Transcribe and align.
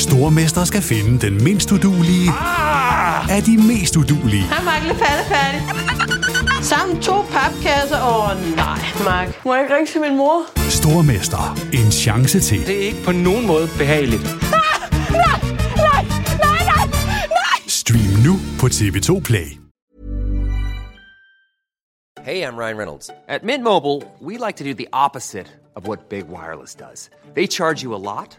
Stormester 0.00 0.64
skal 0.64 0.82
finde 0.82 1.26
den 1.26 1.44
mindst 1.44 1.72
udulige 1.72 2.30
Ah! 2.30 3.36
af 3.36 3.42
de 3.42 3.56
mest 3.56 3.96
udulige. 3.96 4.42
Hej, 4.42 4.64
Mark. 4.64 4.82
Lidt 4.82 4.98
færdig. 4.98 5.60
Sammen 6.64 7.02
to 7.02 7.22
papkasser. 7.22 8.00
Åh, 8.02 8.30
oh, 8.30 8.56
nej, 8.56 8.78
Mark. 9.04 9.44
Må 9.44 9.54
jeg 9.54 9.62
ikke 9.64 9.74
ringe 9.76 9.92
til 9.92 10.00
min 10.00 10.16
mor? 10.16 10.42
Stormester. 10.70 11.58
En 11.72 11.92
chance 11.92 12.40
til. 12.40 12.66
Det 12.66 12.76
er 12.76 12.86
ikke 12.86 13.02
på 13.04 13.12
nogen 13.12 13.46
måde 13.46 13.68
behageligt. 13.78 14.22
Stream 17.68 18.12
nu 18.26 18.34
på 18.60 18.66
TV2 18.66 19.20
Play. 19.20 19.56
Hey, 22.24 22.42
I'm 22.46 22.56
Ryan 22.58 22.76
Reynolds. 22.78 23.10
At 23.28 23.42
Mint 23.44 23.62
Mobile, 23.62 24.00
we 24.20 24.32
like 24.46 24.56
to 24.58 24.64
do 24.64 24.74
the 24.74 24.86
opposite 24.92 25.46
of 25.76 25.88
what 25.88 25.98
Big 26.10 26.24
Wireless 26.28 26.74
does. 26.74 27.10
They 27.34 27.46
charge 27.46 27.82
you 27.84 27.94
a 27.94 27.98
lot, 27.98 28.38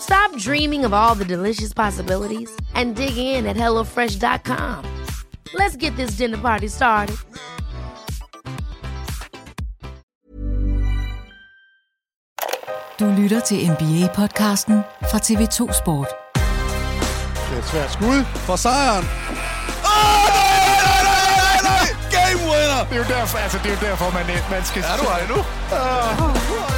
Stop 0.00 0.36
dreaming 0.36 0.84
of 0.84 0.92
all 0.92 1.14
the 1.14 1.24
delicious 1.24 1.72
possibilities 1.72 2.50
and 2.74 2.96
dig 2.96 3.16
in 3.16 3.46
at 3.46 3.56
HelloFresh.com. 3.56 4.84
Let's 5.54 5.76
get 5.76 5.96
this 5.96 6.16
dinner 6.16 6.38
party 6.38 6.68
started. 6.68 7.16
Du 12.98 13.06
lytter 13.06 13.40
til 13.40 13.70
NBA-podcasten 13.70 14.80
fra 15.10 15.18
TV2 15.18 15.78
Sport. 15.82 16.08
Det 16.34 16.42
er 17.54 17.58
et 17.58 17.64
svært 17.64 17.92
skud 17.92 18.24
for 18.24 18.56
sejren. 18.56 19.04
Oh, 19.84 20.28
Game 22.10 22.40
winner! 22.50 22.84
Det 22.88 22.92
er 22.92 22.96
jo 22.96 23.04
derfor, 23.20 23.38
altså, 23.38 23.58
det 23.62 23.66
er 23.66 23.70
jo 23.70 23.80
derfor 23.86 24.10
man, 24.10 24.26
man 24.50 24.64
skal... 24.64 24.82
Er 24.82 24.96
du 24.96 25.02
her 25.02 25.28
nu? 25.28 25.38
Uh, 25.38 26.71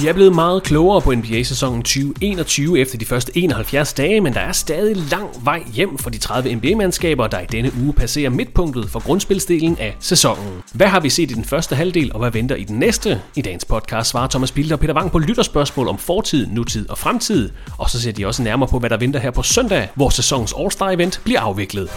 vi 0.00 0.06
er 0.06 0.12
blevet 0.12 0.34
meget 0.34 0.62
klogere 0.62 1.00
på 1.00 1.14
NBA-sæsonen 1.14 1.82
2021 1.82 2.78
efter 2.78 2.98
de 2.98 3.04
første 3.04 3.32
71 3.34 3.92
dage, 3.92 4.20
men 4.20 4.34
der 4.34 4.40
er 4.40 4.52
stadig 4.52 4.96
lang 4.96 5.28
vej 5.44 5.62
hjem 5.72 5.98
for 5.98 6.10
de 6.10 6.18
30 6.18 6.54
NBA-mandskaber, 6.54 7.26
der 7.26 7.40
i 7.40 7.46
denne 7.46 7.72
uge 7.82 7.92
passerer 7.92 8.30
midtpunktet 8.30 8.90
for 8.90 9.00
grundspilsdelen 9.00 9.76
af 9.78 9.96
sæsonen. 10.00 10.62
Hvad 10.72 10.86
har 10.86 11.00
vi 11.00 11.10
set 11.10 11.30
i 11.30 11.34
den 11.34 11.44
første 11.44 11.76
halvdel, 11.76 12.12
og 12.12 12.18
hvad 12.18 12.30
venter 12.30 12.56
i 12.56 12.64
den 12.64 12.78
næste? 12.78 13.20
I 13.36 13.42
dagens 13.42 13.64
podcast 13.64 14.10
svarer 14.10 14.28
Thomas 14.28 14.52
Bilder 14.52 14.76
og 14.76 14.80
Peter 14.80 14.94
Wang 14.94 15.10
på 15.10 15.18
lytterspørgsmål 15.18 15.88
om 15.88 15.98
fortid, 15.98 16.46
nutid 16.46 16.90
og 16.90 16.98
fremtid, 16.98 17.50
og 17.78 17.90
så 17.90 18.00
ser 18.00 18.12
de 18.12 18.26
også 18.26 18.42
nærmere 18.42 18.68
på, 18.68 18.78
hvad 18.78 18.90
der 18.90 18.96
venter 18.96 19.20
her 19.20 19.30
på 19.30 19.42
søndag, 19.42 19.88
hvor 19.94 20.10
sæsonens 20.10 20.54
All-Star-event 20.58 21.20
bliver 21.24 21.40
afviklet. 21.40 21.88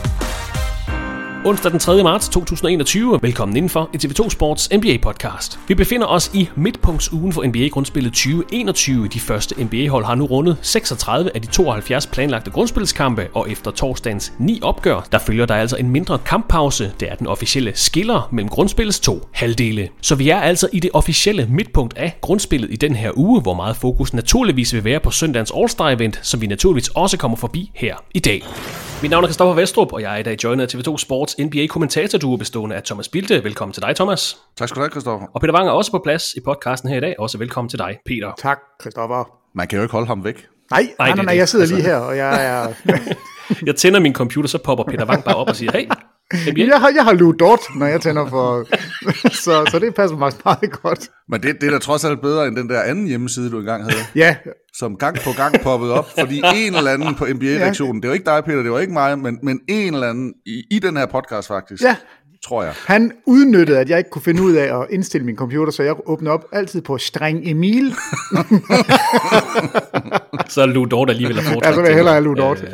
Onsdag 1.46 1.72
den 1.72 1.80
3. 1.80 2.04
marts 2.04 2.30
2021. 2.30 3.20
Velkommen 3.22 3.58
indenfor 3.58 3.90
i 3.94 3.98
TV2 3.98 4.30
Sports 4.30 4.70
NBA-podcast. 4.74 5.60
Vi 5.68 5.76
befinder 5.76 6.08
os 6.08 6.32
i 6.34 6.50
midtpunktsugen 6.56 7.34
for 7.34 7.44
NBA-grundspillet 7.44 8.14
2021. 8.14 9.08
De 9.08 9.20
første 9.20 9.64
NBA-hold 9.64 10.06
har 10.06 10.16
nu 10.16 10.26
rundet 10.26 10.58
36 10.62 11.36
af 11.36 11.42
de 11.42 11.48
72 11.48 12.08
planlagte 12.08 12.52
grundspilskampe, 12.52 13.28
og 13.34 13.52
efter 13.52 13.72
torsdagens 13.72 14.34
9 14.40 14.60
opgør, 14.64 15.08
der 15.12 15.20
følger 15.20 15.46
der 15.46 15.56
altså 15.56 15.78
en 15.78 15.90
mindre 15.90 16.20
kamppause. 16.26 16.92
Det 17.00 17.12
er 17.12 17.16
den 17.16 17.28
officielle 17.28 17.72
skiller 17.76 18.30
mellem 18.32 18.50
grundspillets 18.50 19.00
to 19.00 19.28
halvdele. 19.34 19.90
Så 20.02 20.16
vi 20.16 20.30
er 20.30 20.40
altså 20.40 20.70
i 20.74 20.80
det 20.80 20.90
officielle 20.94 21.48
midtpunkt 21.50 21.98
af 21.98 22.18
grundspillet 22.22 22.72
i 22.72 22.76
den 22.76 22.96
her 22.96 23.12
uge, 23.16 23.42
hvor 23.42 23.54
meget 23.54 23.76
fokus 23.76 24.14
naturligvis 24.14 24.74
vil 24.74 24.84
være 24.84 25.00
på 25.00 25.12
søndagens 25.12 25.52
All-Star-event, 25.56 26.20
som 26.22 26.42
vi 26.42 26.48
naturligvis 26.48 26.90
også 26.90 27.18
kommer 27.18 27.38
forbi 27.38 27.72
her 27.76 27.96
i 28.14 28.20
dag. 28.20 28.44
Mit 29.02 29.12
navn 29.12 29.24
er 29.24 29.28
Kristoffer 29.28 29.54
Vestrup, 29.54 29.94
og 29.94 30.02
jeg 30.02 30.14
er 30.14 30.18
i 30.18 30.24
dag 30.24 30.44
joinet 30.44 30.76
af 30.76 30.80
TV2 30.80 30.98
Sports 30.98 31.31
NBA-kommentatorduo 31.40 32.36
bestående 32.38 32.76
af 32.76 32.84
Thomas 32.84 33.10
Bilde. 33.10 33.44
Velkommen 33.44 33.74
til 33.74 33.84
dig, 33.84 33.96
Thomas. 33.96 34.38
Tak 34.58 34.70
skal 34.70 34.76
du 34.76 34.82
have, 34.82 34.90
Kristoffer. 34.90 35.28
Og 35.34 35.42
Peter 35.42 35.54
Wang 35.54 35.68
er 35.68 35.72
også 35.72 35.92
på 35.92 36.02
plads 36.04 36.34
i 36.34 36.40
podcasten 36.46 36.90
her 36.90 36.98
i 36.98 37.00
dag. 37.00 37.16
Også 37.20 37.38
velkommen 37.38 37.70
til 37.70 37.80
dig, 37.80 37.98
Peter. 38.06 38.32
Tak, 38.38 38.60
Christoffer. 38.82 39.38
Man 39.56 39.68
kan 39.68 39.78
jo 39.78 39.84
ikke 39.84 39.92
holde 39.92 40.08
ham 40.08 40.24
væk. 40.24 40.48
Nej, 40.72 40.82
nej, 40.82 41.08
nej, 41.08 41.16
nej, 41.16 41.26
nej 41.26 41.36
jeg 41.36 41.50
sidder 41.50 41.66
lige 41.66 41.82
her, 41.82 41.96
og 41.96 42.18
jeg 42.18 42.46
er... 42.46 42.74
jeg 43.68 43.76
tænder 43.76 44.00
min 44.00 44.14
computer, 44.14 44.50
så 44.50 44.58
popper 44.58 44.84
Peter 44.84 45.06
Wang 45.06 45.24
bare 45.24 45.36
op 45.36 45.50
og 45.50 45.56
siger, 45.56 45.72
hey, 45.72 45.86
NBA. 46.34 46.66
Jeg 46.66 46.80
har, 46.80 46.92
jeg 46.96 47.04
har 47.04 47.14
Lou 47.14 47.32
Dort, 47.32 47.60
når 47.76 47.86
jeg 47.86 48.02
tænder 48.02 48.30
for... 48.30 48.68
så, 49.46 49.66
så 49.72 49.80
det 49.80 49.96
passer 49.96 50.18
mig 50.18 50.32
meget 50.46 50.72
godt. 50.72 51.10
Men 51.30 51.44
det, 51.44 51.62
det 51.62 51.68
er 51.68 51.72
da 51.72 51.80
trods 51.80 52.06
alt 52.06 52.22
bedre 52.22 52.48
end 52.48 52.56
den 52.56 52.70
der 52.70 52.82
anden 52.82 53.08
hjemmeside, 53.08 53.52
du 53.52 53.60
engang 53.60 53.84
havde. 53.84 54.04
ja. 54.16 54.36
Som 54.74 54.98
gang 54.98 55.18
på 55.18 55.30
gang 55.38 55.62
poppede 55.64 55.94
op, 55.94 56.06
fordi 56.20 56.42
en 56.56 56.76
eller 56.76 56.92
anden 56.92 57.16
på 57.16 57.26
NBA-reaktionen, 57.26 57.96
ja. 57.96 58.02
det 58.02 58.08
var 58.08 58.14
ikke 58.14 58.26
dig, 58.26 58.44
Peter, 58.44 58.64
det 58.64 58.72
var 58.72 58.80
ikke 58.80 58.94
mig, 58.94 59.20
men, 59.20 59.40
men 59.44 59.60
en 59.68 59.94
eller 59.94 60.10
anden 60.10 60.34
i, 60.46 60.64
i 60.72 60.80
den 60.80 60.98
her 60.98 61.06
podcast 61.06 61.48
faktisk. 61.48 61.84
Ja. 61.84 61.96
Tror 62.46 62.64
jeg. 62.64 62.74
Han 62.86 63.12
udnyttede, 63.26 63.80
at 63.80 63.90
jeg 63.90 63.98
ikke 63.98 64.10
kunne 64.10 64.22
finde 64.22 64.44
ud 64.44 64.54
af 64.54 64.80
at 64.82 64.88
indstille 64.90 65.26
min 65.26 65.36
computer, 65.36 65.72
så 65.72 65.84
jeg 65.84 66.10
åbnede 66.10 66.34
op 66.34 66.46
altid 66.52 66.82
på 66.82 66.98
streng 66.98 67.42
Emil. 67.44 67.92
så 70.54 70.62
er 70.62 70.66
Lou 70.66 70.86
Dort 70.86 71.10
alligevel 71.10 71.38
at 71.38 71.44
foretrække. 71.44 71.68
Ja, 71.68 71.74
så 71.74 71.82
vil 71.82 71.88
jeg 71.88 71.96
hellere 71.96 72.14
have 72.14 72.24
Lou 72.24 72.34
Dort. 72.34 72.66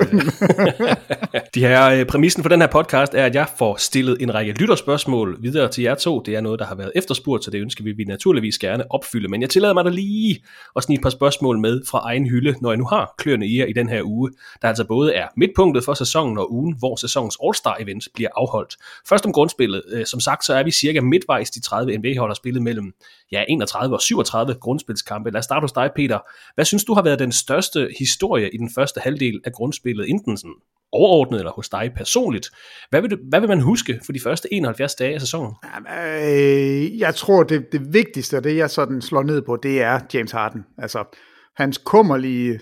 De 1.55 1.59
her 1.59 2.05
præmissen 2.05 2.43
for 2.43 2.49
den 2.49 2.61
her 2.61 2.67
podcast 2.67 3.13
er, 3.13 3.25
at 3.25 3.35
jeg 3.35 3.47
får 3.57 3.75
stillet 3.75 4.17
en 4.21 4.33
række 4.33 4.51
lytterspørgsmål 4.53 5.37
videre 5.39 5.71
til 5.71 5.83
jer 5.83 5.95
to. 5.95 6.19
Det 6.19 6.35
er 6.35 6.41
noget, 6.41 6.59
der 6.59 6.65
har 6.65 6.75
været 6.75 6.91
efterspurgt, 6.95 7.43
så 7.43 7.51
det 7.51 7.61
ønsker 7.61 7.83
vi, 7.83 7.91
vi 7.91 8.03
naturligvis 8.03 8.57
gerne 8.57 8.91
opfylde. 8.91 9.27
Men 9.27 9.41
jeg 9.41 9.49
tillader 9.49 9.73
mig 9.73 9.85
da 9.85 9.89
lige 9.89 10.43
at 10.75 10.83
snige 10.83 10.97
et 10.97 11.03
par 11.03 11.09
spørgsmål 11.09 11.59
med 11.59 11.81
fra 11.89 11.99
egen 11.99 12.27
hylde, 12.27 12.55
når 12.61 12.71
jeg 12.71 12.77
nu 12.77 12.85
har 12.85 13.13
kløerne 13.17 13.47
i 13.47 13.59
jer 13.59 13.65
i 13.65 13.73
den 13.73 13.89
her 13.89 14.01
uge, 14.03 14.31
der 14.61 14.67
altså 14.67 14.83
både 14.83 15.13
er 15.13 15.27
midtpunktet 15.37 15.83
for 15.83 15.93
sæsonen 15.93 16.37
og 16.37 16.53
ugen, 16.53 16.75
hvor 16.79 16.95
sæsonens 16.95 17.37
All-Star-event 17.43 18.07
bliver 18.13 18.29
afholdt. 18.35 18.75
Først 19.09 19.25
om 19.25 19.31
grundspillet. 19.57 19.83
Øh, 19.91 20.05
som 20.05 20.19
sagt, 20.19 20.45
så 20.45 20.53
er 20.53 20.63
vi 20.63 20.71
cirka 20.71 21.01
midtvejs. 21.01 21.51
De 21.51 21.61
30 21.61 21.97
NBA-hold 21.97 22.29
har 22.29 22.35
spillet 22.35 22.63
mellem 22.63 22.93
ja, 23.31 23.43
31 23.49 23.95
og 23.95 24.01
37 24.01 24.53
grundspilskampe. 24.53 25.29
Lad 25.29 25.39
os 25.39 25.45
starte 25.45 25.63
hos 25.63 25.71
dig, 25.71 25.89
Peter. 25.95 26.19
Hvad 26.55 26.65
synes 26.65 26.85
du 26.85 26.93
har 26.93 27.01
været 27.01 27.19
den 27.19 27.31
største 27.31 27.89
historie 27.99 28.49
i 28.53 28.57
den 28.57 28.69
første 28.75 28.99
halvdel 28.99 29.41
af 29.45 29.53
grundspillet, 29.53 30.09
enten 30.09 30.37
sådan 30.37 30.55
overordnet 30.91 31.39
eller 31.39 31.51
hos 31.51 31.69
dig 31.69 31.91
personligt? 31.95 32.49
Hvad 32.89 33.01
vil, 33.01 33.11
du, 33.11 33.17
hvad 33.29 33.39
vil 33.39 33.49
man 33.49 33.61
huske 33.61 33.99
for 34.05 34.13
de 34.13 34.19
første 34.19 34.53
71 34.53 34.95
dage 34.95 35.13
af 35.13 35.21
sæsonen? 35.21 35.53
Øh, 36.01 36.99
jeg 36.99 37.15
tror, 37.15 37.43
det, 37.43 37.65
det 37.71 37.93
vigtigste, 37.93 38.37
og 38.37 38.43
det 38.43 38.57
jeg 38.57 38.69
sådan 38.69 39.01
slår 39.01 39.23
ned 39.23 39.41
på, 39.41 39.57
det 39.63 39.81
er 39.81 39.99
James 40.13 40.31
Harden. 40.31 40.61
Altså, 40.77 41.03
hans 41.55 41.77
kummerlige 41.77 42.59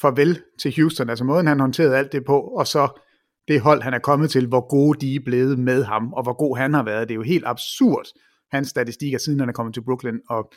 farvel 0.00 0.40
til 0.60 0.74
Houston, 0.76 1.10
altså 1.10 1.24
måden 1.24 1.46
han 1.46 1.60
håndterede 1.60 1.96
alt 1.96 2.12
det 2.12 2.24
på, 2.24 2.40
og 2.40 2.66
så 2.66 3.00
det 3.48 3.60
hold, 3.60 3.82
han 3.82 3.94
er 3.94 3.98
kommet 3.98 4.30
til, 4.30 4.46
hvor 4.46 4.68
gode 4.68 5.00
de 5.00 5.14
er 5.14 5.20
blevet 5.24 5.58
med 5.58 5.84
ham, 5.84 6.12
og 6.12 6.22
hvor 6.22 6.32
god 6.32 6.56
han 6.56 6.74
har 6.74 6.82
været. 6.82 7.08
Det 7.08 7.14
er 7.14 7.16
jo 7.16 7.22
helt 7.22 7.44
absurd, 7.46 8.06
hans 8.50 8.68
statistikker, 8.68 9.18
siden 9.18 9.40
han 9.40 9.48
er 9.48 9.52
kommet 9.52 9.74
til 9.74 9.84
Brooklyn. 9.84 10.18
Og, 10.28 10.52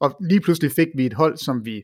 og 0.00 0.16
lige 0.30 0.40
pludselig 0.40 0.72
fik 0.72 0.88
vi 0.96 1.06
et 1.06 1.14
hold, 1.14 1.36
som 1.36 1.64
vi 1.64 1.82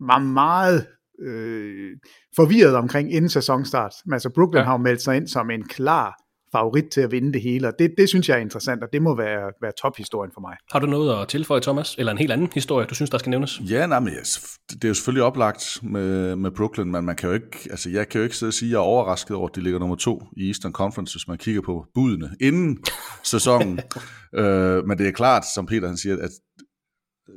var 0.00 0.18
meget 0.18 0.86
øh, 1.22 1.96
forvirret 2.36 2.74
omkring 2.74 3.12
inden 3.12 3.28
sæsonstart. 3.28 3.94
Men 4.04 4.12
altså 4.12 4.30
Brooklyn 4.34 4.58
ja. 4.58 4.64
har 4.64 4.72
jo 4.72 4.78
meldt 4.78 5.02
sig 5.02 5.16
ind 5.16 5.28
som 5.28 5.50
en 5.50 5.64
klar 5.64 6.14
favorit 6.52 6.84
til 6.84 7.00
at 7.00 7.10
vinde 7.10 7.32
det 7.32 7.42
hele, 7.42 7.68
og 7.68 7.74
det, 7.78 7.94
det 7.98 8.08
synes 8.08 8.28
jeg 8.28 8.36
er 8.36 8.40
interessant, 8.40 8.82
og 8.82 8.88
det 8.92 9.02
må 9.02 9.16
være, 9.16 9.52
være 9.62 9.72
tophistorien 9.78 10.30
for 10.34 10.40
mig. 10.40 10.56
Har 10.72 10.78
du 10.78 10.86
noget 10.86 11.22
at 11.22 11.28
tilføje, 11.28 11.60
Thomas? 11.60 11.94
Eller 11.98 12.12
en 12.12 12.18
helt 12.18 12.32
anden 12.32 12.48
historie, 12.54 12.86
du 12.86 12.94
synes, 12.94 13.10
der 13.10 13.18
skal 13.18 13.30
nævnes? 13.30 13.60
Ja, 13.60 13.86
nej, 13.86 14.00
men 14.00 14.12
yes, 14.12 14.58
det 14.68 14.84
er 14.84 14.88
jo 14.88 14.94
selvfølgelig 14.94 15.22
oplagt 15.22 15.78
med, 15.82 16.36
med 16.36 16.50
Brooklyn, 16.50 16.90
men 16.90 17.04
man 17.04 17.16
kan 17.16 17.28
jo 17.28 17.34
ikke, 17.34 17.68
altså 17.70 17.90
jeg 17.90 18.08
kan 18.08 18.18
jo 18.18 18.22
ikke 18.22 18.36
sidde 18.36 18.50
og 18.50 18.54
sige, 18.54 18.68
at 18.68 18.70
jeg 18.70 18.76
er 18.76 18.82
overrasket 18.82 19.36
over, 19.36 19.48
at 19.48 19.56
de 19.56 19.60
ligger 19.60 19.78
nummer 19.78 19.96
to 19.96 20.22
i 20.36 20.48
Eastern 20.48 20.72
Conference, 20.72 21.14
hvis 21.14 21.28
man 21.28 21.38
kigger 21.38 21.62
på 21.62 21.86
budene 21.94 22.30
inden 22.40 22.78
sæsonen. 23.24 23.80
øh, 24.38 24.86
men 24.86 24.98
det 24.98 25.08
er 25.08 25.12
klart, 25.12 25.44
som 25.54 25.66
Peter 25.66 25.86
han 25.86 25.96
siger, 25.96 26.16
at 26.16 26.30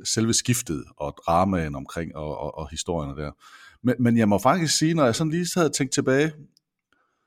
selve 0.04 0.34
skiftet 0.34 0.84
og 0.96 1.14
dramaen 1.26 1.74
omkring 1.74 2.16
og, 2.16 2.38
og, 2.38 2.58
og 2.58 2.68
historierne 2.70 3.22
der. 3.22 3.30
Men, 3.84 3.94
men 3.98 4.18
jeg 4.18 4.28
må 4.28 4.38
faktisk 4.38 4.78
sige, 4.78 4.94
når 4.94 5.04
jeg 5.04 5.14
sådan 5.14 5.30
lige 5.30 5.46
havde 5.56 5.70
tænkt 5.70 5.92
tilbage, 5.92 6.32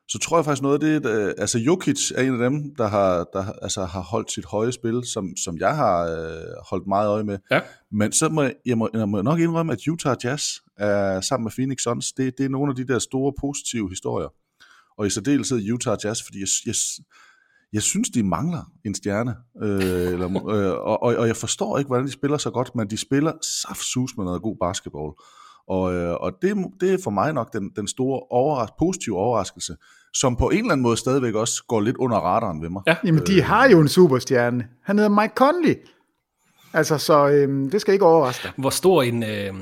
så 0.10 0.20
tror 0.20 0.38
jeg 0.38 0.46
faktisk 0.46 0.62
noget 0.62 0.84
af 0.84 1.02
det, 1.02 1.10
at, 1.10 1.34
altså 1.38 1.60
Jokic 1.60 2.12
er 2.16 2.22
en 2.22 2.42
af 2.42 2.50
dem, 2.50 2.76
der 2.76 2.88
har, 2.88 3.26
der, 3.34 3.52
altså, 3.62 3.86
har 3.86 4.02
holdt 4.02 4.32
sit 4.32 4.46
høje 4.46 4.72
spil, 4.72 5.04
som, 5.14 5.38
som 5.44 5.58
jeg 5.58 5.76
har 5.76 6.04
øh, 6.06 6.54
holdt 6.70 6.88
meget 6.88 7.10
øje 7.10 7.24
med. 7.24 7.38
Ja. 7.52 7.62
Men 7.92 8.12
så 8.12 8.30
må 8.30 8.42
jeg, 8.42 8.54
jeg, 8.66 8.78
må, 8.78 8.90
jeg 8.94 9.10
må 9.10 9.22
nok 9.22 9.40
indrømme, 9.40 9.74
at 9.74 9.88
Utah 9.88 10.16
Jazz 10.24 10.44
er 10.78 11.22
sammen 11.22 11.44
med 11.44 11.52
Phoenix 11.52 11.82
Suns, 11.82 12.14
det, 12.14 12.38
det 12.38 12.46
er 12.46 12.50
nogle 12.50 12.70
af 12.72 12.76
de 12.76 12.88
der 12.88 13.00
store 13.00 13.34
positive 13.40 13.90
historier. 13.90 14.28
Og 14.98 15.08
i 15.08 15.10
særdeleshed 15.10 15.72
Utah 15.72 15.98
Jazz, 16.04 16.24
fordi 16.26 16.40
jeg, 16.40 16.48
jeg, 16.66 16.76
jeg 17.74 17.82
synes, 17.82 18.10
de 18.10 18.24
mangler 18.24 18.72
en 18.86 18.96
stjerne. 18.96 19.36
Øh, 19.64 20.14
eller, 20.14 20.50
øh, 20.56 20.72
og, 20.72 21.04
og, 21.04 21.16
og 21.16 21.28
jeg 21.28 21.36
forstår 21.36 21.78
ikke, 21.78 21.88
hvordan 21.88 22.06
de 22.06 22.12
spiller 22.12 22.38
så 22.38 22.50
godt, 22.50 22.76
men 22.76 22.90
de 22.90 22.98
spiller 22.98 23.32
saftsus 23.42 24.18
med 24.18 24.26
noget 24.26 24.42
god 24.42 24.58
basketball. 24.62 25.12
Og, 25.68 25.94
øh, 25.94 26.14
og 26.14 26.32
det, 26.42 26.58
det 26.82 26.94
er 26.94 26.98
for 27.04 27.12
mig 27.12 27.34
nok 27.34 27.54
den, 27.54 27.72
den 27.76 27.88
store 27.88 28.20
overras 28.30 28.70
positive 28.80 29.18
overraskelse, 29.18 29.76
som 30.14 30.36
på 30.36 30.50
en 30.50 30.58
eller 30.58 30.72
anden 30.72 30.84
måde 30.84 30.98
stadigvæk 30.98 31.36
også 31.36 31.64
går 31.68 31.82
lidt 31.82 31.98
under 31.98 32.18
radaren 32.18 32.62
ved 32.62 32.70
mig. 32.70 32.82
Ja. 32.88 32.96
Jamen, 33.06 33.26
de 33.28 33.42
har 33.42 33.70
jo 33.70 33.80
en 33.80 33.88
superstjerne. 33.88 34.68
Han 34.84 34.98
hedder 34.98 35.22
Mike 35.22 35.34
Conley. 35.36 35.76
Altså, 36.74 36.98
så 36.98 37.28
øhm, 37.28 37.70
det 37.70 37.82
skal 37.82 37.94
ikke 37.94 38.06
overraske 38.06 38.44
dig. 38.44 38.52
Hvor 38.58 38.70
stor 38.70 39.04
en, 39.04 39.24
øh, 39.24 39.54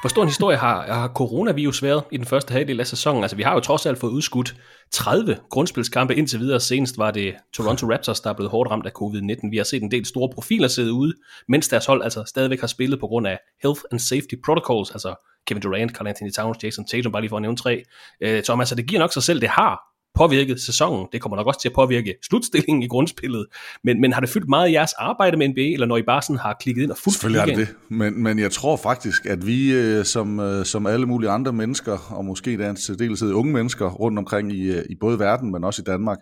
hvor 0.00 0.08
stor 0.08 0.22
en 0.22 0.28
historie 0.28 0.56
har, 0.56 0.82
har 0.82 1.08
coronavirus 1.08 1.82
været 1.82 2.02
i 2.12 2.16
den 2.16 2.26
første 2.26 2.52
halvdel 2.52 2.80
af 2.80 2.86
sæsonen? 2.86 3.22
Altså, 3.24 3.36
vi 3.36 3.42
har 3.42 3.54
jo 3.54 3.60
trods 3.60 3.86
alt 3.86 3.98
fået 3.98 4.10
udskudt 4.10 4.56
30 4.92 5.36
grundspilskampe 5.50 6.14
indtil 6.14 6.40
videre. 6.40 6.60
Senest 6.60 6.98
var 6.98 7.10
det 7.10 7.34
Toronto 7.52 7.92
Raptors, 7.92 8.20
der 8.20 8.30
er 8.30 8.34
blevet 8.34 8.50
hårdt 8.50 8.70
ramt 8.70 8.86
af 8.86 8.90
covid-19. 9.02 9.50
Vi 9.50 9.56
har 9.56 9.64
set 9.64 9.82
en 9.82 9.90
del 9.90 10.06
store 10.06 10.28
profiler 10.34 10.68
sidde 10.68 10.92
ude, 10.92 11.14
mens 11.48 11.68
deres 11.68 11.86
hold 11.86 12.02
altså 12.02 12.24
stadigvæk 12.26 12.60
har 12.60 12.66
spillet 12.66 13.00
på 13.00 13.06
grund 13.06 13.26
af 13.26 13.38
health 13.62 13.80
and 13.92 14.00
safety 14.00 14.34
protocols, 14.44 14.90
altså 14.90 15.14
Kevin 15.46 15.62
Durant, 15.62 15.92
Carl 15.96 16.06
Anthony 16.08 16.30
Towns, 16.30 16.64
Jason 16.64 16.86
Tatum, 16.86 17.12
bare 17.12 17.22
lige 17.22 17.28
for 17.28 17.36
at 17.36 17.42
nævne 17.42 17.56
tre. 17.56 17.82
Øh, 18.20 18.42
Thomas, 18.42 18.64
altså, 18.64 18.74
det 18.74 18.86
giver 18.86 19.00
nok 19.00 19.12
sig 19.12 19.22
selv, 19.22 19.40
det 19.40 19.48
har 19.48 19.80
påvirket 20.16 20.60
sæsonen. 20.60 21.06
Det 21.12 21.20
kommer 21.20 21.36
nok 21.36 21.46
også 21.46 21.60
til 21.60 21.68
at 21.68 21.74
påvirke 21.74 22.14
slutstillingen 22.22 22.82
i 22.82 22.88
grundspillet. 22.88 23.46
Men, 23.84 24.00
men 24.00 24.12
har 24.12 24.20
det 24.20 24.28
fyldt 24.30 24.48
meget 24.48 24.68
i 24.68 24.72
jeres 24.72 24.92
arbejde 24.92 25.36
med 25.36 25.48
NBA, 25.48 25.60
eller 25.60 25.86
når 25.86 25.96
I 25.96 26.02
bare 26.02 26.22
sådan 26.22 26.36
har 26.36 26.56
klikket 26.60 26.82
ind 26.82 26.90
og 26.90 26.96
fulgt 26.96 27.18
Selvfølgelig 27.18 27.52
er 27.52 27.56
det 27.56 27.68
det, 27.68 27.76
men, 27.88 28.22
men 28.22 28.38
jeg 28.38 28.52
tror 28.52 28.76
faktisk, 28.76 29.26
at 29.26 29.46
vi 29.46 29.72
øh, 29.72 30.04
som, 30.04 30.40
øh, 30.40 30.64
som 30.64 30.86
alle 30.86 31.06
mulige 31.06 31.30
andre 31.30 31.52
mennesker, 31.52 31.98
og 32.10 32.24
måske 32.24 32.58
der 32.58 32.66
er 32.66 33.22
en 33.22 33.32
unge 33.32 33.52
mennesker 33.52 33.90
rundt 33.90 34.18
omkring 34.18 34.52
i, 34.52 34.62
øh, 34.62 34.84
i 34.90 34.94
både 35.00 35.18
verden, 35.18 35.52
men 35.52 35.64
også 35.64 35.82
i 35.82 35.84
Danmark, 35.84 36.18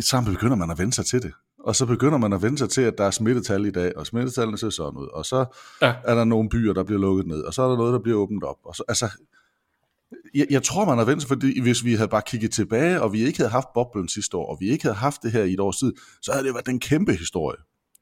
sammen 0.00 0.34
begynder 0.34 0.56
man 0.56 0.70
at 0.70 0.78
vende 0.78 0.92
sig 0.92 1.06
til 1.06 1.22
det. 1.22 1.32
Og 1.64 1.76
så 1.76 1.86
begynder 1.86 2.18
man 2.18 2.32
at 2.32 2.42
vende 2.42 2.58
sig 2.58 2.70
til, 2.70 2.82
at 2.82 2.98
der 2.98 3.04
er 3.04 3.10
smittetal 3.10 3.66
i 3.66 3.70
dag, 3.70 3.96
og 3.96 4.06
smittetallene 4.06 4.58
ser 4.58 4.70
sådan 4.70 4.98
ud. 4.98 5.08
Og 5.12 5.24
så 5.24 5.44
ja. 5.82 5.94
er 6.04 6.14
der 6.14 6.24
nogle 6.24 6.48
byer, 6.48 6.72
der 6.72 6.82
bliver 6.82 7.00
lukket 7.00 7.26
ned, 7.26 7.40
og 7.40 7.54
så 7.54 7.62
er 7.62 7.68
der 7.68 7.76
noget, 7.76 7.92
der 7.92 7.98
bliver 7.98 8.18
åbnet 8.18 8.44
op. 8.44 8.56
Og 8.64 8.74
så, 8.74 8.84
altså, 8.88 9.10
jeg, 10.34 10.46
jeg 10.50 10.62
tror, 10.62 10.84
man 10.84 10.98
har 10.98 11.04
vendt 11.04 11.22
sig, 11.22 11.28
fordi 11.28 11.60
hvis 11.60 11.84
vi 11.84 11.94
havde 11.94 12.08
bare 12.08 12.22
kigget 12.26 12.50
tilbage, 12.50 13.02
og 13.02 13.12
vi 13.12 13.22
ikke 13.22 13.38
havde 13.38 13.50
haft 13.50 13.68
boblen 13.74 14.08
sidste 14.08 14.36
år, 14.36 14.50
og 14.50 14.56
vi 14.60 14.68
ikke 14.68 14.84
havde 14.84 14.96
haft 14.96 15.22
det 15.22 15.32
her 15.32 15.42
i 15.42 15.52
et 15.52 15.60
års 15.60 15.78
tid, 15.78 15.92
så 16.22 16.32
havde 16.32 16.46
det 16.46 16.54
været 16.54 16.66
den 16.66 16.80
kæmpe 16.80 17.12
historie, 17.12 17.58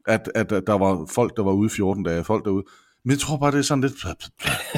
at, 0.07 0.31
at, 0.35 0.53
at 0.53 0.63
der 0.67 0.79
var 0.79 1.07
folk, 1.15 1.37
der 1.37 1.43
var 1.43 1.53
ude 1.53 1.71
14 1.71 2.05
dage, 2.05 2.25
folk 2.25 2.45
derude. 2.45 2.65
Men 3.05 3.11
jeg 3.11 3.19
tror 3.19 3.37
bare, 3.37 3.51
det 3.51 3.59
er 3.59 3.63
sådan 3.63 3.83
lidt... 3.83 4.05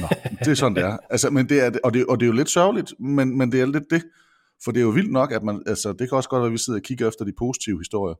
Nå, 0.01 0.09
det 0.39 0.49
er 0.49 0.55
sådan, 0.55 0.77
det 0.77 0.85
er. 0.85 0.99
Altså, 1.11 1.31
men 1.31 1.49
det 1.49 1.61
er, 1.61 1.71
og, 1.85 1.95
det, 1.95 2.07
og 2.07 2.21
det 2.21 2.27
er 2.27 2.29
jo 2.29 2.33
lidt 2.33 2.51
sørgeligt, 2.51 2.95
men, 3.01 3.39
men 3.39 3.53
det 3.53 3.61
er 3.61 3.67
lidt 3.67 3.91
det. 3.91 4.03
For 4.65 4.73
det 4.73 4.81
er 4.81 4.85
jo 4.85 4.91
vildt 4.91 5.13
nok, 5.13 5.33
at 5.33 5.43
man... 5.43 5.63
Altså, 5.67 5.93
det 5.93 6.09
kan 6.09 6.17
også 6.17 6.29
godt 6.29 6.41
være, 6.41 6.47
at 6.47 6.53
vi 6.53 6.59
sidder 6.59 6.79
og 6.79 6.83
kigger 6.83 7.09
efter 7.09 7.25
de 7.25 7.33
positive 7.39 7.79
historier. 7.79 8.15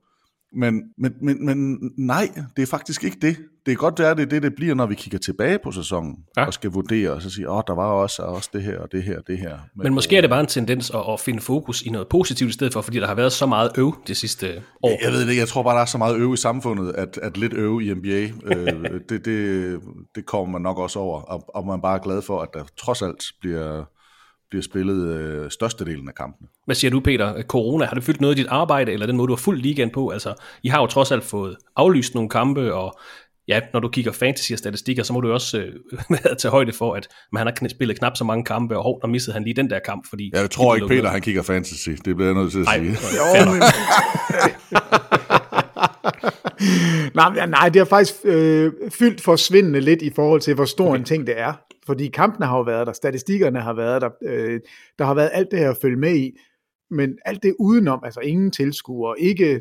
Men, 0.53 0.83
men, 0.99 1.15
men, 1.23 1.47
men 1.47 1.79
nej, 1.97 2.29
det 2.57 2.63
er 2.63 2.67
faktisk 2.67 3.05
ikke 3.05 3.19
det. 3.23 3.37
Det 3.67 3.73
er 3.73 3.77
godt, 3.77 3.99
det 3.99 4.07
er 4.07 4.15
det, 4.15 4.31
det, 4.31 4.43
det 4.43 4.55
bliver, 4.55 4.75
når 4.75 4.87
vi 4.87 4.95
kigger 4.95 5.19
tilbage 5.19 5.59
på 5.65 5.73
sæsonen, 5.73 6.17
ja. 6.37 6.45
og 6.45 6.55
skal 6.55 6.71
vurdere, 6.71 7.11
og 7.11 7.23
så 7.23 7.31
sige, 7.31 7.51
åh, 7.51 7.57
oh, 7.57 7.63
der 7.67 7.75
var 7.75 7.85
også, 7.85 8.23
også 8.23 8.51
det 8.53 8.63
her, 8.63 8.79
og 8.79 8.93
det 8.93 9.03
her, 9.03 9.19
og 9.19 9.27
det 9.27 9.39
her. 9.39 9.59
Men, 9.75 9.83
men 9.83 9.95
måske 9.95 10.17
er 10.17 10.21
det 10.21 10.31
bare 10.31 10.41
en 10.41 10.47
tendens 10.47 10.91
at, 10.91 11.01
at 11.09 11.21
finde 11.21 11.41
fokus 11.41 11.83
i 11.83 11.91
noget 11.91 12.09
positivt 12.09 12.51
i 12.51 12.53
stedet 12.53 12.73
for, 12.73 12.81
fordi 12.81 12.99
der 12.99 13.07
har 13.07 13.15
været 13.15 13.33
så 13.33 13.47
meget 13.47 13.71
øv 13.79 13.95
det 14.07 14.17
sidste 14.17 14.63
år. 14.83 14.89
Jeg, 14.89 14.99
jeg 15.03 15.13
ved 15.13 15.29
det 15.29 15.37
jeg 15.37 15.49
tror 15.49 15.63
bare, 15.63 15.75
der 15.75 15.81
er 15.81 15.87
så 15.87 15.99
meget 15.99 16.17
øv 16.17 16.35
i 16.35 16.37
samfundet, 16.37 16.93
at, 16.93 17.19
at 17.23 17.37
lidt 17.37 17.53
øv 17.53 17.81
i 17.81 17.95
NBA, 17.95 18.31
øh, 18.45 19.01
det, 19.09 19.25
det, 19.25 19.81
det 20.15 20.27
kommer 20.27 20.53
man 20.53 20.63
nok 20.63 20.79
også 20.79 20.99
over, 20.99 21.21
og, 21.21 21.45
og 21.55 21.67
man 21.67 21.81
bare 21.81 21.95
er 21.99 22.03
glad 22.03 22.23
for, 22.23 22.41
at 22.41 22.49
der 22.55 22.65
trods 22.79 23.03
alt 23.03 23.25
bliver 23.41 23.85
bliver 24.51 24.63
spillet 24.63 25.07
øh, 25.07 25.51
størstedelen 25.51 26.09
af 26.09 26.15
kampene. 26.15 26.49
Hvad 26.65 26.75
siger 26.75 26.91
du, 26.91 27.01
Peter? 27.01 27.43
Corona, 27.43 27.85
har 27.85 27.95
det 27.95 28.05
fyldt 28.05 28.21
noget 28.21 28.39
i 28.39 28.43
dit 28.43 28.49
arbejde, 28.51 28.93
eller 28.93 29.07
den 29.07 29.17
måde, 29.17 29.29
du 29.29 29.33
har 29.33 29.43
fuldt 29.43 29.63
ligaen 29.63 29.91
på? 29.91 30.09
Altså, 30.09 30.35
I 30.63 30.69
har 30.69 30.81
jo 30.81 30.87
trods 30.87 31.13
alt 31.13 31.25
fået 31.25 31.57
aflyst 31.77 32.15
nogle 32.15 32.31
kampe, 32.31 32.75
og 32.75 32.99
ja, 33.49 33.61
når 33.73 33.81
du 33.81 33.89
kigger 33.89 34.13
fantasy 34.13 34.53
og 34.53 34.59
statistikker, 34.59 35.03
så 35.03 35.13
må 35.13 35.21
du 35.21 35.33
også 35.33 35.59
øh, 35.59 36.19
tage 36.39 36.51
højde 36.51 36.73
for, 36.73 36.95
at 36.95 37.09
man 37.33 37.47
har 37.47 37.69
spillet 37.69 37.99
knap 37.99 38.17
så 38.17 38.25
mange 38.25 38.45
kampe, 38.45 38.77
og 38.77 38.83
hov, 38.83 38.99
der 39.03 39.09
missede 39.09 39.35
han 39.35 39.45
lige 39.45 39.55
den 39.55 39.71
der 39.71 39.79
kamp, 39.79 40.09
fordi... 40.09 40.31
Jeg 40.35 40.51
tror 40.51 40.75
ikke, 40.75 40.89
Peter, 40.89 41.09
han 41.09 41.21
kigger 41.21 41.43
fantasy. 41.43 41.91
Det 41.91 42.17
bliver 42.17 42.25
jeg 42.25 42.35
nødt 42.35 42.53
til 42.53 42.61
at 42.61 42.67
Ej, 42.67 42.79
sige. 42.79 42.91
Jo, 43.19 43.51
men... 43.53 43.63
nej, 47.15 47.47
nej, 47.47 47.69
det 47.69 47.81
har 47.81 47.85
faktisk 47.85 48.15
øh, 48.25 48.73
fyldt 48.99 49.21
forsvindende 49.21 49.81
lidt 49.81 50.03
i 50.03 50.11
forhold 50.15 50.41
til, 50.41 50.55
hvor 50.55 50.65
stor 50.65 50.89
okay. 50.89 50.99
en 50.99 51.05
ting 51.05 51.27
det 51.27 51.41
er. 51.41 51.53
Fordi 51.89 52.09
kampene 52.09 52.47
har 52.47 52.57
jo 52.57 52.63
været 52.63 52.87
der, 52.87 52.93
statistikkerne 52.93 53.61
har 53.61 53.73
været 53.73 54.03
der, 54.03 54.11
øh, 54.23 54.61
der 54.99 55.05
har 55.05 55.15
været 55.15 55.31
alt 55.33 55.51
det 55.51 55.59
her 55.59 55.71
at 55.71 55.77
følge 55.83 55.97
med 55.97 56.17
i, 56.17 56.39
men 56.91 57.19
alt 57.25 57.43
det 57.43 57.55
udenom, 57.59 58.01
altså 58.05 58.21
ingen 58.21 58.51
tilskuere, 58.51 59.21
ikke 59.21 59.61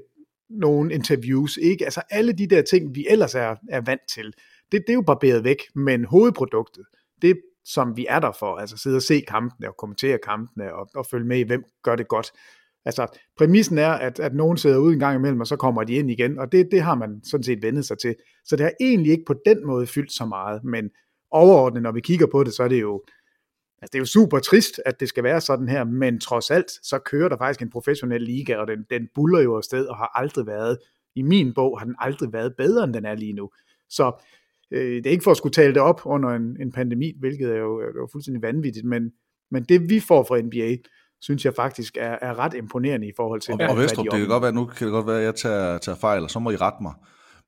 nogen 0.50 0.92
interviews, 0.92 1.58
ikke, 1.58 1.86
altså 1.86 2.02
alle 2.10 2.34
de 2.34 2.48
der 2.48 2.62
ting, 2.62 2.96
vi 2.96 3.06
ellers 3.10 3.36
er, 3.36 3.56
er 3.70 3.82
vant 3.82 4.02
til, 4.14 4.34
det, 4.72 4.82
det 4.88 4.90
er 4.90 4.94
jo 4.94 5.02
barberet 5.02 5.44
væk, 5.44 5.58
men 5.76 6.06
hovedproduktet, 6.06 6.86
det 7.22 7.42
som 7.66 7.98
vi 7.98 8.06
er 8.10 8.20
der 8.20 8.32
for, 8.40 8.56
altså 8.56 8.78
sidde 8.78 8.96
og 8.96 9.02
se 9.02 9.24
kampene 9.28 9.68
og 9.68 9.76
kommentere 9.78 10.18
kampene 10.24 10.74
og, 10.74 10.90
og 10.96 11.06
følge 11.06 11.28
med 11.28 11.40
i, 11.40 11.44
hvem 11.44 11.64
gør 11.84 11.96
det 11.96 12.08
godt. 12.08 12.32
Altså, 12.86 13.08
præmissen 13.38 13.78
er, 13.78 13.92
at, 13.92 14.20
at 14.20 14.34
nogen 14.34 14.58
sidder 14.58 14.78
ude 14.78 14.94
en 14.94 15.00
gang 15.00 15.16
imellem, 15.16 15.40
og 15.40 15.48
så 15.48 15.56
kommer 15.56 15.84
de 15.84 15.94
ind 15.94 16.12
igen, 16.12 16.40
og 16.40 16.52
det, 16.52 16.68
det 16.72 16.82
har 16.82 16.96
man 16.96 17.22
sådan 17.24 17.44
set 17.44 17.62
vendet 17.62 17.86
sig 17.86 17.98
til. 17.98 18.16
Så 18.46 18.56
det 18.56 18.64
har 18.64 18.72
egentlig 18.80 19.12
ikke 19.12 19.26
på 19.28 19.36
den 19.46 19.68
måde 19.68 19.88
fyldt 19.88 20.12
så 20.12 20.26
meget, 20.26 20.64
men 20.64 20.90
overordnet, 21.32 21.84
når 21.84 21.92
vi 21.92 22.02
kigger 22.02 22.28
på 22.32 22.44
det, 22.44 22.54
så 22.54 22.64
er 22.64 22.68
det 22.68 22.82
jo, 22.82 23.04
altså 23.82 23.90
det 23.92 23.96
er 23.96 24.00
jo 24.00 24.06
super 24.06 24.40
trist, 24.40 24.82
at 24.86 25.00
det 25.00 25.10
skal 25.10 25.24
være 25.24 25.42
sådan 25.42 25.68
her, 25.68 25.84
men 25.84 26.20
trods 26.20 26.52
alt, 26.52 26.72
så 26.84 27.00
kører 27.00 27.30
der 27.30 27.38
faktisk 27.38 27.62
en 27.62 27.70
professionel 27.70 28.22
liga, 28.22 28.56
og 28.56 28.68
den, 28.68 28.86
den 28.90 29.08
buller 29.16 29.40
jo 29.40 29.58
afsted, 29.58 29.86
og 29.86 29.98
har 29.98 30.12
aldrig 30.16 30.48
været, 30.48 30.78
i 31.16 31.22
min 31.22 31.54
bog 31.54 31.80
har 31.80 31.86
den 31.86 31.96
aldrig 32.00 32.34
været 32.34 32.56
bedre, 32.58 32.84
end 32.84 32.94
den 32.94 33.06
er 33.06 33.16
lige 33.16 33.34
nu. 33.34 33.50
Så 33.90 34.12
øh, 34.72 34.96
det 34.96 35.06
er 35.06 35.12
ikke 35.12 35.24
for 35.24 35.32
at 35.32 35.38
skulle 35.38 35.54
tale 35.54 35.74
det 35.74 35.82
op 35.82 36.02
under 36.06 36.30
en, 36.30 36.58
en 36.62 36.72
pandemi, 36.72 37.14
hvilket 37.20 37.50
er 37.50 37.58
jo, 37.58 37.80
er 37.80 37.86
jo 37.86 38.08
fuldstændig 38.12 38.42
vanvittigt, 38.42 38.86
men, 38.86 39.12
men 39.52 39.64
det 39.64 39.90
vi 39.90 40.00
får 40.00 40.24
fra 40.24 40.42
NBA, 40.42 40.76
synes 41.22 41.46
jeg 41.46 41.54
faktisk 41.54 41.98
er, 41.98 42.18
er 42.22 42.40
ret 42.40 42.54
imponerende 42.54 43.08
i 43.08 43.12
forhold 43.16 43.42
til, 43.42 43.54
og, 43.54 43.60
og 43.70 43.78
Vestrup, 43.78 44.06
det 44.12 44.20
kan 44.20 44.28
godt 44.28 44.44
være, 44.44 44.54
nu 44.54 44.66
kan 44.66 44.88
det 44.88 44.92
godt 44.92 45.08
være, 45.08 45.20
at 45.20 45.24
jeg 45.24 45.36
tager, 45.36 45.78
tager 45.78 45.96
fejl, 45.96 46.24
og 46.24 46.30
så 46.30 46.40
må 46.40 46.52
I 46.52 46.56
rette 46.56 46.78
mig. 46.82 46.94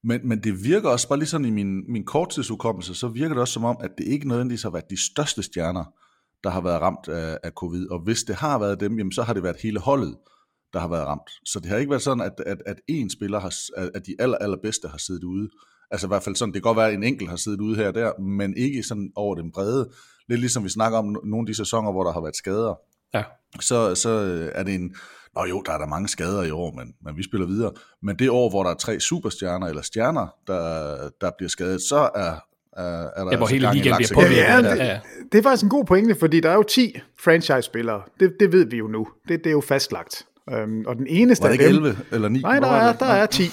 Men, 0.04 0.28
men 0.28 0.44
det 0.44 0.64
virker 0.64 0.90
også, 0.90 1.08
bare 1.08 1.20
lige 1.20 1.30
sådan 1.30 1.46
i 1.46 1.50
min, 1.50 1.92
min 1.92 2.06
korttidsudkommelse, 2.06 2.96
så 2.96 3.08
virker 3.08 3.34
det 3.34 3.42
også 3.42 3.54
som 3.54 3.66
om, 3.66 3.78
at 3.80 3.92
det 3.98 4.08
ikke 4.08 4.28
nødvendigvis 4.28 4.64
har 4.64 4.70
været 4.70 4.90
de 4.90 5.12
største 5.12 5.44
stjerner, 5.44 5.94
der 6.44 6.50
har 6.50 6.62
været 6.62 6.82
ramt 6.82 7.08
af, 7.08 7.38
af 7.44 7.52
covid. 7.52 7.90
Og 7.90 8.00
hvis 8.00 8.24
det 8.24 8.36
har 8.36 8.60
været 8.60 8.80
dem, 8.80 8.98
jamen 8.98 9.12
så 9.12 9.24
har 9.24 9.34
det 9.34 9.44
været 9.44 9.58
hele 9.64 9.80
holdet, 9.80 10.16
der 10.74 10.80
har 10.80 10.88
været 10.88 11.08
ramt. 11.08 11.30
Så 11.46 11.60
det 11.60 11.70
har 11.70 11.78
ikke 11.78 11.90
været 11.90 12.02
sådan, 12.02 12.24
at, 12.24 12.34
at, 12.46 12.58
at 12.66 12.76
én 12.92 13.10
spiller, 13.10 13.40
har, 13.40 13.54
at 13.96 14.06
de 14.06 14.16
aller, 14.20 14.38
allerbedste 14.38 14.88
har 14.88 14.98
siddet 14.98 15.24
ude. 15.24 15.50
Altså 15.92 16.08
i 16.08 16.10
hvert 16.10 16.24
fald 16.24 16.36
sådan, 16.36 16.54
det 16.54 16.64
kan 16.64 16.70
godt 16.70 16.78
være, 16.78 16.88
at 16.88 16.94
en 16.94 17.04
enkelt 17.04 17.30
har 17.30 17.38
siddet 17.38 17.62
ude 17.62 17.76
her 17.76 17.88
og 17.88 17.94
der, 17.94 18.20
men 18.20 18.58
ikke 18.58 18.84
sådan 18.84 19.12
over 19.16 19.36
den 19.36 19.52
brede. 19.52 19.90
Lidt 20.30 20.40
ligesom 20.40 20.64
vi 20.64 20.70
snakker 20.70 20.98
om 20.98 21.06
nogle 21.06 21.44
af 21.44 21.46
de 21.46 21.54
sæsoner, 21.54 21.92
hvor 21.92 22.04
der 22.04 22.12
har 22.12 22.22
været 22.22 22.36
skader. 22.36 22.76
Ja. 23.14 23.24
Så, 23.60 23.96
så 23.96 24.10
er 24.56 24.64
det 24.64 24.76
en, 24.76 24.96
Nå 25.36 25.46
jo, 25.46 25.62
der 25.66 25.72
er 25.72 25.78
der 25.78 25.86
mange 25.86 26.08
skader 26.08 26.44
i 26.44 26.52
år, 26.52 26.72
men, 26.72 26.94
men 27.06 27.18
vi 27.18 27.24
spiller 27.24 27.48
videre. 27.48 27.72
Men 28.02 28.16
det 28.20 28.30
år, 28.30 28.50
hvor 28.50 28.64
der 28.64 28.70
er 28.70 28.76
tre 28.76 29.00
superstjerner 29.00 29.68
eller 29.68 29.82
stjerner, 29.82 30.28
der, 30.48 31.10
der 31.22 31.32
bliver 31.38 31.50
skadet, 31.50 31.82
så 31.82 32.10
er, 32.16 32.34
er, 32.78 32.84
er 32.84 33.24
der 33.24 33.32
ja, 33.32 33.38
hvor 33.38 33.46
altså 33.48 33.54
hele 33.54 33.70
ligaen 33.74 33.96
bliver 33.96 34.12
påvirket. 34.14 34.38
Ja, 34.38 34.56
Ja, 34.56 34.72
det, 34.72 34.80
ja. 34.80 35.00
det 35.32 35.38
er 35.38 35.44
faktisk 35.44 35.64
en 35.64 35.70
god 35.70 35.86
pointe, 35.86 36.16
fordi 36.16 36.40
der 36.40 36.50
er 36.50 36.56
jo 36.56 36.64
10 36.64 37.00
franchise-spillere. 37.20 38.02
Det, 38.20 38.34
det 38.40 38.52
ved 38.52 38.66
vi 38.66 38.78
jo 38.78 38.88
nu. 38.88 39.08
Det, 39.28 39.44
det 39.44 39.48
er 39.48 39.52
jo 39.52 39.62
fastlagt. 39.62 40.26
Øhm, 40.54 40.86
og 40.86 40.96
den 40.96 41.08
eneste 41.10 41.44
Var 41.44 41.52
det 41.52 41.60
af 41.60 41.68
ikke 41.68 41.78
dem... 41.78 41.86
11 41.86 41.98
eller 42.12 42.30
9? 42.30 42.42
Nej, 42.42 42.60
der 42.60 42.68
er, 42.68 42.94
der 42.94 43.06
er 43.06 43.26
10. 43.26 43.44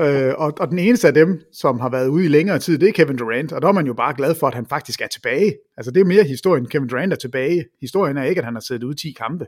øh, 0.00 0.32
og, 0.36 0.52
og 0.60 0.68
den 0.68 0.78
eneste 0.78 1.08
af 1.08 1.14
dem, 1.14 1.40
som 1.52 1.80
har 1.80 1.88
været 1.88 2.08
ude 2.08 2.24
i 2.24 2.28
længere 2.28 2.58
tid, 2.58 2.78
det 2.78 2.88
er 2.88 2.92
Kevin 2.92 3.16
Durant. 3.16 3.52
Og 3.52 3.62
der 3.62 3.68
er 3.68 3.72
man 3.72 3.86
jo 3.86 3.94
bare 3.94 4.14
glad 4.16 4.34
for, 4.34 4.46
at 4.46 4.54
han 4.54 4.66
faktisk 4.66 5.00
er 5.00 5.06
tilbage. 5.06 5.54
Altså 5.76 5.90
det 5.90 6.00
er 6.00 6.04
mere 6.04 6.24
historien, 6.24 6.66
Kevin 6.66 6.88
Durant 6.88 7.12
er 7.12 7.16
tilbage. 7.16 7.64
Historien 7.80 8.16
er 8.16 8.24
ikke, 8.24 8.38
at 8.38 8.44
han 8.44 8.54
har 8.54 8.60
siddet 8.60 8.84
ude 8.84 8.94
10 8.94 9.12
kampe. 9.12 9.46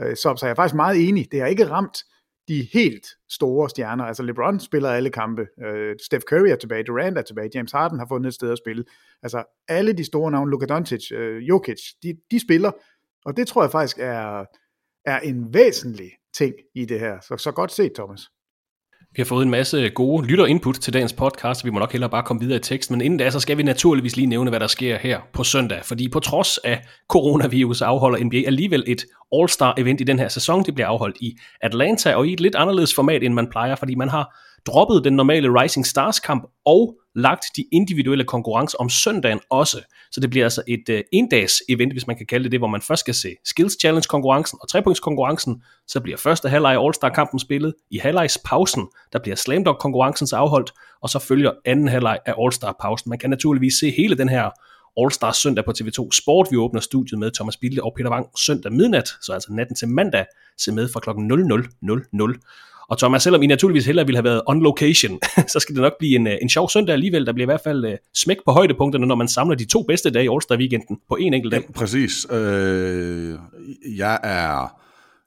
Øh, 0.00 0.16
så, 0.16 0.34
så 0.36 0.46
jeg 0.46 0.50
er 0.50 0.54
faktisk 0.54 0.74
meget 0.74 1.08
enig. 1.08 1.32
Det 1.32 1.40
har 1.40 1.46
ikke 1.46 1.70
ramt 1.70 1.98
de 2.48 2.68
helt 2.72 3.06
store 3.30 3.70
stjerner. 3.70 4.04
Altså 4.04 4.22
LeBron 4.22 4.60
spiller 4.60 4.90
alle 4.90 5.10
kampe. 5.10 5.46
Øh, 5.64 5.96
Steph 6.02 6.22
Curry 6.22 6.48
er 6.48 6.56
tilbage, 6.56 6.84
Durant 6.84 7.18
er 7.18 7.22
tilbage, 7.22 7.50
James 7.54 7.72
Harden 7.72 7.98
har 7.98 8.06
fundet 8.06 8.28
et 8.28 8.34
sted 8.34 8.52
at 8.52 8.58
spille. 8.58 8.84
Altså 9.22 9.44
alle 9.68 9.92
de 9.92 10.04
store 10.04 10.30
navne, 10.30 10.50
Luka 10.50 10.66
Doncic, 10.66 11.12
øh, 11.12 11.48
Jokic, 11.48 11.80
de, 12.02 12.14
de 12.30 12.40
spiller, 12.40 12.70
og 13.24 13.36
det 13.36 13.46
tror 13.46 13.62
jeg 13.62 13.70
faktisk 13.70 13.98
er, 13.98 14.44
er 15.04 15.20
en 15.20 15.54
væsentlig 15.54 16.10
ting 16.34 16.54
i 16.74 16.84
det 16.84 17.00
her. 17.00 17.20
Så, 17.20 17.36
så 17.36 17.52
godt 17.52 17.72
set, 17.72 17.92
Thomas. 17.94 18.20
Vi 19.16 19.20
har 19.20 19.24
fået 19.24 19.42
en 19.42 19.50
masse 19.50 19.88
gode 19.88 20.26
lytter-input 20.26 20.74
til 20.74 20.92
dagens 20.92 21.12
podcast, 21.12 21.64
vi 21.64 21.70
må 21.70 21.78
nok 21.78 21.92
hellere 21.92 22.10
bare 22.10 22.22
komme 22.22 22.40
videre 22.40 22.56
i 22.56 22.60
teksten, 22.60 22.94
men 22.94 23.00
inden 23.00 23.18
da, 23.18 23.30
så 23.30 23.40
skal 23.40 23.58
vi 23.58 23.62
naturligvis 23.62 24.16
lige 24.16 24.26
nævne, 24.26 24.50
hvad 24.50 24.60
der 24.60 24.66
sker 24.66 24.98
her 24.98 25.20
på 25.32 25.44
søndag, 25.44 25.80
fordi 25.84 26.08
på 26.08 26.20
trods 26.20 26.58
af 26.58 26.82
coronavirus 27.08 27.82
afholder 27.82 28.24
NBA 28.24 28.42
alligevel 28.46 28.84
et 28.86 29.04
All-Star-event 29.34 30.00
i 30.00 30.04
den 30.04 30.18
her 30.18 30.28
sæson. 30.28 30.64
Det 30.64 30.74
bliver 30.74 30.88
afholdt 30.88 31.16
i 31.20 31.38
Atlanta, 31.60 32.14
og 32.14 32.26
i 32.26 32.32
et 32.32 32.40
lidt 32.40 32.54
anderledes 32.54 32.94
format, 32.94 33.22
end 33.22 33.34
man 33.34 33.50
plejer, 33.50 33.74
fordi 33.74 33.94
man 33.94 34.08
har 34.08 34.36
droppet 34.66 35.04
den 35.04 35.12
normale 35.12 35.48
Rising 35.60 35.86
Stars 35.86 36.20
kamp 36.20 36.50
og 36.64 36.98
lagt 37.14 37.44
de 37.56 37.64
individuelle 37.72 38.24
konkurrencer 38.24 38.78
om 38.78 38.88
søndagen 38.88 39.40
også. 39.50 39.80
Så 40.10 40.20
det 40.20 40.30
bliver 40.30 40.46
altså 40.46 40.62
et 40.68 40.88
øh, 40.88 41.02
endags 41.12 41.62
event, 41.68 41.92
hvis 41.92 42.06
man 42.06 42.16
kan 42.16 42.26
kalde 42.26 42.44
det 42.44 42.52
det, 42.52 42.60
hvor 42.60 42.68
man 42.68 42.82
først 42.82 43.00
skal 43.00 43.14
se 43.14 43.36
Skills 43.44 43.80
Challenge 43.80 44.06
konkurrencen 44.08 44.58
og 44.62 44.68
trepunktskonkurrencen. 44.68 45.62
Så 45.88 46.00
bliver 46.00 46.18
første 46.18 46.48
halvleg 46.48 46.74
af 46.74 46.88
All-Star 46.88 47.08
kampen 47.08 47.38
spillet. 47.38 47.74
I 47.90 47.98
halvlegs 47.98 48.38
pausen, 48.44 48.86
der 49.12 49.18
bliver 49.18 49.36
Slam 49.36 49.64
Dunk 49.64 49.78
konkurrencen 49.78 50.36
afholdt, 50.36 50.72
og 51.02 51.08
så 51.10 51.18
følger 51.18 51.52
anden 51.64 51.88
halvleg 51.88 52.18
af 52.26 52.32
All-Star 52.32 52.76
pausen. 52.80 53.08
Man 53.08 53.18
kan 53.18 53.30
naturligvis 53.30 53.74
se 53.80 53.90
hele 53.90 54.18
den 54.18 54.28
her 54.28 54.50
All-Star 55.00 55.32
søndag 55.32 55.64
på 55.64 55.72
TV2 55.78 56.08
Sport. 56.12 56.48
Vi 56.50 56.56
åbner 56.56 56.80
studiet 56.80 57.18
med 57.18 57.30
Thomas 57.30 57.56
Bilde 57.56 57.82
og 57.82 57.92
Peter 57.96 58.10
Wang 58.10 58.26
søndag 58.38 58.72
midnat, 58.72 59.08
så 59.22 59.32
altså 59.32 59.52
natten 59.52 59.76
til 59.76 59.88
mandag. 59.88 60.24
Se 60.58 60.72
med 60.72 60.88
fra 60.88 61.00
kl. 61.00 61.10
00.00. 61.10 62.75
Og 62.88 62.98
Thomas, 62.98 63.22
selvom 63.22 63.42
I 63.42 63.46
naturligvis 63.46 63.86
hellere 63.86 64.06
ville 64.06 64.16
have 64.16 64.24
været 64.24 64.42
on 64.46 64.62
location, 64.62 65.18
så 65.52 65.60
skal 65.60 65.74
det 65.74 65.82
nok 65.82 65.92
blive 65.98 66.16
en, 66.16 66.26
øh, 66.26 66.36
en 66.42 66.48
sjov 66.48 66.70
søndag 66.70 66.92
alligevel. 66.92 67.26
Der 67.26 67.32
bliver 67.32 67.44
i 67.44 67.52
hvert 67.52 67.60
fald 67.64 67.84
uh, 67.84 67.92
smæk 68.14 68.36
på 68.44 68.52
højdepunkterne, 68.52 69.06
når 69.06 69.14
man 69.14 69.28
samler 69.28 69.56
de 69.56 69.64
to 69.64 69.82
bedste 69.82 70.10
dage 70.10 70.24
i 70.24 70.28
All-Star 70.28 70.56
weekenden 70.56 70.98
på 71.08 71.16
en 71.16 71.34
enkelt 71.34 71.52
dag. 71.52 71.60
Ja, 71.60 71.72
præcis. 71.72 72.26
Øh, 72.30 73.34
jeg 73.96 74.18
er... 74.22 74.80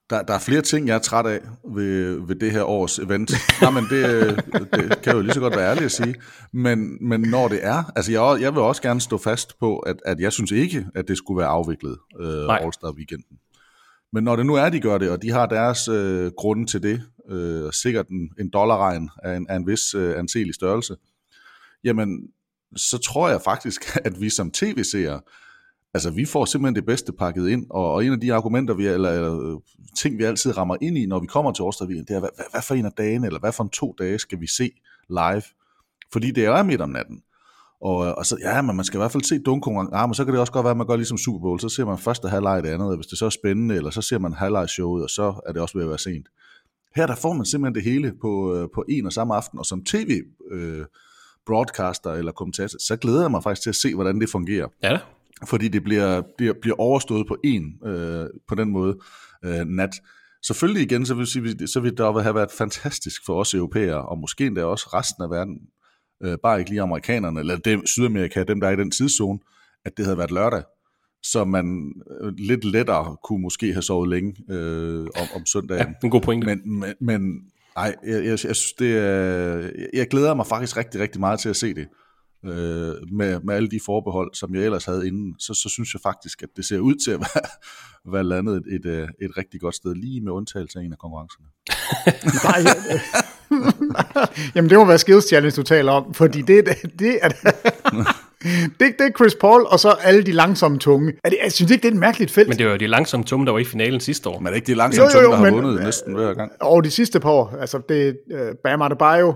Der, 0.10 0.22
der 0.22 0.34
er 0.34 0.39
flere 0.39 0.62
ting, 0.62 0.88
jeg 0.88 0.96
er 0.96 1.00
træt 1.00 1.25
af 1.25 1.39
ved, 1.75 2.28
ved 2.28 2.36
det 2.36 2.51
her 2.51 2.63
års 2.63 3.00
event. 3.00 3.32
Nej, 3.62 3.72
men 3.72 3.84
det, 3.89 4.36
det 4.74 5.01
kan 5.01 5.16
jo 5.16 5.22
lige 5.22 5.34
så 5.34 5.39
godt 5.39 5.56
være 5.56 5.70
ærligt 5.70 5.86
at 5.86 5.92
sige. 5.92 6.16
Men, 6.54 7.08
men 7.08 7.22
når 7.22 7.48
det 7.48 7.60
er, 7.62 7.92
altså 7.96 8.12
jeg, 8.12 8.42
jeg 8.42 8.54
vil 8.54 8.62
også 8.62 8.82
gerne 8.82 9.01
stå 9.01 9.18
fast 9.18 9.60
på, 9.60 9.78
at, 9.78 9.96
at 10.06 10.20
jeg 10.20 10.32
synes 10.32 10.51
ikke, 10.51 10.86
at 10.96 11.08
det 11.08 11.18
skulle 11.18 11.39
være 11.39 11.48
afviklet 11.48 11.98
øh, 12.20 12.56
All-Star 12.56 12.96
weekenden. 12.98 13.38
Men 14.13 14.24
når 14.24 14.36
det 14.36 14.46
nu 14.46 14.56
er, 14.56 14.70
de 14.70 14.80
gør 14.80 14.98
det, 14.98 15.10
og 15.10 15.22
de 15.22 15.32
har 15.32 15.46
deres 15.46 15.88
øh, 15.88 16.32
grunde 16.38 16.66
til 16.66 16.84
det, 16.84 17.01
øh, 17.30 17.74
sikkert 17.74 18.08
en, 18.08 18.30
en 18.40 18.50
dollarregn 18.50 19.10
af 19.24 19.38
en, 19.38 19.48
af 19.50 19.56
en 19.56 19.68
vis 19.68 19.94
øh, 19.94 20.20
anselig 20.20 20.56
størrelse, 20.56 20.96
jamen, 21.84 22.28
så 22.76 22.98
tror 22.98 23.30
jeg 23.30 23.42
faktisk, 23.42 23.82
at 24.08 24.22
vi 24.22 24.30
som 24.30 24.52
tv-seere, 24.52 25.22
altså 25.94 26.10
vi 26.10 26.26
får 26.26 26.46
simpelthen 26.46 26.76
det 26.76 26.86
bedste 26.86 27.14
pakket 27.14 27.50
ind, 27.50 27.66
og, 27.70 27.94
og 27.94 28.06
en 28.06 28.14
af 28.14 28.20
de 28.20 28.34
argumenter, 28.34 28.74
vi, 28.74 28.88
eller, 28.88 29.12
eller 29.12 29.54
øh, 29.54 29.60
ting, 29.98 30.18
vi 30.18 30.24
altid 30.24 30.58
rammer 30.58 30.78
ind 30.82 30.98
i, 30.98 31.06
når 31.06 31.20
vi 31.20 31.28
kommer 31.28 31.52
til 31.52 31.64
Årsdag 31.64 31.88
det 31.88 32.10
er, 32.10 32.20
hvad, 32.20 32.30
hvad, 32.36 32.46
hvad 32.52 32.62
for 32.62 32.76
en 32.76 32.86
af 32.86 32.92
dagene, 32.92 33.28
eller 33.28 33.40
hvad 33.40 33.52
for 33.52 33.64
en 33.64 33.70
to 33.70 33.96
dage 34.00 34.20
skal 34.20 34.42
vi 34.42 34.48
se 34.48 34.72
live? 35.10 35.44
Fordi 36.14 36.32
det 36.32 36.46
er 36.46 36.64
midt 36.64 36.82
om 36.82 36.90
natten. 36.90 37.24
Og, 37.82 38.06
øh, 38.06 38.14
og 38.18 38.26
så, 38.26 38.38
ja, 38.42 38.62
men 38.62 38.76
man 38.76 38.86
skal 38.86 38.98
i 38.98 39.02
hvert 39.02 39.12
fald 39.12 39.24
se 39.24 39.40
dunkkonkurrencen. 39.40 39.94
Ja, 39.94 40.04
ah, 40.04 40.10
men 40.10 40.14
så 40.14 40.26
kan 40.26 40.34
det 40.34 40.40
også 40.40 40.54
godt 40.54 40.64
være, 40.64 40.72
at 40.72 40.78
man 40.78 40.88
gør 40.88 40.96
ligesom 40.96 41.18
Super 41.18 41.40
Bowl. 41.40 41.60
Så 41.60 41.70
ser 41.70 41.86
man 41.86 41.98
første 41.98 42.30
halvleg 42.30 42.64
det 42.64 42.70
andet, 42.70 42.90
og 42.90 42.96
hvis 42.96 43.08
det 43.08 43.18
så 43.18 43.26
er 43.26 43.30
spændende, 43.30 43.76
eller 43.76 43.90
så 43.90 44.02
ser 44.02 44.20
man 44.20 44.34
halvleg-showet, 44.34 45.04
og 45.04 45.10
så 45.10 45.42
er 45.48 45.54
det 45.54 45.62
også 45.62 45.78
ved 45.78 45.84
at 45.84 45.90
være 45.90 46.00
sent. 46.00 46.28
Her 46.96 47.08
der 47.08 47.15
får 47.15 47.34
man 47.34 47.46
simpelthen 47.46 47.75
det 47.75 47.84
hele 47.84 48.13
på, 48.22 48.55
øh, 48.55 48.67
på 48.75 48.86
en 48.89 49.05
og 49.05 49.13
samme 49.13 49.36
aften, 49.36 49.60
og 49.60 49.65
som 49.65 49.84
tv 49.84 50.22
øh, 50.51 50.86
broadcaster 51.46 52.12
eller 52.12 52.31
kommentator, 52.31 52.77
så 52.79 52.96
glæder 52.96 53.22
jeg 53.22 53.31
mig 53.31 53.43
faktisk 53.43 53.63
til 53.63 53.69
at 53.69 53.75
se, 53.75 53.96
hvordan 53.96 54.22
det 54.22 54.29
fungerer. 54.29 54.67
Ja. 54.84 55.00
Fordi 55.48 55.67
det 55.67 55.84
bliver, 55.84 56.22
bliver, 56.38 56.53
bliver 56.62 56.79
overstået 56.79 57.27
på 57.27 57.38
en, 57.43 57.63
øh, 57.86 58.27
på 58.48 58.55
den 58.55 58.69
måde, 58.69 58.98
øh, 59.46 59.65
nat. 59.65 59.91
Selvfølgelig 60.43 60.84
igen, 60.84 61.05
så 61.05 61.13
vil, 61.13 61.27
sige, 61.27 61.67
så 61.67 61.79
vil 61.79 61.98
det 61.98 62.24
have 62.24 62.36
været 62.36 62.51
fantastisk 62.51 63.25
for 63.25 63.39
os 63.39 63.53
europæere, 63.53 64.01
og 64.01 64.17
måske 64.17 64.46
endda 64.46 64.65
også 64.65 64.89
resten 64.93 65.24
af 65.24 65.29
verden, 65.29 65.58
øh, 66.24 66.38
bare 66.43 66.60
ikke 66.60 66.72
lige 66.72 66.81
amerikanerne, 66.81 67.39
eller 67.39 67.58
dem, 67.58 67.86
Sydamerika, 67.86 68.43
dem 68.43 68.60
der 68.60 68.67
er 68.67 68.72
i 68.72 68.75
den 68.75 68.91
tidszone, 68.91 69.39
at 69.86 69.98
det 69.98 70.05
havde 70.05 70.17
været 70.17 70.31
lørdag, 70.31 70.63
så 71.24 71.46
man 71.46 71.94
øh, 72.22 72.34
lidt 72.38 72.66
lettere 72.66 73.18
kunne 73.24 73.42
måske 73.42 73.74
have 73.74 73.82
sovet 73.82 74.10
længe 74.10 74.36
øh, 74.50 75.02
om, 75.02 75.28
om 75.36 75.46
søndagen. 75.46 75.88
Ja, 75.88 76.06
en 76.08 76.12
god 76.12 76.22
pointe. 76.22 76.48
Men, 76.48 76.80
men, 76.80 76.94
men 77.02 77.42
ej, 77.78 77.96
jeg, 78.06 78.14
jeg, 78.14 78.30
jeg, 78.30 78.40
synes, 78.40 78.74
det 78.80 78.98
er, 78.98 79.70
jeg 79.94 80.08
glæder 80.08 80.34
mig 80.34 80.48
faktisk 80.48 80.78
rigtig, 80.78 81.02
rigtig 81.02 81.20
meget 81.20 81.40
til 81.40 81.50
at 81.50 81.56
se 81.56 81.74
det. 81.74 81.88
Øh, 82.46 82.96
med, 83.12 83.40
med 83.44 83.56
alle 83.56 83.70
de 83.70 83.80
forbehold, 83.86 84.34
som 84.34 84.56
jeg 84.56 84.64
ellers 84.64 84.86
havde 84.86 85.08
inden, 85.08 85.36
så, 85.40 85.54
så 85.54 85.70
synes 85.70 85.94
jeg 85.94 86.02
faktisk, 86.02 86.44
at 86.44 86.50
det 86.56 86.66
ser 86.66 86.80
ud 86.80 86.96
til 86.96 87.12
at 87.12 87.20
være, 87.20 87.44
være 88.14 88.24
landet 88.24 88.58
et, 88.58 88.76
et, 88.76 88.86
øh, 88.86 89.08
et 89.22 89.38
rigtig 89.38 89.62
godt 89.62 89.76
sted, 89.76 89.96
lige 89.96 90.22
med 90.22 90.32
undtagelse 90.32 90.80
af 90.80 90.84
en 90.84 90.92
af 90.92 90.98
konkurrencerne. 90.98 91.48
Nej, 92.48 92.62
Jamen 94.56 94.70
det 94.70 94.78
må 94.78 94.86
være 94.86 94.98
Skills 94.98 95.28
Challenge, 95.28 95.56
du 95.56 95.64
taler 95.64 95.92
om, 95.92 96.14
fordi 96.14 96.42
det, 96.42 96.66
det, 96.66 97.00
det 97.00 97.20
er 97.22 97.30
det, 98.43 98.79
det 98.79 98.91
er 99.00 99.12
Chris 99.17 99.36
Paul, 99.36 99.65
og 99.65 99.79
så 99.79 99.89
alle 99.89 100.24
de 100.24 100.31
langsomme 100.31 100.79
tunge. 100.79 101.13
Er 101.24 101.29
det, 101.29 101.38
jeg 101.43 101.51
synes 101.51 101.72
ikke, 101.72 101.81
det 101.81 101.88
er 101.88 101.93
et 101.93 102.00
mærkeligt 102.00 102.31
felt. 102.31 102.48
Men 102.48 102.58
det 102.58 102.65
var 102.65 102.72
jo 102.72 102.77
de 102.77 102.88
langsomme 102.88 103.24
tunge, 103.24 103.46
der 103.46 103.51
var 103.51 103.60
i 103.60 103.63
finalen 103.63 104.00
sidste 104.00 104.29
år. 104.29 104.39
Men 104.39 104.48
er 104.48 104.51
det 104.51 104.55
ikke 104.55 104.67
de 104.67 104.74
langsomme 104.74 105.12
tunge, 105.12 105.27
der 105.27 105.36
har 105.36 105.43
men, 105.43 105.53
vundet 105.53 105.84
næsten 105.84 106.13
hver 106.13 106.34
gang? 106.34 106.51
Og 106.60 106.84
de 106.84 106.91
sidste 106.91 107.19
par 107.19 107.31
år, 107.31 107.58
altså 107.62 107.81
det 107.89 108.08
er 108.31 108.50
uh, 108.50 108.55
Bam 108.63 108.81
Adebayo, 108.81 109.34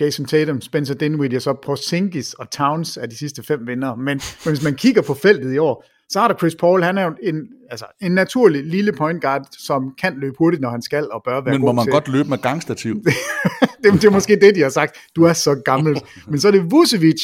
Jason 0.00 0.26
Tatum, 0.26 0.60
Spencer 0.60 0.94
Dinwiddie, 0.94 1.38
og 1.38 1.42
så 1.42 1.54
Porzingis 1.64 2.34
og 2.34 2.50
Towns 2.50 2.96
er 2.96 3.06
de 3.06 3.18
sidste 3.18 3.42
fem 3.42 3.66
vinder. 3.66 3.94
Men, 3.94 4.04
men 4.44 4.54
hvis 4.54 4.62
man 4.62 4.74
kigger 4.74 5.02
på 5.02 5.14
feltet 5.14 5.54
i 5.54 5.58
år, 5.58 5.84
så 6.08 6.20
har 6.20 6.28
der 6.28 6.34
Chris 6.34 6.54
Paul, 6.54 6.82
han 6.82 6.98
er 6.98 7.04
jo 7.04 7.14
en, 7.22 7.48
altså, 7.70 7.86
en 8.00 8.12
naturlig 8.12 8.64
lille 8.64 8.92
point 8.92 9.22
guard, 9.22 9.46
som 9.58 9.94
kan 10.00 10.14
løbe 10.20 10.34
hurtigt, 10.38 10.60
når 10.60 10.70
han 10.70 10.82
skal, 10.82 11.10
og 11.10 11.22
bør 11.24 11.40
være 11.40 11.54
Men 11.54 11.60
må 11.60 11.72
man 11.72 11.84
til. 11.84 11.92
godt 11.92 12.08
løbe 12.08 12.28
med 12.28 12.38
gangstativ? 12.38 12.94
det, 13.82 13.92
det 13.92 14.04
er 14.04 14.10
måske 14.10 14.38
det, 14.40 14.54
de 14.54 14.60
har 14.60 14.68
sagt. 14.68 14.96
Du 15.16 15.24
er 15.24 15.32
så 15.32 15.54
gammel. 15.64 16.00
Men 16.30 16.40
så 16.40 16.48
er 16.48 16.52
det 16.52 16.70
Vucevic, 16.70 17.22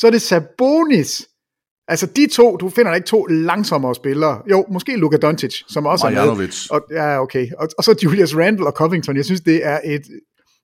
så 0.00 0.06
er 0.06 0.10
det 0.10 0.22
Sabonis. 0.22 1.28
Altså 1.88 2.06
de 2.06 2.26
to, 2.26 2.56
du 2.56 2.68
finder 2.68 2.94
ikke 2.94 3.06
to 3.06 3.24
langsommere 3.24 3.94
spillere. 3.94 4.42
Jo, 4.50 4.66
måske 4.70 4.96
Luka 4.96 5.16
Doncic, 5.16 5.54
som 5.68 5.86
også 5.86 6.06
Marjanovic. 6.06 6.70
er 6.70 6.74
med. 6.74 6.80
Og, 6.80 6.86
ja, 6.90 7.22
okay. 7.22 7.46
Og, 7.58 7.68
og 7.78 7.84
så 7.84 7.94
Julius 8.04 8.36
Randle 8.36 8.66
og 8.66 8.72
Covington. 8.72 9.16
Jeg 9.16 9.24
synes, 9.24 9.40
det 9.40 9.66
er 9.66 9.80
et, 9.84 10.02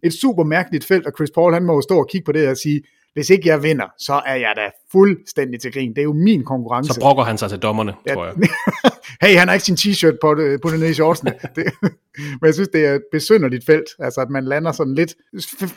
et 0.02 0.12
super 0.12 0.45
mærkeligt 0.45 0.85
felt, 0.85 1.07
og 1.07 1.12
Chris 1.16 1.31
Paul, 1.31 1.52
han 1.52 1.64
må 1.64 1.75
jo 1.75 1.81
stå 1.81 1.99
og 1.99 2.09
kigge 2.09 2.25
på 2.25 2.33
det 2.33 2.49
og 2.49 2.57
sige, 2.57 2.83
hvis 3.17 3.31
ikke 3.31 3.49
jeg 3.49 3.63
vinder, 3.63 3.85
så 3.99 4.23
er 4.27 4.35
jeg 4.35 4.53
da 4.57 4.71
fuldstændig 4.93 5.61
til 5.61 5.73
grin. 5.73 5.91
Det 5.91 5.99
er 5.99 6.03
jo 6.03 6.13
min 6.13 6.45
konkurrence. 6.45 6.95
Så 6.95 7.01
brokker 7.01 7.25
han 7.25 7.39
sig 7.39 7.51
til 7.51 7.59
dommerne, 7.59 7.95
ja. 8.07 8.15
tror 8.15 8.25
jeg. 8.25 8.35
hey, 9.23 9.39
han 9.39 9.49
har 9.49 9.55
ikke 9.55 9.65
sin 9.65 9.75
t-shirt 9.75 10.17
på, 10.21 10.35
det, 10.35 10.61
på 10.61 10.71
det 10.71 10.79
nede 10.81 10.91
i 10.91 10.95
shortsene. 10.95 11.33
det, 11.57 11.65
men 12.41 12.47
jeg 12.47 12.55
synes, 12.55 12.69
det 12.69 12.87
er 12.87 12.95
et 12.95 13.03
besynderligt 13.13 13.67
felt. 13.67 13.85
Altså, 13.99 14.21
at 14.21 14.31
man 14.31 14.45
lander 14.45 14.73
sådan 14.73 14.95
lidt 14.95 15.15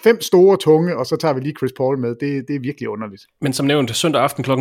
fem 0.04 0.22
store 0.22 0.58
tunge, 0.58 0.98
og 0.98 1.06
så 1.06 1.16
tager 1.16 1.34
vi 1.34 1.40
lige 1.40 1.54
Chris 1.60 1.72
Paul 1.78 1.98
med. 1.98 2.10
Det, 2.10 2.48
det 2.48 2.56
er 2.56 2.60
virkelig 2.60 2.90
underligt. 2.90 3.24
Men 3.42 3.54
som 3.54 3.66
nævnt, 3.66 3.96
søndag 3.96 4.22
aften 4.22 4.44
kl. 4.44 4.52
00.00 4.52 4.58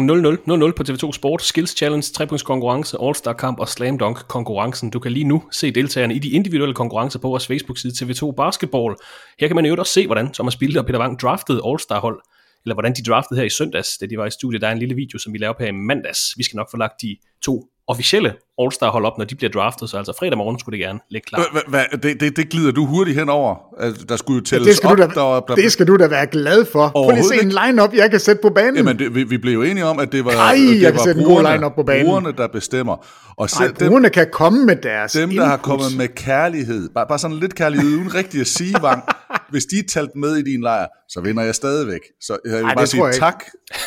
på 0.76 0.82
TV2 0.88 1.12
Sport, 1.12 1.42
Skills 1.42 1.76
Challenge, 1.76 2.06
trepunktskonkurrence, 2.14 2.96
All-Star 3.00 3.32
Kamp 3.32 3.58
og 3.60 3.68
Slam 3.68 3.98
Dunk 3.98 4.18
konkurrencen. 4.28 4.90
Du 4.90 4.98
kan 4.98 5.12
lige 5.12 5.28
nu 5.28 5.42
se 5.50 5.70
deltagerne 5.70 6.14
i 6.14 6.18
de 6.18 6.28
individuelle 6.28 6.74
konkurrencer 6.74 7.18
på 7.18 7.28
vores 7.28 7.46
Facebook-side 7.46 7.92
TV2 8.04 8.30
Basketball. 8.30 8.94
Her 9.40 9.46
kan 9.46 9.56
man 9.56 9.66
jo 9.66 9.76
også 9.78 9.92
se, 9.92 10.06
hvordan 10.06 10.32
Thomas 10.32 10.56
Bilde 10.56 10.80
og 10.80 10.86
Peter 10.86 10.98
Wang 10.98 11.20
draftede 11.20 11.60
All-Star 11.64 12.00
hold 12.00 12.20
eller 12.64 12.74
hvordan 12.74 12.92
de 12.92 13.02
draftede 13.02 13.40
her 13.40 13.46
i 13.46 13.50
søndags, 13.50 13.98
da 13.98 14.06
de 14.06 14.18
var 14.18 14.26
i 14.26 14.30
studiet. 14.30 14.60
Der 14.62 14.68
er 14.68 14.72
en 14.72 14.78
lille 14.78 14.94
video, 14.94 15.18
som 15.18 15.32
vi 15.32 15.38
laver 15.38 15.52
på 15.52 15.62
her 15.62 15.68
i 15.68 15.72
mandags. 15.72 16.20
Vi 16.36 16.42
skal 16.42 16.56
nok 16.56 16.70
få 16.70 16.76
lagt 16.76 17.02
de 17.02 17.16
to 17.42 17.70
officielle 17.86 18.34
All-Star 18.62 18.90
hold 18.90 19.04
op, 19.04 19.18
når 19.18 19.24
de 19.24 19.34
bliver 19.34 19.50
draftet, 19.50 19.90
så 19.90 19.96
altså 19.96 20.12
fredag 20.18 20.38
morgen 20.38 20.58
skulle 20.58 20.78
det 20.78 20.86
gerne 20.86 20.98
ligge 21.10 21.26
klar. 21.26 21.62
Hva, 21.68 21.84
det, 22.02 22.20
det, 22.20 22.36
det 22.36 22.48
glider 22.48 22.72
du 22.72 22.86
hurtigt 22.86 23.18
henover. 23.18 23.56
Altså, 23.80 24.04
der 24.08 24.16
skulle 24.16 24.38
jo 24.38 24.44
tælles 24.44 24.66
ja, 24.66 24.70
det 24.70 24.76
skal 24.76 24.90
op. 24.90 24.96
Du 24.96 25.02
da, 25.02 25.08
der, 25.08 25.40
der, 25.40 25.54
det 25.54 25.72
skal 25.72 25.86
du 25.86 25.96
da 25.96 26.06
være 26.06 26.26
glad 26.26 26.64
for. 26.72 26.88
Prøv 26.88 27.10
lige 27.10 27.24
se 27.24 27.42
en 27.42 27.52
line-up, 27.66 27.94
jeg 27.94 28.10
kan 28.10 28.20
sætte 28.20 28.42
på 28.42 28.50
banen. 28.50 28.76
Jamen, 28.76 28.98
det, 28.98 29.14
vi, 29.14 29.24
vi 29.24 29.38
blev 29.38 29.52
jo 29.52 29.62
enige 29.62 29.84
om, 29.84 29.98
at 29.98 30.12
det 30.12 30.24
var, 30.24 30.30
Ej, 30.30 30.54
det 30.54 30.82
jeg 30.82 30.92
kan 30.92 30.98
var 30.98 31.04
sætte 31.04 31.22
brugerne, 31.22 31.48
en 31.48 31.52
god 31.52 31.52
line-up 31.54 31.72
på 31.74 31.82
banen. 31.82 32.06
brugerne, 32.06 32.32
der 32.36 32.46
bestemmer. 32.46 33.06
Og 33.36 33.50
selv 33.50 33.70
Ej, 33.70 33.72
brugerne 33.78 34.04
dem, 34.04 34.12
kan 34.12 34.26
komme 34.32 34.66
med 34.66 34.76
deres 34.76 35.12
Dem, 35.12 35.28
der 35.28 35.34
input. 35.34 35.48
har 35.48 35.56
kommet 35.56 35.96
med 35.96 36.08
kærlighed, 36.08 36.88
bare, 36.94 37.06
bare 37.08 37.18
sådan 37.18 37.36
lidt 37.36 37.54
kærlighed, 37.54 37.88
uden 37.88 38.14
rigtig 38.14 38.40
at 38.40 38.46
sige, 38.46 38.74
Vang, 38.82 39.02
hvis 39.52 39.66
de 39.66 39.78
er 39.78 39.82
talt 39.88 40.16
med 40.16 40.36
i 40.36 40.42
din 40.42 40.60
lejr, 40.60 40.86
så 41.08 41.20
vinder 41.20 41.42
jeg 41.42 41.54
stadigvæk. 41.54 42.00
Så 42.20 42.36
jeg 42.44 42.52
vil 42.52 42.64
Ej, 42.64 42.74
bare 42.74 42.86
sige 42.86 43.12
tak, 43.12 43.44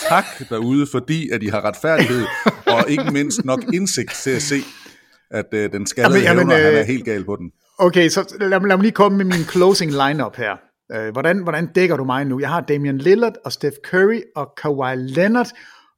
tak 0.09 0.25
derude, 0.49 0.87
fordi 0.91 1.29
at 1.29 1.43
I 1.43 1.47
har 1.47 1.65
retfærdighed, 1.65 2.25
og 2.73 2.89
ikke 2.89 3.11
mindst 3.11 3.45
nok 3.45 3.63
indsigt 3.73 4.13
til 4.23 4.31
at 4.31 4.41
se, 4.41 4.55
at 5.31 5.45
øh, 5.53 5.71
den 5.71 5.85
skaldede 5.85 6.19
jamen, 6.19 6.49
hævner, 6.49 6.57
øh, 6.57 6.65
han 6.65 6.75
er 6.75 6.83
helt 6.83 7.05
gal 7.05 7.25
på 7.25 7.35
den. 7.35 7.51
Okay, 7.77 8.09
så 8.09 8.35
lad, 8.39 8.49
lad 8.49 8.59
mig 8.59 8.79
lige 8.79 8.91
komme 8.91 9.17
med 9.17 9.25
min 9.25 9.45
closing 9.45 9.91
lineup 9.91 10.35
her. 10.35 10.55
Øh, 10.91 11.11
hvordan, 11.11 11.43
hvordan 11.43 11.67
dækker 11.75 11.97
du 11.97 12.03
mig 12.03 12.25
nu? 12.25 12.39
Jeg 12.39 12.49
har 12.49 12.61
Damian 12.61 12.97
Lillard 12.97 13.33
og 13.45 13.51
Steph 13.51 13.75
Curry 13.85 14.21
og 14.35 14.47
Kawhi 14.61 14.95
Leonard, 14.95 15.47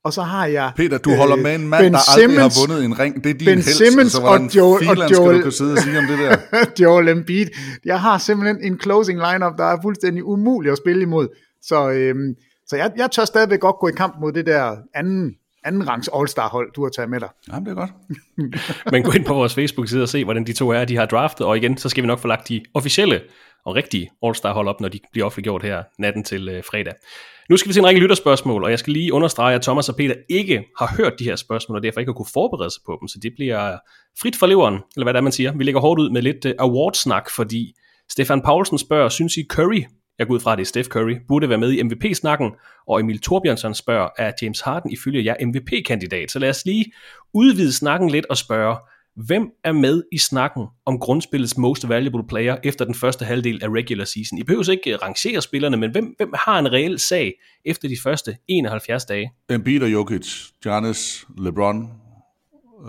og 0.04 0.14
så 0.14 0.22
har 0.22 0.46
jeg... 0.46 0.72
Peter, 0.76 0.98
du 0.98 1.16
holder 1.16 1.36
med 1.36 1.56
en 1.56 1.68
mand, 1.68 1.84
ben 1.84 1.94
der 1.94 2.00
aldrig 2.12 2.32
Simmons, 2.32 2.56
har 2.56 2.68
vundet 2.68 2.86
en 2.86 3.00
ring. 3.00 3.24
Det 3.24 3.30
er 3.30 3.34
din 3.34 3.46
ben 3.46 3.56
held, 3.56 3.64
Simmons 3.64 4.12
så 4.12 4.22
og 4.22 4.56
Joel, 4.56 4.90
og 4.90 5.12
Joel, 5.12 5.36
skal 5.36 5.46
du 5.46 5.52
sidde 5.52 5.74
og 5.74 5.78
sige 5.78 5.98
om 5.98 6.06
det 6.06 6.20
der? 6.20 6.38
Joel 6.84 7.08
Embiid. 7.08 7.48
Jeg 7.86 8.02
har 8.02 8.18
simpelthen 8.18 8.58
en 8.64 8.80
closing 8.80 9.20
lineup, 9.20 9.58
der 9.58 9.64
er 9.64 9.78
fuldstændig 9.82 10.24
umulig 10.24 10.72
at 10.72 10.78
spille 10.78 11.02
imod. 11.02 11.28
Så, 11.62 11.90
øhm, 11.90 12.34
så 12.68 12.76
jeg, 12.76 12.92
jeg 12.98 13.12
tør 13.12 13.26
stadigvæk 13.26 13.60
godt 13.60 13.76
gå 13.80 13.88
i 13.88 13.92
kamp 13.92 14.16
mod 14.22 14.32
det 14.32 14.46
der 14.46 14.76
anden, 14.96 15.32
anden 15.66 15.88
rangs 15.90 16.10
All-Star 16.14 16.50
hold, 16.50 16.74
du 16.74 16.84
har 16.84 16.90
taget 16.90 17.10
med 17.10 17.20
dig. 17.20 17.30
Jamen, 17.52 17.66
det 17.66 17.72
er 17.72 17.76
godt. 17.76 17.92
Men 18.92 19.04
gå 19.04 19.12
ind 19.12 19.26
på 19.26 19.34
vores 19.34 19.56
Facebook-side 19.56 20.04
og 20.04 20.10
se, 20.10 20.24
hvordan 20.24 20.46
de 20.46 20.54
to 20.54 20.70
er, 20.70 20.86
de 20.86 20.96
har 20.96 21.06
draftet, 21.06 21.48
og 21.48 21.58
igen, 21.58 21.78
så 21.78 21.90
skal 21.90 22.04
vi 22.04 22.08
nok 22.08 22.20
få 22.20 22.28
lagt 22.28 22.50
de 22.50 22.62
officielle 22.74 23.22
og 23.66 23.76
rigtige 23.76 24.10
All-Star 24.26 24.54
hold 24.54 24.68
op, 24.68 24.82
når 24.82 24.90
de 24.90 25.00
bliver 25.12 25.26
offentliggjort 25.26 25.64
her 25.64 25.84
natten 26.00 26.24
til 26.24 26.50
øh, 26.50 26.64
fredag. 26.72 26.94
Nu 27.50 27.58
skal 27.58 27.70
vi 27.70 27.74
til 27.74 27.80
en 27.80 27.86
række 27.86 28.02
lytterspørgsmål, 28.02 28.64
og 28.64 28.70
jeg 28.70 28.80
skal 28.80 28.94
lige 28.94 29.14
understrege, 29.14 29.56
at 29.56 29.62
Thomas 29.62 29.90
og 29.90 29.96
Peter 29.96 30.16
ikke 30.30 30.64
har 30.80 30.96
hørt 30.98 31.14
de 31.20 31.24
her 31.24 31.36
spørgsmål, 31.36 31.78
og 31.78 31.84
derfor 31.84 32.00
ikke 32.00 32.10
har 32.10 32.14
kunne 32.14 32.34
forberede 32.34 32.70
sig 32.70 32.82
på 32.86 32.98
dem, 33.02 33.08
så 33.08 33.20
det 33.22 33.32
bliver 33.36 33.78
frit 34.22 34.36
for 34.36 34.48
leveren, 34.48 34.80
eller 34.96 35.06
hvad 35.06 35.14
det 35.14 35.18
er, 35.18 35.22
man 35.22 35.32
siger. 35.32 35.58
Vi 35.58 35.64
lægger 35.64 35.82
hårdt 35.82 36.00
ud 36.02 36.10
med 36.10 36.22
lidt 36.22 36.46
øh, 36.46 36.54
awardsnak, 36.60 37.30
fordi 37.30 37.74
Stefan 38.12 38.42
Paulsen 38.42 38.78
spørger, 38.78 39.10
synes 39.10 39.38
I 39.38 39.44
Curry, 39.50 39.84
jeg 40.20 40.28
går 40.28 40.34
ud 40.34 40.40
fra, 40.40 40.52
at 40.52 40.58
det 40.58 40.64
er 40.64 40.68
Steph 40.68 40.90
Curry, 40.90 41.16
burde 41.28 41.50
være 41.50 41.58
med 41.58 41.72
i 41.72 41.84
MVP-snakken, 41.84 42.52
og 42.88 43.00
Emil 43.00 43.20
Torbjørnsson 43.20 43.74
spørger, 43.74 44.10
er 44.18 44.32
James 44.42 44.62
Harden 44.62 44.92
ifølge 44.92 45.26
jer 45.26 45.36
MVP-kandidat? 45.46 46.32
Så 46.32 46.40
lad 46.40 46.50
os 46.50 46.66
lige 46.66 46.86
udvide 47.34 47.74
snakken 47.74 48.10
lidt 48.10 48.26
og 48.26 48.38
spørge, 48.38 48.78
Hvem 49.16 49.52
er 49.64 49.72
med 49.72 50.04
i 50.12 50.18
snakken 50.18 50.66
om 50.86 51.00
grundspillets 51.00 51.58
most 51.58 51.90
valuable 51.90 52.28
player 52.28 52.58
efter 52.64 52.86
den 52.86 52.96
første 52.96 53.26
halvdel 53.26 53.64
af 53.64 53.68
regular 53.70 54.06
season? 54.06 54.38
I 54.38 54.44
behøver 54.44 54.72
ikke 54.72 54.96
rangere 54.96 55.42
spillerne, 55.42 55.78
men 55.78 55.92
hvem, 55.92 56.14
hvem 56.18 56.34
har 56.36 56.60
en 56.60 56.72
reel 56.72 57.00
sag 57.00 57.34
efter 57.66 57.88
de 57.88 57.96
første 58.04 58.38
71 58.48 59.06
dage? 59.06 59.32
Embiid 59.50 59.82
og 59.82 59.92
Jokic, 59.92 60.50
Giannis, 60.64 61.26
LeBron, 61.38 61.90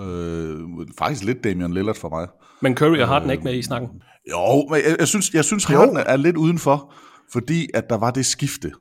øh, 0.00 0.58
faktisk 0.98 1.24
lidt 1.24 1.44
Damian 1.44 1.74
Lillard 1.74 1.96
for 1.96 2.08
mig. 2.08 2.28
Men 2.60 2.76
Curry 2.76 2.98
og 2.98 3.08
Harden 3.08 3.28
er 3.28 3.32
ikke 3.32 3.44
med 3.44 3.54
i 3.54 3.62
snakken? 3.62 3.88
Jo, 4.30 4.66
men 4.70 4.80
jeg, 4.88 4.96
jeg 4.98 5.08
synes, 5.08 5.34
jeg 5.34 5.44
synes 5.44 5.64
Harden 5.64 5.96
er 5.96 6.16
lidt 6.16 6.36
udenfor, 6.36 6.94
fordi 7.32 7.68
at 7.74 7.84
der 7.90 7.98
var 7.98 8.10
det 8.10 8.26
skifte. 8.26 8.72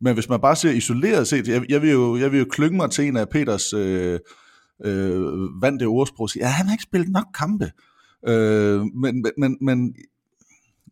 Men 0.00 0.14
hvis 0.14 0.28
man 0.28 0.40
bare 0.40 0.56
ser 0.56 0.70
isoleret 0.70 1.28
set, 1.28 1.48
jeg, 1.48 1.64
jeg, 1.68 1.82
vil, 1.82 1.90
jo, 1.90 2.16
jeg 2.16 2.32
vil 2.32 2.38
jo 2.38 2.46
klynge 2.50 2.76
mig 2.76 2.90
til 2.90 3.06
en 3.06 3.16
af 3.16 3.28
Peters... 3.28 3.72
Øh, 3.72 4.20
øh, 4.84 5.22
vandt 5.62 5.80
det 5.80 5.88
ordsprog 5.88 6.22
og 6.22 6.30
siger, 6.30 6.46
ja, 6.46 6.50
han 6.50 6.66
har 6.66 6.74
ikke 6.74 6.82
spillet 6.82 7.10
nok 7.10 7.26
kampe. 7.34 7.72
Øh, 8.28 8.80
men 8.80 9.24
men, 9.38 9.58
men 9.60 9.94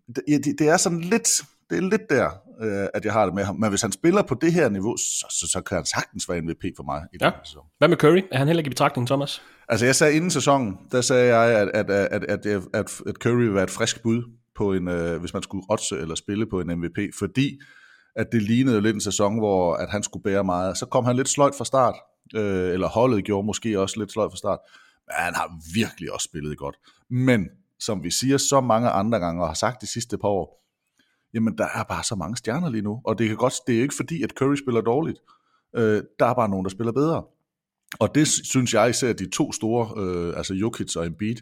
det, 0.07 0.45
det, 0.45 0.59
det 0.59 0.69
er 0.69 0.77
sådan 0.77 1.01
lidt, 1.01 1.29
det 1.71 1.79
er 1.79 1.83
lidt 1.83 2.11
der, 2.11 2.31
øh, 2.63 2.89
at 2.95 3.05
jeg 3.05 3.13
har 3.13 3.25
det 3.25 3.35
med 3.35 3.45
ham. 3.45 3.57
Men 3.57 3.69
hvis 3.69 3.83
han 3.83 3.93
spiller 3.93 4.23
på 4.23 4.37
det 4.41 4.53
her 4.53 4.69
niveau, 4.69 4.97
så, 4.97 5.27
så, 5.31 5.49
så 5.49 5.61
kan 5.61 5.77
han 5.77 5.85
sagtens 5.85 6.29
være 6.29 6.41
MVP 6.41 6.65
for 6.77 6.83
mig. 6.83 7.03
I 7.13 7.17
ja. 7.21 7.31
Hvad 7.79 7.89
med 7.89 7.97
Curry? 7.97 8.23
Er 8.33 8.39
han 8.39 8.47
heller 8.47 8.61
ikke 8.61 8.69
i 8.69 8.71
betragtning, 8.71 9.09
Thomas? 9.09 9.43
Altså 9.69 9.87
jeg 9.87 9.95
sagde 9.95 10.17
inden 10.17 10.31
sæsonen, 10.31 10.79
der 10.93 11.01
sagde 11.01 11.37
jeg, 11.37 11.61
at, 11.61 11.69
at, 11.69 11.91
at, 11.91 12.25
at, 12.25 12.47
at, 12.47 13.01
at, 13.07 13.15
Curry 13.15 13.37
vil 13.37 13.55
være 13.55 13.65
et 13.65 13.71
frisk 13.71 14.03
bud, 14.03 14.23
på 14.57 14.73
en, 14.73 14.89
øh, 14.89 15.21
hvis 15.21 15.35
man 15.35 15.43
skulle 15.43 15.65
rotse 15.71 15.99
eller 15.99 16.15
spille 16.15 16.47
på 16.47 16.61
en 16.61 16.79
MVP, 16.79 16.99
fordi 17.19 17.61
at 18.17 18.27
det 18.33 18.43
lignede 18.43 18.81
lidt 18.81 18.95
en 18.95 19.01
sæson, 19.01 19.39
hvor 19.39 19.75
at 19.75 19.91
han 19.91 20.03
skulle 20.03 20.23
bære 20.23 20.45
meget. 20.45 20.79
Så 20.79 20.87
kom 20.87 21.05
han 21.05 21.17
lidt 21.17 21.29
sløjt 21.29 21.55
fra 21.55 21.65
start, 21.65 21.95
øh, 22.35 22.73
eller 22.73 22.89
holdet 22.89 23.25
gjorde 23.25 23.47
måske 23.47 23.81
også 23.81 23.99
lidt 23.99 24.13
sløjt 24.13 24.33
fra 24.33 24.37
start, 24.37 24.59
men 25.07 25.15
han 25.19 25.35
har 25.35 25.61
virkelig 25.75 26.13
også 26.13 26.25
spillet 26.31 26.59
godt. 26.59 26.77
Men, 27.11 27.49
som 27.81 28.03
vi 28.03 28.11
siger 28.11 28.37
så 28.37 28.61
mange 28.61 28.91
andre 28.91 29.19
gange, 29.19 29.43
og 29.43 29.49
har 29.49 29.55
sagt 29.55 29.81
de 29.81 29.87
sidste 29.87 30.19
par 30.19 30.29
år, 30.29 30.65
jamen 31.35 31.59
der 31.59 31.69
er 31.75 31.83
bare 31.83 32.05
så 32.05 32.15
mange 32.15 32.37
stjerner 32.37 32.71
lige 32.71 32.83
nu, 32.83 33.01
og 33.05 33.19
det, 33.19 33.29
kan 33.29 33.37
godt, 33.37 33.55
det 33.67 33.73
er 33.73 33.77
jo 33.77 33.83
ikke 33.83 33.95
fordi, 33.95 34.23
at 34.23 34.31
Curry 34.31 34.57
spiller 34.57 34.81
dårligt. 34.81 35.19
Øh, 35.77 36.03
der 36.19 36.27
er 36.27 36.35
bare 36.35 36.49
nogen, 36.49 36.65
der 36.65 36.71
spiller 36.71 36.93
bedre. 36.93 37.25
Og 38.01 38.15
det 38.15 38.29
synes 38.29 38.75
jeg 38.75 38.91
især, 38.91 39.11
at 39.11 39.19
de 39.19 39.31
to 39.31 39.53
store, 39.53 40.03
øh, 40.03 40.37
altså 40.37 40.55
Jokic 40.55 40.97
og 40.97 41.07
Embiid, 41.07 41.37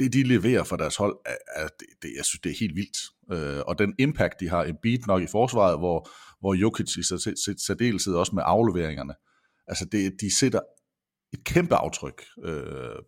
det 0.00 0.12
de 0.12 0.22
leverer 0.22 0.64
for 0.64 0.76
deres 0.76 0.96
hold, 0.96 1.16
er, 1.26 1.62
er, 1.62 1.68
det, 1.80 1.86
det, 2.02 2.10
jeg 2.16 2.24
synes, 2.24 2.40
det 2.40 2.50
er 2.50 2.56
helt 2.60 2.76
vildt. 2.76 2.98
Øh, 3.32 3.62
og 3.66 3.78
den 3.78 3.94
impact, 3.98 4.40
de 4.40 4.48
har, 4.48 4.64
Embiid 4.64 4.98
nok 5.06 5.22
i 5.22 5.26
forsvaret, 5.26 5.78
hvor, 5.78 6.10
hvor 6.40 6.54
Jokic 6.54 6.96
i 6.96 7.02
særdeleshed 7.66 8.14
også 8.14 8.34
med 8.34 8.42
afleveringerne, 8.46 9.14
Altså 9.70 9.84
det, 9.92 10.12
de 10.20 10.36
sætter 10.36 10.60
et 11.32 11.44
kæmpe 11.44 11.74
aftryk 11.74 12.22
øh, 12.44 12.54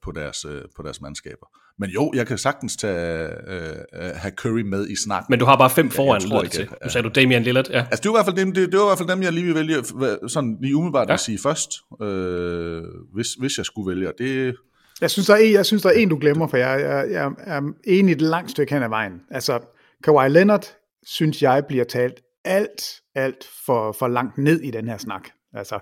på, 0.04 0.12
deres, 0.12 0.44
øh, 0.44 0.62
på 0.76 0.82
deres 0.82 1.00
mandskaber. 1.00 1.46
Men 1.78 1.90
jo, 1.90 2.12
jeg 2.14 2.26
kan 2.26 2.38
sagtens 2.38 2.76
tage, 2.76 3.28
øh, 3.46 3.76
øh 3.92 4.10
have 4.14 4.32
Curry 4.36 4.60
med 4.60 4.88
i 4.88 4.96
snak. 4.96 5.24
Men 5.30 5.38
du 5.38 5.44
har 5.44 5.56
bare 5.56 5.70
fem 5.70 5.90
foran, 5.90 6.22
ja, 6.22 6.48
til. 6.48 6.68
Nu 6.84 6.90
sagde 6.90 7.08
du 7.08 7.12
Damian 7.14 7.42
Lillard, 7.42 7.70
ja. 7.70 7.86
Altså 7.90 8.02
det 8.02 8.10
var 8.10 8.14
i 8.14 8.16
hvert 8.16 8.26
fald 8.26 8.36
dem, 8.36 8.52
det, 8.52 8.72
det 8.72 8.78
var 8.78 8.84
i 8.84 8.88
hvert 8.88 8.98
fald 8.98 9.08
dem, 9.08 9.22
jeg 9.22 9.32
lige 9.32 9.46
vil 9.46 9.54
vælge, 9.54 9.84
sådan 10.28 10.58
lige 10.60 10.76
umiddelbart 10.76 11.08
ja. 11.08 11.14
at 11.14 11.20
sige 11.20 11.38
først, 11.38 11.70
øh, 12.02 12.82
hvis, 13.14 13.34
hvis 13.34 13.58
jeg 13.58 13.66
skulle 13.66 13.94
vælge. 13.94 14.12
Det, 14.18 14.56
jeg 15.02 15.10
synes, 15.10 15.26
der 15.26 15.34
er 15.34 15.38
en, 15.38 15.52
jeg 15.52 15.66
synes, 15.66 15.82
der 15.82 15.88
er 15.88 15.94
en, 15.94 16.08
du 16.08 16.18
glemmer, 16.18 16.46
for 16.46 16.56
jeg, 16.56 16.80
jeg, 16.80 17.10
jeg 17.10 17.32
er 17.38 17.72
enig 17.84 18.12
et 18.12 18.22
langt 18.22 18.50
stykke 18.50 18.74
hen 18.74 18.82
ad 18.82 18.88
vejen. 18.88 19.20
Altså, 19.30 19.60
Kawhi 20.04 20.28
Leonard, 20.28 20.76
synes 21.06 21.42
jeg, 21.42 21.64
bliver 21.68 21.84
talt 21.84 22.20
alt, 22.44 22.82
alt 23.14 23.48
for, 23.66 23.92
for 23.92 24.08
langt 24.08 24.38
ned 24.38 24.60
i 24.60 24.70
den 24.70 24.88
her 24.88 24.96
snak. 24.96 25.28
Altså, 25.54 25.78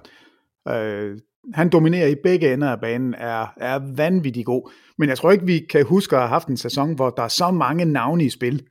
Øh, 0.68 1.18
han 1.54 1.68
dominerer 1.68 2.08
i 2.08 2.14
begge 2.22 2.52
ender 2.52 2.68
af 2.68 2.80
banen, 2.80 3.14
er, 3.14 3.46
er 3.56 3.94
vanvittig 3.96 4.44
god. 4.44 4.70
Men 4.98 5.08
jeg 5.08 5.18
tror 5.18 5.30
ikke, 5.30 5.46
vi 5.46 5.58
kan 5.70 5.84
huske 5.84 6.16
at 6.16 6.22
have 6.22 6.28
haft 6.28 6.48
en 6.48 6.56
sæson, 6.56 6.94
hvor 6.94 7.10
der 7.10 7.22
er 7.22 7.28
så 7.28 7.50
mange 7.50 7.84
navne 7.84 8.24
i 8.24 8.30
spil. 8.30 8.62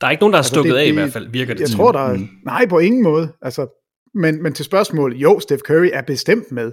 Der 0.00 0.06
er 0.06 0.10
ikke 0.10 0.20
nogen, 0.20 0.32
der 0.32 0.36
har 0.36 0.42
altså, 0.42 0.54
stukket 0.54 0.74
det, 0.74 0.80
af 0.80 0.86
i 0.86 0.90
hvert 0.90 1.12
fald, 1.12 1.30
virker 1.30 1.54
det 1.54 1.60
Jeg 1.60 1.68
tror, 1.68 1.92
der 1.92 2.00
er, 2.00 2.16
mm. 2.16 2.28
nej, 2.44 2.66
på 2.66 2.78
ingen 2.78 3.02
måde. 3.02 3.32
Altså, 3.42 3.66
men, 4.14 4.42
men 4.42 4.52
til 4.52 4.64
spørgsmålet, 4.64 5.16
jo, 5.16 5.40
Steph 5.40 5.62
Curry 5.62 5.90
er 5.92 6.02
bestemt 6.02 6.52
med. 6.52 6.72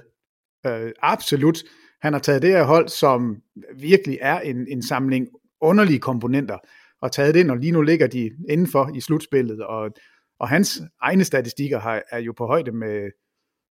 Øh, 0.66 0.92
absolut. 1.02 1.64
Han 2.02 2.14
har 2.14 2.20
taget 2.20 2.42
det 2.42 2.50
her 2.50 2.64
hold, 2.64 2.90
som 2.90 3.38
virkelig 3.80 4.18
er 4.22 4.40
en, 4.40 4.68
en 4.70 4.84
samling 4.84 5.28
underlige 5.62 6.00
komponenter, 6.00 6.58
og 7.02 7.12
taget 7.12 7.34
det 7.34 7.40
ind, 7.40 7.52
og 7.52 7.58
lige 7.58 7.72
nu 7.72 7.82
ligger 7.82 8.08
de 8.08 8.32
indenfor 8.50 8.92
i 8.96 9.02
slutspillet, 9.02 9.62
og, 9.62 9.90
og 10.40 10.50
hans 10.50 10.82
egne 11.02 11.24
statistikker 11.24 11.80
har, 11.80 12.02
er 12.12 12.20
jo 12.20 12.34
på 12.38 12.46
højde 12.46 12.72
med, 12.72 13.12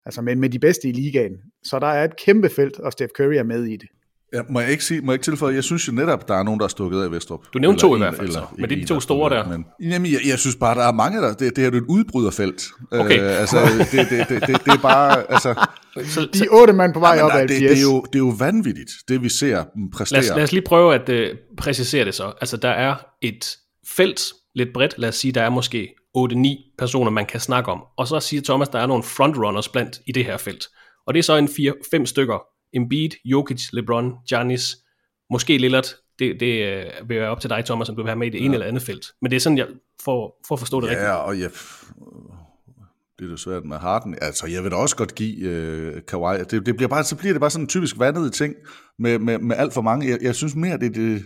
altså 0.06 0.22
med, 0.22 0.37
med 0.37 0.48
de 0.48 0.58
bedste 0.58 0.88
i 0.88 0.92
ligaen. 0.92 1.32
Så 1.62 1.78
der 1.78 1.87
er 1.87 2.04
et 2.04 2.16
kæmpe 2.16 2.48
felt, 2.48 2.78
og 2.78 2.92
Steph 2.92 3.11
Curry 3.16 3.35
er 3.35 3.42
med 3.44 3.64
i 3.64 3.76
det. 3.76 3.88
Ja, 4.35 4.42
må 4.48 4.61
jeg 4.61 4.70
ikke, 4.70 4.85
sige, 4.85 5.00
må 5.00 5.12
jeg 5.12 5.14
ikke 5.14 5.24
tilføje, 5.24 5.54
jeg 5.54 5.64
synes 5.64 5.88
jo 5.88 5.92
netop, 5.92 6.28
der 6.28 6.35
er 6.35 6.42
nogen, 6.42 6.61
der 6.61 6.64
er 6.64 6.68
stukket 6.68 7.02
af 7.02 7.11
Vestrup. 7.11 7.40
Du 7.54 7.58
nævnte 7.58 7.80
to 7.80 7.94
i 7.94 7.98
hvert 7.98 8.14
fald, 8.14 8.28
eller, 8.28 8.54
men 8.58 8.68
det 8.68 8.76
er 8.76 8.80
de 8.80 8.87
to 8.87 9.00
store 9.00 9.30
der. 9.30 9.48
Men, 9.48 9.66
jamen, 9.80 10.12
jeg, 10.12 10.20
jeg 10.26 10.38
synes 10.38 10.56
bare, 10.56 10.74
der 10.74 10.82
er 10.82 10.92
mange 10.92 11.18
der. 11.20 11.35
Det, 11.35 11.56
det 11.56 11.64
er 11.64 11.70
jo 11.70 11.76
et 11.76 11.85
udbryderfelt. 11.88 12.62
Okay. 12.90 13.20
Øh, 13.20 13.40
altså, 13.40 13.56
det, 13.92 14.11
det, 14.11 14.28
det, 14.28 14.40
det, 14.40 14.64
det 14.64 14.72
er 14.72 14.82
bare, 14.82 15.32
altså... 15.32 15.66
Så, 15.94 16.28
de 16.35 16.48
otte 16.50 16.72
mand 16.72 16.94
på 16.94 17.00
vej 17.00 17.20
op 17.20 17.31
af 17.31 17.48
det, 17.48 17.61
det, 17.61 17.78
er 17.78 17.83
jo, 17.83 18.00
det 18.00 18.14
er 18.14 18.18
jo 18.18 18.35
vanvittigt, 18.38 18.90
det 19.09 19.22
vi 19.22 19.28
ser 19.28 19.64
dem 19.74 19.90
præstere. 19.90 20.20
Lad 20.20 20.31
os, 20.31 20.37
lad 20.37 20.44
os 20.44 20.52
lige 20.52 20.64
prøve 20.66 20.94
at 20.94 21.09
uh, 21.09 21.37
præcisere 21.59 22.05
det 22.05 22.14
så. 22.14 22.33
Altså, 22.40 22.57
der 22.57 22.68
er 22.68 22.94
et 23.22 23.57
felt, 23.96 24.22
lidt 24.55 24.68
bredt, 24.74 24.94
lad 24.98 25.09
os 25.09 25.14
sige, 25.14 25.33
der 25.33 25.42
er 25.42 25.50
måske 25.50 25.94
8-9 26.18 26.74
personer, 26.78 27.11
man 27.11 27.26
kan 27.26 27.40
snakke 27.40 27.72
om. 27.72 27.85
Og 27.96 28.09
så 28.09 28.20
siger 28.20 28.42
Thomas, 28.42 28.68
der 28.68 28.78
er 28.78 28.87
nogle 28.87 29.02
frontrunners 29.02 29.68
blandt 29.68 30.00
i 30.07 30.12
det 30.12 30.24
her 30.24 30.37
felt. 30.37 30.64
Og 31.07 31.14
det 31.14 31.18
er 31.18 31.22
så 31.22 31.37
en 31.37 31.48
4-5 32.02 32.05
stykker. 32.05 32.38
Embiid, 32.74 33.11
Jokic, 33.24 33.62
LeBron, 33.72 34.12
Giannis, 34.28 34.76
måske 35.31 35.59
Lillard. 35.59 35.85
Det, 36.18 36.40
det 36.40 36.66
øh, 36.66 37.09
vil 37.09 37.20
være 37.20 37.28
op 37.31 37.40
til 37.40 37.50
dig, 37.50 37.64
Thomas, 37.64 37.88
om 37.88 37.96
du 37.96 38.02
vil 38.02 38.07
være 38.07 38.16
med 38.16 38.26
i 38.26 38.31
det 38.31 38.38
ja. 38.38 38.44
ene 38.44 38.55
eller 38.55 38.66
andet 38.66 38.83
felt. 38.83 39.07
Men 39.22 39.31
det 39.31 39.37
er 39.37 39.40
sådan, 39.40 39.59
jeg 39.59 39.66
får 40.05 40.40
for 40.48 40.55
at 40.55 40.59
forstå 40.59 40.81
det 40.81 40.87
ja, 40.87 40.90
rigtigt. 40.90 41.09
Ja, 41.09 41.14
og 41.14 41.40
jeg, 41.40 41.50
det 43.22 43.28
er 43.28 43.32
jo 43.32 43.37
svært 43.37 43.64
med 43.64 43.76
Harden. 43.76 44.18
Altså, 44.20 44.46
jeg 44.46 44.62
vil 44.62 44.70
da 44.70 44.76
også 44.76 44.96
godt 44.96 45.14
give 45.14 45.48
øh, 45.48 46.02
Kawhi. 46.08 46.38
Det, 46.38 46.66
det 46.66 46.76
bliver 46.76 46.88
bare, 46.88 47.04
så 47.04 47.16
bliver 47.16 47.32
det 47.32 47.40
bare 47.40 47.50
sådan 47.50 47.64
en 47.64 47.68
typisk 47.68 47.98
vandet 47.98 48.32
ting 48.32 48.54
med, 48.98 49.18
med, 49.18 49.38
med 49.38 49.56
alt 49.56 49.72
for 49.72 49.82
mange. 49.82 50.08
Jeg, 50.08 50.18
jeg 50.22 50.35
synes 50.35 50.54
mere, 50.54 50.78
det 50.78 50.87
er 50.87 50.90
det, 50.90 51.24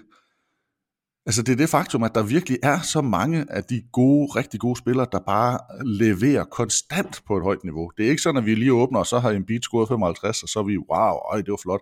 Altså 1.26 1.42
det 1.42 1.52
er 1.52 1.56
det 1.56 1.68
faktum, 1.68 2.02
at 2.02 2.14
der 2.14 2.22
virkelig 2.22 2.58
er 2.62 2.80
så 2.80 3.00
mange 3.00 3.46
af 3.50 3.64
de 3.64 3.82
gode, 3.92 4.26
rigtig 4.36 4.60
gode 4.60 4.78
spillere, 4.78 5.06
der 5.12 5.18
bare 5.26 5.58
leverer 5.84 6.44
konstant 6.44 7.22
på 7.26 7.36
et 7.36 7.42
højt 7.42 7.64
niveau. 7.64 7.90
Det 7.96 8.06
er 8.06 8.10
ikke 8.10 8.22
sådan, 8.22 8.38
at 8.38 8.46
vi 8.46 8.54
lige 8.54 8.72
åbner, 8.72 8.98
og 8.98 9.06
så 9.06 9.18
har 9.18 9.30
en 9.30 9.46
beat 9.46 9.62
scoret 9.62 9.88
55, 9.88 10.42
og 10.42 10.48
så 10.48 10.58
er 10.58 10.62
vi, 10.62 10.76
wow, 10.76 11.14
øj, 11.32 11.42
det 11.42 11.50
var 11.50 11.60
flot. 11.62 11.80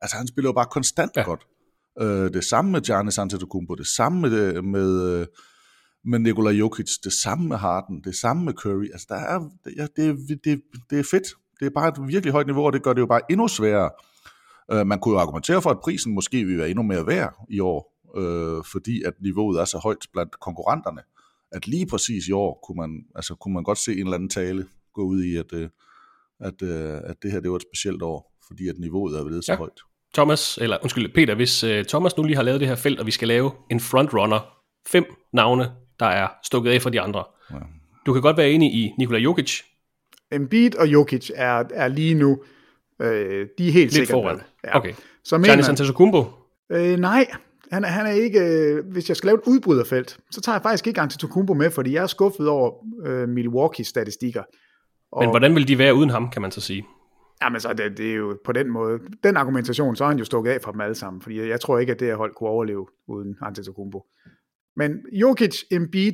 Altså 0.00 0.16
han 0.16 0.26
spiller 0.26 0.48
jo 0.48 0.52
bare 0.52 0.66
konstant 0.70 1.12
ja. 1.16 1.22
godt. 1.22 1.46
Øh, 2.00 2.32
det 2.34 2.44
samme 2.44 2.70
med 2.70 2.80
Giannis 2.80 3.18
Antetokounmpo, 3.18 3.74
det 3.74 3.86
samme 3.86 4.20
med, 4.20 4.62
med, 4.62 5.26
med 6.06 6.18
Nikola 6.18 6.50
Jokic, 6.50 6.98
det 7.04 7.12
samme 7.12 7.48
med 7.48 7.56
Harden, 7.56 8.00
det 8.04 8.14
samme 8.14 8.44
med 8.44 8.52
Curry. 8.52 8.86
Altså 8.92 9.06
der 9.08 9.14
er, 9.14 9.50
ja, 9.76 9.86
det, 9.96 10.28
det, 10.44 10.62
det 10.90 10.98
er 10.98 11.04
fedt. 11.10 11.26
Det 11.60 11.66
er 11.66 11.70
bare 11.70 11.88
et 11.88 12.08
virkelig 12.08 12.32
højt 12.32 12.46
niveau, 12.46 12.66
og 12.66 12.72
det 12.72 12.82
gør 12.82 12.92
det 12.92 13.00
jo 13.00 13.06
bare 13.06 13.20
endnu 13.30 13.48
sværere. 13.48 13.90
Øh, 14.72 14.86
man 14.86 14.98
kunne 14.98 15.14
jo 15.14 15.20
argumentere 15.20 15.62
for, 15.62 15.70
at 15.70 15.80
prisen 15.80 16.14
måske 16.14 16.44
vil 16.44 16.58
være 16.58 16.70
endnu 16.70 16.82
mere 16.82 17.06
værd 17.06 17.34
i 17.50 17.60
år, 17.60 17.92
øh, 18.16 18.64
fordi 18.72 19.02
at 19.02 19.14
niveauet 19.20 19.60
er 19.60 19.64
så 19.64 19.78
højt 19.78 20.06
blandt 20.12 20.40
konkurrenterne, 20.40 21.00
at 21.52 21.66
lige 21.66 21.86
præcis 21.86 22.28
i 22.28 22.32
år 22.32 22.60
kunne 22.66 22.76
man, 22.76 23.04
altså, 23.14 23.34
kunne 23.34 23.54
man 23.54 23.64
godt 23.64 23.78
se 23.78 23.92
en 23.92 23.98
eller 23.98 24.14
anden 24.14 24.28
tale 24.28 24.66
gå 24.94 25.02
ud 25.02 25.22
i, 25.22 25.36
at, 25.36 25.52
øh, 25.52 25.68
at, 26.40 26.62
øh, 26.62 27.00
at 27.04 27.16
det 27.22 27.32
her 27.32 27.40
det 27.40 27.50
var 27.50 27.56
et 27.56 27.64
specielt 27.72 28.02
år, 28.02 28.32
fordi 28.46 28.68
at 28.68 28.78
niveauet 28.78 29.18
er 29.18 29.24
blevet 29.24 29.44
så 29.44 29.52
ja. 29.52 29.58
højt. 29.58 29.80
Thomas, 30.14 30.58
eller 30.58 30.78
undskyld, 30.82 31.14
Peter, 31.14 31.34
hvis 31.34 31.64
uh, 31.64 31.82
Thomas 31.88 32.16
nu 32.16 32.22
lige 32.22 32.36
har 32.36 32.42
lavet 32.42 32.60
det 32.60 32.68
her 32.68 32.74
felt, 32.74 33.00
og 33.00 33.06
vi 33.06 33.10
skal 33.10 33.28
lave 33.28 33.50
en 33.70 33.80
frontrunner, 33.80 34.40
fem 34.86 35.04
navne, 35.32 35.70
der 36.00 36.06
er 36.06 36.28
stukket 36.44 36.70
af 36.70 36.82
for 36.82 36.90
de 36.90 37.00
andre. 37.00 37.24
Ja. 37.50 37.56
Du 38.06 38.12
kan 38.12 38.22
godt 38.22 38.36
være 38.36 38.50
enig 38.50 38.72
i 38.74 38.92
Nikola 38.98 39.18
Jokic. 39.18 39.60
Embiid 40.32 40.76
og 40.78 40.86
Jokic 40.88 41.30
er, 41.34 41.64
er 41.74 41.88
lige 41.88 42.14
nu 42.14 42.38
Øh, 43.00 43.46
de 43.58 43.68
er 43.68 43.72
helt 43.72 43.74
Lidt 43.74 43.92
sikkert 43.92 44.08
foran. 44.14 44.36
med. 44.36 44.44
Ja. 44.64 44.76
Okay. 44.76 44.92
Så 45.24 45.36
Giannis 45.38 45.48
mener, 45.56 45.68
Antetokounmpo? 45.68 46.24
øh, 46.72 46.96
nej, 46.98 47.26
han, 47.72 47.84
er- 47.84 47.88
han 47.88 48.06
er 48.06 48.10
ikke, 48.10 48.40
øh, 48.40 48.86
hvis 48.92 49.08
jeg 49.08 49.16
skal 49.16 49.26
lave 49.28 49.34
et 49.38 49.42
udbryderfelt, 49.46 50.18
så 50.30 50.40
tager 50.40 50.56
jeg 50.56 50.62
faktisk 50.62 50.86
ikke 50.86 51.00
Antetokounmpo 51.00 51.54
med, 51.54 51.70
fordi 51.70 51.92
jeg 51.92 52.02
er 52.02 52.06
skuffet 52.06 52.48
over 52.48 52.72
øh, 53.06 53.28
Milwaukee's 53.28 53.82
statistikker. 53.82 54.42
Og, 55.12 55.22
Men 55.22 55.30
hvordan 55.30 55.54
vil 55.54 55.68
de 55.68 55.78
være 55.78 55.94
uden 55.94 56.10
ham, 56.10 56.30
kan 56.30 56.42
man 56.42 56.50
så 56.50 56.60
sige? 56.60 56.84
Jamen 57.42 57.60
så 57.60 57.72
det, 57.72 57.98
det 57.98 58.10
er 58.10 58.14
jo 58.14 58.38
på 58.44 58.52
den 58.52 58.70
måde, 58.70 58.98
den 59.24 59.36
argumentation, 59.36 59.96
så 59.96 60.04
er 60.04 60.08
han 60.08 60.18
jo 60.18 60.24
stukket 60.24 60.50
af 60.50 60.60
fra 60.62 60.72
dem 60.72 60.80
alle 60.80 60.94
sammen, 60.94 61.22
fordi 61.22 61.40
jeg, 61.40 61.48
jeg 61.48 61.60
tror 61.60 61.78
ikke, 61.78 61.92
at 61.92 62.00
det 62.00 62.08
her 62.08 62.16
hold 62.16 62.34
kunne 62.34 62.50
overleve 62.50 62.86
uden 63.08 63.36
Antetokounmpo. 63.42 64.04
Men 64.76 64.92
Jokic, 65.12 65.62
Embiid, 65.70 66.12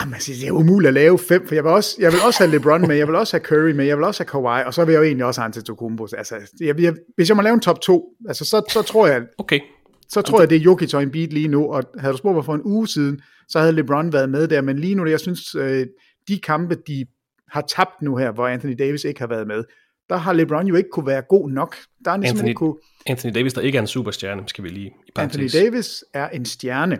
jamen, 0.00 0.14
altså, 0.14 0.32
det 0.40 0.48
er 0.48 0.52
umuligt 0.52 0.88
at 0.88 0.94
lave 0.94 1.18
fem, 1.18 1.46
for 1.46 1.54
jeg 1.54 1.64
vil, 1.64 1.72
også, 1.72 1.96
jeg 1.98 2.12
vil 2.12 2.20
også 2.26 2.44
have 2.44 2.50
LeBron 2.50 2.80
med, 2.88 2.96
jeg 2.96 3.06
vil 3.06 3.14
også 3.14 3.36
have 3.36 3.44
Curry 3.44 3.70
med, 3.70 3.84
jeg 3.84 3.96
vil 3.96 4.04
også 4.04 4.24
have 4.24 4.28
Kawhi, 4.28 4.64
og 4.66 4.74
så 4.74 4.84
vil 4.84 4.92
jeg 4.92 4.98
jo 4.98 5.04
egentlig 5.04 5.26
også 5.26 5.40
have 5.40 5.46
Antetokounmpo. 5.46 6.06
Altså, 6.18 6.36
jeg, 6.60 6.80
jeg, 6.80 6.94
hvis 7.16 7.28
jeg 7.28 7.36
må 7.36 7.42
lave 7.42 7.54
en 7.54 7.60
top 7.60 7.80
2, 7.80 8.14
altså, 8.28 8.44
så, 8.44 8.62
så 8.72 8.82
tror 8.82 9.06
jeg, 9.06 9.22
Okay. 9.38 9.60
så 10.08 10.22
tror 10.22 10.40
jeg, 10.40 10.50
det 10.50 10.56
er 10.56 10.60
Jokic 10.60 10.94
og 10.94 11.02
Embiid 11.02 11.28
lige 11.28 11.48
nu, 11.48 11.72
og 11.72 11.82
havde 11.98 12.12
du 12.12 12.18
spurgt 12.18 12.34
mig 12.34 12.44
for 12.44 12.54
en 12.54 12.62
uge 12.64 12.88
siden, 12.88 13.22
så 13.48 13.58
havde 13.58 13.72
LeBron 13.72 14.12
været 14.12 14.30
med 14.30 14.48
der, 14.48 14.60
men 14.60 14.78
lige 14.78 14.94
nu, 14.94 15.06
jeg 15.06 15.20
synes, 15.20 15.54
øh, 15.54 15.86
de 16.28 16.38
kampe, 16.38 16.74
de 16.86 17.06
har 17.48 17.60
tabt 17.60 18.02
nu 18.02 18.16
her, 18.16 18.32
hvor 18.32 18.46
Anthony 18.46 18.74
Davis 18.78 19.04
ikke 19.04 19.20
har 19.20 19.26
været 19.26 19.46
med, 19.46 19.64
der 20.08 20.16
har 20.16 20.32
LeBron 20.32 20.66
jo 20.66 20.74
ikke 20.74 20.90
kunne 20.92 21.06
være 21.06 21.22
god 21.22 21.50
nok. 21.50 21.76
Der 22.04 22.10
han 22.10 22.20
ligesom 22.20 22.36
Anthony, 22.36 22.48
ikke 22.48 22.58
kunne, 22.58 22.74
Anthony 23.06 23.34
Davis, 23.34 23.52
der 23.52 23.60
ikke 23.60 23.76
er 23.78 23.82
en 23.82 23.86
superstjerne, 23.86 24.42
skal 24.46 24.64
vi 24.64 24.68
lige 24.68 24.86
i 24.86 25.10
Anthony 25.16 25.40
parentes. 25.40 25.52
Davis 25.52 26.04
er 26.14 26.28
en 26.28 26.44
stjerne, 26.44 26.98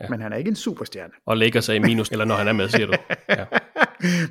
ja. 0.00 0.08
men 0.10 0.20
han 0.20 0.32
er 0.32 0.36
ikke 0.36 0.48
en 0.48 0.56
superstjerne. 0.56 1.12
Og 1.26 1.36
lægger 1.36 1.60
sig 1.60 1.76
i 1.76 1.78
minus, 1.78 2.08
eller 2.10 2.24
når 2.24 2.34
han 2.34 2.48
er 2.48 2.52
med, 2.52 2.68
siger 2.68 2.86
du. 2.86 2.92
Ja. 3.28 3.44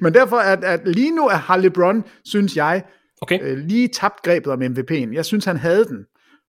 Men 0.02 0.14
derfor, 0.14 0.36
at, 0.38 0.64
at 0.64 0.88
lige 0.88 1.16
nu 1.16 1.28
er 1.28 1.36
har 1.36 1.58
LeBron, 1.58 2.04
synes 2.26 2.56
jeg, 2.56 2.84
Okay. 3.22 3.40
øh, 3.42 3.58
lige 3.58 3.88
tabt 3.88 4.22
grebet 4.24 4.54
om 4.54 4.62
MVP'en. 4.62 5.14
Jeg 5.14 5.26
synes, 5.26 5.46
han 5.46 5.58
havde 5.58 5.86
den. 5.86 5.98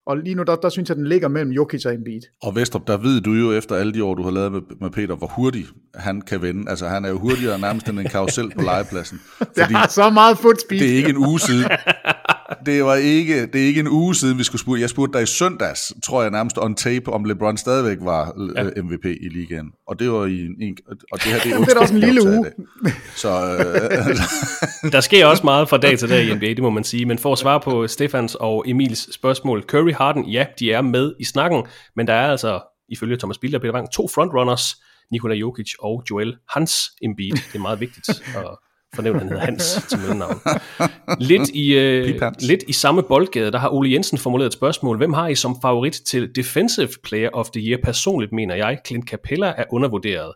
Og 0.06 0.16
lige 0.16 0.34
nu, 0.34 0.42
der, 0.42 0.56
der 0.56 0.68
synes 0.68 0.88
jeg, 0.88 0.96
den 0.96 1.06
ligger 1.06 1.28
mellem 1.28 1.52
Jokic 1.52 1.86
og 1.86 1.94
Embiid. 1.94 2.20
Og 2.42 2.56
Vestrup, 2.56 2.86
der 2.86 2.96
ved 2.96 3.20
du 3.20 3.32
jo 3.32 3.52
efter 3.52 3.76
alle 3.76 3.94
de 3.94 4.04
år, 4.04 4.14
du 4.14 4.22
har 4.22 4.30
lavet 4.30 4.52
med, 4.52 4.60
med 4.80 4.90
Peter, 4.90 5.16
hvor 5.16 5.26
hurtigt 5.26 5.66
han 5.94 6.20
kan 6.20 6.42
vinde. 6.42 6.70
Altså, 6.70 6.88
han 6.88 7.04
er 7.04 7.08
jo 7.08 7.18
hurtigere 7.18 7.58
nærmest 7.58 7.88
end 7.88 8.00
en 8.00 8.06
karusel 8.06 8.50
på 8.56 8.62
legepladsen. 8.62 9.20
Fordi 9.58 9.72
har 9.74 9.88
så 9.88 10.10
meget 10.10 10.38
foot 10.38 10.60
speed. 10.60 10.80
det 10.80 10.92
er 10.92 10.96
ikke 10.96 11.08
en 11.10 11.16
uge 11.16 11.40
siden. 11.40 11.64
Det 12.66 12.84
var 12.84 12.94
ikke, 12.94 13.46
det 13.46 13.62
er 13.62 13.66
ikke 13.66 13.80
en 13.80 13.88
uge 13.88 14.14
siden, 14.14 14.38
vi 14.38 14.44
skulle 14.44 14.62
spurgte. 14.62 14.80
Jeg 14.80 14.90
spurgte 14.90 15.18
dig 15.18 15.22
i 15.22 15.26
søndags, 15.26 15.92
tror 16.04 16.22
jeg 16.22 16.30
nærmest 16.30 16.58
on 16.58 16.74
tape, 16.74 17.12
om 17.12 17.24
LeBron 17.24 17.56
stadigvæk 17.56 17.98
var 18.00 18.32
ja. 18.56 18.82
MVP 18.82 19.04
i 19.04 19.28
ligaen. 19.28 19.72
Og 19.88 19.98
det 19.98 20.12
var 20.12 20.26
i 20.26 20.40
en, 20.40 20.76
og 21.12 21.18
det 21.18 21.32
her 21.32 21.40
det 21.40 21.52
er, 21.52 21.58
Det 21.64 21.72
er 21.72 21.80
også 21.80 21.94
en 21.94 22.00
lille 22.00 22.22
uge. 22.22 22.44
Så 23.16 23.28
øh, 24.82 24.92
Der 24.92 25.00
sker 25.00 25.26
også 25.26 25.42
meget 25.44 25.68
fra 25.68 25.78
dag 25.78 25.98
til 26.00 26.08
dag 26.08 26.24
i 26.24 26.34
NBA, 26.34 26.46
det 26.46 26.62
må 26.62 26.70
man 26.70 26.84
sige. 26.84 27.06
Men 27.06 27.18
for 27.18 27.32
at 27.32 27.38
svare 27.38 27.60
på 27.60 27.86
Stefans 27.86 28.34
og 28.34 28.64
Emils 28.68 29.14
spørgsmål, 29.14 29.62
Curry 29.62 29.92
Harden, 29.92 30.24
ja, 30.24 30.46
de 30.58 30.72
er 30.72 30.80
med 30.80 31.14
i 31.20 31.24
snakken, 31.24 31.64
men 31.96 32.06
der 32.06 32.14
er 32.14 32.30
altså, 32.30 32.60
ifølge 32.88 33.16
Thomas 33.16 33.38
Bilder 33.38 33.58
og 33.58 33.62
Peter 33.62 33.74
Wang, 33.74 33.92
to 33.92 34.08
frontrunners, 34.14 34.76
Nikola 35.10 35.34
Jokic 35.34 35.72
og 35.78 36.02
Joel 36.10 36.36
Hans 36.48 36.74
Embiid. 37.02 37.32
Det 37.32 37.54
er 37.54 37.58
meget 37.58 37.80
vigtigt 37.80 38.08
at 38.08 38.65
fornævne, 38.94 39.16
at 39.16 39.22
han 39.22 39.28
hedder 39.28 39.44
Hans 39.44 39.86
til 39.88 39.98
mellemnavn. 39.98 40.40
Lidt 41.20 41.48
i, 41.48 41.74
øh, 41.74 42.20
lidt 42.40 42.64
i 42.68 42.72
samme 42.72 43.02
boldgade, 43.02 43.52
der 43.52 43.58
har 43.58 43.68
Ole 43.68 43.92
Jensen 43.92 44.18
formuleret 44.18 44.46
et 44.46 44.52
spørgsmål. 44.52 44.96
Hvem 44.96 45.12
har 45.12 45.28
I 45.28 45.34
som 45.34 45.56
favorit 45.62 45.92
til 45.92 46.36
Defensive 46.36 46.88
Player 47.04 47.30
of 47.32 47.50
the 47.50 47.62
Year? 47.62 47.80
Personligt 47.84 48.32
mener 48.32 48.54
jeg, 48.54 48.78
Clint 48.86 49.08
Capella 49.08 49.54
er 49.56 49.64
undervurderet. 49.70 50.32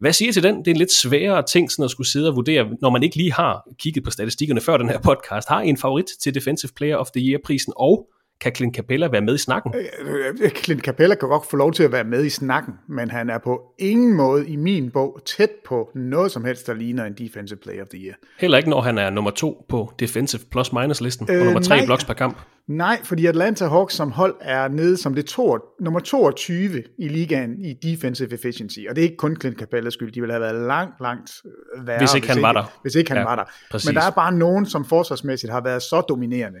Hvad 0.00 0.12
siger 0.12 0.28
I 0.28 0.32
til 0.32 0.42
den? 0.42 0.58
Det 0.58 0.66
er 0.66 0.70
en 0.70 0.76
lidt 0.76 0.92
sværere 0.92 1.42
ting 1.42 1.72
sådan 1.72 1.84
at 1.84 1.90
skulle 1.90 2.08
sidde 2.08 2.28
og 2.28 2.36
vurdere, 2.36 2.66
når 2.80 2.90
man 2.90 3.02
ikke 3.02 3.16
lige 3.16 3.32
har 3.32 3.68
kigget 3.78 4.04
på 4.04 4.10
statistikkerne 4.10 4.60
før 4.60 4.76
den 4.76 4.88
her 4.88 4.98
podcast. 4.98 5.48
Har 5.48 5.62
I 5.62 5.68
en 5.68 5.76
favorit 5.76 6.06
til 6.22 6.34
Defensive 6.34 6.70
Player 6.76 6.96
of 6.96 7.10
the 7.10 7.20
Year-prisen, 7.30 7.72
og 7.76 8.08
kan 8.40 8.54
Clint 8.54 8.76
Capella 8.76 9.08
være 9.08 9.20
med 9.20 9.34
i 9.34 9.38
snakken? 9.38 9.74
Øh, 10.00 10.50
Clint 10.50 10.82
Capella 10.82 11.14
kan 11.14 11.28
godt 11.28 11.46
få 11.50 11.56
lov 11.56 11.72
til 11.72 11.82
at 11.82 11.92
være 11.92 12.04
med 12.04 12.24
i 12.24 12.28
snakken, 12.30 12.74
men 12.88 13.10
han 13.10 13.30
er 13.30 13.38
på 13.38 13.60
ingen 13.78 14.16
måde 14.16 14.48
i 14.48 14.56
min 14.56 14.90
bog 14.90 15.20
tæt 15.26 15.50
på 15.66 15.90
noget 15.94 16.32
som 16.32 16.44
helst, 16.44 16.66
der 16.66 16.74
ligner 16.74 17.04
en 17.04 17.12
Defensive 17.12 17.58
Player 17.62 17.82
of 17.82 17.88
the 17.88 17.98
Year. 18.04 18.14
Heller 18.38 18.58
ikke, 18.58 18.70
når 18.70 18.80
han 18.80 18.98
er 18.98 19.10
nummer 19.10 19.30
to 19.30 19.64
på 19.68 19.92
Defensive 20.00 20.42
Plus-Minus-listen, 20.50 21.26
Øh, 21.30 21.38
og 21.40 21.44
nummer 21.44 21.60
tre 21.60 21.76
nej. 21.76 21.86
blocks 21.86 22.04
per 22.04 22.14
kamp. 22.14 22.38
Nej, 22.68 23.00
fordi 23.04 23.26
Atlanta 23.26 23.66
Hawks 23.66 23.94
som 23.94 24.10
hold 24.12 24.34
er 24.40 24.68
nede 24.68 24.96
som 24.96 25.14
det 25.14 25.26
to, 25.26 25.58
nummer 25.80 26.00
22 26.00 26.82
i 26.98 27.08
ligaen 27.08 27.64
i 27.64 27.72
defensive 27.82 28.32
efficiency, 28.32 28.78
og 28.88 28.96
det 28.96 29.02
er 29.02 29.04
ikke 29.04 29.16
kun 29.16 29.36
Clint 29.40 29.58
Capellas 29.58 29.94
skyld, 29.94 30.12
de 30.12 30.20
ville 30.20 30.32
have 30.32 30.40
været 30.42 30.66
langt, 30.66 30.94
langt 31.00 31.30
øh, 31.78 31.86
værre, 31.86 31.98
Hvis 31.98 32.14
ikke 32.14 32.28
han 32.28 32.42
var 32.42 32.52
der. 32.52 32.78
Hvis 32.82 32.94
ikke 32.94 33.10
han 33.10 33.18
Ja, 33.18 33.24
var 33.24 33.36
der. 33.36 33.44
præcis. 33.70 33.88
Men 33.88 33.94
der 33.94 34.02
er 34.02 34.10
bare 34.10 34.32
nogen, 34.32 34.66
som 34.66 34.84
forsvarsmæssigt 34.84 35.52
har 35.52 35.60
været 35.60 35.82
så 35.82 36.00
dominerende. 36.00 36.58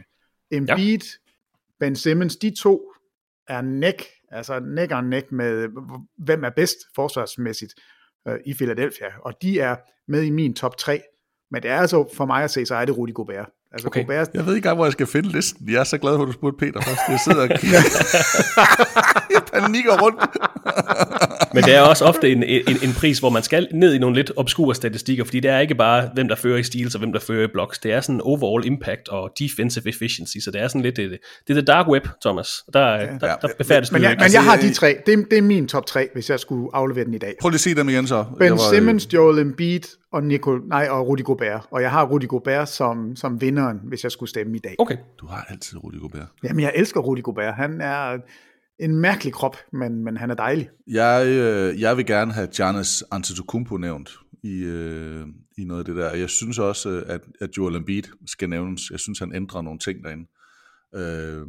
Embiid, 0.52 0.98
ja. 0.98 1.29
Ben 1.80 1.96
Simmons, 1.96 2.36
de 2.36 2.54
to 2.58 2.92
er 3.48 3.60
næk, 3.60 4.04
altså 4.32 4.60
næk 4.60 4.90
og 4.90 5.04
næk 5.04 5.32
med, 5.32 5.68
hvem 6.18 6.44
er 6.44 6.50
bedst 6.56 6.76
forsvarsmæssigt 6.94 7.74
øh, 8.28 8.38
i 8.46 8.54
Philadelphia, 8.54 9.06
og 9.24 9.32
de 9.42 9.60
er 9.60 9.76
med 10.08 10.22
i 10.22 10.30
min 10.30 10.54
top 10.54 10.76
3. 10.76 11.02
Men 11.50 11.62
det 11.62 11.70
er 11.70 11.76
altså, 11.76 12.10
for 12.14 12.26
mig 12.26 12.44
at 12.44 12.50
se, 12.50 12.66
så 12.66 12.74
er 12.74 12.84
det 12.84 12.98
Rudy 12.98 13.14
Gobert. 13.14 13.48
Altså 13.72 13.86
Okay. 13.86 14.00
Gobert, 14.00 14.30
jeg 14.34 14.46
ved 14.46 14.54
ikke 14.54 14.58
engang, 14.58 14.76
hvor 14.76 14.84
jeg 14.84 14.92
skal 14.92 15.06
finde 15.06 15.28
listen. 15.28 15.70
Jeg 15.70 15.80
er 15.80 15.84
så 15.84 15.98
glad 15.98 16.16
for, 16.16 16.22
at 16.22 16.28
du 16.28 16.32
spurgte 16.32 16.58
Peter 16.58 16.80
først. 16.80 17.00
Jeg 17.08 17.20
sidder 17.20 17.42
og 17.42 17.48
jeg 19.34 19.42
panikker 19.62 19.98
rundt. 20.02 20.20
Men 21.54 21.64
det 21.64 21.74
er 21.74 21.80
også 21.80 22.04
ofte 22.04 22.32
en, 22.32 22.42
en, 22.42 22.62
en 22.82 22.92
pris, 22.98 23.18
hvor 23.18 23.30
man 23.30 23.42
skal 23.42 23.68
ned 23.74 23.94
i 23.94 23.98
nogle 23.98 24.16
lidt 24.16 24.32
obskure 24.36 24.74
statistikker, 24.74 25.24
fordi 25.24 25.40
det 25.40 25.50
er 25.50 25.58
ikke 25.58 25.74
bare, 25.74 26.10
hvem 26.14 26.28
der 26.28 26.36
fører 26.36 26.58
i 26.58 26.62
steals 26.62 26.94
og 26.94 26.98
hvem 26.98 27.12
der 27.12 27.20
fører 27.20 27.44
i 27.44 27.50
blocks. 27.52 27.78
Det 27.78 27.92
er 27.92 28.00
sådan 28.00 28.20
overall 28.20 28.66
impact 28.66 29.08
og 29.08 29.30
defensive 29.38 29.88
efficiency, 29.88 30.38
så 30.38 30.50
det 30.50 30.60
er 30.60 30.68
sådan 30.68 30.80
lidt, 30.80 30.96
det, 30.96 31.10
det 31.10 31.18
er 31.50 31.54
the 31.54 31.62
dark 31.62 31.88
web, 31.88 32.06
Thomas. 32.24 32.64
Der, 32.72 32.80
ja, 32.94 33.06
der, 33.20 33.36
der 33.36 33.48
befærdes 33.58 33.92
Men 33.92 34.00
du 34.02 34.06
jeg, 34.08 34.16
men 34.20 34.32
jeg 34.32 34.44
har 34.44 34.56
de 34.56 34.62
Altså, 34.62 34.80
tre. 34.80 34.96
Det, 35.06 35.14
er- 35.18 35.24
det 35.30 35.38
er 35.38 35.42
min 35.42 35.68
top 35.68 35.86
tre, 35.86 36.08
hvis 36.12 36.30
jeg 36.30 36.40
skulle 36.40 36.68
aflevere 36.72 37.04
den 37.04 37.14
i 37.14 37.18
dag. 37.18 37.34
Prøv 37.40 37.48
lige 37.48 37.56
at 37.56 37.60
sige 37.60 37.74
dem 37.74 37.88
igen 37.88 38.06
så. 38.06 38.24
Ben 38.38 38.50
var, 38.50 38.56
øh, 38.56 38.74
Simmons, 38.74 39.12
Joel 39.14 39.38
Embiid 39.38 39.80
og, 40.12 40.22
Nicol, 40.24 40.60
nej, 40.68 40.86
og 40.90 41.06
Rudy 41.08 41.22
Gobert. 41.24 41.60
Og 41.70 41.82
jeg 41.82 41.90
har 41.90 42.04
Rudy 42.06 42.28
Gobert 42.28 42.68
som, 42.70 43.16
som 43.16 43.40
vinderen, 43.40 43.76
hvis 43.88 44.02
jeg 44.04 44.12
skulle 44.12 44.30
stemme 44.30 44.56
i 44.56 44.60
dag. 44.60 44.74
Okay. 44.78 44.96
Du 45.20 45.26
har 45.26 45.46
altid 45.50 45.84
Rudy 45.84 46.00
Gobert. 46.00 46.26
Jamen, 46.44 46.60
jeg 46.60 46.72
elsker 46.74 47.00
Rudy 47.00 47.22
Gobert. 47.22 47.54
Han 47.54 47.80
er 47.80 48.16
en 48.80 48.96
mærkelig 48.96 49.32
krop, 49.32 49.56
men, 49.72 50.04
men 50.04 50.16
han 50.16 50.30
er 50.30 50.34
dejlig. 50.34 50.68
Jeg, 50.86 51.26
øh, 51.26 51.80
jeg 51.80 51.96
vil 51.96 52.06
gerne 52.06 52.32
have 52.32 52.46
Giannis 52.46 53.04
Antetokounmpo 53.10 53.76
nævnt 53.76 54.10
i, 54.42 54.62
øh, 54.62 55.26
i 55.58 55.64
noget 55.64 55.80
af 55.80 55.84
det 55.84 55.96
der. 55.96 56.14
Jeg 56.14 56.30
synes 56.30 56.58
også, 56.58 56.90
øh, 56.90 57.02
at, 57.06 57.20
at 57.40 57.50
Joel 57.56 57.76
Embiid 57.76 58.02
skal 58.26 58.48
nævnes. 58.48 58.90
Jeg 58.90 59.00
synes, 59.00 59.18
han 59.18 59.34
ændrer 59.34 59.62
nogle 59.62 59.78
ting 59.78 60.04
derinde. 60.04 60.26
Øh, 60.94 61.46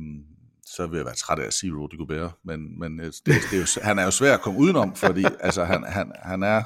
så 0.65 0.87
vil 0.87 0.97
jeg 0.97 1.05
være 1.05 1.15
træt 1.15 1.39
af 1.39 1.45
at 1.45 1.53
sige 1.53 1.73
Rudy 1.73 1.97
Gobert, 1.97 2.31
men, 2.45 2.79
men 2.79 2.99
øh, 2.99 3.05
det, 3.05 3.25
det 3.25 3.53
er 3.53 3.57
jo, 3.57 3.81
han 3.83 3.99
er 3.99 4.03
jo 4.03 4.11
svær 4.11 4.33
at 4.33 4.41
komme 4.41 4.59
udenom, 4.59 4.95
fordi 4.95 5.25
altså, 5.39 5.63
han, 5.63 5.83
han, 5.83 6.11
han 6.23 6.43
er 6.43 6.63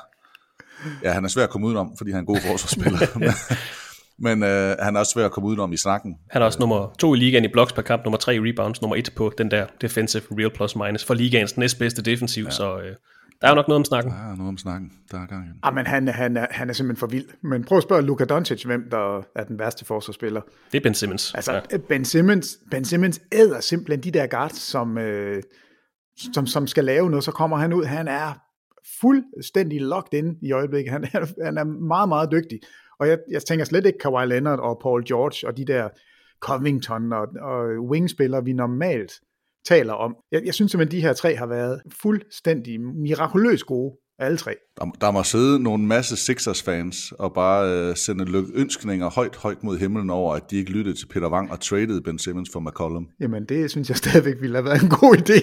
ja, 1.04 1.12
han 1.12 1.23
er 1.23 1.28
svær 1.28 1.43
at 1.43 1.49
komme 1.49 1.67
udenom, 1.67 1.97
fordi 1.97 2.12
han 2.12 2.17
er 2.17 2.19
en 2.19 2.25
god 2.25 2.39
forsvarsspiller. 2.41 2.99
men 4.19 4.43
øh, 4.43 4.75
han 4.80 4.95
er 4.95 4.99
også 4.99 5.12
svær 5.12 5.25
at 5.25 5.32
komme 5.32 5.47
udenom 5.47 5.73
i 5.73 5.78
snakken. 5.78 6.15
Han 6.30 6.41
er 6.41 6.45
også 6.45 6.60
nummer 6.60 6.95
to 6.99 7.13
i 7.15 7.17
ligaen 7.17 7.45
i 7.45 7.47
blocks 7.47 7.73
per 7.73 7.82
kamp, 7.82 8.04
nummer 8.04 8.17
tre 8.17 8.36
i 8.36 8.39
rebounds, 8.39 8.82
nummer 8.82 8.95
et 8.95 9.10
på 9.15 9.34
den 9.38 9.51
der 9.51 9.65
defensive 9.82 10.23
real 10.32 10.49
plus 10.49 10.75
minus 10.75 11.06
for 11.06 11.13
ligaens 11.13 11.58
næstbedste 11.58 12.01
defensiv, 12.01 12.43
ja. 12.43 12.49
så 12.49 12.80
øh, 12.80 12.95
der 13.41 13.47
er 13.47 13.51
jo 13.51 13.56
nok 13.56 13.67
noget 13.67 13.80
om 13.80 13.86
snakken. 13.86 14.12
Der 14.12 14.32
er 14.32 14.36
noget 14.36 14.49
om 14.49 14.58
snakken. 14.58 14.91
Der 15.12 15.17
er 15.21 15.25
gang 15.25 15.45
i. 15.45 15.49
Ah, 15.63 15.75
men 15.75 15.86
han, 15.86 16.08
han, 16.08 16.38
er, 16.38 16.47
han 16.51 16.69
er 16.69 16.73
simpelthen 16.73 16.99
for 16.99 17.08
vild. 17.08 17.25
Men 17.41 17.63
prøv 17.63 17.78
at 17.78 17.84
spørge 17.84 18.01
Luka 18.01 18.25
Doncic, 18.25 18.63
hvem 18.63 18.89
der 18.91 19.21
er 19.36 19.43
den 19.43 19.60
værste 19.60 19.86
forsvarsspiller. 19.86 20.41
Det 20.71 20.78
er 20.78 20.82
Ben 20.82 20.93
Simmons. 20.93 21.34
Altså, 21.34 21.54
ja. 21.54 21.62
ja. 21.71 21.78
Ben 21.78 22.06
Simmons, 22.06 22.58
Ben 22.71 22.86
Simmons 22.86 23.21
æder 23.32 23.60
simpelthen 23.60 24.04
de 24.04 24.19
der 24.19 24.28
guards, 24.28 24.58
som, 24.58 24.97
øh, 24.97 25.43
som, 26.34 26.47
som 26.47 26.67
skal 26.67 26.86
lave 26.86 27.10
noget, 27.10 27.23
så 27.23 27.32
kommer 27.32 27.58
han 27.58 27.73
ud. 27.73 27.86
Han 27.86 28.08
er 28.08 28.34
fuldstændig 29.01 29.82
locked 29.82 30.19
in 30.19 30.36
i 30.41 30.51
øjeblikket. 30.51 30.91
Han, 30.91 31.04
er, 31.04 31.43
han 31.43 31.58
er 31.58 31.63
meget, 31.63 32.10
meget 32.10 32.32
dygtig. 32.32 32.60
Og 32.99 33.08
jeg, 33.08 33.17
jeg 33.31 33.41
tænker 33.41 33.65
slet 33.65 33.86
ikke 33.86 33.99
Kawhi 33.99 34.25
Leonard 34.25 34.60
og 34.60 34.79
Paul 34.84 35.05
George 35.08 35.47
og 35.47 35.58
de 35.58 35.65
der 35.65 35.89
Covington 36.39 37.13
og, 37.13 37.27
og 37.41 37.65
wingspillere, 37.91 38.43
vi 38.43 38.53
normalt 38.53 39.12
taler 39.65 39.93
om. 39.93 40.15
Jeg, 40.31 40.41
jeg 40.45 40.53
synes 40.53 40.71
simpelthen, 40.71 40.97
de 41.01 41.05
her 41.08 41.13
tre 41.13 41.36
har 41.36 41.45
været 41.45 41.81
fuldstændig 42.01 42.81
mirakuløst 42.81 43.65
gode, 43.65 43.95
alle 44.19 44.38
tre. 44.38 44.51
Der, 44.79 44.86
der 45.01 45.12
må 45.12 45.23
sidde 45.23 45.63
nogle 45.63 45.84
masse 45.84 46.15
Sixers-fans 46.15 47.12
og 47.19 47.34
bare 47.34 47.69
øh, 47.89 47.95
sende 47.95 48.25
lykønskninger 48.25 49.10
højt, 49.10 49.36
højt 49.36 49.63
mod 49.63 49.77
himlen 49.77 50.10
over, 50.10 50.36
at 50.36 50.51
de 50.51 50.58
ikke 50.58 50.71
lyttede 50.71 50.97
til 50.99 51.08
Peter 51.08 51.29
Wang 51.31 51.51
og 51.51 51.60
traded 51.60 52.01
Ben 52.01 52.19
Simmons 52.19 52.49
for 52.53 52.60
McCollum. 52.60 53.08
Jamen, 53.19 53.45
det 53.45 53.71
synes 53.71 53.89
jeg 53.89 53.97
stadigvæk 53.97 54.36
ville 54.41 54.55
have 54.55 54.65
været 54.65 54.81
en 54.84 54.89
god 54.89 55.15
idé. 55.17 55.39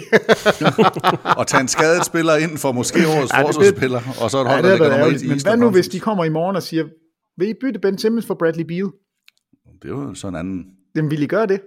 og 1.38 1.46
tage 1.46 1.60
en 1.60 1.68
skadet 1.68 2.04
spiller 2.06 2.36
ind 2.36 2.58
for 2.58 2.72
måske 2.72 2.98
årets 3.08 3.32
det- 3.32 3.40
forsvarsspiller, 3.40 4.00
og 4.22 4.30
så 4.30 4.40
et 4.40 4.46
hold, 4.46 4.64
Ja, 4.64 4.70
det 4.70 4.70
ligger 4.70 4.70
har 4.70 4.78
været 4.78 4.90
nummer 4.90 4.96
et 4.96 5.00
ærgerligt. 5.00 5.22
i 5.22 5.28
Men 5.28 5.40
hvad 5.42 5.56
nu, 5.56 5.70
hvis 5.70 5.88
de 5.88 6.00
kommer 6.00 6.24
i 6.24 6.28
morgen 6.28 6.56
og 6.56 6.62
siger, 6.62 6.84
vil 7.38 7.48
I 7.48 7.54
bytte 7.60 7.80
Ben 7.80 7.98
Simmons 7.98 8.26
for 8.26 8.34
Bradley 8.34 8.64
Beal? 8.64 8.86
Det 9.82 9.90
er 9.90 9.94
jo 9.94 10.14
sådan 10.14 10.34
en 10.34 10.38
anden... 10.38 10.64
Jamen, 10.96 11.10
vil 11.10 11.22
I 11.22 11.26
gøre 11.26 11.46
det? 11.46 11.60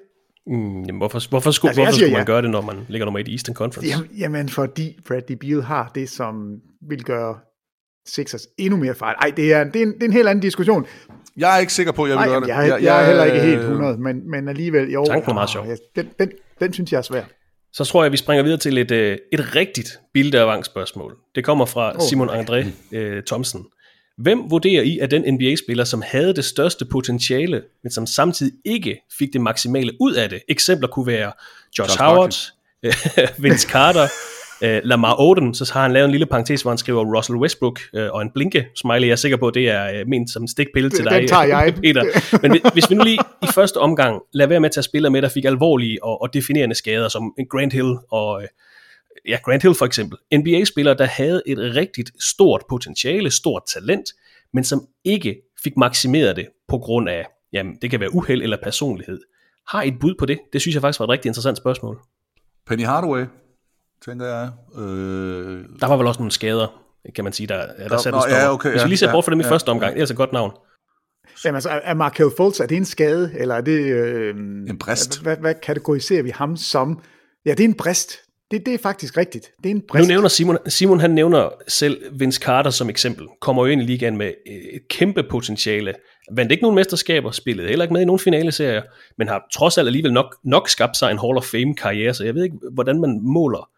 Mm, 0.47 0.83
jamen, 0.83 0.97
hvorfor, 0.97 1.29
hvorfor 1.29 1.51
skulle, 1.51 1.69
Altså, 1.69 1.81
jeg 1.81 1.85
hvorfor 1.85 1.95
siger 1.97 2.05
skulle 2.05 2.11
man 2.11 2.21
ja. 2.21 2.25
gøre 2.25 2.41
det, 2.41 2.49
når 2.49 2.61
man 2.61 2.75
ligger 2.89 3.05
nummer 3.05 3.19
et 3.19 3.27
i 3.27 3.31
Eastern 3.31 3.55
Conference? 3.55 3.89
Jamen, 3.89 4.09
jamen, 4.17 4.49
fordi 4.49 4.97
Bradley 5.07 5.37
Beal 5.37 5.61
har 5.61 5.91
det, 5.95 6.09
som 6.09 6.59
vil 6.89 7.03
gøre 7.03 7.37
Sixers 8.07 8.47
endnu 8.57 8.77
mere 8.79 8.95
fejl. 8.95 9.15
Ej, 9.21 9.31
det 9.37 9.53
er, 9.53 9.63
det, 9.63 9.75
er 9.75 9.83
en, 9.85 9.93
det 9.93 10.01
er 10.03 10.07
en 10.07 10.13
helt 10.13 10.27
anden 10.27 10.41
diskussion. 10.41 10.85
Jeg 11.37 11.55
er 11.55 11.59
ikke 11.59 11.73
sikker 11.73 11.91
på, 11.91 12.03
at 12.03 12.09
jeg 12.09 12.17
vil 12.17 12.21
Ej, 12.21 12.27
gøre 12.27 12.33
jamen, 12.33 12.49
det. 12.49 12.55
jeg, 12.55 12.69
jeg, 12.69 12.83
jeg 12.83 13.01
er 13.01 13.07
heller 13.07 13.23
ikke 13.23 13.39
helt 13.39 13.59
100, 13.59 13.97
men, 13.97 14.31
men 14.31 14.47
alligevel, 14.47 14.91
jo. 14.91 15.05
Tanken 15.05 15.27
var 15.27 15.33
meget 15.33 15.49
sjov. 15.49 15.65
ja, 15.65 15.75
Den, 15.95 16.09
den, 16.19 16.31
den 16.59 16.73
synes 16.73 16.91
jeg 16.91 16.97
er 16.97 17.01
svær. 17.01 17.23
Så 17.73 17.85
tror 17.85 18.03
jeg, 18.03 18.05
at 18.05 18.11
vi 18.11 18.17
springer 18.17 18.43
videre 18.43 18.59
til 18.59 18.77
et, 18.77 18.91
øh, 18.91 19.17
et 19.33 19.55
rigtigt 19.55 19.89
bilde 20.13 20.61
spørgsmål. 20.63 21.17
Det 21.35 21.43
kommer 21.43 21.65
fra 21.65 21.91
Oh. 21.95 22.01
Simon 22.09 22.29
André 22.29 22.65
øh, 22.91 23.23
Thomsen. 23.23 23.65
Hvem 24.17 24.39
vurderer 24.49 24.83
I 24.83 24.99
er 24.99 25.07
den 25.07 25.33
NBA-spiller, 25.33 25.83
som 25.83 26.03
havde 26.07 26.33
det 26.35 26.45
største 26.45 26.85
potentiale, 26.85 27.61
men 27.83 27.91
som 27.91 28.05
samtidig 28.05 28.53
ikke 28.65 29.01
fik 29.19 29.33
det 29.33 29.41
maksimale 29.41 29.91
ud 30.01 30.13
af 30.13 30.29
det? 30.29 30.41
Eksempler 30.47 30.87
kunne 30.87 31.07
være 31.07 31.31
Josh, 31.79 31.89
Josh 31.91 31.99
Howard, 32.03 32.35
Vince 33.43 33.67
Carter, 33.69 34.07
øh, 34.61 34.81
Lamar 34.83 35.15
Odom, 35.21 35.53
så 35.53 35.73
har 35.73 35.81
han 35.81 35.91
lavet 35.93 36.05
en 36.05 36.11
lille 36.11 36.25
parentes, 36.25 36.61
hvor 36.61 36.71
han 36.71 36.77
skriver 36.77 37.17
Russell 37.17 37.37
Westbrook 37.37 37.79
øh, 37.95 38.09
og 38.11 38.21
en 38.21 38.29
blinke 38.33 38.65
smiley. 38.75 39.07
Jeg 39.07 39.11
er 39.11 39.15
sikker 39.15 39.37
på, 39.37 39.47
at 39.47 39.53
det 39.53 39.69
er 39.69 39.99
øh, 39.99 40.07
ment 40.07 40.29
som 40.31 40.41
en 40.43 40.47
stikpille 40.47 40.89
til 40.89 41.05
Den 41.05 41.13
dig, 41.13 41.29
tager 41.29 41.43
jeg. 41.43 41.73
Peter. 41.83 42.03
Men 42.41 42.51
hvis- 42.51 42.61
hvis 42.73 42.89
vi 42.89 42.95
nu 42.95 43.03
lige 43.03 43.19
i 43.43 43.47
første 43.53 43.77
omgang 43.77 44.21
lader 44.33 44.49
være 44.49 44.59
med 44.59 44.69
at 44.69 44.73
tage 44.73 44.83
spillere 44.83 45.11
med, 45.11 45.21
der 45.21 45.29
fik 45.29 45.45
alvorlige 45.45 46.03
og, 46.03 46.21
og 46.21 46.33
definerende 46.33 46.75
skader, 46.75 47.07
som 47.09 47.33
Grant 47.49 47.73
Hill 47.73 47.93
og 48.11 48.41
øh, 48.41 48.47
ja, 49.27 49.37
Grant 49.45 49.61
Hill 49.63 49.75
for 49.75 49.85
eksempel. 49.85 50.17
NBA-spillere, 50.35 50.97
der 50.97 51.05
havde 51.05 51.41
et 51.45 51.57
rigtigt 51.75 52.11
stort 52.23 52.61
potentiale, 52.69 53.31
stort 53.31 53.61
talent, 53.73 54.05
men 54.53 54.63
som 54.63 54.87
ikke 55.03 55.41
fik 55.63 55.77
maksimeret 55.77 56.35
det 56.35 56.47
på 56.67 56.77
grund 56.77 57.09
af, 57.09 57.25
jamen 57.53 57.77
det 57.81 57.91
kan 57.91 57.99
være 57.99 58.13
uheld 58.15 58.41
eller 58.41 58.57
personlighed. 58.63 59.19
Har 59.67 59.81
I 59.81 59.87
et 59.87 59.99
bud 59.99 60.15
på 60.19 60.25
det? 60.25 60.39
Det 60.53 60.61
synes 60.61 60.73
jeg 60.75 60.81
faktisk 60.81 60.99
var 60.99 61.05
et 61.05 61.09
rigtig 61.09 61.29
interessant 61.29 61.57
spørgsmål. 61.57 61.99
Penny 62.67 62.85
Hardaway, 62.85 63.25
tænker 64.05 64.25
jeg. 64.25 64.49
Øh, 64.81 65.65
Der 65.81 65.87
var 65.87 65.97
vel 65.97 66.07
også 66.07 66.19
nogle 66.19 66.31
skader, 66.31 66.81
kan 67.15 67.23
man 67.23 67.33
sige, 67.33 67.47
der, 67.47 67.57
der, 67.77 67.87
der 67.87 67.97
satte 67.97 68.11
nå, 68.11 68.17
en 68.17 68.21
stopper. 68.21 68.37
ja, 68.37 68.53
okay, 68.53 68.71
Hvis 68.71 68.83
vi 68.83 68.87
lige 68.89 68.97
ser 68.97 69.07
ja, 69.07 69.11
bort 69.13 69.25
fra 69.25 69.31
dem 69.31 69.39
i 69.39 69.43
ja, 69.43 69.51
første 69.51 69.69
omgang, 69.69 69.89
ja. 69.89 69.93
det 69.93 69.97
er 69.97 70.01
altså 70.01 70.13
et 70.13 70.17
godt 70.17 70.33
navn. 70.33 70.51
Jamen, 71.45 71.55
altså, 71.55 71.69
er 71.83 71.93
Markel 71.93 72.31
Fultz, 72.37 72.59
er 72.59 72.65
det 72.65 72.77
en 72.77 72.85
skade, 72.85 73.31
eller 73.37 73.55
er 73.55 73.61
det... 73.61 73.79
Øh, 73.79 74.35
En 74.69 74.77
brist. 74.79 75.21
Hvad, 75.21 75.37
hvad 75.37 75.55
kategoriserer 75.63 76.23
vi 76.23 76.29
ham 76.29 76.57
som? 76.57 77.01
Ja, 77.45 77.51
det 77.51 77.59
er 77.59 77.67
en 77.67 77.73
brist. 77.73 78.11
Det, 78.51 78.65
det 78.65 78.73
er 78.73 78.77
faktisk 78.77 79.17
rigtigt. 79.17 79.51
Det 79.63 79.71
er 79.71 79.75
en 79.75 79.83
Nu 79.95 80.03
nævner 80.03 80.27
Simon, 80.27 80.57
Simon 80.67 80.99
han 80.99 81.11
nævner 81.11 81.49
selv 81.67 82.19
Vince 82.19 82.41
Carter 82.41 82.69
som 82.69 82.89
eksempel. 82.89 83.27
Kommer 83.41 83.65
jo 83.65 83.71
ind 83.71 83.81
i 83.81 83.85
ligaen 83.85 84.17
med 84.17 84.33
øh, 84.47 84.53
et 84.53 84.87
kæmpe 84.89 85.23
potentiale. 85.23 85.93
Vandt 86.31 86.51
ikke 86.51 86.61
nogen 86.61 86.75
mesterskaber, 86.75 87.31
spillede 87.31 87.67
heller 87.69 87.85
ikke 87.85 87.93
med 87.93 88.01
i 88.01 88.05
nogen 88.05 88.19
finaleserier, 88.19 88.81
men 89.17 89.27
har 89.27 89.47
trods 89.53 89.77
alt 89.77 89.87
alligevel 89.87 90.13
nok, 90.13 90.35
nok 90.43 90.69
skabt 90.69 90.97
sig 90.97 91.11
en 91.11 91.19
Hall 91.19 91.37
of 91.37 91.43
Fame 91.43 91.75
karriere, 91.75 92.13
så 92.13 92.23
jeg 92.23 92.35
ved 92.35 92.43
ikke, 92.43 92.57
hvordan 92.73 93.01
man 93.01 93.19
måler 93.21 93.69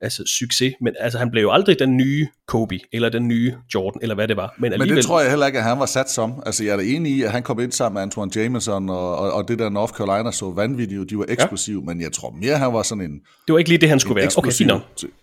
altså, 0.00 0.22
succes, 0.38 0.74
men 0.80 0.94
altså, 1.00 1.18
han 1.18 1.30
blev 1.30 1.42
jo 1.42 1.50
aldrig 1.50 1.78
den 1.78 1.96
nye 1.96 2.26
Kobe, 2.46 2.78
eller 2.92 3.08
den 3.08 3.28
nye 3.28 3.54
Jordan, 3.74 3.98
eller 4.02 4.14
hvad 4.14 4.28
det 4.28 4.36
var. 4.36 4.54
Men, 4.58 4.62
Men 4.62 4.72
alligevel, 4.72 4.96
det 4.96 5.06
tror 5.06 5.20
jeg 5.20 5.30
heller 5.30 5.46
ikke, 5.46 5.58
at 5.58 5.64
han 5.64 5.78
var 5.78 5.86
sat 5.86 6.10
som. 6.10 6.42
Altså, 6.46 6.64
jeg 6.64 6.72
er 6.72 6.76
da 6.76 6.82
enig 6.82 7.12
i, 7.12 7.22
at 7.22 7.30
han 7.32 7.42
kom 7.42 7.60
ind 7.60 7.72
sammen 7.72 7.94
med 7.94 8.02
Antoine 8.02 8.30
Jameson, 8.36 8.88
og, 8.88 9.16
og, 9.18 9.32
og 9.32 9.48
det 9.48 9.58
der 9.58 9.68
North 9.68 9.92
Carolina 9.92 10.32
så 10.32 10.50
vanvittigt, 10.50 11.10
de 11.10 11.18
var 11.18 11.24
eksplosive, 11.28 11.80
ja. 11.80 11.94
men 11.94 12.00
jeg 12.00 12.12
tror 12.12 12.30
mere, 12.30 12.56
han 12.56 12.72
var 12.72 12.82
sådan 12.82 13.04
en... 13.04 13.20
det 13.46 13.52
var 13.52 13.58
ikke 13.58 13.70
lige 13.70 13.80
det, 13.80 13.88
han 13.88 14.00
skulle 14.00 14.16
være. 14.16 14.28
Okay, 14.36 14.48
eksplosiv- 14.48 14.58
fint 14.58 14.68
nok. 14.68 14.82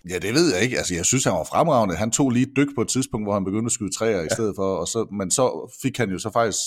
Ja, 0.09 0.15
det 0.19 0.33
ved 0.33 0.53
jeg 0.53 0.63
ikke. 0.63 0.77
Altså, 0.77 0.95
jeg 0.95 1.05
synes, 1.05 1.23
han 1.23 1.33
var 1.33 1.43
fremragende. 1.43 1.95
Han 1.95 2.11
tog 2.11 2.29
lige 2.29 2.43
et 2.43 2.53
dyk 2.57 2.67
på 2.75 2.81
et 2.81 2.87
tidspunkt, 2.87 3.25
hvor 3.25 3.33
han 3.33 3.43
begyndte 3.43 3.65
at 3.65 3.71
skyde 3.71 3.97
træer 3.97 4.17
ja. 4.17 4.23
i 4.23 4.29
stedet 4.31 4.53
for, 4.55 4.75
og 4.75 4.87
så, 4.87 5.07
men 5.11 5.31
så 5.31 5.75
fik 5.81 5.97
han 5.97 6.09
jo 6.09 6.19
så 6.19 6.29
faktisk 6.33 6.59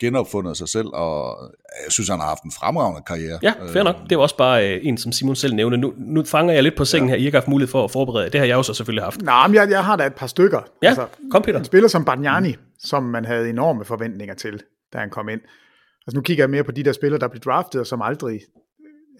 genopfundet 0.00 0.56
sig 0.56 0.68
selv, 0.68 0.86
og 0.92 1.38
jeg 1.84 1.92
synes, 1.92 2.08
han 2.08 2.18
har 2.18 2.26
haft 2.26 2.42
en 2.42 2.52
fremragende 2.52 3.02
karriere. 3.06 3.38
Ja, 3.42 3.52
fair 3.72 3.82
nok. 3.82 3.96
Det 4.10 4.16
var 4.18 4.22
også 4.22 4.36
bare 4.36 4.74
øh, 4.74 4.80
en, 4.82 4.98
som 4.98 5.12
Simon 5.12 5.36
selv 5.36 5.54
nævnte. 5.54 5.76
Nu, 5.76 5.94
nu 5.96 6.24
fanger 6.24 6.54
jeg 6.54 6.62
lidt 6.62 6.76
på 6.76 6.84
sengen 6.84 7.08
ja. 7.08 7.12
her. 7.12 7.18
I 7.18 7.22
har 7.22 7.26
ikke 7.26 7.36
haft 7.36 7.48
mulighed 7.48 7.70
for 7.70 7.84
at 7.84 7.90
forberede. 7.90 8.30
Det 8.30 8.40
har 8.40 8.46
jeg 8.46 8.54
jo 8.54 8.62
så 8.62 8.74
selvfølgelig 8.74 9.04
haft. 9.04 9.22
Nej, 9.22 9.46
men 9.46 9.54
jeg, 9.54 9.70
jeg 9.70 9.84
har 9.84 9.96
da 9.96 10.06
et 10.06 10.14
par 10.14 10.26
stykker. 10.26 10.60
Altså, 10.82 11.02
Ja, 11.02 11.28
kom 11.30 11.42
Peter. 11.42 11.58
En 11.58 11.64
spiller 11.64 11.88
som 11.88 12.04
Bargnani, 12.04 12.56
som 12.78 13.02
man 13.02 13.24
havde 13.24 13.48
enorme 13.48 13.84
forventninger 13.84 14.34
til, 14.34 14.62
da 14.92 14.98
han 14.98 15.10
kom 15.10 15.28
ind. 15.28 15.40
Altså 16.06 16.16
nu 16.16 16.20
kigger 16.20 16.42
jeg 16.42 16.50
mere 16.50 16.64
på 16.64 16.72
de 16.72 16.82
der 16.82 16.92
spillere, 16.92 17.20
der 17.20 17.28
blev 17.28 17.40
draftet, 17.40 17.80
og 17.80 17.86
som 17.86 18.02
aldrig... 18.02 18.40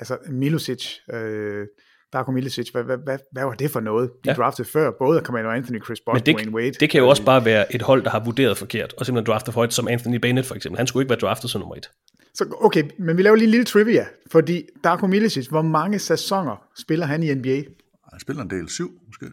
Altså 0.00 0.16
Milicic, 0.30 0.86
øh, 1.12 1.66
Darko 2.12 2.30
Milicic, 2.30 2.68
hvad, 2.68 2.84
hvad, 2.84 2.96
hvad, 3.04 3.18
hvad 3.32 3.44
var 3.44 3.54
det 3.54 3.70
for 3.70 3.80
noget? 3.80 4.10
De 4.24 4.30
Ja. 4.30 4.34
draftede 4.34 4.68
før, 4.68 4.90
både 4.98 5.20
Carmelo 5.24 5.50
Anthony, 5.50 5.84
Chris 5.84 6.00
Bosh, 6.06 6.14
Men 6.14 6.26
det, 6.26 6.34
Wayne 6.34 6.52
Wade. 6.54 6.72
det 6.80 6.90
kan 6.90 7.00
jo 7.00 7.08
også 7.08 7.24
bare 7.24 7.44
være 7.44 7.74
et 7.74 7.82
hold, 7.82 8.02
der 8.04 8.10
har 8.10 8.24
vurderet 8.24 8.58
forkert, 8.58 8.94
og 8.98 9.06
simpelthen 9.06 9.26
draftet 9.32 9.54
for 9.54 9.60
højt, 9.60 9.74
som 9.74 9.88
Anthony 9.88 10.16
Bennett 10.16 10.46
for 10.48 10.54
eksempel. 10.54 10.76
Han 10.78 10.86
skulle 10.86 11.02
ikke 11.04 11.10
være 11.10 11.18
draftet 11.18 11.50
som 11.50 11.60
nummer 11.60 11.76
et. 11.76 11.90
Så, 12.34 12.56
okay, 12.60 12.84
men 12.98 13.16
vi 13.16 13.22
laver 13.22 13.36
lige 13.36 13.44
en 13.44 13.50
lille 13.50 13.64
trivia, 13.64 14.06
fordi 14.32 14.62
Darko 14.84 15.06
Milicic, 15.06 15.46
hvor 15.46 15.62
mange 15.62 15.98
sæsoner 15.98 16.62
spiller 16.78 17.06
han 17.06 17.22
i 17.22 17.34
NBA? 17.34 17.56
Han 18.10 18.20
spiller 18.20 18.42
en 18.42 18.50
del 18.50 18.68
syv, 18.68 18.90
måske. 19.06 19.26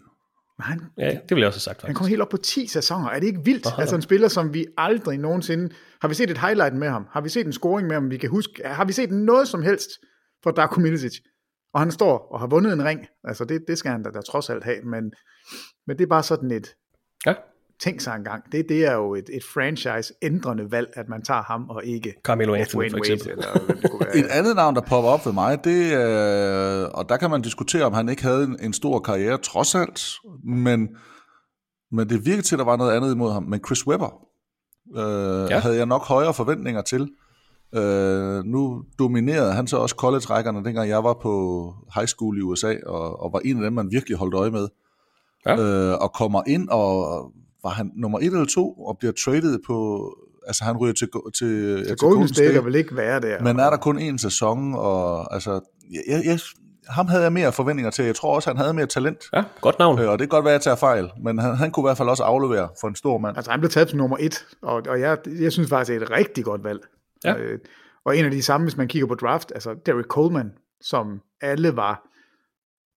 Han, 0.59 0.81
Ja, 0.97 1.09
det 1.09 1.21
ville 1.29 1.39
jeg 1.41 1.47
også 1.47 1.57
have 1.57 1.61
sagt 1.61 1.81
han 1.81 1.87
faktisk. 1.87 1.97
kom 1.97 2.07
helt 2.07 2.21
op 2.21 2.29
på 2.29 2.37
10 2.37 2.67
sæsoner. 2.67 3.09
Er 3.09 3.19
det 3.19 3.27
ikke 3.27 3.41
vildt? 3.45 3.65
Aha. 3.65 3.81
Altså 3.81 3.95
en 3.95 4.01
spiller, 4.01 4.27
som 4.27 4.53
vi 4.53 4.65
aldrig 4.77 5.17
nogensinde... 5.17 5.69
Har 6.01 6.07
vi 6.07 6.13
set 6.13 6.29
et 6.31 6.37
highlight 6.37 6.75
med 6.75 6.89
ham? 6.89 7.05
Har 7.11 7.21
vi 7.21 7.29
set 7.29 7.45
en 7.45 7.53
scoring 7.53 7.87
med 7.87 7.95
ham, 7.95 8.09
vi 8.11 8.17
kan 8.17 8.29
huske? 8.29 8.53
Har 8.65 8.85
vi 8.85 8.93
set 8.93 9.11
noget 9.11 9.47
som 9.47 9.61
helst 9.63 9.89
fra 10.43 10.51
Darko 10.51 10.79
Milicic? 10.79 11.13
Og 11.75 11.81
han 11.81 11.91
står 11.91 12.27
og 12.31 12.39
har 12.39 12.47
vundet 12.47 12.73
en 12.73 12.85
ring. 12.85 12.99
Altså 13.23 13.45
det, 13.45 13.61
det 13.67 13.77
skal 13.77 13.91
han 13.91 14.03
da, 14.03 14.09
da 14.09 14.21
trods 14.21 14.49
alt 14.49 14.63
have. 14.63 14.81
Men, 14.81 15.03
men 15.87 15.97
det 15.97 16.03
er 16.03 16.07
bare 16.07 16.23
sådan 16.23 16.51
et... 16.51 16.67
Ja. 17.25 17.33
Tænk 17.79 18.01
sig 18.01 18.15
engang. 18.15 18.43
Det, 18.51 18.65
det 18.69 18.85
er 18.85 18.93
jo 18.93 19.15
et, 19.15 19.29
et 19.33 19.43
franchise-ændrende 19.53 20.71
valg, 20.71 20.89
at 20.93 21.09
man 21.09 21.21
tager 21.21 21.41
ham 21.41 21.69
og 21.69 21.85
ikke 21.85 22.13
Carmelo 22.23 22.53
Anthony 22.53 22.91
for 22.91 22.97
Wade, 22.97 23.13
eksempel. 23.13 23.31
Eller, 23.31 23.53
det 23.81 23.91
kunne 23.91 23.99
være. 24.05 24.17
Et 24.17 24.25
andet 24.25 24.55
navn, 24.55 24.75
der 24.75 24.81
popper 24.81 25.09
op 25.09 25.25
ved 25.25 25.33
mig, 25.33 25.63
det 25.63 25.93
er, 25.93 26.85
og 26.85 27.09
der 27.09 27.17
kan 27.17 27.29
man 27.29 27.41
diskutere, 27.41 27.83
om 27.83 27.93
han 27.93 28.09
ikke 28.09 28.23
havde 28.23 28.43
en, 28.43 28.57
en 28.59 28.73
stor 28.73 28.99
karriere, 28.99 29.37
trods 29.37 29.75
alt, 29.75 30.01
men, 30.43 30.97
men 31.91 32.09
det 32.09 32.25
virkede 32.25 32.41
til, 32.41 32.55
at 32.55 32.59
der 32.59 32.65
var 32.65 32.77
noget 32.77 32.95
andet 32.95 33.13
imod 33.13 33.31
ham. 33.31 33.43
Men 33.43 33.61
Chris 33.65 33.87
Webber 33.87 34.27
øh, 34.95 35.51
ja. 35.51 35.59
havde 35.59 35.77
jeg 35.77 35.85
nok 35.85 36.05
højere 36.05 36.33
forventninger 36.33 36.81
til. 36.81 37.09
Øh, 37.75 38.43
nu 38.43 38.83
dominerede 38.99 39.53
han 39.53 39.67
så 39.67 39.77
også 39.77 39.95
college-rækkerne, 39.95 40.63
dengang 40.63 40.89
jeg 40.89 41.03
var 41.03 41.13
på 41.21 41.73
high 41.95 42.07
school 42.07 42.37
i 42.37 42.41
USA, 42.41 42.75
og, 42.85 43.21
og 43.23 43.33
var 43.33 43.39
en 43.39 43.57
af 43.57 43.63
dem, 43.63 43.73
man 43.73 43.91
virkelig 43.91 44.17
holdt 44.17 44.33
øje 44.33 44.51
med. 44.51 44.67
Ja. 45.45 45.57
Øh, 45.91 45.97
og 46.01 46.13
kommer 46.13 46.41
ind, 46.47 46.69
og 46.69 47.21
var 47.63 47.69
han 47.69 47.91
nummer 47.95 48.19
et 48.19 48.25
eller 48.25 48.45
to, 48.45 48.73
og 48.73 48.97
bliver 48.99 49.13
traded 49.25 49.59
på, 49.67 50.09
altså 50.47 50.63
han 50.63 50.77
ryger 50.77 50.93
til, 50.93 51.09
til, 51.37 51.83
ja, 51.87 51.87
Så 51.87 51.95
Golden 51.95 52.27
State 52.27 52.63
vil 52.63 52.75
ikke 52.75 52.95
være 52.95 53.21
der. 53.21 53.41
men 53.43 53.59
er 53.59 53.69
der 53.69 53.77
kun 53.77 53.99
én 53.99 54.17
sæson, 54.17 54.73
og 54.75 55.33
altså, 55.33 55.59
jeg, 56.07 56.21
jeg, 56.25 56.39
ham 56.89 57.07
havde 57.07 57.23
jeg 57.23 57.33
mere 57.33 57.51
forventninger 57.51 57.91
til. 57.91 58.05
Jeg 58.05 58.15
tror 58.15 58.35
også, 58.35 58.49
han 58.49 58.57
havde 58.57 58.73
mere 58.73 58.85
talent. 58.85 59.23
Ja, 59.33 59.43
godt 59.61 59.79
navn. 59.79 59.99
Øh, 59.99 60.09
og 60.09 60.19
det 60.19 60.29
kan 60.29 60.29
godt 60.37 60.45
være, 60.45 60.53
at 60.53 60.57
jeg 60.57 60.63
tager 60.63 60.75
fejl, 60.75 61.09
men 61.23 61.39
han, 61.39 61.55
han 61.55 61.71
kunne 61.71 61.83
i 61.83 61.87
hvert 61.87 61.97
fald 61.97 62.09
også 62.09 62.23
aflevere 62.23 62.69
for 62.81 62.87
en 62.87 62.95
stor 62.95 63.17
mand. 63.17 63.37
Altså 63.37 63.51
han 63.51 63.59
blev 63.59 63.69
taget 63.69 63.89
som 63.89 63.97
nummer 63.97 64.17
et, 64.19 64.45
og, 64.61 64.81
og 64.89 64.99
jeg, 64.99 65.17
jeg 65.39 65.51
synes 65.51 65.69
faktisk, 65.69 65.91
det 65.93 66.01
er 66.01 66.05
et 66.05 66.11
rigtig 66.11 66.43
godt 66.45 66.63
valg. 66.63 66.79
Ja. 67.23 67.37
Øh, 67.37 67.59
og 68.05 68.17
en 68.17 68.25
af 68.25 68.31
de 68.31 68.41
samme, 68.43 68.65
hvis 68.65 68.77
man 68.77 68.87
kigger 68.87 69.07
på 69.07 69.15
draft, 69.15 69.51
altså 69.55 69.75
Derek 69.85 70.05
Coleman, 70.05 70.51
som 70.81 71.21
alle 71.41 71.75
var 71.75 72.07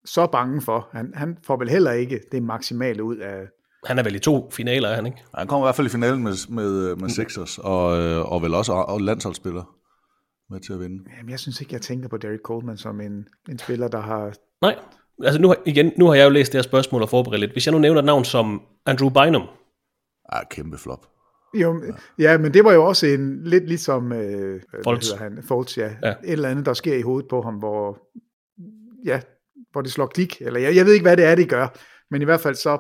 så 0.05 0.27
bange 0.27 0.61
for, 0.63 0.89
han, 0.93 1.13
han 1.15 1.39
får 1.43 1.57
vel 1.57 1.69
heller 1.69 1.93
ikke 1.93 2.21
det 2.33 2.43
maksimale 2.43 3.03
ud 3.05 3.17
af... 3.17 3.47
Han 3.87 3.99
er 3.99 4.03
vel 4.03 4.15
i 4.15 4.19
to 4.19 4.51
finaler, 4.51 4.89
er 4.89 4.95
han 4.95 5.07
ikke? 5.07 5.19
Han 5.35 5.47
kom 5.47 5.61
i 5.63 5.65
hvert 5.65 5.75
fald 5.75 5.87
i 5.87 5.91
finalen 5.91 6.23
med, 6.23 6.49
med, 6.51 6.97
med 6.97 7.09
Sixers, 7.09 7.59
og, 7.59 7.99
øh, 8.03 8.33
og 8.33 8.43
vel 8.43 8.55
også 8.55 8.73
og 8.73 9.01
landsholdsspiller 9.01 9.77
med 10.51 10.61
til 10.61 10.73
at 10.73 10.81
vinde. 10.81 11.05
Jamen, 11.19 11.31
jeg 11.31 11.39
synes 11.41 11.61
ikke, 11.61 11.75
jeg 11.75 11.83
tænker 11.83 12.09
på 12.09 12.17
Derek 12.17 12.41
Coleman 12.45 12.77
som 12.77 13.01
en, 13.01 13.27
en 13.51 13.59
spiller, 13.59 13.89
der 13.89 14.01
har... 14.01 14.33
Nej, 14.63 14.79
altså 15.25 15.41
nu, 15.41 15.49
har- 15.49 15.63
igen, 15.67 15.93
nu 15.99 16.07
har 16.07 16.15
jeg 16.15 16.25
jo 16.25 16.31
læst 16.31 16.53
det 16.53 16.59
her 16.59 16.63
spørgsmål 16.63 17.03
og 17.03 17.09
forberedt 17.09 17.41
lidt. 17.41 17.53
Hvis 17.53 17.67
jeg 17.67 17.73
nu 17.73 17.79
nævner 17.79 17.99
et 18.01 18.05
navn 18.05 18.25
som 18.25 18.63
Andrew 18.87 19.09
Bynum, 19.11 19.43
Ah, 20.29 20.43
kæmpe 20.51 20.79
flop. 20.79 21.07
Jo, 21.55 21.83
ja. 22.19 22.33
ja, 22.33 22.39
men 22.39 22.55
det 22.55 22.65
var 22.65 22.73
jo 22.73 22.85
også 22.85 23.07
en 23.07 23.45
lidt 23.45 23.69
ligesom... 23.69 24.13
Øh, 24.13 24.61
Foltz. 24.85 25.13
han? 25.13 25.43
Foltz, 25.49 25.79
ja. 25.79 25.91
Ja. 26.03 26.11
Et 26.11 26.17
eller 26.33 26.49
andet, 26.49 26.67
der 26.67 26.75
sker 26.75 26.95
i 26.97 27.03
hovedet 27.03 27.29
på 27.31 27.43
ham, 27.43 27.55
hvor... 27.55 27.99
Ja, 29.05 29.21
hvor 29.73 29.83
det 29.83 29.93
slår 29.93 30.07
klik. 30.07 30.41
Eller 30.41 30.61
jeg, 30.61 30.77
jeg 30.77 30.87
ved 30.87 30.93
ikke, 30.93 31.05
hvad 31.05 31.17
det 31.17 31.25
er, 31.25 31.35
det 31.35 31.49
gør. 31.49 31.79
Men 32.11 32.23
i 32.23 32.25
hvert 32.25 32.41
fald 32.41 32.55
så 32.55 32.79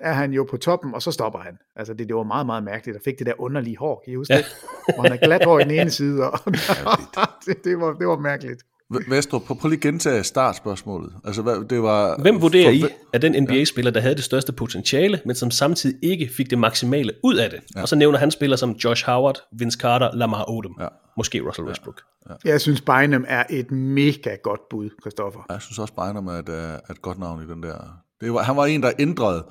er 0.00 0.12
han 0.12 0.32
jo 0.32 0.44
på 0.44 0.56
toppen, 0.56 0.94
og 0.94 1.02
så 1.02 1.12
stopper 1.12 1.38
han. 1.38 1.58
Altså 1.76 1.94
det, 1.94 2.08
det 2.08 2.16
var 2.16 2.22
meget, 2.22 2.46
meget 2.46 2.64
mærkeligt, 2.64 2.96
at 2.96 3.02
fik 3.04 3.18
det 3.18 3.26
der 3.26 3.40
underlige 3.40 3.76
hår, 3.76 4.02
kan 4.04 4.12
I 4.12 4.16
huske 4.16 4.34
ja. 4.34 4.38
det? 4.38 4.46
Hvor 4.94 5.02
han 5.02 5.12
er 5.12 5.16
glat 5.16 5.44
hår 5.44 5.58
i 5.58 5.62
den 5.62 5.70
ene 5.70 5.90
side, 6.00 6.30
og 6.30 6.38
det, 7.46 7.64
det, 7.64 7.80
var, 7.80 7.92
det 7.92 8.06
var 8.06 8.18
mærkeligt. 8.18 8.62
Vestrup, 9.08 9.42
prøv, 9.42 9.56
prøv 9.58 9.68
lige 9.68 9.76
at 9.78 9.82
gentage 9.82 10.24
startspørgsmålet. 10.24 11.12
Altså, 11.24 11.42
hvad, 11.42 11.64
det 11.68 11.82
var... 11.82 12.20
hvem 12.22 12.40
vurderer 12.42 12.70
I 12.70 12.80
for- 12.80 12.88
er 13.12 13.18
den 13.18 13.42
NBA-spiller, 13.42 13.90
der 13.90 14.00
havde 14.00 14.14
det 14.14 14.24
største 14.24 14.52
potentiale, 14.52 15.20
men 15.26 15.36
som 15.36 15.50
samtidig 15.50 15.96
ikke 16.02 16.30
fik 16.36 16.50
det 16.50 16.58
maksimale 16.58 17.12
ud 17.24 17.34
af 17.34 17.50
det? 17.50 17.60
Ja. 17.76 17.82
Og 17.82 17.88
så 17.88 17.96
nævner 17.96 18.18
han 18.18 18.30
spillere 18.30 18.58
som 18.58 18.70
Josh 18.70 19.06
Howard, 19.06 19.38
Vince 19.58 19.78
Carter, 19.78 20.10
Lamar 20.14 20.44
Odom, 20.50 20.76
Ja. 20.80 20.86
måske 21.16 21.40
Russell 21.48 21.68
Westbrook. 21.68 22.00
Jeg 22.44 22.60
synes, 22.60 22.80
Bynum 22.80 23.24
er 23.28 23.44
et 23.50 23.70
mega 23.70 24.36
godt 24.42 24.60
bud, 24.70 24.90
Christoffer. 25.02 25.40
Jeg 25.50 25.62
synes 25.62 25.78
også, 25.78 25.94
Bynum 25.94 26.26
er 26.26 26.32
et, 26.32 26.48
øh, 26.48 26.54
er 26.56 26.90
et 26.90 27.02
godt 27.02 27.18
navn 27.18 27.42
i 27.42 27.46
den 27.46 27.62
der... 27.62 27.76
Det 28.20 28.32
var, 28.32 28.42
han 28.42 28.56
var 28.56 28.66
en, 28.66 28.82
der 28.82 28.90
ændrede... 28.98 29.44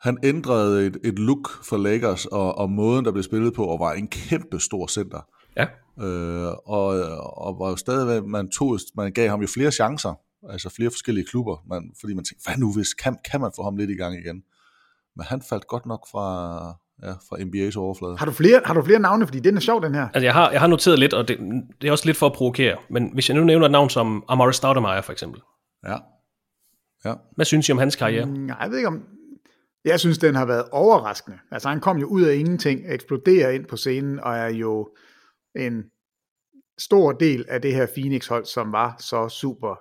Han 0.00 0.18
ændrede 0.24 0.86
et, 0.86 0.96
et 1.04 1.18
look 1.18 1.64
for 1.68 1.76
Lakers, 1.76 2.26
og, 2.26 2.58
og 2.58 2.70
måden, 2.70 3.04
der 3.04 3.12
blev 3.12 3.22
spillet 3.22 3.54
på, 3.54 3.64
og 3.64 3.80
var 3.80 3.92
en 3.92 4.08
kæmpe 4.08 4.60
stor 4.60 4.86
center. 4.86 5.18
Ja. 5.56 5.66
Øh, 5.98 6.52
og, 6.64 6.86
og 7.36 7.58
var 7.58 7.68
jo 7.70 7.76
stadigvæk, 7.76 8.24
man, 8.24 8.50
tog, 8.50 8.78
man 8.96 9.12
gav 9.12 9.28
ham 9.28 9.40
jo 9.40 9.46
flere 9.46 9.70
chancer, 9.70 10.14
altså 10.50 10.68
flere 10.68 10.90
forskellige 10.90 11.26
klubber, 11.26 11.56
man, 11.68 11.92
fordi 12.00 12.14
man 12.14 12.24
tænkte, 12.24 12.44
hvad 12.46 12.56
nu 12.56 12.74
hvis, 12.74 12.94
kan, 12.94 13.18
kan 13.30 13.40
man 13.40 13.50
få 13.56 13.62
ham 13.62 13.76
lidt 13.76 13.90
i 13.90 13.94
gang 13.94 14.14
igen? 14.14 14.42
men 15.16 15.26
han 15.28 15.42
faldt 15.42 15.66
godt 15.66 15.86
nok 15.86 16.06
fra, 16.10 16.26
ja, 17.02 17.12
fra 17.12 17.36
NBA's 17.36 17.78
overflade. 17.78 18.16
Har 18.16 18.26
du, 18.26 18.32
flere, 18.32 18.60
har 18.64 18.74
du 18.74 18.82
flere 18.82 18.98
navne, 18.98 19.26
fordi 19.26 19.40
den 19.40 19.56
er 19.56 19.60
sjov, 19.60 19.82
den 19.82 19.94
her? 19.94 20.08
Altså, 20.14 20.20
jeg 20.20 20.32
har, 20.32 20.50
jeg 20.50 20.60
har 20.60 20.66
noteret 20.66 20.98
lidt, 20.98 21.14
og 21.14 21.28
det, 21.28 21.38
det 21.80 21.88
er 21.88 21.92
også 21.92 22.06
lidt 22.06 22.16
for 22.16 22.26
at 22.26 22.32
provokere, 22.32 22.76
men 22.90 23.10
hvis 23.14 23.28
jeg 23.28 23.36
nu 23.36 23.44
nævner 23.44 23.66
et 23.66 23.72
navn 23.72 23.90
som 23.90 24.24
Amari 24.28 24.52
Stoudemire 24.52 25.02
for 25.02 25.12
eksempel. 25.12 25.40
Ja. 25.86 25.96
ja. 27.04 27.14
Hvad 27.36 27.44
synes 27.44 27.68
I 27.68 27.72
om 27.72 27.78
hans 27.78 27.96
karriere? 27.96 28.26
Nej, 28.26 28.56
jeg 28.60 28.70
ved 28.70 28.76
ikke 28.76 28.88
om... 28.88 29.02
Jeg 29.84 30.00
synes, 30.00 30.18
den 30.18 30.34
har 30.34 30.44
været 30.44 30.64
overraskende. 30.72 31.38
Altså, 31.50 31.68
han 31.68 31.80
kom 31.80 31.98
jo 31.98 32.06
ud 32.06 32.22
af 32.22 32.34
ingenting, 32.34 32.80
eksploderer 32.86 33.50
ind 33.50 33.66
på 33.66 33.76
scenen, 33.76 34.20
og 34.20 34.36
er 34.36 34.48
jo 34.48 34.88
en 35.56 35.84
stor 36.78 37.12
del 37.12 37.44
af 37.48 37.62
det 37.62 37.74
her 37.74 37.86
Phoenix-hold, 37.86 38.44
som 38.44 38.72
var 38.72 38.96
så 38.98 39.28
super 39.28 39.80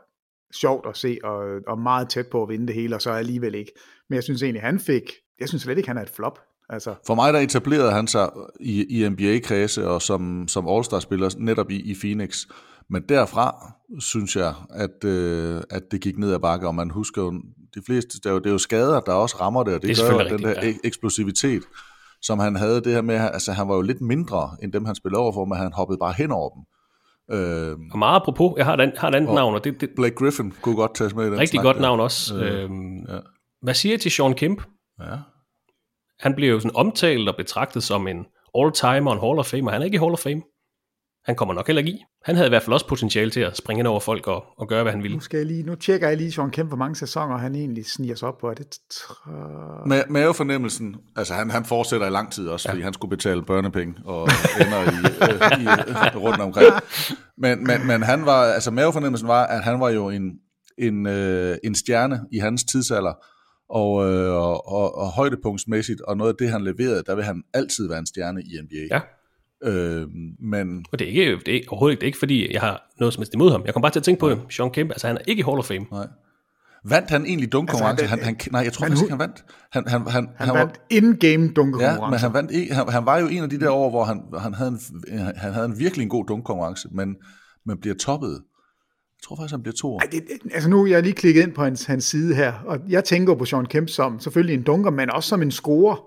sjovt 0.62 0.88
at 0.88 0.98
se, 0.98 1.18
og, 1.24 1.60
og 1.68 1.80
meget 1.80 2.10
tæt 2.10 2.28
på 2.28 2.44
at 2.44 2.50
vinde 2.50 2.68
det 2.68 2.76
hele, 2.76 2.96
og 2.96 3.02
så 3.02 3.12
alligevel 3.12 3.56
ikke. 3.56 3.72
Men 4.10 4.16
jeg 4.16 4.24
synes 4.24 4.44
egentlig, 4.44 4.62
han 4.62 4.80
fik... 4.80 5.04
Jeg 5.40 5.50
synes 5.50 5.62
slet 5.62 5.78
ikke, 5.78 5.88
han 5.88 5.98
er 5.98 6.02
et 6.02 6.10
flop. 6.10 6.40
Altså. 6.70 6.96
For 7.08 7.16
mig 7.16 7.34
der 7.34 7.40
etablerede 7.40 7.92
han 7.92 8.08
sig 8.08 8.30
i, 8.60 9.00
i 9.00 9.10
NBA-kredse 9.10 9.88
og 9.88 10.02
som, 10.02 10.48
som 10.48 10.68
All-Star-spiller 10.68 11.30
netop 11.38 11.72
i, 11.72 11.92
i 11.92 11.96
Phoenix. 11.96 12.46
Men 12.90 13.04
derfra 13.10 13.74
synes 14.00 14.36
jeg, 14.36 14.54
at, 14.70 15.04
øh, 15.06 15.62
at 15.70 15.84
det 15.92 16.02
gik 16.02 16.18
ned 16.18 16.34
ad 16.34 16.40
bakke, 16.40 16.68
og 16.68 16.76
man 16.76 16.90
husker 16.90 17.22
jo, 17.22 17.42
de 17.76 17.82
fleste, 17.86 18.18
det 18.18 18.26
er 18.26 18.32
jo, 18.32 18.40
det 18.40 18.46
er 18.46 18.52
jo 18.52 18.58
skader, 18.58 19.00
der 19.00 19.14
også 19.14 19.36
rammer 19.40 19.64
det, 19.64 19.74
og 19.74 19.82
det, 19.82 19.98
det 19.98 20.06
gør 20.10 20.24
jo 20.24 20.30
den 20.30 20.44
der 20.44 20.66
ja. 20.66 20.74
eksplosivitet, 20.84 21.64
som 22.22 22.40
han 22.40 22.56
havde 22.56 22.82
det 22.84 22.94
her 22.94 23.02
med, 23.02 23.16
altså 23.16 23.52
han 23.52 23.68
var 23.68 23.76
jo 23.76 23.82
lidt 23.82 24.02
mindre, 24.02 24.58
end 24.64 24.74
dem 24.74 24.86
han 24.86 24.96
spillede 24.96 25.22
over 25.22 25.34
for, 25.34 25.46
men 25.46 25.58
han 25.58 25.74
hoppede 25.74 25.98
bare 25.98 26.14
hen 26.18 26.32
over 26.32 26.50
dem. 26.50 26.64
Øh, 27.32 27.78
og 27.92 28.00
meget 28.00 28.16
apropos, 28.16 28.54
jeg 28.58 28.66
har 28.66 28.78
et, 28.78 28.94
har 28.98 29.08
et 29.10 29.16
andet 29.16 29.30
og 29.30 29.36
navn. 29.36 29.56
Og 29.56 29.64
det, 29.64 29.82
det, 29.82 29.90
Blake 29.96 30.16
Griffin 30.16 30.54
kunne 30.62 30.76
godt 30.76 30.96
tages 30.96 31.16
med 31.16 31.24
i 31.24 31.30
den 31.30 31.40
Rigtig 31.40 31.58
snak, 31.58 31.64
godt 31.64 31.76
der. 31.76 31.82
navn 31.82 32.00
også. 32.00 32.36
Øh, 32.36 32.64
øhm, 32.64 33.06
ja. 33.10 33.18
Hvad 33.62 33.74
siger 33.74 33.96
I 33.96 33.98
til 33.98 34.12
Sean 34.12 34.34
Kemp? 34.34 34.64
Ja. 35.00 35.16
Han 36.20 36.36
bliver 36.36 36.52
jo 36.52 36.60
sådan 36.60 36.76
omtalt 36.76 37.30
og 37.30 37.36
betragtet 37.38 37.84
som 37.84 38.08
en 38.08 38.26
all-timer 38.58 39.12
og 39.12 39.14
en 39.14 39.22
Hall 39.22 39.40
of 39.40 39.46
Fame, 39.46 39.68
og 39.68 39.74
han 39.74 39.82
er 39.82 39.86
ikke 39.86 39.96
i 39.96 40.00
Hall 40.00 40.12
of 40.12 40.20
Fame. 40.20 40.42
Han 41.30 41.36
kommer 41.36 41.54
nok 41.54 41.68
heller 41.68 41.80
ikke 41.80 41.92
i. 41.92 42.06
Han 42.24 42.36
havde 42.36 42.48
i 42.48 42.50
hvert 42.50 42.64
fald 42.64 42.74
også 42.74 42.88
potentiale 42.88 43.32
til 43.32 43.40
at 43.40 43.58
springe 43.58 43.80
ind 43.80 43.88
over 43.88 44.00
folk 44.00 44.28
og, 44.28 44.44
og 44.58 44.68
gøre, 44.68 44.84
hvad 44.84 44.92
han 44.92 45.04
ville. 45.04 45.18
Nu, 45.18 45.22
skal 45.22 45.38
jeg 45.38 45.46
lige, 45.46 45.64
nu 45.64 45.76
tjekker 45.76 46.08
jeg 46.08 46.18
lige 46.18 46.32
Sean 46.32 46.50
Kemp, 46.52 46.70
hvor 46.70 46.78
mange 46.78 46.96
sæsoner 46.96 47.38
han 47.38 47.56
egentlig 47.56 47.86
sniger 47.86 48.16
sig 48.16 48.28
op 48.28 48.38
på. 48.38 48.50
Er 48.50 48.54
det 48.54 48.68
tre... 48.92 49.14
Med, 49.86 50.04
mavefornemmelsen, 50.10 50.96
altså 51.16 51.34
han, 51.34 51.50
han 51.50 51.66
fortsætter 51.66 52.08
i 52.08 52.10
lang 52.10 52.32
tid 52.32 52.48
også, 52.48 52.70
ja. 52.70 52.74
fordi 52.74 52.84
han 52.84 52.94
skulle 52.94 53.10
betale 53.10 53.44
børnepenge 53.44 53.94
og 54.06 54.30
ender 54.62 54.82
i, 54.82 54.96
øh, 55.22 55.62
i, 55.62 55.66
øh, 55.66 56.24
rundt 56.24 56.42
omkring. 56.42 56.74
Men, 57.38 57.64
men, 57.64 57.88
men 57.88 58.04
han 58.04 58.26
var, 58.26 58.44
altså 58.44 58.72
mavefornemmelsen 58.72 59.28
var, 59.28 59.46
at 59.46 59.64
han 59.64 59.80
var 59.80 59.90
jo 59.90 60.10
en, 60.10 60.24
en, 60.78 61.08
øh, 61.08 61.58
en 61.64 61.76
stjerne 61.76 62.20
i 62.32 62.38
hans 62.38 62.64
tidsalder, 62.64 63.14
og, 63.70 64.12
øh, 64.12 64.34
og, 64.34 64.68
og, 64.68 64.98
og 64.98 65.08
højdepunktsmæssigt, 65.08 66.02
og 66.02 66.18
noget 66.18 66.32
af 66.32 66.38
det, 66.40 66.50
han 66.50 66.64
leverede, 66.64 67.04
der 67.06 67.16
vil 67.16 67.24
han 67.24 67.44
altid 67.54 67.88
være 67.88 68.00
en 68.00 68.06
stjerne 68.06 68.42
i 68.42 68.60
NBA. 68.64 68.96
Ja. 68.96 69.02
Øh, 69.64 70.08
men... 70.40 70.86
Og 70.92 71.00
det 71.00 71.08
er, 71.08 71.10
ikke, 71.10 71.40
det 71.46 71.56
er 71.56 71.62
overhovedet 71.68 71.94
ikke, 71.94 72.00
det 72.00 72.06
er 72.06 72.08
ikke, 72.08 72.20
fordi 72.20 72.54
jeg 72.54 72.62
har 72.62 72.82
noget 73.00 73.14
som 73.14 73.22
helst 73.22 73.34
imod 73.34 73.52
ham. 73.52 73.64
Jeg 73.66 73.74
kom 73.74 73.82
bare 73.82 73.92
til 73.92 74.00
at 74.00 74.04
tænke 74.04 74.20
på 74.20 74.30
det. 74.30 74.40
Sean 74.50 74.72
Kemp, 74.72 74.92
altså 74.92 75.08
han 75.08 75.18
er 75.18 75.22
ikke 75.28 75.40
i 75.40 75.44
Hall 75.44 75.58
of 75.60 75.66
Fame. 75.66 75.86
Nej. 75.92 76.08
Vandt 76.86 77.10
han 77.10 77.26
egentlig 77.26 77.52
dunkkonkurrence? 77.52 78.04
Altså, 78.04 78.16
han, 78.16 78.26
han, 78.26 78.36
han, 78.42 78.52
nej, 78.52 78.62
jeg 78.62 78.74
tror 78.74 78.86
faktisk 78.86 79.04
ikke, 79.04 79.12
han 79.12 79.20
vandt. 79.20 79.46
Han, 79.72 79.88
han, 79.88 80.02
han, 80.02 80.30
han, 80.38 80.48
han 80.48 80.56
vandt 80.56 80.82
in-game 80.90 81.54
dunkkonkurrence. 81.54 82.04
Ja, 82.04 82.10
men 82.10 82.20
han, 82.20 82.34
vandt 82.34 82.52
ikke, 82.52 82.74
han, 82.74 82.90
han 82.90 83.06
var 83.06 83.18
jo 83.18 83.28
en 83.28 83.44
af 83.44 83.50
de 83.50 83.60
der 83.60 83.70
år, 83.72 83.90
hvor 83.90 84.04
han, 84.04 84.24
han, 84.40 84.54
havde, 84.54 84.70
en, 84.70 84.80
han 85.18 85.54
havde 85.54 85.66
en 85.66 85.80
virkelig 85.80 86.04
en 86.04 86.10
god 86.10 86.26
dunkkonkurrence, 86.26 86.88
men, 86.92 87.16
men 87.66 87.78
bliver 87.82 87.96
toppet. 87.96 88.32
Jeg 88.32 89.24
tror 89.24 89.36
faktisk, 89.36 89.52
han 89.52 89.62
bliver 89.62 89.76
to 89.76 89.94
år. 89.94 90.00
Ej, 90.00 90.08
det, 90.12 90.22
altså 90.54 90.70
nu 90.70 90.84
er 90.84 90.88
jeg 90.88 91.04
lige 91.04 91.14
klikket 91.14 91.44
ind 91.44 91.54
på 91.54 91.64
hans, 91.64 91.86
hans 91.86 92.04
side 92.04 92.36
her, 92.36 92.54
og 92.66 92.80
jeg 92.90 93.04
tænker 93.04 93.36
på 93.36 93.46
Sean 93.46 93.66
Kemp 93.66 93.90
som 93.90 94.20
selvfølgelig 94.20 94.54
en 94.54 94.64
dunker, 94.64 94.92
men 94.92 95.12
også 95.12 95.30
som 95.30 95.42
en 95.42 95.52
scorer. 95.52 95.98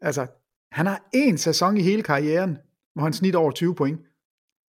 Altså, 0.00 0.26
han 0.74 0.86
har 0.86 1.02
én 1.16 1.36
sæson 1.36 1.76
i 1.76 1.82
hele 1.82 2.02
karrieren, 2.02 2.58
hvor 2.94 3.02
han 3.02 3.12
snit 3.12 3.34
over 3.34 3.50
20 3.50 3.74
point. 3.74 4.00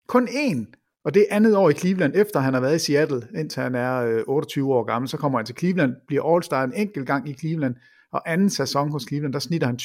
Kun 0.07 0.27
én. 0.27 0.77
Og 1.05 1.13
det 1.13 1.25
er 1.29 1.35
andet 1.35 1.55
år 1.55 1.69
i 1.69 1.73
Cleveland, 1.73 2.15
efter 2.15 2.39
han 2.39 2.53
har 2.53 2.61
været 2.61 2.75
i 2.75 2.79
Seattle, 2.79 3.27
indtil 3.35 3.63
han 3.63 3.75
er 3.75 3.95
øh, 3.97 4.23
28 4.27 4.73
år 4.73 4.83
gammel. 4.83 5.09
Så 5.09 5.17
kommer 5.17 5.39
han 5.39 5.45
til 5.45 5.55
Cleveland, 5.57 5.95
bliver 6.07 6.23
All-Star 6.23 6.63
en 6.63 6.73
enkelt 6.73 7.07
gang 7.07 7.29
i 7.29 7.33
Cleveland, 7.33 7.75
og 8.11 8.31
anden 8.31 8.49
sæson 8.49 8.91
hos 8.91 9.03
Cleveland, 9.07 9.33
der 9.33 9.39
snitter 9.39 9.67
han 9.67 9.79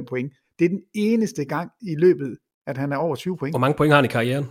20,5 0.00 0.04
point. 0.04 0.32
Det 0.58 0.64
er 0.64 0.68
den 0.68 0.82
eneste 0.94 1.44
gang 1.44 1.70
i 1.82 1.94
løbet, 1.94 2.38
at 2.66 2.78
han 2.78 2.92
er 2.92 2.96
over 2.96 3.16
20 3.16 3.36
point. 3.36 3.52
Hvor 3.52 3.60
mange 3.60 3.76
point 3.76 3.92
har 3.92 3.96
han 3.96 4.04
i 4.04 4.08
karrieren? 4.08 4.44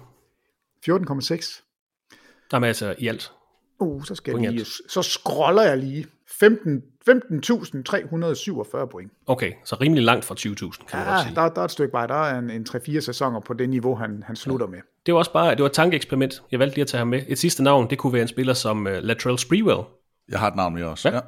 14,6. 0.90 2.50
Jamen 2.54 2.68
altså 2.68 2.96
i 2.98 3.08
alt. 3.08 3.32
Uh, 3.80 4.04
så 4.04 4.16
skal 4.16 4.42
jeg 4.42 4.52
lige, 4.52 4.66
så 4.66 5.02
scroller 5.02 5.64
jeg 5.64 5.78
lige. 5.78 6.06
15 6.40 6.82
15.347 7.10 8.86
point. 8.86 9.12
Okay, 9.28 9.52
så 9.64 9.76
rimelig 9.82 10.04
langt 10.04 10.26
fra 10.26 10.36
20.000, 10.40 10.86
kan 10.88 11.00
ja, 11.00 11.06
man 11.06 11.24
sige. 11.24 11.36
Der, 11.36 11.50
der 11.50 11.62
er 11.62 11.66
et 11.66 11.72
stykke 11.72 11.94
vej. 11.94 12.08
Der 12.08 12.16
er 12.16 12.40
en, 12.40 12.50
en 12.50 12.66
3-4 12.70 13.00
sæsoner 13.00 13.40
på 13.40 13.54
det 13.54 13.70
niveau, 13.70 13.96
han, 13.96 14.24
han 14.28 14.36
slutter 14.36 14.68
ja. 14.68 14.72
med. 14.72 14.80
Det 15.06 15.14
var 15.14 15.18
også 15.18 15.34
bare 15.34 15.52
det 15.52 15.60
var 15.60 15.66
et 15.66 15.72
tankeeksperiment. 15.72 16.44
Jeg 16.52 16.60
valgte 16.60 16.76
lige 16.76 16.82
at 16.82 16.88
tage 16.88 17.00
ham 17.00 17.08
med. 17.08 17.22
Et 17.28 17.40
sidste 17.40 17.64
navn, 17.64 17.90
det 17.90 17.98
kunne 17.98 18.14
være 18.14 18.22
en 18.22 18.28
spiller 18.28 18.54
som 18.54 18.86
uh, 18.86 18.92
Latrell 18.92 19.40
Sprewell. 19.40 19.82
Jeg 20.30 20.40
har 20.40 20.48
et 20.48 20.56
navn 20.56 20.74
med 20.74 20.84
også, 20.84 21.10
ja. 21.10 21.16
ja. 21.16 21.22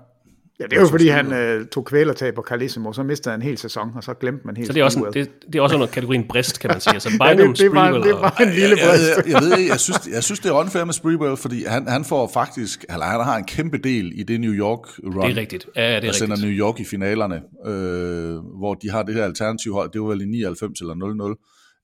Ja, 0.60 0.63
det 0.63 0.74
er 0.74 0.82
jo 0.82 0.88
fordi, 0.88 1.08
han 1.08 1.34
øh, 1.34 1.68
tog 1.68 1.86
kvælertag 1.86 2.36
på 2.36 2.41
Carlissimo, 2.41 2.94
så 2.94 3.04
mistede 3.04 3.32
han 3.32 3.39
en 3.39 3.48
hel 3.48 3.58
sæson, 3.58 3.91
og 3.96 4.04
så 4.04 4.13
glemte 4.13 4.41
man 4.46 4.58
helt 4.58 4.68
Så 4.68 4.74
det 4.74 4.80
er 4.80 4.84
også, 4.84 5.00
en, 5.00 5.13
det, 5.13 5.32
det 5.48 5.56
er 5.56 5.62
også 5.62 5.76
under 5.76 5.88
kategorien 5.88 6.28
brist, 6.28 6.60
kan 6.60 6.70
man 6.70 6.82
sige. 6.82 6.94
Altså 6.94 7.10
ja, 7.22 7.36
det, 7.36 7.58
det, 7.58 7.72
var, 7.72 7.91
det 7.91 8.13
var 8.13 8.38
en 8.41 8.50
lille 8.50 8.76
brist. 8.76 9.08
Jeg, 9.08 9.24
jeg, 9.26 9.34
jeg, 9.34 9.41
ved, 9.41 9.68
jeg, 9.68 9.80
synes, 9.80 10.08
jeg 10.15 10.24
synes, 10.24 10.39
det 10.39 10.50
er 10.50 10.54
unfair 10.54 10.84
med 10.84 10.94
Sprewell, 10.94 11.38
fordi 11.38 11.63
han, 11.63 11.88
han 11.88 12.06
får 12.06 12.32
faktisk, 12.34 12.86
eller 12.89 13.06
han 13.06 13.24
har 13.24 13.38
en 13.38 13.44
kæmpe 13.44 13.78
del 13.78 14.12
i 14.15 14.24
det 14.24 14.41
New 14.41 14.54
York 14.54 14.80
run. 15.04 15.30
Det 15.30 15.38
er 15.38 15.41
rigtigt. 15.41 15.68
Ja, 15.76 15.82
det 15.82 15.88
er 15.88 15.91
der 15.91 15.96
rigtigt. 15.96 16.15
sender 16.15 16.38
New 16.38 16.52
York 16.52 16.80
i 16.80 16.86
finalerne, 16.86 17.41
øh, 17.65 18.36
hvor 18.60 18.74
de 18.74 18.89
har 18.89 19.04
det 19.04 19.15
her 19.15 19.24
alternativ 19.24 19.74
hold. 19.74 19.91
Det 19.91 20.02
var 20.02 20.08
vel 20.08 20.22
i 20.22 20.26
99 20.26 20.80
eller 20.82 21.36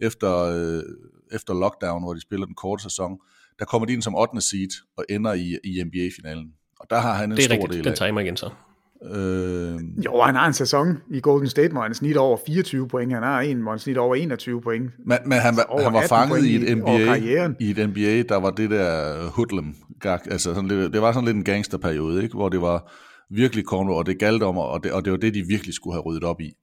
0-0, 0.02 0.06
efter, 0.06 0.38
øh, 0.38 0.84
efter 1.32 1.54
lockdown, 1.54 2.04
hvor 2.04 2.14
de 2.14 2.22
spiller 2.22 2.46
den 2.46 2.56
korte 2.56 2.84
sæson. 2.84 3.18
Der 3.60 3.66
kommer 3.66 3.86
de 3.86 3.94
ind 3.94 4.02
som 4.02 4.16
8. 4.16 4.42
seed 4.42 4.70
og 4.98 5.06
ender 5.10 5.34
i, 5.34 5.58
i 5.64 5.84
NBA-finalen. 5.84 6.48
Og 6.82 6.88
der 6.90 7.00
har 7.00 7.14
han 7.14 7.32
en 7.32 7.38
det 7.38 7.40
er 7.40 7.44
stor 7.44 7.54
rigtigt. 7.54 7.86
del 7.86 7.88
af. 7.88 7.96
Den 7.96 8.14
mig 8.14 8.24
igen 8.24 8.38
så. 8.38 8.50
Øh, 9.04 10.06
jo, 10.06 10.22
han 10.22 10.36
har 10.36 10.48
en 10.48 10.54
sæson 10.54 10.98
i 11.12 11.20
Golden 11.20 11.50
State, 11.50 11.72
hvor 11.72 11.82
han 11.82 11.94
snit 11.94 12.18
over 12.18 12.38
24 12.48 12.88
point. 12.88 13.14
Han 13.14 13.24
har 13.24 13.42
en, 13.42 13.62
hvor 13.62 13.72
han 13.72 13.80
snit 13.80 13.98
over 13.98 14.16
21 14.16 14.62
point. 14.62 14.92
Men, 15.06 15.18
men 15.26 15.38
han, 15.40 15.56
var, 15.56 15.84
han 15.84 15.94
var 15.94 16.08
fanget 16.08 16.46
i 16.46 16.56
et, 16.56 16.78
NBA, 16.78 17.56
i 17.60 17.72
et 17.72 17.90
NBA, 17.90 18.22
der 18.22 18.36
var 18.36 18.50
det 18.50 18.70
der 18.70 19.30
hoodlum 19.30 19.76
altså 20.06 20.54
sådan 20.54 20.68
lidt, 20.68 20.94
det 20.94 21.02
var 21.02 21.12
sådan 21.12 21.26
lidt 21.26 21.38
en 21.38 21.44
gangsterperiode, 21.44 22.24
ikke? 22.24 22.36
hvor 22.36 22.50
det 22.50 22.62
var 22.62 22.92
virkelig 23.30 23.66
corner, 23.66 23.94
og 23.94 24.06
det 24.06 24.20
galt 24.20 24.44
om, 24.44 24.58
og 24.58 24.84
det, 24.84 24.92
og 24.92 25.06
det 25.06 25.12
var 25.12 25.18
det, 25.18 25.34
de 25.34 25.44
virkelig 25.48 25.74
skulle 25.74 25.94
have 25.94 26.02
ryddet 26.02 26.24
op 26.24 26.42
i. 26.42 26.54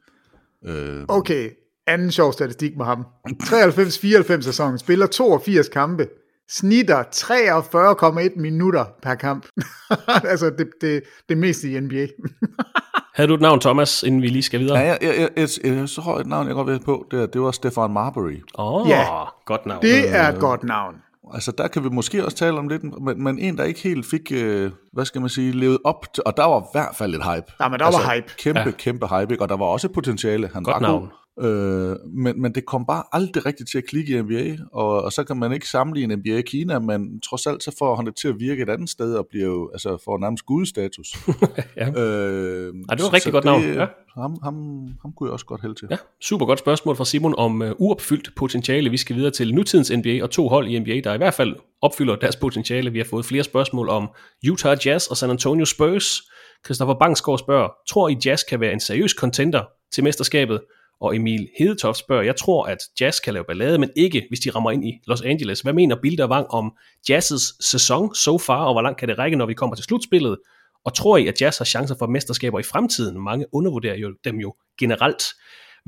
Øh, 0.67 1.05
okay, 1.09 1.51
anden 1.87 2.11
sjov 2.11 2.33
statistik 2.33 2.77
med 2.77 2.85
ham. 2.85 3.07
93-94 3.43 4.41
sæson, 4.41 4.79
spiller 4.79 5.07
82 5.07 5.69
kampe, 5.69 6.09
snitter 6.51 7.03
43,1 7.03 8.41
minutter 8.41 8.85
per 9.03 9.15
kamp. 9.15 9.47
altså 10.31 10.51
det, 10.59 10.69
det, 10.81 11.03
det 11.29 11.39
meste 11.39 11.71
i 11.71 11.81
NBA. 11.81 12.07
Havde 13.15 13.29
du 13.29 13.35
et 13.35 13.41
navn, 13.41 13.61
Thomas, 13.61 14.03
inden 14.03 14.23
vi 14.23 14.29
lige 14.29 14.43
skal 14.43 14.61
videre? 14.61 14.79
Ja, 14.79 14.85
jeg, 14.85 14.99
jeg, 15.03 15.29
jeg, 15.37 15.49
jeg, 15.65 15.77
jeg 15.77 15.89
så 15.89 16.01
har 16.01 16.13
et 16.13 16.27
navn, 16.27 16.47
jeg 16.47 16.55
godt 16.55 16.67
ved 16.67 16.81
på. 16.81 17.07
Det, 17.11 17.33
det 17.33 17.41
var 17.41 17.51
Stefan 17.51 17.91
Marbury. 17.91 18.43
Åh, 18.59 18.75
oh, 18.75 18.89
ja, 18.89 19.05
godt 19.45 19.67
navn. 19.67 19.83
Det 19.83 20.17
er 20.17 20.29
et 20.29 20.39
godt 20.39 20.65
navn. 20.65 20.95
Altså, 21.35 21.53
der 21.53 21.69
kan 21.69 21.85
vi 21.85 21.89
måske 21.89 22.25
også 22.25 22.37
tale 22.37 22.59
om 22.59 22.69
lidt, 22.69 23.03
men, 23.03 23.25
men 23.25 23.39
en, 23.39 23.59
der 23.59 23.65
ikke 23.65 23.81
helt 23.81 24.07
fik, 24.07 24.33
øh, 24.33 24.71
hvad 24.93 25.05
skal 25.05 25.21
man 25.21 25.31
sige, 25.31 25.53
levet 25.53 25.79
op 25.85 26.15
til, 26.15 26.23
og 26.27 26.37
der 26.37 26.45
var 26.45 26.61
i 26.61 26.65
hvert 26.73 26.97
fald 26.97 27.15
et 27.15 27.23
hype. 27.25 27.53
Ja, 27.61 27.69
men 27.69 27.79
der 27.79 27.87
altså, 27.87 28.01
var 28.01 28.15
hype. 28.15 28.27
Kæmpe, 28.39 28.61
ja. 28.61 28.71
kæmpe 28.71 29.07
hype, 29.07 29.33
ikke? 29.35 29.45
og 29.45 29.49
der 29.49 29.57
var 29.57 29.67
også 29.67 29.89
potentiale. 29.89 30.51
Han 30.55 30.63
godt 30.63 30.75
var 30.75 30.81
navn. 30.81 31.01
God. 31.01 31.09
Øh, 31.41 31.97
men, 32.07 32.43
men 32.43 32.55
det 32.55 32.67
kom 32.67 32.87
bare 32.87 33.03
aldrig 33.13 33.47
rigtigt 33.47 33.71
til 33.71 33.79
at 33.79 33.85
klikke 33.85 34.19
i 34.19 34.23
NBA, 34.23 34.57
og, 34.73 35.03
og 35.03 35.13
så 35.13 35.25
kan 35.25 35.37
man 35.37 35.53
ikke 35.53 35.69
sammenligne 35.69 36.17
NBA 36.17 36.39
i 36.39 36.43
Kina, 36.43 36.79
men 36.79 37.21
trods 37.21 37.47
alt 37.47 37.63
så 37.63 37.77
får 37.79 37.97
han 37.97 38.07
det 38.07 38.17
til 38.17 38.29
at 38.29 38.41
virke 38.41 38.63
et 38.63 38.69
andet 38.69 38.91
sted, 38.91 39.15
og 39.15 39.27
bliver 39.31 39.47
jo, 39.47 39.71
altså 39.73 39.99
får 40.05 40.19
nærmest 40.19 40.47
gudstatus. 40.47 41.17
ja. 41.77 41.89
øh, 41.89 42.75
Ej, 42.89 42.95
det 42.95 43.03
var 43.03 43.09
et 43.09 43.13
rigtig 43.13 43.33
godt 43.33 43.45
det, 43.45 43.51
navn. 43.51 43.63
Ja. 43.63 43.87
Ham, 44.15 44.37
ham, 44.43 44.55
ham 45.03 45.13
kunne 45.17 45.27
jeg 45.27 45.33
også 45.33 45.47
godt 45.47 45.61
hælde 45.61 45.75
til. 45.75 45.89
Ja, 45.91 45.97
super 46.21 46.47
godt 46.47 46.59
spørgsmål 46.59 46.97
fra 46.97 47.05
Simon 47.05 47.35
om 47.39 47.61
uh, 47.61 47.71
uopfyldt 47.79 48.35
potentiale. 48.37 48.91
Vi 48.91 48.97
skal 48.97 49.17
videre 49.17 49.31
til 49.31 49.55
nutidens 49.55 49.93
NBA 49.97 50.23
og 50.23 50.31
to 50.31 50.49
hold 50.49 50.69
i 50.69 50.79
NBA, 50.79 51.01
der 51.05 51.15
i 51.15 51.17
hvert 51.17 51.35
fald 51.35 51.57
opfylder 51.83 52.17
deres 52.17 52.37
potentiale. 52.37 52.91
Vi 52.91 52.99
har 52.99 53.07
fået 53.11 53.25
flere 53.25 53.45
spørgsmål 53.45 53.89
om 53.89 54.09
Utah 54.51 54.79
Jazz 54.87 55.07
og 55.07 55.17
San 55.17 55.31
Antonio 55.31 55.65
Spurs. 55.65 56.23
Christopher 56.65 56.95
Bangsgaard 56.95 57.39
spørger, 57.39 57.69
tror 57.89 58.09
I 58.09 58.17
Jazz 58.25 58.43
kan 58.49 58.61
være 58.61 58.73
en 58.73 58.81
seriøs 58.81 59.11
contender 59.11 59.63
til 59.93 60.05
mesterskabet? 60.05 60.61
Og 61.01 61.17
Emil 61.17 61.49
Hedetoft 61.59 61.99
spørger, 61.99 62.23
jeg 62.23 62.37
tror, 62.37 62.65
at 62.65 62.79
Jazz 63.01 63.21
kan 63.21 63.35
lave 63.35 63.45
ballade, 63.45 63.79
men 63.79 63.91
ikke, 63.97 64.27
hvis 64.29 64.41
de 64.41 64.51
rammer 64.51 64.71
ind 64.71 64.85
i 64.85 65.01
Los 65.07 65.21
Angeles. 65.21 65.61
Hvad 65.61 65.73
mener 65.73 65.97
Bilder 66.03 66.29
Wang 66.29 66.47
om 66.51 66.73
Jazz's 67.11 67.57
sæson 67.61 68.15
so 68.15 68.39
far, 68.39 68.65
og 68.65 68.75
hvor 68.75 68.83
langt 68.83 68.99
kan 68.99 69.09
det 69.09 69.19
række, 69.19 69.37
når 69.37 69.47
vi 69.47 69.55
kommer 69.55 69.77
til 69.77 69.85
slutspillet? 69.85 70.39
Og 70.85 70.95
tror 70.95 71.17
I, 71.17 71.27
at 71.27 71.41
Jazz 71.41 71.59
har 71.59 71.65
chancer 71.65 71.95
for 71.99 72.07
mesterskaber 72.07 72.59
i 72.59 72.63
fremtiden? 72.63 73.25
Mange 73.25 73.47
undervurderer 73.53 73.97
jo 73.97 74.15
dem 74.25 74.37
jo 74.37 74.55
generelt. 74.81 75.23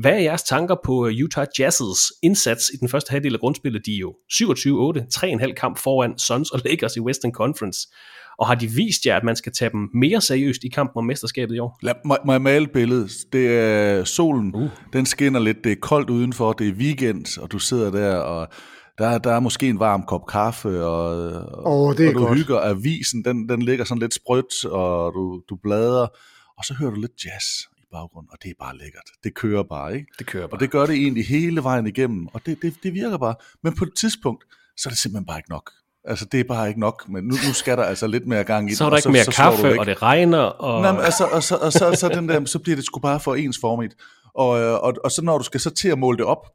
Hvad 0.01 0.13
er 0.13 0.19
jeres 0.19 0.43
tanker 0.43 0.77
på 0.85 1.07
øh, 1.07 1.25
Utah 1.25 1.47
Jazz's 1.61 2.19
indsats 2.23 2.71
i 2.75 2.77
den 2.77 2.89
første 2.89 3.11
halvdel 3.11 3.35
af 3.35 3.41
grundspillet? 3.41 3.87
De 3.87 3.95
er 3.95 3.99
jo 3.99 4.15
27-8, 4.33 5.45
3,5 5.45 5.53
kamp 5.53 5.79
foran 5.79 6.19
Suns 6.19 6.51
og 6.51 6.61
Lakers 6.65 6.97
i 6.97 7.01
Western 7.01 7.33
Conference. 7.33 7.89
Og 8.39 8.47
har 8.47 8.55
de 8.55 8.67
vist 8.67 9.07
jer, 9.07 9.17
at 9.17 9.25
man 9.25 9.37
skal 9.37 9.53
tage 9.53 9.71
dem 9.71 9.89
mere 9.95 10.21
seriøst 10.21 10.65
i 10.65 10.69
kampen 10.69 10.99
om 10.99 11.05
mesterskabet 11.05 11.55
i 11.55 11.59
år? 11.59 11.79
Lad 11.83 11.95
mig, 12.05 12.19
jeg 12.27 12.43
male 12.43 12.67
billedet. 12.67 13.11
Det 13.33 13.59
er 13.59 14.05
solen, 14.05 14.55
uh. 14.55 14.69
den 14.93 15.07
skinner 15.07 15.41
lidt, 15.41 15.65
det 15.65 15.73
er 15.73 15.77
koldt 15.83 16.11
udenfor, 16.11 16.53
det 16.53 16.69
er 16.69 16.73
weekend, 16.73 17.43
og 17.43 17.53
du 17.53 17.59
sidder 17.59 17.91
der, 17.91 18.17
og 18.17 18.49
der, 18.99 19.19
der 19.19 19.33
er 19.33 19.41
måske 19.41 19.69
en 19.69 19.79
varm 19.79 20.03
kop 20.03 20.27
kaffe, 20.27 20.85
og, 20.85 21.09
oh, 21.65 21.97
det 21.97 22.05
er 22.05 22.09
og 22.09 22.15
du 22.15 22.27
godt. 22.27 22.39
hygger 22.39 22.61
avisen, 22.61 23.25
den, 23.25 23.49
den 23.49 23.63
ligger 23.63 23.85
sådan 23.85 24.01
lidt 24.01 24.15
sprødt, 24.15 24.65
og 24.65 25.13
du, 25.15 25.43
du 25.51 25.57
bladrer, 25.63 26.07
og 26.59 26.65
så 26.65 26.75
hører 26.75 26.91
du 26.91 27.01
lidt 27.01 27.25
jazz 27.25 27.70
i 27.91 27.95
baggrunden, 27.97 28.29
og 28.33 28.39
det 28.43 28.51
er 28.51 28.55
bare 28.59 28.79
lækkert. 28.79 29.09
Det 29.25 29.35
kører 29.35 29.63
bare, 29.63 29.95
ikke? 29.95 30.07
Det 30.19 30.27
kører 30.27 30.47
bare. 30.47 30.57
Og 30.57 30.61
det 30.61 30.71
gør 30.71 30.87
det 30.87 30.95
egentlig 30.95 31.27
hele 31.27 31.63
vejen 31.63 31.87
igennem, 31.87 32.29
og 32.33 32.47
det, 32.47 32.63
det, 32.63 32.75
det 32.83 32.95
virker 32.95 33.19
bare. 33.19 33.35
Men 33.63 33.75
på 33.77 33.85
et 33.85 33.95
tidspunkt, 33.95 34.45
så 34.77 34.89
er 34.89 34.91
det 34.91 34.99
simpelthen 34.99 35.27
bare 35.27 35.39
ikke 35.39 35.51
nok. 35.51 35.71
Altså, 36.05 36.25
det 36.25 36.41
er 36.41 36.45
bare 36.45 36.69
ikke 36.69 36.81
nok, 36.81 37.09
men 37.09 37.25
nu, 37.25 37.35
nu 37.47 37.53
skal 37.53 37.77
der 37.77 37.85
altså 37.85 38.07
lidt 38.07 38.27
mere 38.27 38.45
gang 38.45 38.71
i 38.71 38.75
Så 38.75 38.85
er 38.85 38.91
der 38.91 38.97
ikke 38.97 39.11
mere 39.11 39.25
så 39.25 39.31
du 39.31 39.35
kaffe, 39.35 39.81
og 39.81 39.87
det 39.87 40.03
regner, 40.03 40.39
og... 40.39 40.83
Nej, 40.83 40.93
men 40.93 41.01
altså, 41.01 41.25
og, 41.25 41.43
så, 41.43 41.57
og, 41.57 41.73
så, 41.73 41.89
og 41.89 41.97
så, 41.97 42.09
den 42.09 42.29
der, 42.29 42.45
så 42.45 42.59
bliver 42.59 42.77
det 42.77 42.85
sgu 42.85 43.01
bare 43.01 43.21
for 43.21 43.35
ensformigt. 43.35 43.97
Og, 44.35 44.61
øh, 44.61 44.75
og, 44.75 44.95
og 45.05 45.11
så 45.11 45.23
når 45.23 45.39
du 45.39 45.45
skal 45.45 45.61
så 45.61 45.71
til 45.71 45.89
at 45.89 45.99
måle 45.99 46.19
det 46.19 46.27
op, 46.27 46.47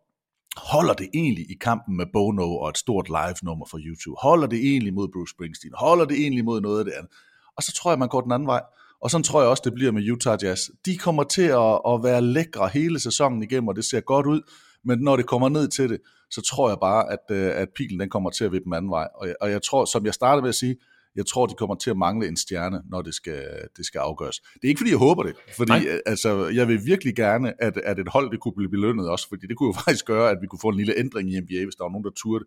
holder 0.57 0.93
det 0.93 1.09
egentlig 1.13 1.51
i 1.51 1.57
kampen 1.61 1.97
med 1.97 2.05
Bono 2.13 2.57
og 2.57 2.69
et 2.69 2.77
stort 2.77 3.07
live-nummer 3.07 3.65
for 3.71 3.79
YouTube? 3.81 4.17
Holder 4.21 4.47
det 4.47 4.59
egentlig 4.59 4.93
mod 4.93 5.07
Bruce 5.13 5.31
Springsteen? 5.31 5.73
Holder 5.77 6.05
det 6.05 6.17
egentlig 6.17 6.45
mod 6.45 6.61
noget 6.61 6.79
af 6.79 6.86
det 6.86 6.91
andet? 6.91 7.11
Og 7.57 7.63
så 7.63 7.73
tror 7.73 7.91
jeg, 7.91 7.99
man 7.99 8.09
går 8.09 8.21
den 8.21 8.31
anden 8.31 8.47
vej. 8.47 8.61
Og 9.06 9.12
sådan 9.12 9.24
tror 9.24 9.41
jeg 9.41 9.49
også, 9.49 9.62
det 9.66 9.74
bliver 9.74 9.91
med 9.91 10.12
Utah 10.12 10.38
Jazz. 10.43 10.62
De 10.86 10.97
kommer 10.97 11.24
til 11.24 11.41
at, 11.41 11.82
at 11.88 12.03
være 12.03 12.22
lækre 12.22 12.70
hele 12.74 12.99
sæsonen 12.99 13.43
igennem, 13.43 13.68
og 13.68 13.76
det 13.76 13.86
ser 13.86 13.99
godt 13.99 14.26
ud. 14.26 14.41
Men 14.86 14.99
når 14.99 15.16
det 15.16 15.26
kommer 15.26 15.49
ned 15.49 15.68
til 15.68 15.89
det, 15.89 15.99
så 16.32 16.41
tror 16.41 16.70
jeg 16.70 16.78
bare, 16.82 17.12
at, 17.12 17.20
øh, 17.32 17.51
at 17.56 17.70
pilen 17.76 17.99
den 17.99 18.10
kommer 18.10 18.30
til 18.30 18.45
at 18.45 18.51
vippe 18.51 18.66
den 18.66 18.74
anden 18.74 18.91
vej. 18.91 19.08
Og 19.16 19.28
jeg, 19.28 19.36
og 19.41 19.51
jeg 19.51 19.62
tror, 19.62 19.86
som 19.86 20.06
jeg 20.06 20.14
startede 20.14 20.41
med 20.41 20.49
at 20.49 20.56
sige, 20.56 20.76
jeg 21.16 21.26
tror, 21.26 21.45
de 21.45 21.53
kommer 21.53 21.76
til 21.76 21.89
at 21.89 21.97
mangle 21.97 22.28
en 22.28 22.38
stjerne, 22.38 22.82
når 22.89 23.01
det 23.01 23.14
skal, 23.14 23.43
det 23.78 23.86
skal 23.86 23.99
afgøres. 23.99 24.39
Det 24.39 24.64
er 24.64 24.68
ikke, 24.68 24.80
fordi 24.80 24.91
jeg 24.91 24.97
håber 24.97 25.24
det, 25.24 25.36
fordi 25.58 25.72
Nej. 25.72 25.86
øh, 25.89 25.99
altså, 26.06 26.47
jeg 26.47 26.68
vil 26.68 26.86
virkelig 26.86 27.16
gerne, 27.16 27.64
at, 27.64 27.78
at 27.78 27.99
et 27.99 28.08
hold 28.08 28.32
det 28.32 28.39
kunne 28.39 28.56
blive 28.56 28.70
belønnet 28.70 29.10
også, 29.10 29.30
fordi 29.30 29.47
det 29.47 29.58
kunne 29.58 29.68
jo 29.68 29.74
faktisk 29.86 30.06
gøre, 30.06 30.30
at 30.30 30.38
vi 30.41 30.47
kunne 30.47 30.60
få 30.62 30.70
en 30.70 30.78
lille 30.78 30.97
ændring 30.97 31.34
i 31.34 31.39
NBA, 31.39 31.64
hvis 31.64 31.76
der 31.76 31.84
var 31.84 31.91
nogen, 31.91 32.06
der 32.06 32.12
turde 32.16 32.45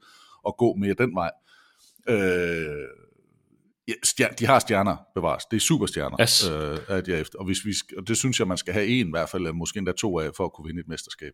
at 0.49 0.57
gå 0.57 0.75
mere 0.75 0.95
den 0.99 1.15
vej. 1.15 1.31
Øh, 2.09 2.89
ja, 3.89 3.93
stjer- 4.07 4.34
de 4.34 4.47
har 4.47 4.59
stjerner 4.59 4.97
bevares. 5.14 5.45
Det 5.45 5.57
er 5.57 5.61
superstjerner, 5.61 6.20
Yes. 6.20 6.49
øh, 6.51 6.78
at 6.89 7.09
jeg 7.09 7.20
efter. 7.20 7.39
Og, 7.39 7.45
hvis 7.45 7.59
vi, 7.64 7.72
og 7.97 8.09
det 8.09 8.16
synes 8.16 8.39
jeg, 8.39 8.49
man 8.49 8.57
skal 8.57 8.72
have 8.74 8.86
en 8.86 9.07
i 9.07 9.11
hvert 9.11 9.28
fald, 9.28 9.43
eller 9.43 9.53
måske 9.55 9.78
endda 9.78 9.93
to 9.93 10.18
af, 10.20 10.30
for 10.36 10.45
at 10.45 10.53
kunne 10.53 10.66
vinde 10.66 10.80
et 10.80 10.89
mesterskab. 10.89 11.32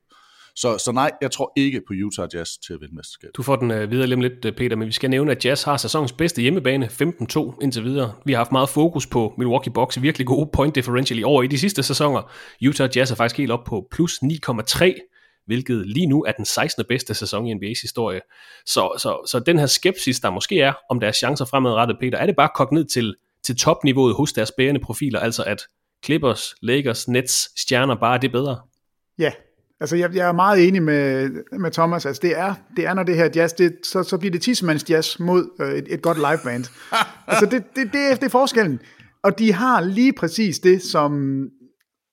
Så, 0.57 0.78
så 0.78 0.92
nej, 0.92 1.11
jeg 1.22 1.30
tror 1.30 1.52
ikke 1.57 1.80
på 1.86 1.92
Utah 2.07 2.28
Jazz 2.34 2.50
til 2.66 2.72
at 2.72 2.80
vinde 2.80 2.94
mesterskab. 2.94 3.30
Du 3.36 3.42
får 3.42 3.57
den 3.57 3.70
øh, 3.70 3.90
videre 3.90 4.07
lidt, 4.07 4.44
øh, 4.44 4.52
Peter, 4.52 4.76
men 4.76 4.86
vi 4.88 4.92
skal 4.92 5.11
nævne, 5.11 5.30
at 5.32 5.44
Jazz 5.44 5.62
har 5.62 5.76
sæsonens 5.76 6.12
bedste 6.12 6.42
hjemmebane, 6.42 6.86
15-2 6.86 7.59
indtil 7.62 7.84
videre. 7.84 8.12
Vi 8.24 8.32
har 8.32 8.36
haft 8.38 8.52
meget 8.52 8.68
fokus 8.68 9.07
på 9.07 9.34
Milwaukee 9.38 9.72
Bucks, 9.72 10.02
virkelig 10.02 10.26
gode 10.26 10.50
point 10.52 10.74
differential 10.74 11.18
i 11.18 11.22
år 11.22 11.42
i 11.42 11.46
de 11.46 11.59
sidste 11.59 11.82
sæsoner. 11.82 12.30
Utah 12.68 12.90
Jazz 12.96 13.11
er 13.11 13.14
faktisk 13.16 13.38
helt 13.38 13.50
op 13.50 13.64
på 13.64 13.86
plus 13.90 14.18
9,3, 14.18 15.14
hvilket 15.47 15.86
lige 15.86 16.07
nu 16.07 16.24
er 16.24 16.32
den 16.32 16.45
16. 16.45 16.84
bedste 16.88 17.14
sæson 17.14 17.47
i 17.47 17.53
NBA's 17.55 17.82
historie. 17.82 18.20
Så, 18.66 18.92
så, 18.99 19.26
så 19.30 19.38
den 19.38 19.59
her 19.59 19.66
skepsis, 19.66 20.20
der 20.20 20.30
måske 20.30 20.61
er 20.61 20.72
om 20.90 21.01
deres 21.01 21.16
chancer 21.16 21.45
fremadrettet, 21.45 21.97
Peter, 22.01 22.18
er 22.18 22.26
det 22.26 22.36
bare 22.36 22.49
kogt 22.55 22.72
ned 22.72 22.84
til, 22.84 23.14
til 23.42 23.57
topniveauet 23.57 24.14
hos 24.14 24.32
deres 24.32 24.53
bærende 24.57 24.80
profiler, 24.80 25.20
altså 25.20 25.42
at 25.42 25.62
Clippers, 26.05 26.55
Lakers, 26.62 27.09
Nets, 27.09 27.61
stjerner 27.61 27.95
bare 27.95 28.14
er 28.14 28.20
det 28.20 28.32
bedre? 28.32 28.61
Ja, 29.18 29.32
altså 29.80 29.97
jeg, 29.97 30.14
jeg 30.14 30.28
er 30.28 30.32
meget 30.32 30.68
enig 30.68 30.82
med, 30.82 31.30
med 31.59 31.70
Thomas. 31.70 32.07
Altså 32.07 32.20
det 32.22 32.38
er, 32.38 32.55
det 32.76 32.86
er 32.86 32.95
når 32.95 33.03
det 33.03 33.16
her 33.16 33.28
jazz, 33.34 33.53
det, 33.53 33.72
så, 33.82 34.03
så 34.03 34.18
bliver 34.18 34.32
det 34.32 34.42
tissemands 34.42 34.90
jazz 34.90 35.18
mod 35.18 35.51
øh, 35.61 35.72
et, 35.72 35.86
et 35.90 36.03
godt 36.03 36.16
liveband. 36.18 36.64
altså 37.26 37.47
det, 37.47 37.64
det, 37.76 37.92
det, 37.92 38.20
det 38.20 38.26
er 38.26 38.30
forskellen. 38.30 38.80
Og 39.22 39.38
de 39.38 39.53
har 39.53 39.80
lige 39.80 40.12
præcis 40.12 40.59
det, 40.59 40.82
som, 40.82 41.42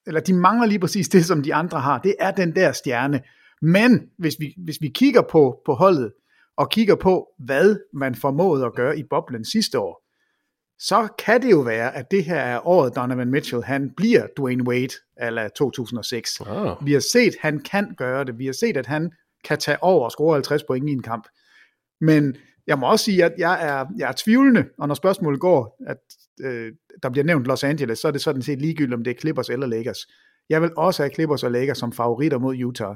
eller 0.08 0.22
de 0.22 0.34
mangler 0.34 0.68
lige 0.68 0.80
præcis 0.80 1.10
det, 1.10 1.26
som 1.26 1.44
de 1.44 1.54
andre 1.54 1.80
har. 1.80 2.00
Det 2.00 2.16
er 2.20 2.32
den 2.32 2.56
der 2.56 2.72
stjerne. 2.72 3.22
Men 3.62 4.10
hvis 4.18 4.36
vi, 4.40 4.54
hvis 4.58 4.82
vi 4.82 4.88
kigger 4.88 5.22
på, 5.22 5.62
på 5.66 5.74
holdet, 5.74 6.12
og 6.58 6.70
kigger 6.70 6.96
på, 6.96 7.28
hvad 7.40 7.76
man 7.94 8.16
formåede 8.16 8.66
at 8.66 8.76
gøre 8.76 9.00
i 9.00 9.04
boblen 9.10 9.46
sidste 9.46 9.80
år, 9.80 10.08
så 10.80 11.08
kan 11.26 11.42
det 11.42 11.52
jo 11.52 11.60
være, 11.60 11.96
at 11.96 12.12
det 12.12 12.24
her 12.24 12.40
er 12.40 12.68
året, 12.68 12.96
Donovan 12.96 13.32
Mitchell, 13.32 13.64
han 13.64 13.92
bliver 13.98 14.28
Dwayne 14.38 14.64
Wade 14.64 14.94
ala 15.18 15.48
2006. 15.48 16.42
Ah. 16.42 16.86
Vi 16.86 16.94
har 16.94 17.00
set, 17.12 17.36
han 17.42 17.60
kan 17.60 17.96
gøre 17.98 18.24
det. 18.24 18.40
Vi 18.40 18.46
har 18.46 18.54
set, 18.54 18.78
at 18.78 18.86
han 18.86 19.12
kan 19.44 19.58
tage 19.58 19.84
over 19.84 20.06
og 20.06 20.12
score 20.12 20.34
50 20.34 20.64
point 20.64 20.90
i 20.90 20.92
en 20.92 21.02
kamp. 21.02 21.28
Men 22.02 22.36
jeg 22.68 22.80
må 22.80 22.92
også 22.92 23.06
sige, 23.06 23.24
at 23.26 23.34
jeg 23.38 23.68
er, 23.68 23.86
jeg 23.98 24.10
er 24.10 24.14
tvivlende, 24.18 24.66
og 24.78 24.88
når 24.88 24.96
spørgsmålet 24.96 25.40
går, 25.40 25.78
at 25.88 25.98
øh, 26.42 26.74
der 27.04 27.10
bliver 27.10 27.26
nævnt 27.26 27.48
Los 27.48 27.64
Angeles, 27.64 28.00
så 28.00 28.08
er 28.08 28.12
det 28.12 28.22
sådan 28.22 28.42
set 28.42 28.62
ligegyldigt, 28.62 28.94
om 28.94 29.04
det 29.04 29.12
er 29.12 29.20
Clippers 29.20 29.50
eller 29.50 29.68
Lakers. 29.68 30.08
Jeg 30.50 30.62
vil 30.62 30.72
også 30.78 31.04
have 31.04 31.14
Clippers 31.14 31.44
og 31.44 31.52
Lakers 31.52 31.78
som 31.78 31.92
favoritter 31.92 32.38
mod 32.40 32.64
Utah. 32.64 32.96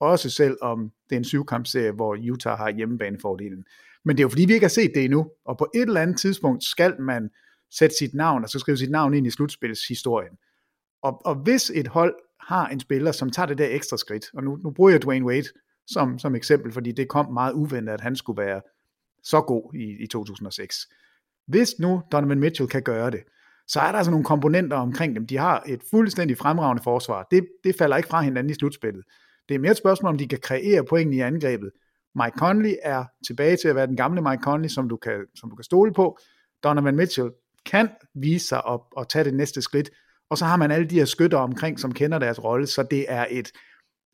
Også 0.00 0.30
selv 0.30 0.56
om 0.62 0.90
det 1.10 1.16
er 1.16 1.18
en 1.18 1.24
syvkampserie, 1.24 1.92
hvor 1.92 2.16
Utah 2.32 2.58
har 2.58 2.70
hjemmebanefordelen. 2.70 3.64
Men 4.04 4.16
det 4.16 4.20
er 4.20 4.24
jo 4.24 4.28
fordi, 4.28 4.44
vi 4.44 4.52
ikke 4.52 4.64
har 4.64 4.68
set 4.68 4.92
det 4.94 5.04
endnu. 5.04 5.30
Og 5.44 5.58
på 5.58 5.66
et 5.74 5.82
eller 5.82 6.00
andet 6.00 6.18
tidspunkt 6.18 6.64
skal 6.64 7.00
man 7.00 7.30
sætte 7.70 7.96
sit 7.96 8.14
navn, 8.14 8.44
og 8.44 8.50
så 8.50 8.58
skrive 8.58 8.76
sit 8.76 8.90
navn 8.90 9.14
ind 9.14 9.26
i 9.26 9.30
slutspilshistorien. 9.30 10.36
Og, 11.02 11.26
og 11.26 11.34
hvis 11.34 11.70
et 11.74 11.88
hold 11.88 12.14
har 12.40 12.68
en 12.68 12.80
spiller, 12.80 13.12
som 13.12 13.30
tager 13.30 13.46
det 13.46 13.58
der 13.58 13.68
ekstra 13.70 13.96
skridt, 13.96 14.24
og 14.34 14.44
nu, 14.44 14.56
nu 14.56 14.70
bruger 14.70 14.90
jeg 14.90 15.02
Dwayne 15.02 15.26
Wade 15.26 15.48
som, 15.86 16.18
som 16.18 16.34
eksempel, 16.34 16.72
fordi 16.72 16.92
det 16.92 17.08
kom 17.08 17.32
meget 17.32 17.52
uventet, 17.52 17.92
at 17.92 18.00
han 18.00 18.16
skulle 18.16 18.42
være 18.42 18.60
så 19.22 19.40
god 19.40 19.74
i, 19.74 20.02
i 20.02 20.06
2006. 20.06 20.88
Hvis 21.46 21.74
nu 21.78 22.02
Donovan 22.12 22.40
Mitchell 22.40 22.68
kan 22.68 22.82
gøre 22.82 23.10
det, 23.10 23.20
så 23.68 23.80
er 23.80 23.90
der 23.90 23.98
altså 23.98 24.10
nogle 24.10 24.24
komponenter 24.24 24.76
omkring 24.76 25.16
dem. 25.16 25.26
De 25.26 25.36
har 25.36 25.62
et 25.66 25.82
fuldstændig 25.90 26.38
fremragende 26.38 26.82
forsvar. 26.82 27.26
Det, 27.30 27.46
det 27.64 27.76
falder 27.78 27.96
ikke 27.96 28.08
fra 28.08 28.22
hinanden 28.22 28.50
i 28.50 28.54
slutspillet. 28.54 29.04
Det 29.48 29.54
er 29.54 29.58
mere 29.58 29.70
et 29.70 29.76
spørgsmål, 29.76 30.12
om 30.12 30.18
de 30.18 30.28
kan 30.28 30.38
kreere 30.42 30.84
point 30.84 31.14
i 31.14 31.20
angrebet. 31.20 31.70
Mike 32.14 32.38
Conley 32.38 32.74
er 32.82 33.04
tilbage 33.26 33.56
til 33.56 33.68
at 33.68 33.74
være 33.74 33.86
den 33.86 33.96
gamle 33.96 34.22
Mike 34.22 34.42
Conley, 34.42 34.68
som 34.68 34.88
du 34.88 34.96
kan, 34.96 35.26
som 35.34 35.50
du 35.50 35.56
kan 35.56 35.64
stole 35.64 35.92
på. 35.92 36.18
Donovan 36.64 36.96
Mitchell 36.96 37.30
kan 37.66 37.88
vise 38.14 38.46
sig 38.46 38.64
op 38.64 38.80
og 38.96 39.08
tage 39.08 39.24
det 39.24 39.34
næste 39.34 39.62
skridt. 39.62 39.90
Og 40.30 40.38
så 40.38 40.44
har 40.44 40.56
man 40.56 40.70
alle 40.70 40.86
de 40.86 40.94
her 40.94 41.04
skytter 41.04 41.38
omkring, 41.38 41.80
som 41.80 41.92
kender 41.92 42.18
deres 42.18 42.44
rolle, 42.44 42.66
så 42.66 42.82
det 42.82 43.04
er 43.08 43.26
et 43.30 43.52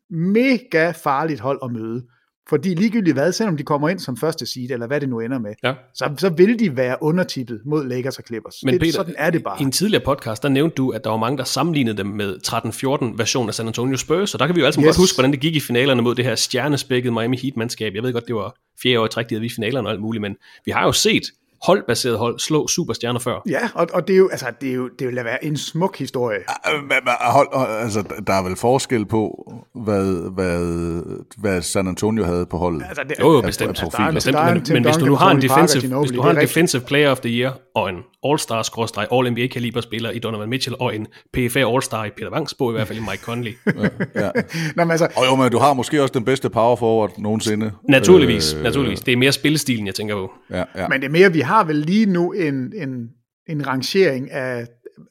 mega 0.09 0.91
farligt 0.91 1.39
hold 1.39 1.59
at 1.63 1.71
møde. 1.71 2.07
Fordi 2.49 2.73
ligegyldigt 2.73 3.15
hvad, 3.15 3.31
selvom 3.31 3.57
de 3.57 3.63
kommer 3.63 3.89
ind 3.89 3.99
som 3.99 4.17
første 4.17 4.45
seed, 4.45 4.71
eller 4.71 4.87
hvad 4.87 5.01
det 5.01 5.09
nu 5.09 5.19
ender 5.19 5.39
med, 5.39 5.53
Ja. 5.63 5.73
så, 5.93 6.13
så 6.17 6.29
vil 6.29 6.59
de 6.59 6.77
være 6.77 6.97
undertippet 7.01 7.61
mod 7.65 7.85
Lakers 7.87 8.17
og 8.17 8.23
Clippers. 8.27 8.55
Men 8.63 8.73
det, 8.73 8.81
Peter, 8.81 8.93
sådan 8.93 9.15
er 9.17 9.29
det 9.29 9.43
bare. 9.43 9.57
I 9.61 9.63
en 9.63 9.71
tidligere 9.71 10.03
podcast, 10.05 10.43
der 10.43 10.49
nævnte 10.49 10.75
du, 10.75 10.89
at 10.89 11.03
der 11.03 11.09
var 11.09 11.17
mange, 11.17 11.37
der 11.37 11.43
sammenlignede 11.43 11.97
dem 11.97 12.05
med 12.05 12.35
13-14 12.47 13.17
version 13.17 13.47
af 13.47 13.53
San 13.53 13.67
Antonio 13.67 13.97
Spurs, 13.97 14.33
og 14.33 14.39
der 14.39 14.45
kan 14.45 14.55
vi 14.55 14.59
jo 14.59 14.65
altså 14.65 14.81
yes. 14.81 14.85
Godt 14.85 14.97
huske, 14.97 15.15
hvordan 15.15 15.31
det 15.31 15.39
gik 15.39 15.55
i 15.55 15.59
finalerne 15.59 16.01
mod 16.01 16.15
det 16.15 16.25
her 16.25 16.35
stjernespækkede 16.35 17.13
Miami 17.13 17.37
Heat-mandskab. 17.37 17.95
Jeg 17.95 18.03
ved 18.03 18.13
godt, 18.13 18.27
det 18.27 18.35
var 18.35 18.55
fjerde 18.83 18.99
år 18.99 19.05
i 19.05 19.09
træk, 19.09 19.29
de 19.29 19.35
havde 19.35 19.41
vi 19.41 19.45
i 19.47 19.49
finalerne 19.55 19.87
og 19.87 19.91
alt 19.91 20.01
muligt, 20.01 20.21
men 20.21 20.35
vi 20.65 20.71
har 20.71 20.83
jo 20.85 20.91
set 20.91 21.23
holdbaseret 21.63 22.17
hold 22.17 22.39
slå 22.39 22.67
superstjerner 22.67 23.19
før. 23.19 23.41
Ja, 23.49 23.59
og, 23.73 23.87
og 23.93 24.07
det 24.07 24.13
er 24.13 24.17
jo, 24.17 24.29
altså, 24.29 24.45
det 24.61 24.69
er 24.69 24.73
jo, 24.73 24.89
det 24.99 25.07
vil 25.07 25.15
være 25.15 25.45
en 25.45 25.57
smuk 25.57 25.97
historie. 25.97 26.37
Øh, 26.39 27.01
Hold, 27.21 27.47
altså, 27.83 28.03
der 28.27 28.33
er 28.33 28.43
vel 28.43 28.55
forskel 28.55 29.05
på, 29.05 29.51
hvad, 29.83 30.31
hvad, 30.33 31.01
hvad 31.37 31.61
San 31.61 31.87
Antonio 31.87 32.23
havde 32.23 32.45
på 32.45 32.57
holdet. 32.57 32.83
Altså, 32.89 33.03
det, 33.09 33.13
Jo, 33.19 33.31
jo, 33.31 33.37
af- 33.37 33.43
bestemt. 33.43 33.67
af 33.67 33.69
Altså, 33.71 33.83
profiler. 33.83 34.11
bestemt 34.11 34.37
men, 34.37 34.63
men 34.73 34.83
hvis 34.83 34.97
du 34.97 35.05
nu 35.05 35.15
har 35.15 35.31
en 35.31 35.37
Parker, 35.37 35.47
defensive, 35.55 35.81
Ginobili, 35.81 36.07
hvis 36.09 36.15
du 36.17 36.21
har 36.21 36.31
en 36.31 36.37
defensive 36.37 36.81
player 36.81 37.11
of 37.11 37.19
the 37.19 37.29
year, 37.39 37.57
og 37.75 37.89
en 37.89 37.95
All-Star, 38.25 38.63
skråstreg, 38.63 39.07
All-NBA-kaliber 39.13 39.81
spiller 39.81 40.11
i 40.11 40.19
Donovan 40.19 40.49
Mitchell, 40.49 40.75
og 40.79 40.95
en 40.95 41.07
PFA 41.33 41.59
All-Star 41.59 42.05
i 42.05 42.09
Peter 42.17 42.31
Wangs 42.31 42.53
bog, 42.53 42.69
i 42.71 42.73
hvert 42.73 42.87
fald 42.87 42.99
i 42.99 43.01
Mike 43.01 43.23
Conley. 43.23 43.53
Ja. 44.15 44.29
Nå, 44.75 44.83
men 44.83 44.91
altså, 44.91 45.07
Og 45.15 45.25
jo, 45.31 45.35
men 45.35 45.51
du 45.51 45.57
har 45.59 45.73
måske 45.73 46.01
også 46.01 46.11
den 46.13 46.25
bedste 46.25 46.49
power 46.49 46.75
forward 46.75 47.11
nogensinde. 47.17 47.71
Naturligvis, 47.89 48.53
Øh, 48.53 48.63
naturligvis. 48.63 48.99
Det 49.01 49.11
er 49.11 49.17
mere 49.17 49.31
spillestilen, 49.31 49.87
jeg 49.87 49.95
tænker 49.95 50.15
på. 50.15 50.31
Ja, 50.49 50.63
ja. 50.75 50.87
Men 50.87 51.01
det 51.01 51.07
er 51.07 51.11
mere, 51.11 51.33
vi 51.33 51.39
har 51.39 51.50
har 51.51 51.63
vel 51.63 51.75
lige 51.75 52.05
nu 52.05 52.31
en, 52.31 52.73
en, 52.75 53.09
en 53.47 53.67
rangering 53.67 54.31
af, 54.31 54.67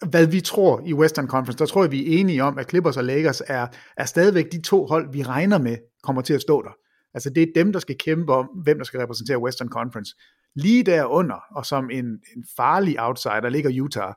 hvad 0.08 0.26
vi 0.26 0.40
tror 0.40 0.82
i 0.86 0.94
Western 0.94 1.28
Conference. 1.28 1.58
Der 1.58 1.66
tror 1.66 1.82
jeg, 1.82 1.92
vi 1.92 2.00
er 2.00 2.18
enige 2.20 2.42
om, 2.42 2.58
at 2.58 2.68
Clippers 2.68 2.96
og 2.96 3.04
Lakers 3.04 3.42
er, 3.46 3.66
er 3.96 4.04
stadigvæk 4.04 4.52
de 4.52 4.62
to 4.62 4.86
hold, 4.86 5.12
vi 5.12 5.22
regner 5.22 5.58
med 5.58 5.76
kommer 6.02 6.22
til 6.22 6.34
at 6.34 6.40
stå 6.40 6.62
der. 6.62 6.70
Altså 7.14 7.30
det 7.30 7.42
er 7.42 7.46
dem, 7.54 7.72
der 7.72 7.80
skal 7.80 7.96
kæmpe 7.98 8.32
om, 8.32 8.46
hvem 8.46 8.78
der 8.78 8.84
skal 8.84 9.00
repræsentere 9.00 9.38
Western 9.38 9.68
Conference. 9.68 10.14
Lige 10.56 10.82
derunder, 10.82 11.40
og 11.56 11.66
som 11.66 11.90
en, 11.90 12.04
en 12.04 12.44
farlig 12.56 13.00
outsider, 13.00 13.48
ligger 13.48 13.82
Utah. 13.82 14.14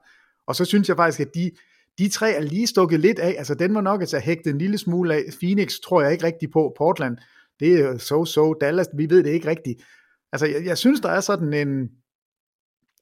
Og 0.47 0.55
så 0.55 0.65
synes 0.65 0.89
jeg 0.89 0.97
faktisk, 0.97 1.19
at 1.19 1.36
de, 1.36 1.51
de 1.97 2.09
tre 2.09 2.32
er 2.32 2.41
lige 2.41 2.67
stukket 2.67 2.99
lidt 2.99 3.19
af. 3.19 3.36
Altså 3.38 3.55
den 3.55 3.76
var 3.76 3.82
nok 3.82 4.01
at 4.01 4.21
hægte 4.21 4.49
en 4.49 4.57
lille 4.57 4.78
smule 4.78 5.13
af. 5.13 5.24
Phoenix 5.39 5.74
tror 5.86 6.01
jeg 6.01 6.11
ikke 6.11 6.26
rigtig 6.26 6.51
på. 6.51 6.74
Portland, 6.78 7.17
det 7.59 7.80
er 7.80 7.93
so-so. 7.93 8.57
Dallas, 8.61 8.88
vi 8.97 9.09
ved 9.09 9.24
det 9.24 9.30
ikke 9.30 9.47
rigtigt. 9.47 9.82
Altså 10.32 10.45
jeg, 10.45 10.65
jeg 10.65 10.78
synes, 10.78 10.99
der 11.01 11.09
er 11.09 11.19
sådan 11.19 11.53
en, 11.53 11.89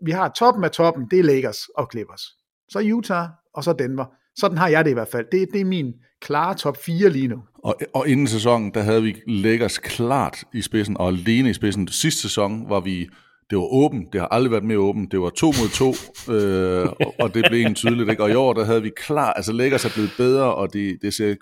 vi 0.06 0.12
har 0.12 0.32
toppen 0.38 0.64
af 0.64 0.72
toppen, 0.72 1.08
det 1.12 1.20
er 1.20 1.24
Lakers 1.24 1.58
og 1.78 1.88
Clippers. 1.92 2.22
Så 2.70 2.80
Utah, 2.94 3.28
og 3.54 3.64
så 3.64 3.74
Denver. 3.74 4.06
Sådan 4.36 4.58
har 4.58 4.68
jeg 4.68 4.86
det 4.86 4.92
i 4.92 4.94
hvert 4.94 5.08
fald. 5.08 5.26
Det, 5.32 5.48
det 5.54 5.62
er 5.62 5.66
min 5.66 5.94
klare 6.22 6.56
top 6.56 6.78
4 6.78 7.10
lige 7.10 7.28
nu. 7.28 7.40
Og, 7.64 7.76
og 7.94 8.08
inden 8.08 8.28
sæsonen, 8.28 8.74
der 8.74 8.82
havde 8.82 9.04
vi 9.04 9.16
Lakers 9.28 9.78
klart 9.78 10.44
i 10.54 10.62
spidsen, 10.62 10.98
og 10.98 11.08
alene 11.08 11.50
i 11.50 11.54
spidsen. 11.54 11.88
Sidste 11.88 12.22
sæson 12.22 12.70
var 12.70 12.80
vi, 12.80 13.10
det 13.50 13.58
var 13.58 13.74
åben, 13.74 14.08
det 14.14 14.22
har 14.22 14.28
aldrig 14.28 14.52
været 14.52 14.64
mere 14.64 14.78
åben, 14.78 15.08
det 15.12 15.22
var 15.22 15.30
to 15.30 15.46
mod 15.46 15.70
to, 15.70 15.94
øh, 16.34 16.90
og, 17.06 17.16
og 17.20 17.34
det 17.34 17.46
blev 17.50 17.60
egentlig 17.60 17.78
tydeligt. 17.78 18.10
Ikke? 18.10 18.24
Og 18.24 18.32
i 18.32 18.36
år, 18.36 18.54
der 18.54 18.66
havde 18.66 18.82
vi 18.82 18.92
klar, 18.98 19.34
altså 19.34 19.52
Lakers 19.54 19.86
er 19.86 19.90
blevet 19.94 20.12
bedre, 20.18 20.56
og 20.56 20.74
det, 20.74 20.98
det 21.02 21.14
ser, 21.14 21.36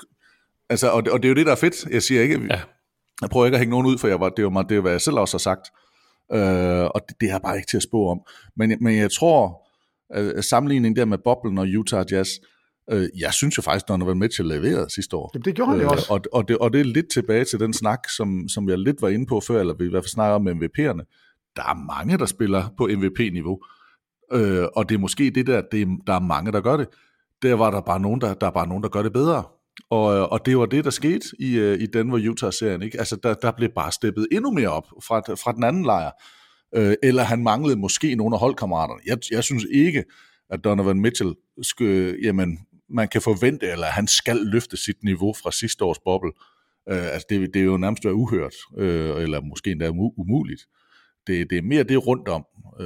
altså, 0.69 0.89
og 0.89 1.05
det, 1.05 1.13
og 1.13 1.23
det 1.23 1.27
er 1.27 1.29
jo 1.29 1.35
det, 1.35 1.45
der 1.45 1.51
er 1.51 1.55
fedt. 1.55 1.85
Jeg 1.85 2.03
siger 2.03 2.21
ikke, 2.21 2.41
ja. 2.49 2.61
jeg 3.21 3.29
prøver 3.29 3.45
ikke 3.45 3.55
at 3.55 3.59
hænge 3.59 3.71
nogen 3.71 3.87
ud, 3.87 3.97
for 3.97 4.07
jeg 4.07 4.19
var, 4.19 4.29
det, 4.29 4.45
var, 4.45 4.61
det 4.61 4.77
var, 4.77 4.81
hvad 4.81 4.91
jeg 4.91 5.01
selv 5.01 5.19
også 5.19 5.33
har 5.33 5.39
sagt. 5.39 5.67
Øh, 6.33 6.85
og 6.85 7.01
det, 7.09 7.15
det 7.21 7.31
er 7.31 7.39
bare 7.39 7.55
ikke 7.55 7.67
til 7.69 7.77
at 7.77 7.83
spå 7.83 8.09
om. 8.09 8.21
Men, 8.55 8.77
men 8.81 8.97
jeg 8.97 9.11
tror, 9.11 9.67
at 10.09 10.45
sammenligningen 10.45 10.95
der 10.95 11.05
med 11.05 11.17
Boblen 11.23 11.57
og 11.57 11.67
Utah 11.77 12.05
Jazz, 12.11 12.29
øh, 12.91 13.09
jeg 13.19 13.33
synes 13.33 13.57
jo 13.57 13.61
faktisk, 13.61 13.87
Donovan 13.87 14.19
Mitchell 14.19 14.49
leverede 14.49 14.89
sidste 14.89 15.15
år. 15.15 15.27
Det, 15.27 15.45
det 15.45 15.55
gjorde 15.55 15.71
han 15.71 15.79
jo 15.79 15.85
øh, 15.85 15.91
også. 15.91 16.07
Og, 16.09 16.21
og, 16.33 16.47
det, 16.47 16.57
og 16.57 16.73
det 16.73 16.81
er 16.81 16.85
lidt 16.85 17.11
tilbage 17.11 17.45
til 17.45 17.59
den 17.59 17.73
snak, 17.73 18.09
som, 18.17 18.49
som 18.49 18.69
jeg 18.69 18.77
lidt 18.77 19.01
var 19.01 19.09
inde 19.09 19.25
på 19.25 19.39
før, 19.39 19.59
eller 19.59 19.73
vi 19.73 19.85
i 19.85 19.89
hvert 19.89 20.03
fald 20.03 20.09
snakker 20.09 20.35
om 20.35 20.47
MVP'erne. 20.47 21.03
Der 21.55 21.63
er 21.63 21.85
mange, 21.97 22.17
der 22.17 22.25
spiller 22.25 22.73
på 22.77 22.89
MVP-niveau. 22.97 23.59
Øh, 24.33 24.67
og 24.75 24.89
det 24.89 24.95
er 24.95 24.99
måske 24.99 25.31
det 25.35 25.47
der, 25.47 25.61
det 25.71 25.81
er, 25.81 25.97
der 26.07 26.13
er 26.13 26.19
mange, 26.19 26.51
der 26.51 26.61
gør 26.61 26.77
det. 26.77 26.87
Der 27.41 27.53
var 27.53 27.71
der 27.71 27.81
bare 27.81 27.99
nogen, 27.99 28.21
der, 28.21 28.33
der 28.33 28.47
er 28.47 28.51
bare 28.51 28.67
nogen, 28.67 28.83
der 28.83 28.89
gør 28.89 29.03
det 29.03 29.13
bedre. 29.13 29.43
Og, 29.89 30.31
og 30.31 30.45
det 30.45 30.57
var 30.57 30.65
det, 30.65 30.85
der 30.85 30.89
skete 30.89 31.27
i, 31.39 31.57
øh, 31.57 31.81
i 31.81 31.85
Denver-Utah-serien. 31.85 32.81
Ikke? 32.81 32.99
Altså, 32.99 33.15
der, 33.23 33.33
der 33.33 33.51
blev 33.51 33.69
bare 33.69 33.91
steppet 33.91 34.27
endnu 34.31 34.51
mere 34.51 34.69
op 34.69 34.87
fra, 35.03 35.19
fra 35.19 35.51
den 35.51 35.63
anden 35.63 35.85
lejr. 35.85 36.11
Øh, 36.75 36.95
eller 37.03 37.23
han 37.23 37.43
manglede 37.43 37.79
måske 37.79 38.15
nogle 38.15 38.35
af 38.35 38.39
holdkammeraterne. 38.39 39.01
Jeg, 39.05 39.17
jeg 39.31 39.43
synes 39.43 39.65
ikke, 39.71 40.03
at 40.49 40.63
Donovan 40.63 40.99
Mitchell 40.99 41.35
skal, 41.61 42.17
jamen, 42.23 42.59
man 42.89 43.07
kan 43.07 43.21
forvente, 43.21 43.67
eller 43.67 43.87
han 43.87 44.07
skal 44.07 44.37
løfte 44.37 44.77
sit 44.77 45.03
niveau 45.03 45.33
fra 45.33 45.51
sidste 45.51 45.85
års 45.85 45.99
boble. 45.99 46.31
Øh, 46.89 47.13
altså 47.13 47.25
det, 47.29 47.53
det 47.53 47.59
er 47.59 47.65
jo 47.65 47.77
nærmest 47.77 48.05
været 48.05 48.13
uhørt, 48.13 48.55
øh, 48.77 49.21
eller 49.21 49.41
måske 49.41 49.71
endda 49.71 49.89
umuligt. 50.17 50.61
Det, 51.27 51.49
det 51.49 51.57
er 51.57 51.61
mere 51.61 51.83
det 51.83 52.07
rundt 52.07 52.27
om, 52.27 52.45
øh, 52.79 52.85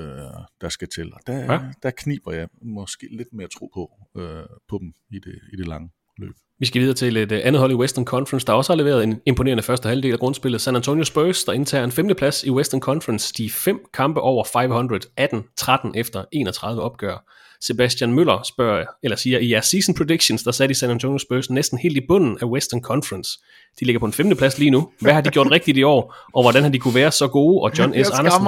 der 0.61 0.69
skal 0.69 0.87
til. 0.89 1.13
Og 1.13 1.19
der, 1.27 1.53
ja. 1.53 1.59
der 1.83 1.91
kniber 1.91 2.31
jeg 2.31 2.47
måske 2.61 3.07
lidt 3.11 3.33
mere 3.33 3.47
tro 3.47 3.69
på, 3.73 3.91
øh, 4.17 4.43
på 4.69 4.77
dem 4.77 4.93
i 5.11 5.19
det, 5.19 5.39
i 5.53 5.55
det 5.55 5.67
lange 5.67 5.89
løb. 6.17 6.35
Vi 6.63 6.67
skal 6.67 6.81
videre 6.81 6.95
til 6.95 7.17
et 7.17 7.31
øh, 7.31 7.41
andet 7.43 7.59
hold 7.59 7.71
i 7.71 7.75
Western 7.75 8.05
Conference, 8.05 8.47
der 8.47 8.53
også 8.53 8.73
har 8.73 8.77
leveret 8.77 9.03
en 9.03 9.21
imponerende 9.25 9.63
første 9.63 9.89
halvdel 9.89 10.13
af 10.13 10.19
grundspillet. 10.19 10.61
San 10.61 10.75
Antonio 10.75 11.03
Spurs, 11.03 11.43
der 11.43 11.53
indtager 11.53 11.83
en 11.83 11.91
femteplads 11.91 12.43
i 12.43 12.49
Western 12.49 12.81
Conference. 12.81 13.33
De 13.37 13.49
fem 13.49 13.79
kampe 13.93 14.21
over 14.21 14.43
500, 14.43 15.01
18-13 15.21 15.91
efter 15.95 16.25
31 16.31 16.81
opgør. 16.81 17.25
Sebastian 17.61 18.13
Møller 18.13 18.43
spørger, 18.43 18.85
eller 19.03 19.15
siger, 19.15 19.39
i 19.39 19.51
jeres 19.51 19.65
season 19.65 19.95
predictions, 19.95 20.43
der 20.43 20.51
satte 20.51 20.73
de 20.73 20.79
San 20.79 20.89
Antonio 20.89 21.17
Spurs 21.17 21.49
næsten 21.49 21.77
helt 21.77 21.97
i 21.97 22.01
bunden 22.07 22.37
af 22.41 22.45
Western 22.45 22.81
Conference. 22.81 23.39
De 23.79 23.85
ligger 23.85 23.99
på 23.99 24.05
en 24.05 24.13
femteplads 24.13 24.59
lige 24.59 24.71
nu. 24.71 24.89
Hvad 25.01 25.13
har 25.13 25.21
de 25.21 25.29
gjort 25.29 25.51
rigtigt 25.51 25.77
i 25.77 25.83
år, 25.83 26.15
og 26.33 26.43
hvordan 26.43 26.63
har 26.63 26.69
de 26.69 26.79
kunne 26.79 26.95
være 26.95 27.11
så 27.11 27.27
gode? 27.27 27.61
Og 27.61 27.71
John 27.79 27.93
S. 28.05 28.09
Andersen, 28.09 28.45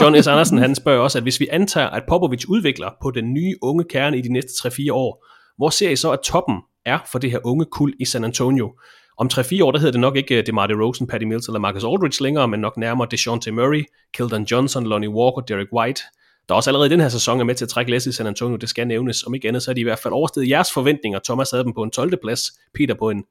John 0.00 0.22
S. 0.22 0.26
Andersen 0.26 0.58
han 0.58 0.74
spørger 0.74 1.00
også, 1.00 1.18
at 1.18 1.22
hvis 1.22 1.40
vi 1.40 1.48
antager, 1.50 1.88
at 1.88 2.02
Popovic 2.08 2.44
udvikler 2.48 2.90
på 3.02 3.10
den 3.10 3.34
nye 3.34 3.54
unge 3.62 3.84
kerne 3.84 4.18
i 4.18 4.20
de 4.20 4.32
næste 4.32 4.68
3-4 4.68 4.92
år, 4.92 5.24
hvor 5.56 5.70
ser 5.70 5.90
I 5.90 5.96
så, 5.96 6.10
at 6.10 6.20
toppen 6.20 6.56
er 6.86 6.98
for 7.12 7.18
det 7.18 7.30
her 7.30 7.38
unge 7.44 7.64
kul 7.64 7.94
i 8.00 8.04
San 8.04 8.24
Antonio. 8.24 8.74
Om 9.18 9.28
3-4 9.32 9.64
år, 9.64 9.72
der 9.72 9.78
hedder 9.78 9.92
det 9.92 10.00
nok 10.00 10.16
ikke 10.16 10.38
øh, 10.38 10.46
DeMar 10.46 10.66
DeRozan, 10.66 11.06
Patty 11.06 11.24
Mills 11.24 11.46
eller 11.46 11.60
Marcus 11.60 11.84
Aldridge 11.84 12.22
længere, 12.22 12.48
men 12.48 12.60
nok 12.60 12.76
nærmere 12.76 13.08
DeJounte 13.10 13.52
Murray, 13.52 13.84
Keldon 14.14 14.44
Johnson, 14.44 14.86
Lonnie 14.86 15.10
Walker, 15.10 15.40
Derek 15.40 15.68
White, 15.72 16.02
der 16.48 16.54
også 16.54 16.70
allerede 16.70 16.86
i 16.86 16.90
den 16.90 17.00
her 17.00 17.08
sæson 17.08 17.40
er 17.40 17.44
med 17.44 17.54
til 17.54 17.64
at 17.64 17.68
trække 17.68 17.90
læs 17.90 18.06
i 18.06 18.12
San 18.12 18.26
Antonio, 18.26 18.56
det 18.56 18.68
skal 18.68 18.86
nævnes. 18.86 19.24
Om 19.24 19.34
ikke 19.34 19.48
andet, 19.48 19.62
så 19.62 19.70
er 19.70 19.74
de 19.74 19.80
i 19.80 19.84
hvert 19.84 19.98
fald 19.98 20.14
oversteget 20.14 20.48
jeres 20.48 20.72
forventninger. 20.72 21.18
Thomas 21.24 21.50
havde 21.50 21.64
dem 21.64 21.72
på 21.72 21.82
en 21.82 21.90
12. 21.90 22.16
plads, 22.22 22.40
Peter 22.74 22.94
på 22.94 23.10
en 23.10 23.24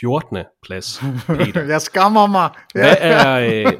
14. 0.00 0.38
plads. 0.62 1.00
Peter. 1.26 1.62
jeg 1.74 1.82
skammer 1.82 2.26
mig. 2.26 2.50
Hvad 2.74 2.96
er, 2.98 3.38
øh, 3.38 3.72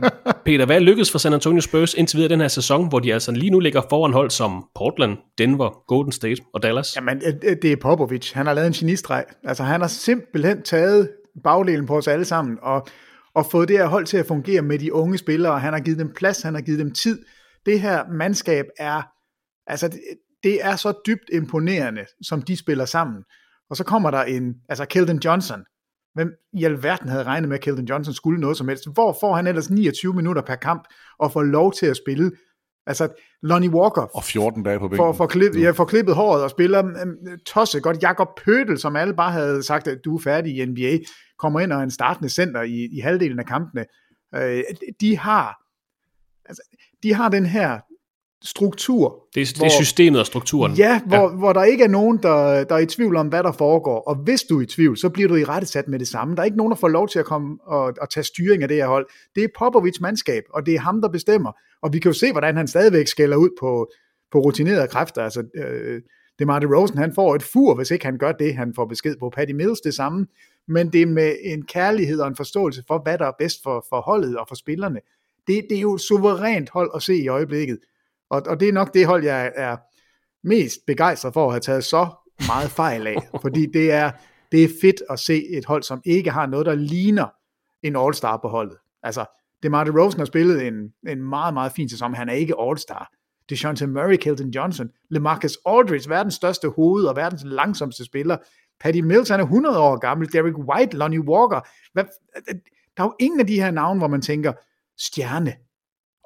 Peter, 0.45 0.67
hvad 0.67 0.77
er 0.77 0.81
lykkedes 0.81 1.11
for 1.11 1.19
San 1.19 1.33
Antonio 1.33 1.61
Spurs 1.61 1.95
indtil 1.95 2.17
videre 2.17 2.29
den 2.33 2.41
her 2.41 2.49
sæson, 2.49 2.89
hvor 2.89 2.99
de 2.99 3.13
altså 3.15 3.33
lige 3.33 3.51
nu 3.51 3.61
ligger 3.61 3.83
foran 3.91 4.13
hold 4.13 4.31
som 4.31 4.65
Portland, 4.75 5.19
Denver, 5.39 5.85
Golden 5.87 6.13
State 6.13 6.43
og 6.55 6.63
Dallas? 6.63 6.97
Jamen, 6.97 7.23
øh, 7.27 7.35
øh, 7.45 7.57
det 7.63 7.73
er 7.73 7.77
Popovic. 7.77 8.33
Han 8.33 8.47
har 8.47 8.55
lavet 8.55 8.67
en 8.67 8.73
genistreg. 8.73 9.25
Altså, 9.45 9.63
han 9.63 9.81
har 9.81 9.89
simpelthen 9.89 10.63
taget 10.63 11.11
bagdelen 11.45 11.87
på 11.87 11.97
os 11.97 12.09
alle 12.09 12.25
sammen 12.25 12.59
og, 12.63 12.87
og 13.35 13.47
fået 13.47 13.69
det 13.69 13.79
her 13.79 13.87
hold 13.87 14.07
til 14.07 14.17
at 14.17 14.27
fungere 14.27 14.63
med 14.63 14.79
de 14.79 14.93
unge 14.93 15.19
spillere. 15.19 15.59
Han 15.59 15.73
har 15.73 15.81
givet 15.81 15.99
dem 15.99 16.13
plads, 16.17 16.43
han 16.43 16.55
har 16.55 16.61
givet 16.63 16.79
dem 16.79 16.93
tid. 16.93 17.19
Det 17.67 17.81
her 17.81 18.05
mandskab 18.13 18.65
er, 18.79 19.03
altså, 19.67 19.89
det, 19.89 20.01
det 20.43 20.65
er 20.65 20.77
så 20.77 20.93
dybt 21.07 21.31
imponerende, 21.33 22.05
som 22.23 22.43
de 22.43 22.57
spiller 22.57 22.85
sammen. 22.85 23.23
Og 23.71 23.77
så 23.77 23.85
kommer 23.85 24.11
der 24.11 24.23
en, 24.23 24.55
altså 24.69 24.85
Keldon 24.85 25.21
Johnson, 25.25 25.65
Hvem 26.15 26.33
i 26.53 26.65
alverden 26.65 27.09
havde 27.09 27.25
regnet 27.25 27.49
med, 27.49 27.57
at 27.57 27.63
Keldon 27.63 27.85
Johnson 27.85 28.15
skulle 28.15 28.41
noget 28.41 28.57
som 28.57 28.69
helst? 28.69 28.89
Hvor 28.93 29.17
får 29.21 29.35
han 29.35 29.47
ellers 29.47 29.71
29 29.71 30.15
minutter 30.15 30.43
per 30.43 30.55
kamp 30.55 30.85
og 31.19 31.33
får 31.33 31.43
lov 31.43 31.73
til 31.73 31.87
at 31.87 31.97
spille? 31.97 32.33
Altså, 32.87 33.09
Lonnie 33.43 33.71
Walker. 33.71 34.03
Og 34.17 34.25
14 34.25 34.63
dage 34.63 34.79
på 34.79 34.89
bænken. 34.89 34.97
For, 34.97 35.13
for, 35.13 35.27
klip, 35.27 35.57
ja, 35.57 35.71
for 35.71 35.85
klippet 35.85 36.15
håret 36.15 36.43
og 36.43 36.51
spiller 36.51 36.83
um, 36.83 37.17
tosse 37.47 37.81
godt. 37.81 38.03
Jakob 38.03 38.29
Pøtel, 38.45 38.79
som 38.79 38.97
alle 38.97 39.15
bare 39.15 39.33
havde 39.33 39.63
sagt, 39.63 39.89
at 39.89 39.99
du 40.05 40.17
er 40.17 40.21
færdig 40.21 40.57
i 40.57 40.65
NBA, 40.65 40.99
kommer 41.39 41.61
ind 41.61 41.73
og 41.73 41.79
er 41.79 41.83
en 41.83 41.91
startende 41.91 42.29
center 42.29 42.63
i, 42.63 42.89
i 42.93 42.99
halvdelen 42.99 43.39
af 43.39 43.47
kampene. 43.47 43.85
Uh, 44.37 44.43
de 45.01 45.19
har 45.19 45.63
altså, 46.45 46.63
de 47.03 47.15
har 47.15 47.29
den 47.29 47.47
her 47.47 47.81
struktur. 48.45 49.27
Det 49.35 49.43
er, 49.43 49.57
hvor, 49.57 49.65
det 49.65 49.73
er 49.73 49.77
systemet 49.77 50.21
og 50.21 50.27
strukturen. 50.27 50.73
Ja, 50.73 51.01
hvor, 51.07 51.17
ja. 51.17 51.29
hvor 51.29 51.53
der 51.53 51.65
ikke 51.65 51.85
er 51.85 51.89
nogen, 51.89 52.19
der, 52.23 52.65
der 52.65 52.75
er 52.75 52.79
i 52.79 52.87
tvivl 52.87 53.17
om, 53.17 53.29
hvad 53.29 53.43
der 53.43 53.53
foregår. 53.53 54.01
Og 54.01 54.15
hvis 54.15 54.43
du 54.43 54.59
er 54.59 54.63
i 54.63 54.67
tvivl, 54.67 54.97
så 54.97 55.09
bliver 55.09 55.29
du 55.29 55.35
i 55.35 55.45
rette 55.45 55.67
sat 55.67 55.89
med 55.89 55.99
det 55.99 56.09
samme. 56.09 56.35
Der 56.35 56.41
er 56.41 56.45
ikke 56.45 56.57
nogen, 56.57 56.71
der 56.71 56.77
får 56.77 56.89
lov 56.89 57.09
til 57.09 57.19
at 57.19 57.25
komme 57.25 57.59
og, 57.67 57.95
og 58.01 58.11
tage 58.11 58.25
styring 58.25 58.63
af 58.63 58.69
det 58.69 58.77
her 58.77 58.87
hold. 58.87 59.07
Det 59.35 59.45
er 59.45 59.49
Popovic 59.59 60.01
mandskab, 60.01 60.43
og 60.55 60.67
det 60.67 60.75
er 60.75 60.79
ham, 60.79 61.01
der 61.01 61.09
bestemmer. 61.09 61.53
Og 61.83 61.93
vi 61.93 61.99
kan 61.99 62.09
jo 62.09 62.19
se, 62.19 62.33
hvordan 62.33 62.57
han 62.57 62.69
stadigvæk 62.69 63.07
skælder 63.07 63.37
ud 63.37 63.51
på, 63.61 63.91
på 64.33 64.39
rutinerede 64.39 64.89
kræfter. 64.89 65.23
Altså, 65.23 65.43
øh, 65.57 66.01
det 66.39 66.47
Marty 66.47 66.67
Rosen, 66.67 66.99
han 66.99 67.15
får 67.15 67.35
et 67.35 67.43
fur, 67.43 67.75
hvis 67.75 67.91
ikke 67.91 68.05
han 68.05 68.19
gør 68.19 68.33
det, 68.33 68.55
han 68.55 68.73
får 68.77 68.85
besked 68.85 69.17
på. 69.21 69.31
Patty 69.31 69.53
Mills 69.53 69.81
det 69.81 69.95
samme. 69.95 70.27
Men 70.69 70.93
det 70.93 71.03
er 71.03 71.07
med 71.07 71.37
en 71.43 71.63
kærlighed 71.63 72.21
og 72.21 72.29
en 72.29 72.37
forståelse 72.37 72.83
for, 72.87 73.03
hvad 73.03 73.19
der 73.19 73.27
er 73.27 73.33
bedst 73.39 73.63
for, 73.63 73.87
for 73.89 74.01
holdet 74.01 74.37
og 74.37 74.49
for 74.49 74.55
spillerne. 74.55 75.01
Det, 75.47 75.67
det 75.71 75.77
er 75.77 75.81
jo 75.81 75.95
et 75.95 76.01
suverænt 76.01 76.71
hold 76.71 76.91
at 76.95 77.03
se 77.03 77.15
i 77.17 77.29
øjeblikket. 77.29 77.79
Og, 78.33 78.43
og 78.47 78.61
det 78.61 78.69
er 78.69 78.73
nok 78.73 78.95
det 78.95 79.07
hold, 79.07 79.25
jeg 79.25 79.53
er 79.57 79.77
mest 80.47 80.79
begejstret 80.87 81.35
for 81.35 81.47
at 81.47 81.53
have 81.53 81.61
taget 81.61 81.85
så 81.85 82.09
meget 82.47 82.71
fejl 82.71 83.07
af. 83.07 83.17
fordi 83.43 83.67
det 83.67 83.93
er, 83.93 84.11
det 84.53 84.65
er 84.65 84.69
fedt 84.81 85.03
at 85.11 85.19
se 85.19 85.47
et 85.47 85.65
hold, 85.65 85.83
som 85.83 86.03
ikke 86.05 86.31
har 86.31 86.47
noget, 86.47 86.67
der 86.67 86.75
ligner 86.75 87.27
en 87.83 87.97
all-star 87.97 88.37
på 88.37 88.49
holdet. 88.49 88.77
Altså, 89.03 89.25
DeMar 89.63 89.85
DeRozan 89.85 90.21
har 90.21 90.25
spillet 90.25 90.67
en, 90.67 90.75
en 91.09 91.23
meget, 91.23 91.55
meget 91.55 91.73
fin 91.73 91.89
sæson, 91.89 92.15
han 92.15 92.29
er 92.29 92.33
ikke 92.33 92.55
all-star. 92.61 93.13
DeJounte 93.51 93.87
Murray, 93.87 94.17
Kelton 94.17 94.49
Johnson, 94.49 94.91
LeMarcus 95.11 95.59
Aldridge, 95.67 96.09
verdens 96.09 96.35
største 96.35 96.69
hoved 96.69 97.05
og 97.05 97.17
verdens 97.17 97.43
langsomste 97.45 98.05
spiller. 98.05 98.37
Patty 98.81 99.01
Mills, 99.01 99.29
han 99.29 99.41
er 99.41 99.45
100 99.45 99.79
år 99.79 99.97
gammel. 99.97 100.33
Derek 100.33 100.59
White, 100.59 100.97
Lonnie 100.97 101.29
Walker. 101.29 101.61
Hvad, 101.93 102.05
der 102.97 103.03
er 103.03 103.07
jo 103.07 103.15
ingen 103.21 103.41
af 103.41 103.47
de 103.47 103.61
her 103.61 103.71
navne, 103.71 103.99
hvor 103.99 104.09
man 104.09 104.23
tænker, 104.23 104.53
stjerne 104.99 105.55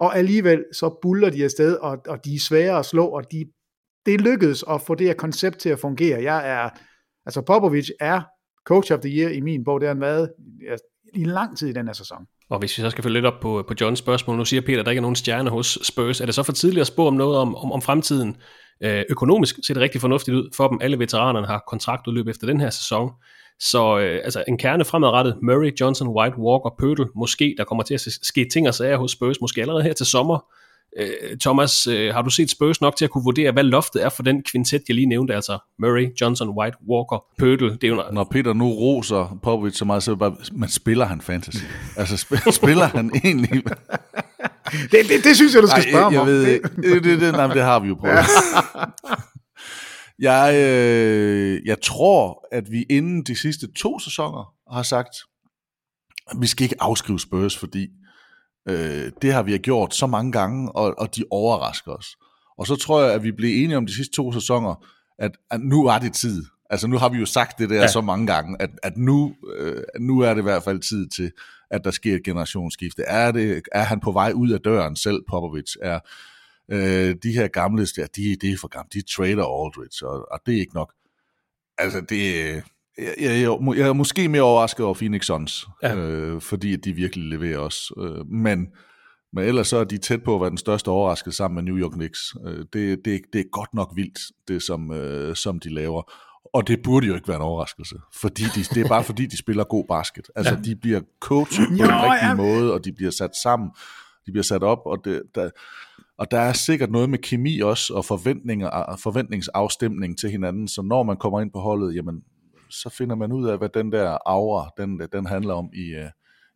og 0.01 0.17
alligevel 0.17 0.65
så 0.73 0.99
buller 1.03 1.31
de 1.31 1.45
afsted, 1.45 1.77
og, 1.77 1.99
og 2.09 2.25
de 2.25 2.35
er 2.35 2.39
svære 2.39 2.79
at 2.79 2.87
slå, 2.87 3.07
og 3.07 3.33
de, 3.33 3.45
det 4.07 4.21
lykkedes 4.21 4.65
at 4.71 4.81
få 4.81 4.95
det 4.95 5.07
her 5.07 5.15
koncept 5.15 5.59
til 5.59 5.69
at 5.69 5.79
fungere. 5.79 6.23
Jeg 6.23 6.49
er, 6.51 6.71
altså 7.27 7.43
Popovic 7.43 7.89
er 8.01 8.21
coach 8.67 8.93
of 8.93 9.01
the 9.01 9.11
year 9.11 9.31
i 9.31 9.41
min 9.41 9.65
bog, 9.65 9.81
det 9.81 9.89
har 9.89 9.95
han 9.95 10.01
været 10.01 10.33
i 11.15 11.25
lang 11.25 11.59
tid 11.59 11.69
i 11.69 11.73
den 11.73 11.87
her 11.87 11.93
sæson. 11.93 12.19
Og 12.51 12.59
hvis 12.59 12.79
vi 12.79 12.83
så 12.83 12.91
skal 12.91 13.03
følge 13.03 13.15
lidt 13.15 13.27
op 13.27 13.41
på, 13.43 13.65
på 13.69 13.75
Johns 13.81 13.99
spørgsmål, 13.99 14.37
nu 14.37 14.45
siger 14.45 14.61
Peter, 14.61 14.81
at 14.81 14.87
der 14.87 14.91
ikke 14.91 14.99
er 14.99 15.03
nogen 15.03 15.17
stjerne 15.17 15.51
hos 15.51 15.79
Spurs. 15.83 16.21
Er 16.21 16.27
det 16.27 16.35
så 16.35 16.43
for 16.43 16.53
tidligt 16.53 16.81
at 16.81 16.87
spå 16.87 17.07
om 17.07 17.15
noget 17.15 17.39
om, 17.39 17.57
om, 17.57 17.73
om 17.73 17.83
fremtiden? 17.83 18.37
Øh, 18.81 19.05
økonomisk 19.09 19.57
ser 19.67 19.75
det 19.75 19.83
rigtig 19.83 20.01
fornuftigt 20.01 20.37
ud 20.37 20.49
for 20.57 20.69
dem. 20.69 20.79
Alle 20.81 20.99
veteranerne 20.99 21.47
har 21.47 21.65
kontraktudløb 21.69 22.29
efter 22.29 22.47
den 22.47 22.61
her 22.61 22.71
sæson. 22.71 23.11
Så 23.61 23.99
øh, 23.99 24.21
altså 24.25 24.45
en 24.49 24.59
kerne 24.59 24.85
fremadrettet, 24.85 25.39
Murray, 25.43 25.81
Johnson, 25.81 26.09
White, 26.09 26.39
Walker, 26.39 26.75
Pøtel, 26.79 27.07
måske 27.15 27.55
der 27.59 27.65
kommer 27.65 27.85
til 27.85 27.95
at 27.95 28.01
ske 28.23 28.49
ting 28.53 28.69
og 28.69 28.75
sager 28.75 28.97
hos 28.97 29.13
Spurs, 29.13 29.41
måske 29.41 29.61
allerede 29.61 29.83
her 29.83 29.93
til 29.93 30.07
sommer. 30.07 30.45
Øh, 30.99 31.39
Thomas, 31.41 31.87
øh, 31.87 32.15
har 32.15 32.23
du 32.23 32.31
set 32.31 32.51
Spurs 32.51 32.81
nok 32.81 32.97
til 32.97 33.05
at 33.05 33.11
kunne 33.11 33.25
vurdere, 33.25 33.53
hvad 33.53 33.65
loftet 33.65 34.05
er 34.05 34.09
for 34.09 34.23
den 34.23 34.43
kvintet, 34.43 34.83
jeg 34.89 34.95
lige 34.95 35.07
nævnte, 35.07 35.35
altså 35.35 35.59
Murray, 35.79 36.21
Johnson, 36.21 36.49
White, 36.49 36.77
Walker, 36.89 37.25
Pøtel? 37.39 37.71
Det 37.71 37.85
er 37.85 37.89
jo... 37.89 38.03
Når 38.13 38.25
Peter 38.25 38.53
nu 38.53 38.69
roser 38.69 39.39
Popovic 39.43 39.77
så 39.77 39.85
meget, 39.85 40.03
så 40.03 40.17
bare, 40.17 40.37
man 40.53 40.69
spiller 40.69 41.05
han 41.05 41.21
fantasy? 41.21 41.65
altså 41.97 42.27
spiller 42.61 42.85
han 42.85 43.11
egentlig... 43.25 43.63
det, 44.93 45.09
det, 45.09 45.25
det, 45.25 45.37
synes 45.37 45.55
jeg, 45.55 45.63
du 45.63 45.69
skal 45.69 45.83
spørge 45.83 46.05
Ej, 46.05 46.05
jeg, 46.05 46.13
jeg 46.13 46.21
om. 46.21 46.27
Ved, 46.27 46.61
det, 46.93 47.05
det, 47.05 47.21
det, 47.21 47.33
nej, 47.33 47.47
det 47.47 47.63
har 47.63 47.81
vi 47.81 47.89
jo 47.89 47.95
prøvet. 47.95 48.19
Jeg, 50.19 50.55
øh, 50.55 51.61
jeg 51.65 51.81
tror, 51.83 52.47
at 52.53 52.71
vi 52.71 52.83
inden 52.91 53.23
de 53.23 53.37
sidste 53.37 53.73
to 53.73 53.99
sæsoner 53.99 54.55
har 54.73 54.83
sagt, 54.83 55.17
at 56.31 56.37
vi 56.41 56.47
skal 56.47 56.65
ikke 56.65 56.77
afskrive 56.81 57.21
Spurs, 57.21 57.57
fordi 57.57 57.89
øh, 58.69 59.13
det 59.23 59.33
har 59.33 59.43
vi 59.43 59.59
gjort 59.59 59.95
så 59.95 60.07
mange 60.07 60.33
gange, 60.33 60.73
og, 60.73 60.95
og 60.99 61.17
de 61.17 61.25
overrasker 61.31 61.93
os. 61.93 62.07
Og 62.59 62.67
så 62.67 62.77
tror 62.77 63.03
jeg, 63.03 63.13
at 63.13 63.23
vi 63.23 63.33
blev 63.33 63.65
enige 63.65 63.77
om 63.77 63.87
de 63.87 63.95
sidste 63.95 64.17
to 64.17 64.33
sæsoner, 64.33 64.87
at, 65.19 65.31
at 65.51 65.61
nu 65.61 65.85
var 65.85 65.99
det 65.99 66.13
tid. 66.13 66.45
Altså 66.71 66.87
nu 66.87 66.99
har 66.99 67.09
vi 67.09 67.19
jo 67.19 67.27
sagt 67.27 67.59
det 67.59 67.71
der 67.71 67.81
ja. 67.81 67.89
så 67.89 68.01
mange 68.01 68.27
gange, 68.27 68.57
at, 68.63 68.71
at 68.83 68.97
nu, 68.97 69.35
øh, 69.57 69.83
nu 70.01 70.21
er 70.21 70.35
det 70.35 70.41
i 70.41 70.43
hvert 70.43 70.63
fald 70.63 70.79
tid 70.79 71.09
til, 71.09 71.33
at 71.71 71.85
der 71.85 71.91
sker 71.91 72.15
et 72.15 72.25
generationsskifte. 72.25 73.03
Er, 73.03 73.33
det, 73.33 73.63
er 73.73 73.83
han 73.83 74.01
på 74.01 74.13
vej 74.13 74.33
ud 74.35 74.51
af 74.51 74.61
døren 74.61 74.97
selv, 74.97 75.23
Popovic? 75.29 75.75
Er 75.83 76.01
øh, 76.73 77.15
de 77.23 77.33
her 77.33 77.49
gamle, 77.49 77.87
der, 77.87 78.07
de, 78.07 78.37
de 78.37 78.53
er 78.53 78.57
for 78.61 78.69
gamle, 78.69 78.89
de 78.93 79.03
trader 79.03 79.65
Aldridge, 79.65 80.07
og, 80.07 80.33
og 80.33 80.41
det 80.47 80.55
er 80.55 80.61
ikke 80.61 80.75
nok. 80.75 80.93
Altså 81.79 82.01
det, 82.01 82.55
jeg, 82.99 83.15
jeg, 83.21 83.59
jeg 83.77 83.89
er 83.89 83.93
måske 83.93 84.29
mere 84.29 84.43
overrasket 84.43 84.87
over 84.87 84.95
Phoenix 84.95 85.25
Suns, 85.25 85.67
ja. 85.83 85.97
øh, 85.97 86.41
fordi 86.41 86.77
de 86.77 86.93
virkelig 86.93 87.25
leverer 87.25 87.59
også. 87.59 87.95
Øh, 87.99 88.27
men, 88.27 88.69
men 89.33 89.45
ellers 89.45 89.69
så 89.69 89.77
er 89.77 89.85
de 89.85 89.99
tæt 89.99 90.23
på 90.23 90.35
at 90.35 90.41
være 90.41 90.51
den 90.51 90.59
største 90.59 90.89
overraskelse 90.89 91.37
sammen 91.37 91.55
med 91.55 91.73
New 91.73 91.83
York 91.83 91.93
Knicks. 91.93 92.35
Øh, 92.47 92.65
det, 92.73 93.05
det, 93.05 93.21
det 93.33 93.41
er 93.41 93.51
godt 93.53 93.75
nok 93.75 93.93
vildt, 93.95 94.19
det 94.49 94.63
som, 94.63 94.93
øh, 94.93 95.37
som 95.37 95.61
de 95.61 95.75
laver. 95.75 96.13
Og 96.57 96.69
det 96.69 96.83
burde 96.83 97.07
jo 97.07 97.15
ikke 97.15 97.29
være 97.29 97.37
en 97.37 97.43
overraskelse, 97.43 97.97
fordi 98.13 98.43
de, 98.43 98.63
det 98.75 98.85
er 98.85 98.89
bare 98.89 99.05
fordi, 99.05 99.27
de 99.27 99.37
spiller 99.37 99.65
god 99.65 99.85
basket. 99.89 100.31
Altså, 100.37 100.55
ja. 100.55 100.61
de 100.61 100.77
bliver 100.77 101.01
coachet 101.21 101.69
på 101.69 101.75
jo, 101.75 101.85
den 101.85 102.03
rigtige 102.03 102.29
ja. 102.29 102.35
måde, 102.35 102.75
og 102.75 102.85
de 102.85 102.93
bliver 102.93 103.11
sat 103.11 103.37
sammen, 103.43 103.71
de 104.27 104.33
bliver 104.33 104.43
sat 104.43 104.63
op, 104.63 104.79
og, 104.87 105.05
det, 105.05 105.23
der, 105.35 105.51
og 106.19 106.31
der 106.31 106.39
er 106.39 106.53
sikkert 106.53 106.91
noget 106.91 107.11
med 107.11 107.19
kemi 107.19 107.61
også, 107.61 107.95
og 107.95 108.05
forventninger, 108.05 108.69
og 108.69 109.01
forventningsafstemning 109.01 110.19
til 110.19 110.31
hinanden, 110.31 110.69
så 110.69 110.83
når 110.83 111.03
man 111.03 111.17
kommer 111.17 111.41
ind 111.41 111.51
på 111.53 111.59
holdet, 111.59 111.95
jamen, 111.95 112.23
så 112.71 112.89
finder 112.89 113.17
man 113.17 113.33
ud 113.33 113.49
af, 113.49 113.59
hvad 113.59 113.69
den 113.69 113.93
der 113.93 114.19
aura, 114.27 114.71
den, 114.77 115.01
den 115.13 115.27
handler 115.27 115.55
om 115.55 115.71
i, 115.75 115.95
uh, 115.95 116.11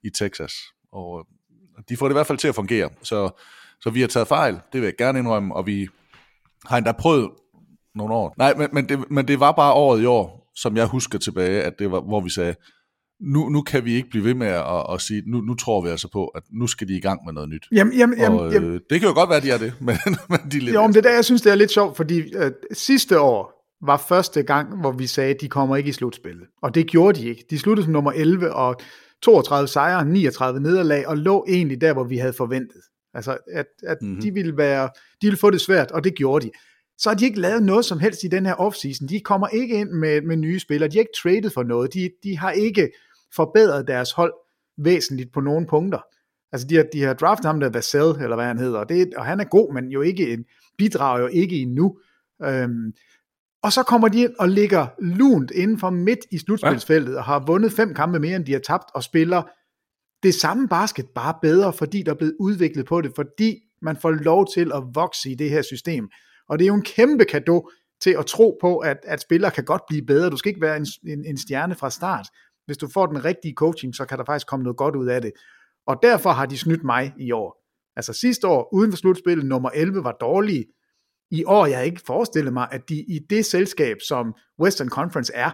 i 0.04 0.10
Texas. 0.10 0.52
Og 0.92 1.26
de 1.88 1.96
får 1.96 2.06
det 2.06 2.12
i 2.12 2.18
hvert 2.18 2.26
fald 2.26 2.38
til 2.38 2.48
at 2.48 2.54
fungere. 2.54 2.90
Så, 3.02 3.40
så 3.80 3.90
vi 3.90 4.00
har 4.00 4.08
taget 4.08 4.28
fejl, 4.28 4.54
det 4.54 4.80
vil 4.80 4.86
jeg 4.86 4.96
gerne 4.98 5.18
indrømme, 5.18 5.54
og 5.54 5.66
vi 5.66 5.88
har 6.66 6.76
endda 6.78 6.92
prøvet 6.92 7.30
nogle 7.94 8.14
år. 8.14 8.34
Nej, 8.38 8.54
men, 8.54 8.68
men, 8.72 8.88
det, 8.88 9.10
men 9.10 9.28
det 9.28 9.40
var 9.40 9.52
bare 9.52 9.72
året 9.72 10.02
i 10.02 10.04
år, 10.04 10.50
som 10.56 10.76
jeg 10.76 10.86
husker 10.86 11.18
tilbage, 11.18 11.62
at 11.62 11.72
det 11.78 11.90
var, 11.90 12.00
hvor 12.00 12.20
vi 12.20 12.30
sagde, 12.30 12.54
nu, 13.20 13.48
nu 13.48 13.62
kan 13.62 13.84
vi 13.84 13.94
ikke 13.94 14.10
blive 14.10 14.24
ved 14.24 14.34
med 14.34 14.46
at, 14.46 14.86
at 14.92 15.00
sige, 15.00 15.22
nu, 15.26 15.40
nu 15.40 15.54
tror 15.54 15.82
vi 15.82 15.88
altså 15.88 16.08
på, 16.08 16.26
at 16.26 16.42
nu 16.52 16.66
skal 16.66 16.88
de 16.88 16.96
i 16.96 17.00
gang 17.00 17.24
med 17.24 17.32
noget 17.32 17.48
nyt. 17.48 17.66
Jamen, 17.72 17.94
jamen, 17.94 18.18
jamen, 18.18 18.38
og, 18.38 18.46
øh, 18.46 18.54
jamen. 18.54 18.80
Det 18.90 19.00
kan 19.00 19.08
jo 19.08 19.14
godt 19.14 19.30
være, 19.30 19.40
de 19.40 19.50
er 19.50 19.58
det, 19.58 19.72
men, 19.86 19.96
men 20.28 20.38
de 20.52 20.58
lidt... 20.58 20.74
Jo, 20.74 20.82
men 20.82 20.94
det 20.94 21.04
der, 21.04 21.14
jeg 21.14 21.24
synes, 21.24 21.42
det 21.42 21.52
er 21.52 21.56
lidt 21.56 21.70
sjovt, 21.70 21.96
fordi 21.96 22.36
øh, 22.36 22.52
sidste 22.72 23.20
år 23.20 23.60
var 23.86 24.04
første 24.08 24.42
gang, 24.42 24.80
hvor 24.80 24.92
vi 24.92 25.06
sagde, 25.06 25.34
at 25.34 25.40
de 25.40 25.48
kommer 25.48 25.76
ikke 25.76 25.88
i 25.88 25.92
slutspillet. 25.92 26.46
Og 26.62 26.74
det 26.74 26.86
gjorde 26.86 27.20
de 27.20 27.28
ikke. 27.28 27.44
De 27.50 27.58
sluttede 27.58 27.84
som 27.84 27.92
nummer 27.92 28.12
11, 28.12 28.54
og 28.54 28.80
32 29.22 29.68
sejre, 29.68 30.04
39 30.04 30.60
nederlag, 30.60 31.08
og 31.08 31.16
lå 31.18 31.44
egentlig 31.48 31.80
der, 31.80 31.92
hvor 31.92 32.04
vi 32.04 32.16
havde 32.16 32.32
forventet. 32.32 32.82
Altså, 33.14 33.38
at, 33.52 33.66
at 33.86 33.96
mm-hmm. 34.02 34.22
de, 34.22 34.34
ville 34.34 34.56
være, 34.56 34.88
de 35.22 35.26
ville 35.26 35.38
få 35.38 35.50
det 35.50 35.60
svært, 35.60 35.90
og 35.90 36.04
det 36.04 36.14
gjorde 36.14 36.46
de 36.46 36.50
så 37.00 37.08
har 37.10 37.14
de 37.14 37.24
ikke 37.24 37.40
lavet 37.40 37.62
noget 37.62 37.84
som 37.84 37.98
helst 37.98 38.24
i 38.24 38.28
den 38.28 38.46
her 38.46 38.54
offseason. 38.54 39.08
De 39.08 39.20
kommer 39.20 39.48
ikke 39.48 39.74
ind 39.74 39.90
med, 39.90 40.22
med 40.22 40.36
nye 40.36 40.58
spillere. 40.58 40.90
De 40.90 40.96
har 40.96 41.00
ikke 41.00 41.18
traded 41.22 41.50
for 41.50 41.62
noget. 41.62 41.94
De, 41.94 42.10
de 42.22 42.38
har 42.38 42.50
ikke 42.50 42.90
forbedret 43.34 43.88
deres 43.88 44.12
hold 44.12 44.32
væsentligt 44.78 45.32
på 45.32 45.40
nogle 45.40 45.66
punkter. 45.66 45.98
Altså 46.52 46.66
de 46.66 46.76
har, 46.76 46.84
de 46.92 47.02
har 47.02 47.14
draftet 47.14 47.46
ham 47.46 47.60
der 47.60 47.70
Vassell, 47.70 48.22
eller 48.22 48.36
hvad 48.36 48.44
han 48.44 48.58
hedder, 48.58 48.78
og, 48.78 48.88
det, 48.88 49.14
og 49.14 49.24
han 49.24 49.40
er 49.40 49.44
god, 49.44 49.74
men 49.74 49.88
jo 49.88 50.00
ikke 50.00 50.32
en, 50.32 50.44
bidrager 50.78 51.20
jo 51.20 51.26
ikke 51.26 51.56
endnu. 51.56 51.98
Øhm, 52.42 52.92
og 53.62 53.72
så 53.72 53.82
kommer 53.82 54.08
de 54.08 54.20
ind 54.20 54.34
og 54.38 54.48
ligger 54.48 54.86
lunt 54.98 55.50
inden 55.50 55.78
for 55.78 55.90
midt 55.90 56.18
i 56.30 56.38
slutspilsfeltet, 56.38 57.16
og 57.16 57.24
har 57.24 57.44
vundet 57.46 57.72
fem 57.72 57.94
kampe 57.94 58.18
mere, 58.18 58.36
end 58.36 58.44
de 58.44 58.52
har 58.52 58.60
tabt, 58.60 58.90
og 58.94 59.02
spiller 59.02 59.42
det 60.22 60.34
samme 60.34 60.68
basket, 60.68 61.06
bare 61.14 61.34
bedre, 61.42 61.72
fordi 61.72 62.02
der 62.02 62.12
er 62.12 62.16
blevet 62.16 62.36
udviklet 62.40 62.86
på 62.86 63.00
det, 63.00 63.12
fordi 63.16 63.56
man 63.82 63.96
får 63.96 64.10
lov 64.10 64.46
til 64.54 64.72
at 64.74 64.82
vokse 64.94 65.30
i 65.30 65.34
det 65.34 65.50
her 65.50 65.62
system. 65.62 66.10
Og 66.50 66.58
det 66.58 66.64
er 66.64 66.68
jo 66.68 66.74
en 66.74 66.82
kæmpe 66.82 67.24
gave 67.24 67.62
til 68.00 68.16
at 68.18 68.26
tro 68.26 68.58
på, 68.60 68.78
at, 68.78 68.98
at 69.02 69.20
spillere 69.20 69.50
kan 69.50 69.64
godt 69.64 69.82
blive 69.88 70.06
bedre. 70.06 70.30
Du 70.30 70.36
skal 70.36 70.48
ikke 70.48 70.60
være 70.60 70.76
en, 70.76 70.86
en, 71.06 71.24
en 71.24 71.38
stjerne 71.38 71.74
fra 71.74 71.90
start. 71.90 72.26
Hvis 72.66 72.76
du 72.76 72.88
får 72.88 73.06
den 73.06 73.24
rigtige 73.24 73.54
coaching, 73.54 73.94
så 73.94 74.04
kan 74.04 74.18
der 74.18 74.24
faktisk 74.24 74.46
komme 74.46 74.62
noget 74.62 74.76
godt 74.76 74.96
ud 74.96 75.06
af 75.06 75.22
det. 75.22 75.32
Og 75.86 75.96
derfor 76.02 76.30
har 76.30 76.46
de 76.46 76.58
snydt 76.58 76.84
mig 76.84 77.14
i 77.18 77.32
år. 77.32 77.56
Altså 77.96 78.12
sidste 78.12 78.46
år, 78.48 78.74
uden 78.74 78.92
for 78.92 78.96
slutspillet, 78.96 79.46
nummer 79.46 79.70
11 79.70 80.04
var 80.04 80.12
dårlige. 80.20 80.66
I 81.30 81.44
år, 81.44 81.66
jeg 81.66 81.76
har 81.76 81.84
ikke 81.84 82.02
forestillet 82.06 82.52
mig, 82.52 82.68
at 82.72 82.88
de 82.88 82.94
i 82.94 83.18
det 83.30 83.46
selskab, 83.46 83.96
som 84.08 84.34
Western 84.60 84.88
Conference 84.88 85.32
er, 85.34 85.50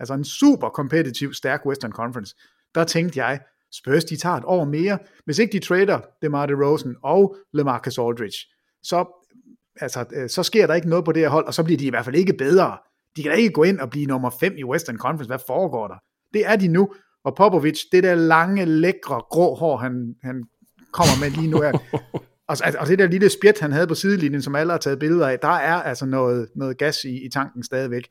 altså 0.00 0.14
en 0.14 0.24
super 0.24 0.68
kompetitiv, 0.68 1.32
stærk 1.34 1.66
Western 1.66 1.92
Conference, 1.92 2.34
der 2.74 2.84
tænkte 2.84 3.24
jeg, 3.24 3.40
Spurs 3.72 4.04
de 4.04 4.16
tager 4.16 4.36
et 4.36 4.44
år 4.46 4.64
mere. 4.64 4.98
Hvis 5.24 5.38
ikke 5.38 5.52
de 5.52 5.58
trader 5.58 6.00
DeMar 6.22 6.46
DeRozan 6.46 6.96
og 7.02 7.36
LeMarcus 7.52 7.98
Aldridge, 7.98 8.38
så 8.82 9.19
altså, 9.80 10.04
øh, 10.14 10.28
så 10.28 10.42
sker 10.42 10.66
der 10.66 10.74
ikke 10.74 10.88
noget 10.88 11.04
på 11.04 11.12
det 11.12 11.22
her 11.22 11.28
hold, 11.28 11.46
og 11.46 11.54
så 11.54 11.62
bliver 11.62 11.78
de 11.78 11.86
i 11.86 11.90
hvert 11.90 12.04
fald 12.04 12.16
ikke 12.16 12.32
bedre. 12.32 12.78
De 13.16 13.22
kan 13.22 13.30
da 13.30 13.36
ikke 13.36 13.52
gå 13.52 13.62
ind 13.62 13.80
og 13.80 13.90
blive 13.90 14.06
nummer 14.06 14.30
5 14.40 14.54
i 14.58 14.64
Western 14.64 14.98
Conference. 14.98 15.28
Hvad 15.28 15.38
foregår 15.46 15.88
der? 15.88 15.94
Det 16.34 16.46
er 16.46 16.56
de 16.56 16.68
nu. 16.68 16.88
Og 17.24 17.34
Popovic, 17.36 17.80
det 17.92 18.02
der 18.02 18.14
lange, 18.14 18.64
lækre, 18.64 19.22
grå 19.30 19.54
hår, 19.54 19.76
han, 19.76 20.14
han 20.22 20.44
kommer 20.92 21.20
med 21.20 21.30
lige 21.30 21.50
nu 21.50 21.60
her. 21.60 21.72
og, 22.50 22.56
og 22.80 22.86
det 22.86 22.98
der 22.98 23.06
lille 23.06 23.28
spjæt, 23.28 23.60
han 23.60 23.72
havde 23.72 23.86
på 23.86 23.94
sidelinjen, 23.94 24.42
som 24.42 24.54
alle 24.54 24.72
har 24.72 24.78
taget 24.78 24.98
billeder 24.98 25.28
af, 25.28 25.38
der 25.38 25.48
er 25.48 25.82
altså 25.82 26.06
noget, 26.06 26.48
noget 26.56 26.78
gas 26.78 27.04
i, 27.04 27.26
i 27.26 27.28
tanken 27.32 27.62
stadigvæk. 27.62 28.02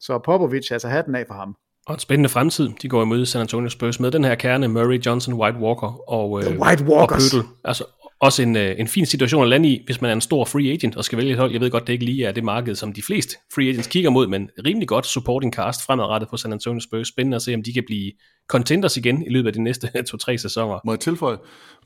Så 0.00 0.18
Popovic, 0.24 0.70
altså 0.70 0.88
hatten 0.88 1.14
af 1.14 1.24
for 1.26 1.34
ham. 1.34 1.54
Og 1.86 1.94
en 1.94 2.00
spændende 2.00 2.28
fremtid. 2.28 2.68
De 2.82 2.88
går 2.88 3.02
imod 3.02 3.26
San 3.26 3.40
Antonio 3.40 3.68
Spurs 3.68 4.00
med 4.00 4.10
den 4.10 4.24
her 4.24 4.34
kerne, 4.34 4.68
Murray, 4.68 5.06
Johnson, 5.06 5.34
White 5.34 5.58
Walker 5.58 6.10
og, 6.10 6.42
The 6.42 6.60
White 6.60 6.84
Walkers. 6.84 7.34
og 7.34 7.40
Pødel. 7.40 7.48
Altså 7.64 7.84
også 8.20 8.42
en, 8.42 8.56
øh, 8.56 8.74
en 8.78 8.88
fin 8.88 9.06
situation 9.06 9.42
at 9.42 9.48
lande 9.48 9.68
i, 9.68 9.82
hvis 9.84 10.00
man 10.00 10.10
er 10.10 10.14
en 10.14 10.20
stor 10.20 10.44
free 10.44 10.72
agent 10.72 10.96
og 10.96 11.04
skal 11.04 11.18
vælge 11.18 11.32
et 11.32 11.38
hold. 11.38 11.52
Jeg 11.52 11.60
ved 11.60 11.70
godt, 11.70 11.86
det 11.86 11.92
ikke 11.92 12.04
lige 12.04 12.24
er 12.24 12.32
det 12.32 12.44
marked, 12.44 12.74
som 12.74 12.92
de 12.92 13.02
fleste 13.02 13.36
free 13.54 13.68
agents 13.68 13.88
kigger 13.88 14.10
mod, 14.10 14.26
men 14.26 14.50
rimelig 14.64 14.88
godt 14.88 15.06
supporting 15.06 15.54
cast 15.54 15.86
fremadrettet 15.86 16.30
på 16.30 16.36
San 16.36 16.52
Antonio 16.52 16.80
Spurs. 16.80 17.08
Spændende 17.08 17.34
at 17.34 17.42
se, 17.42 17.54
om 17.54 17.62
de 17.62 17.72
kan 17.72 17.82
blive 17.86 18.12
contenders 18.48 18.96
igen 18.96 19.22
i 19.26 19.30
løbet 19.30 19.46
af 19.46 19.52
de 19.52 19.62
næste 19.62 19.90
to-tre 20.10 20.38
sæsoner. 20.38 20.80
Må 20.84 20.92
jeg 20.92 21.00
tilføje? 21.00 21.36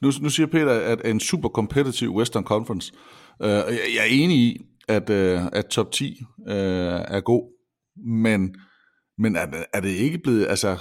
Nu, 0.03 0.11
nu 0.21 0.29
siger 0.29 0.47
Peter, 0.47 0.73
at 0.73 1.01
en 1.05 1.21
super 1.21 1.49
competitive 1.49 2.11
Western 2.11 2.45
Conference. 2.45 2.93
Uh, 3.41 3.49
jeg, 3.49 3.65
jeg 3.97 4.03
er 4.03 4.11
enig 4.11 4.37
i, 4.37 4.61
at, 4.89 5.11
uh, 5.11 5.47
at 5.53 5.67
top 5.67 5.93
10 5.93 6.23
uh, 6.39 6.53
øh, 6.53 6.57
er 7.09 7.21
god, 7.21 7.43
men 8.07 8.55
men 9.23 9.37
er, 9.37 9.47
er 9.73 9.81
det 9.81 9.89
ikke 9.89 10.19
blevet, 10.19 10.47
altså, 10.49 10.77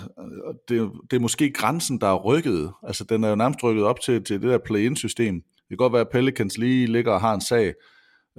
det, 0.69 0.91
det 1.11 1.17
er 1.17 1.21
måske 1.21 1.51
grænsen, 1.51 2.01
der 2.01 2.07
er 2.07 2.15
rykket. 2.15 2.71
Altså, 2.87 3.03
den 3.03 3.23
er 3.23 3.29
jo 3.29 3.35
nærmest 3.35 3.63
rykket 3.63 3.83
op 3.83 3.99
til, 3.99 4.23
til 4.23 4.41
det 4.41 4.49
der 4.49 4.57
play-in-system. 4.57 5.35
Det 5.35 5.67
kan 5.69 5.77
godt 5.77 5.93
være, 5.93 6.01
at 6.01 6.09
Pelicans 6.11 6.57
lige 6.57 6.87
ligger 6.87 7.11
og 7.11 7.21
har 7.21 7.33
en 7.33 7.41
sag, 7.41 7.73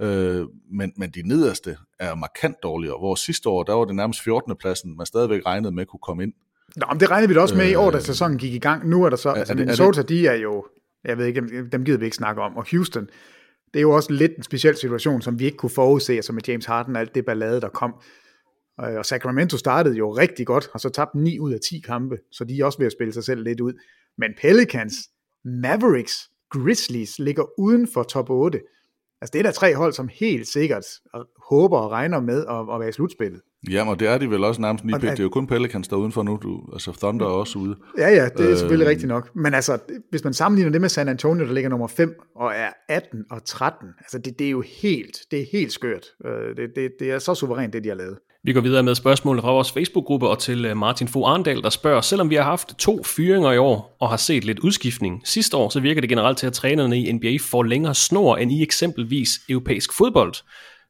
øh, 0.01 0.45
men, 0.71 0.93
men 0.97 1.09
de 1.09 1.27
nederste 1.27 1.77
er 1.99 2.15
markant 2.15 2.55
dårligere. 2.63 2.97
Hvor 2.97 3.15
sidste 3.15 3.49
år, 3.49 3.63
der 3.63 3.73
var 3.73 3.85
det 3.85 3.95
nærmest 3.95 4.23
14. 4.23 4.55
pladsen, 4.59 4.97
man 4.97 5.05
stadigvæk 5.05 5.41
regnede 5.45 5.71
med 5.71 5.81
at 5.81 5.87
kunne 5.87 5.99
komme 6.03 6.23
ind. 6.23 6.33
Nå, 6.75 6.85
men 6.91 6.99
det 6.99 7.11
regnede 7.11 7.27
vi 7.27 7.33
da 7.33 7.39
også 7.39 7.55
med 7.55 7.65
øh, 7.65 7.71
i 7.71 7.75
år, 7.75 7.91
da 7.91 7.99
sæsonen 7.99 8.37
gik 8.37 8.53
i 8.53 8.59
gang. 8.59 8.89
Nu 8.89 9.03
er 9.03 9.09
der 9.09 9.17
så, 9.17 9.29
er, 9.29 9.33
altså 9.33 9.53
er 9.53 9.55
det, 9.55 9.65
Minnesota, 9.65 9.99
er 9.99 10.03
det, 10.03 10.09
de 10.09 10.27
er 10.27 10.35
jo, 10.35 10.65
jeg 11.05 11.17
ved 11.17 11.25
ikke, 11.25 11.41
dem 11.71 11.85
gider 11.85 11.97
vi 11.97 12.05
ikke 12.05 12.17
snakke 12.17 12.41
om, 12.41 12.57
og 12.57 12.65
Houston, 12.71 13.09
det 13.73 13.79
er 13.79 13.81
jo 13.81 13.91
også 13.91 14.13
lidt 14.13 14.31
en 14.37 14.43
speciel 14.43 14.77
situation, 14.77 15.21
som 15.21 15.39
vi 15.39 15.45
ikke 15.45 15.57
kunne 15.57 15.69
forudse, 15.69 16.13
altså 16.13 16.33
med 16.33 16.41
James 16.47 16.65
Harden 16.65 16.95
og 16.95 17.01
alt 17.01 17.15
det 17.15 17.25
ballade, 17.25 17.61
der 17.61 17.69
kom. 17.69 17.95
Øh, 18.81 18.97
og 18.97 19.05
Sacramento 19.05 19.57
startede 19.57 19.95
jo 19.95 20.11
rigtig 20.11 20.47
godt, 20.47 20.69
og 20.73 20.79
så 20.79 20.89
tabte 20.89 21.19
9 21.19 21.39
ud 21.39 21.53
af 21.53 21.59
10 21.69 21.79
kampe, 21.79 22.17
så 22.31 22.43
de 22.43 22.59
er 22.59 22.65
også 22.65 22.77
ved 22.77 22.85
at 22.85 22.91
spille 22.91 23.13
sig 23.13 23.23
selv 23.23 23.43
lidt 23.43 23.59
ud. 23.59 23.73
Men 24.17 24.31
Pelicans, 24.41 24.93
Mavericks, 25.45 26.29
Grizzlies 26.49 27.19
ligger 27.19 27.59
uden 27.59 27.87
for 27.93 28.03
top 28.03 28.29
8. 28.29 28.59
Altså 29.21 29.31
det 29.33 29.39
er 29.39 29.43
der 29.43 29.51
tre 29.51 29.75
hold, 29.75 29.93
som 29.93 30.09
helt 30.13 30.47
sikkert 30.47 30.85
håber 31.49 31.77
og 31.77 31.91
regner 31.91 32.19
med 32.19 32.45
at, 32.45 32.73
at 32.73 32.79
være 32.79 32.89
i 32.89 32.91
slutspillet. 32.91 33.41
Ja, 33.71 33.89
og 33.89 33.99
det 33.99 34.07
er 34.07 34.17
de 34.17 34.29
vel 34.29 34.43
også 34.43 34.61
nærmest 34.61 34.85
lige 34.85 34.99
Det 34.99 35.19
er 35.19 35.23
jo 35.23 35.29
kun 35.29 35.47
Pelicans, 35.47 35.87
der 35.87 35.95
er 35.95 35.99
udenfor 35.99 36.23
nu. 36.23 36.39
Du, 36.41 36.69
altså 36.73 36.91
Thunder 36.91 37.25
er 37.25 37.29
også 37.29 37.59
ude. 37.59 37.75
Ja, 37.97 38.09
ja, 38.09 38.29
det 38.37 38.45
er 38.45 38.51
øh, 38.51 38.57
selvfølgelig 38.57 38.89
rigtigt 38.89 39.07
nok. 39.07 39.35
Men 39.35 39.53
altså, 39.53 39.79
hvis 40.09 40.23
man 40.23 40.33
sammenligner 40.33 40.71
det 40.71 40.81
med 40.81 40.89
San 40.89 41.07
Antonio, 41.07 41.45
der 41.45 41.53
ligger 41.53 41.69
nummer 41.69 41.87
5 41.87 42.15
og 42.35 42.51
er 42.55 42.69
18 42.89 43.25
og 43.31 43.45
13, 43.45 43.87
altså 43.99 44.17
det, 44.17 44.39
det 44.39 44.47
er 44.47 44.51
jo 44.51 44.61
helt, 44.61 45.17
det 45.31 45.41
er 45.41 45.45
helt 45.51 45.71
skørt. 45.71 46.05
Øh, 46.25 46.55
det, 46.57 46.69
det, 46.75 46.91
det 46.99 47.11
er 47.11 47.19
så 47.19 47.35
suverænt, 47.35 47.73
det 47.73 47.83
de 47.83 47.89
har 47.89 47.95
lavet. 47.95 48.17
Vi 48.45 48.53
går 48.53 48.61
videre 48.61 48.83
med 48.83 48.95
spørgsmål 48.95 49.41
fra 49.41 49.51
vores 49.51 49.71
Facebook-gruppe 49.71 50.27
og 50.27 50.39
til 50.39 50.65
øh, 50.65 50.77
Martin 50.77 51.07
Fogh 51.07 51.31
Arndal, 51.31 51.61
der 51.61 51.69
spørger, 51.69 52.01
selvom 52.01 52.29
vi 52.29 52.35
har 52.35 52.43
haft 52.43 52.75
to 52.77 53.03
fyringer 53.03 53.51
i 53.51 53.57
år 53.57 53.97
og 53.99 54.09
har 54.09 54.17
set 54.17 54.43
lidt 54.43 54.59
udskiftning 54.59 55.21
sidste 55.25 55.57
år, 55.57 55.69
så 55.69 55.79
virker 55.79 56.01
det 56.01 56.09
generelt 56.09 56.37
til, 56.37 56.47
at 56.47 56.53
trænerne 56.53 56.99
i 56.99 57.11
NBA 57.11 57.37
får 57.41 57.63
længere 57.63 57.95
snor 57.95 58.37
end 58.37 58.51
i 58.51 58.63
eksempelvis 58.63 59.29
europæisk 59.49 59.97
fodbold. 59.97 60.33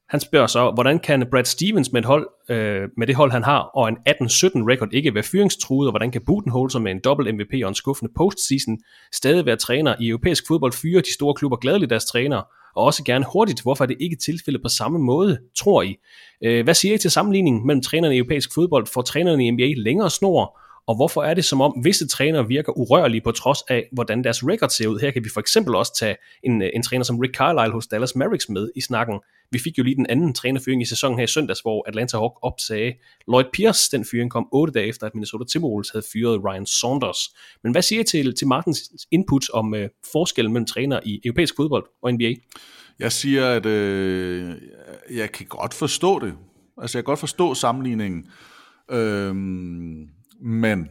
Han 0.10 0.20
spørger 0.20 0.47
så, 0.47 0.72
hvordan 0.72 0.99
kan 0.99 1.28
Brad 1.32 1.45
Stevens 1.45 1.91
med, 1.91 2.01
et 2.01 2.06
hold, 2.06 2.28
øh, 2.49 2.89
med 2.97 3.08
det 3.08 3.16
hold, 3.16 3.32
han 3.32 3.43
har, 3.43 3.60
og 3.60 3.89
en 3.89 3.97
18-17 3.97 4.04
record 4.72 4.89
ikke 4.91 5.16
være 5.16 5.24
fyringstruet, 5.24 5.88
og 5.88 5.91
hvordan 5.91 6.12
kan 6.12 6.22
Budenholzer 6.26 6.80
med 6.80 6.91
en 6.91 7.01
dobbelt 7.04 7.36
MVP 7.36 7.54
og 7.64 7.70
en 7.70 7.76
skuffende 7.76 8.12
postseason 8.16 8.78
stadig 9.14 9.45
være 9.45 9.56
træner 9.56 9.95
i 9.99 10.08
europæisk 10.08 10.47
fodbold, 10.47 10.74
fyre 10.74 11.01
de 11.01 11.14
store 11.14 11.34
klubber 11.34 11.58
gladeligt 11.58 11.89
deres 11.89 12.06
træner, 12.06 12.41
og 12.76 12.84
også 12.86 13.03
gerne 13.03 13.26
hurtigt. 13.34 13.61
Hvorfor 13.61 13.84
er 13.84 13.88
det 13.88 13.97
ikke 13.99 14.15
tilfældet 14.15 14.61
på 14.61 14.69
samme 14.69 14.99
måde, 14.99 15.39
tror 15.57 15.82
I? 15.82 15.95
Øh, 16.43 16.63
hvad 16.63 16.74
siger 16.74 16.95
I 16.95 16.97
til 16.97 17.11
sammenligningen 17.11 17.67
mellem 17.67 17.82
trænerne 17.82 18.15
i 18.15 18.17
europæisk 18.17 18.53
fodbold? 18.53 18.88
Får 18.88 19.01
trænerne 19.01 19.47
i 19.47 19.51
NBA 19.51 19.74
længere 19.78 20.09
snor, 20.09 20.59
Og 20.88 20.95
hvorfor 20.95 21.24
er 21.24 21.34
det 21.34 21.45
som 21.45 21.61
om 21.61 21.74
visse 21.84 22.07
trænere 22.07 22.47
virker 22.47 22.78
urørlige 22.78 23.21
på 23.21 23.32
trods 23.32 23.61
af, 23.69 23.86
hvordan 23.91 24.24
deres 24.24 24.43
record 24.43 24.69
ser 24.69 24.88
ud? 24.88 24.99
Her 24.99 25.11
kan 25.11 25.24
vi 25.24 25.30
for 25.34 25.39
eksempel 25.39 25.76
også 25.76 25.95
tage 25.99 26.15
en, 26.43 26.61
øh, 26.61 26.69
en 26.74 26.84
træner 26.84 27.03
som 27.03 27.19
Rick 27.19 27.36
Carlisle 27.36 27.74
hos 27.74 27.88
Dallas 27.88 28.15
Mavericks 28.15 28.49
med 28.49 28.69
i 28.76 28.82
snakken. 28.82 29.19
Vi 29.54 29.60
fik 29.60 29.78
jo 29.78 29.84
lige 29.84 29.95
den 29.95 30.06
anden 30.10 30.34
trænerfyring 30.34 30.82
i 30.82 30.86
sæsonen 30.86 31.18
her 31.18 31.24
i 31.24 31.28
søndags, 31.28 31.60
hvor 31.60 31.88
Atlanta 31.88 32.18
Hawk 32.18 32.34
opsagde 32.41 32.93
Lloyd 33.28 33.45
Pierce. 33.54 33.97
Den 33.97 34.06
fyring 34.06 34.32
kom 34.32 34.47
otte 34.51 34.74
dage 34.74 34.88
efter, 34.88 35.08
at 35.08 35.16
Minnesota 35.16 35.43
Timberwolves 35.43 35.89
havde 35.89 36.06
fyret 36.14 36.43
Ryan 36.43 36.66
Saunders. 36.66 37.18
Men 37.64 37.72
hvad 37.72 37.82
siger 37.82 38.01
I 38.01 38.04
til, 38.04 38.36
til 38.36 38.47
Martins 38.47 38.82
input 39.12 39.49
om 39.49 39.74
øh, 39.74 39.89
forskellen 40.12 40.54
mellem 40.54 40.66
træner 40.66 40.99
i 41.06 41.22
europæisk 41.26 41.56
fodbold 41.56 41.86
og 42.04 42.14
NBA? 42.14 42.34
Jeg 42.99 43.12
siger, 43.12 43.49
at 43.49 43.66
øh, 43.66 44.56
jeg 45.12 45.32
kan 45.32 45.45
godt 45.45 45.74
forstå 45.74 46.20
det. 46.20 46.34
Altså, 46.82 46.97
jeg 46.97 47.04
kan 47.04 47.12
godt 47.12 47.20
forstå 47.20 47.54
sammenligningen. 47.54 48.26
Øhm, 48.91 50.08
men 50.41 50.88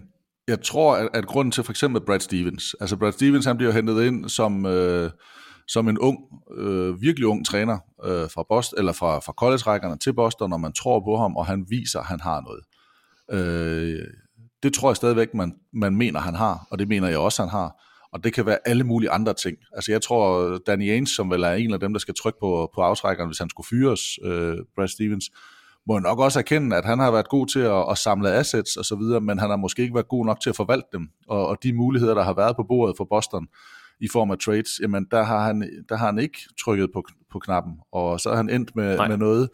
jeg 0.48 0.62
tror, 0.62 0.96
at, 0.96 1.08
at 1.14 1.26
grunden 1.26 1.52
til 1.52 1.64
for 1.64 1.72
eksempel 1.72 2.02
Brad 2.06 2.20
Stevens, 2.20 2.76
altså 2.80 2.96
Brad 2.96 3.12
Stevens, 3.12 3.44
han 3.44 3.56
bliver 3.56 3.72
hentet 3.72 4.04
ind 4.04 4.28
som, 4.28 4.66
øh, 4.66 5.10
som 5.68 5.88
en 5.88 5.98
ung, 5.98 6.18
øh, 6.56 7.02
virkelig 7.02 7.28
ung 7.28 7.46
træner 7.46 7.78
øh, 8.04 8.30
fra, 8.30 8.44
Boston, 8.48 8.78
eller 8.78 8.92
fra, 8.92 9.18
fra 9.18 9.32
college-rækkerne 9.32 9.98
til 9.98 10.12
Boston, 10.12 10.50
når 10.50 10.56
man 10.56 10.72
tror 10.72 11.00
på 11.00 11.16
ham, 11.16 11.36
og 11.36 11.46
han 11.46 11.66
viser, 11.68 11.98
at 12.00 12.06
han 12.06 12.20
har 12.20 12.40
noget. 12.40 12.64
Øh, 13.30 14.04
det 14.62 14.74
tror 14.74 14.90
jeg 14.90 14.96
stadigvæk, 14.96 15.34
man, 15.34 15.54
man 15.72 15.96
mener, 15.96 16.20
han 16.20 16.34
har, 16.34 16.66
og 16.70 16.78
det 16.78 16.88
mener 16.88 17.08
jeg 17.08 17.18
også, 17.18 17.42
han 17.42 17.50
har. 17.50 17.82
Og 18.12 18.24
det 18.24 18.32
kan 18.32 18.46
være 18.46 18.58
alle 18.64 18.84
mulige 18.84 19.10
andre 19.10 19.34
ting. 19.34 19.56
Altså 19.72 19.92
jeg 19.92 20.02
tror, 20.02 20.58
Danny 20.66 20.90
Ainge, 20.90 21.06
som 21.06 21.30
vel 21.30 21.42
er 21.42 21.52
en 21.52 21.72
af 21.72 21.80
dem, 21.80 21.92
der 21.92 22.00
skal 22.00 22.14
trykke 22.14 22.38
på, 22.40 22.70
på 22.74 22.80
aftrækkeren, 22.80 23.28
hvis 23.28 23.38
han 23.38 23.50
skulle 23.50 23.66
fyres, 23.66 24.00
øh, 24.24 24.56
Brad 24.76 24.88
Stevens, 24.88 25.30
må 25.86 25.98
nok 25.98 26.18
også 26.18 26.38
erkende, 26.38 26.76
at 26.76 26.84
han 26.84 26.98
har 26.98 27.10
været 27.10 27.28
god 27.28 27.46
til 27.46 27.60
at, 27.60 27.90
at 27.90 27.98
samle 27.98 28.32
assets 28.32 28.76
og 28.76 28.84
så 28.84 28.96
videre, 28.96 29.20
men 29.20 29.38
han 29.38 29.50
har 29.50 29.56
måske 29.56 29.82
ikke 29.82 29.94
været 29.94 30.08
god 30.08 30.26
nok 30.26 30.40
til 30.40 30.50
at 30.50 30.56
forvalte 30.56 30.88
dem. 30.92 31.08
Og, 31.28 31.46
og 31.46 31.62
de 31.62 31.72
muligheder, 31.72 32.14
der 32.14 32.22
har 32.22 32.34
været 32.34 32.56
på 32.56 32.62
bordet 32.68 32.96
for 32.96 33.04
Boston 33.04 33.46
i 34.02 34.08
form 34.12 34.30
af 34.30 34.38
trades, 34.38 34.80
jamen 34.82 35.06
der 35.10 35.22
har 35.22 35.46
han, 35.46 35.84
der 35.88 35.96
har 35.96 36.06
han 36.06 36.18
ikke 36.18 36.38
trykket 36.64 36.90
på, 36.92 37.04
på 37.32 37.38
knappen, 37.38 37.72
og 37.92 38.20
så 38.20 38.30
er 38.30 38.36
han 38.36 38.50
endt 38.50 38.76
med, 38.76 39.08
med 39.08 39.16
noget, 39.16 39.48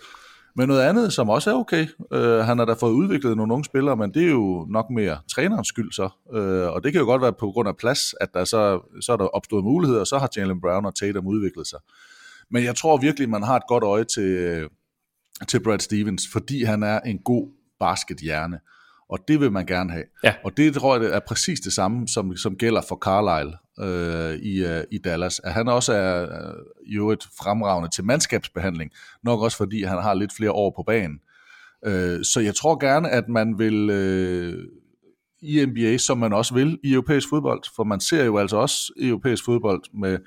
med 0.56 0.66
noget 0.66 0.80
andet, 0.80 1.12
som 1.12 1.28
også 1.28 1.50
er 1.50 1.54
okay. 1.54 1.86
Uh, 2.14 2.20
han 2.20 2.58
har 2.58 2.64
da 2.64 2.72
fået 2.72 2.92
udviklet 2.92 3.36
nogle 3.36 3.52
unge 3.52 3.64
spillere, 3.64 3.96
men 3.96 4.14
det 4.14 4.22
er 4.22 4.30
jo 4.30 4.66
nok 4.70 4.90
mere 4.90 5.18
trænerens 5.34 5.68
skyld 5.68 5.92
så. 5.92 6.08
Uh, 6.32 6.74
og 6.74 6.84
det 6.84 6.92
kan 6.92 7.00
jo 7.00 7.04
godt 7.04 7.22
være 7.22 7.32
på 7.32 7.50
grund 7.50 7.68
af 7.68 7.76
plads, 7.76 8.14
at 8.20 8.28
der 8.34 8.44
så, 8.44 8.80
så 9.00 9.12
er 9.12 9.16
der 9.16 9.24
opstået 9.24 9.64
muligheder, 9.64 10.00
og 10.00 10.06
så 10.06 10.18
har 10.18 10.28
Jalen 10.36 10.60
Brown 10.60 10.86
og 10.86 10.94
Tatum 10.94 11.26
udviklet 11.26 11.66
sig. 11.66 11.78
Men 12.50 12.64
jeg 12.64 12.76
tror 12.76 12.96
virkelig, 12.96 13.30
man 13.30 13.42
har 13.42 13.56
et 13.56 13.66
godt 13.68 13.84
øje 13.84 14.04
til, 14.04 14.68
til 15.48 15.62
Brad 15.62 15.78
Stevens, 15.78 16.22
fordi 16.32 16.64
han 16.64 16.82
er 16.82 17.00
en 17.00 17.18
god 17.18 17.48
baskethjerne. 17.80 18.60
Og 19.08 19.18
det 19.28 19.40
vil 19.40 19.52
man 19.52 19.66
gerne 19.66 19.92
have. 19.92 20.04
Ja. 20.24 20.34
Og 20.44 20.56
det 20.56 20.74
tror 20.74 20.94
jeg 20.94 21.00
det 21.00 21.14
er 21.14 21.20
præcis 21.28 21.60
det 21.60 21.72
samme, 21.72 22.08
som, 22.08 22.36
som 22.36 22.56
gælder 22.56 22.82
for 22.88 22.96
Carlisle 22.96 23.52
øh, 23.80 24.34
i, 24.34 24.64
øh, 24.64 24.84
i 24.90 24.98
Dallas. 24.98 25.38
At 25.38 25.52
han 25.52 25.68
også 25.68 25.92
er 25.92 26.22
øh, 26.22 26.54
jo 26.86 27.10
et 27.10 27.28
fremragende 27.38 27.90
til 27.94 28.04
mandskabsbehandling, 28.04 28.90
nok 29.22 29.40
også 29.40 29.56
fordi 29.56 29.82
han 29.82 30.02
har 30.02 30.14
lidt 30.14 30.32
flere 30.36 30.52
år 30.52 30.72
på 30.76 30.82
banen. 30.82 31.20
Øh, 31.86 32.24
så 32.24 32.40
jeg 32.40 32.54
tror 32.54 32.78
gerne, 32.78 33.10
at 33.10 33.28
man 33.28 33.58
vil 33.58 33.90
øh, 33.90 34.64
i 35.42 35.66
NBA, 35.66 35.98
som 35.98 36.18
man 36.18 36.32
også 36.32 36.54
vil 36.54 36.78
i 36.84 36.92
europæisk 36.92 37.28
fodbold, 37.28 37.62
for 37.76 37.84
man 37.84 38.00
ser 38.00 38.24
jo 38.24 38.38
altså 38.38 38.56
også 38.56 38.92
europæisk 39.00 39.44
fodbold 39.44 39.82
med 39.94 40.18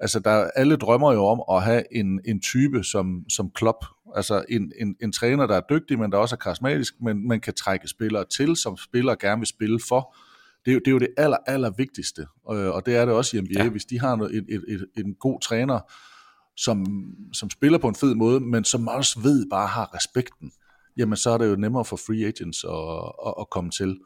altså 0.00 0.20
der 0.20 0.50
alle 0.56 0.76
drømmer 0.76 1.12
jo 1.12 1.24
om 1.24 1.56
at 1.56 1.62
have 1.62 1.82
en, 1.96 2.20
en 2.24 2.40
type 2.40 2.84
som, 2.84 3.24
som 3.30 3.50
Klopp, 3.50 3.84
altså 4.16 4.44
en, 4.48 4.72
en, 4.80 4.96
en 5.02 5.12
træner, 5.12 5.46
der 5.46 5.56
er 5.56 5.60
dygtig, 5.70 5.98
men 5.98 6.12
der 6.12 6.18
også 6.18 6.34
er 6.34 6.38
karismatisk, 6.38 6.94
men 7.00 7.28
man 7.28 7.40
kan 7.40 7.54
trække 7.54 7.88
spillere 7.88 8.24
til, 8.36 8.56
som 8.56 8.76
spillere 8.76 9.16
gerne 9.20 9.40
vil 9.40 9.46
spille 9.46 9.80
for. 9.88 10.16
Det 10.68 10.72
er 10.72 10.74
jo 10.74 10.80
det, 10.84 10.88
er 10.88 10.92
jo 10.92 10.98
det 10.98 11.08
aller, 11.16 11.36
aller 11.46 11.70
vigtigste, 11.76 12.26
og, 12.44 12.56
og 12.56 12.86
det 12.86 12.96
er 12.96 13.04
det 13.04 13.14
også 13.14 13.36
i 13.36 13.40
NBA, 13.40 13.62
ja. 13.62 13.68
hvis 13.68 13.84
de 13.84 14.00
har 14.00 14.16
et, 14.16 14.44
et, 14.48 14.64
et, 14.68 14.86
en 14.96 15.14
god 15.14 15.40
træner, 15.40 15.80
som, 16.56 16.86
som 17.32 17.50
spiller 17.50 17.78
på 17.78 17.88
en 17.88 17.94
fed 17.94 18.14
måde, 18.14 18.40
men 18.40 18.64
som 18.64 18.88
også 18.88 19.20
ved 19.20 19.46
bare 19.50 19.66
har 19.66 19.94
respekten, 19.94 20.52
jamen 20.96 21.16
så 21.16 21.30
er 21.30 21.38
det 21.38 21.50
jo 21.50 21.56
nemmere 21.56 21.84
for 21.84 21.96
free 21.96 22.26
agents 22.26 22.64
at, 22.64 23.28
at, 23.28 23.34
at 23.40 23.50
komme 23.50 23.70
til. 23.70 23.98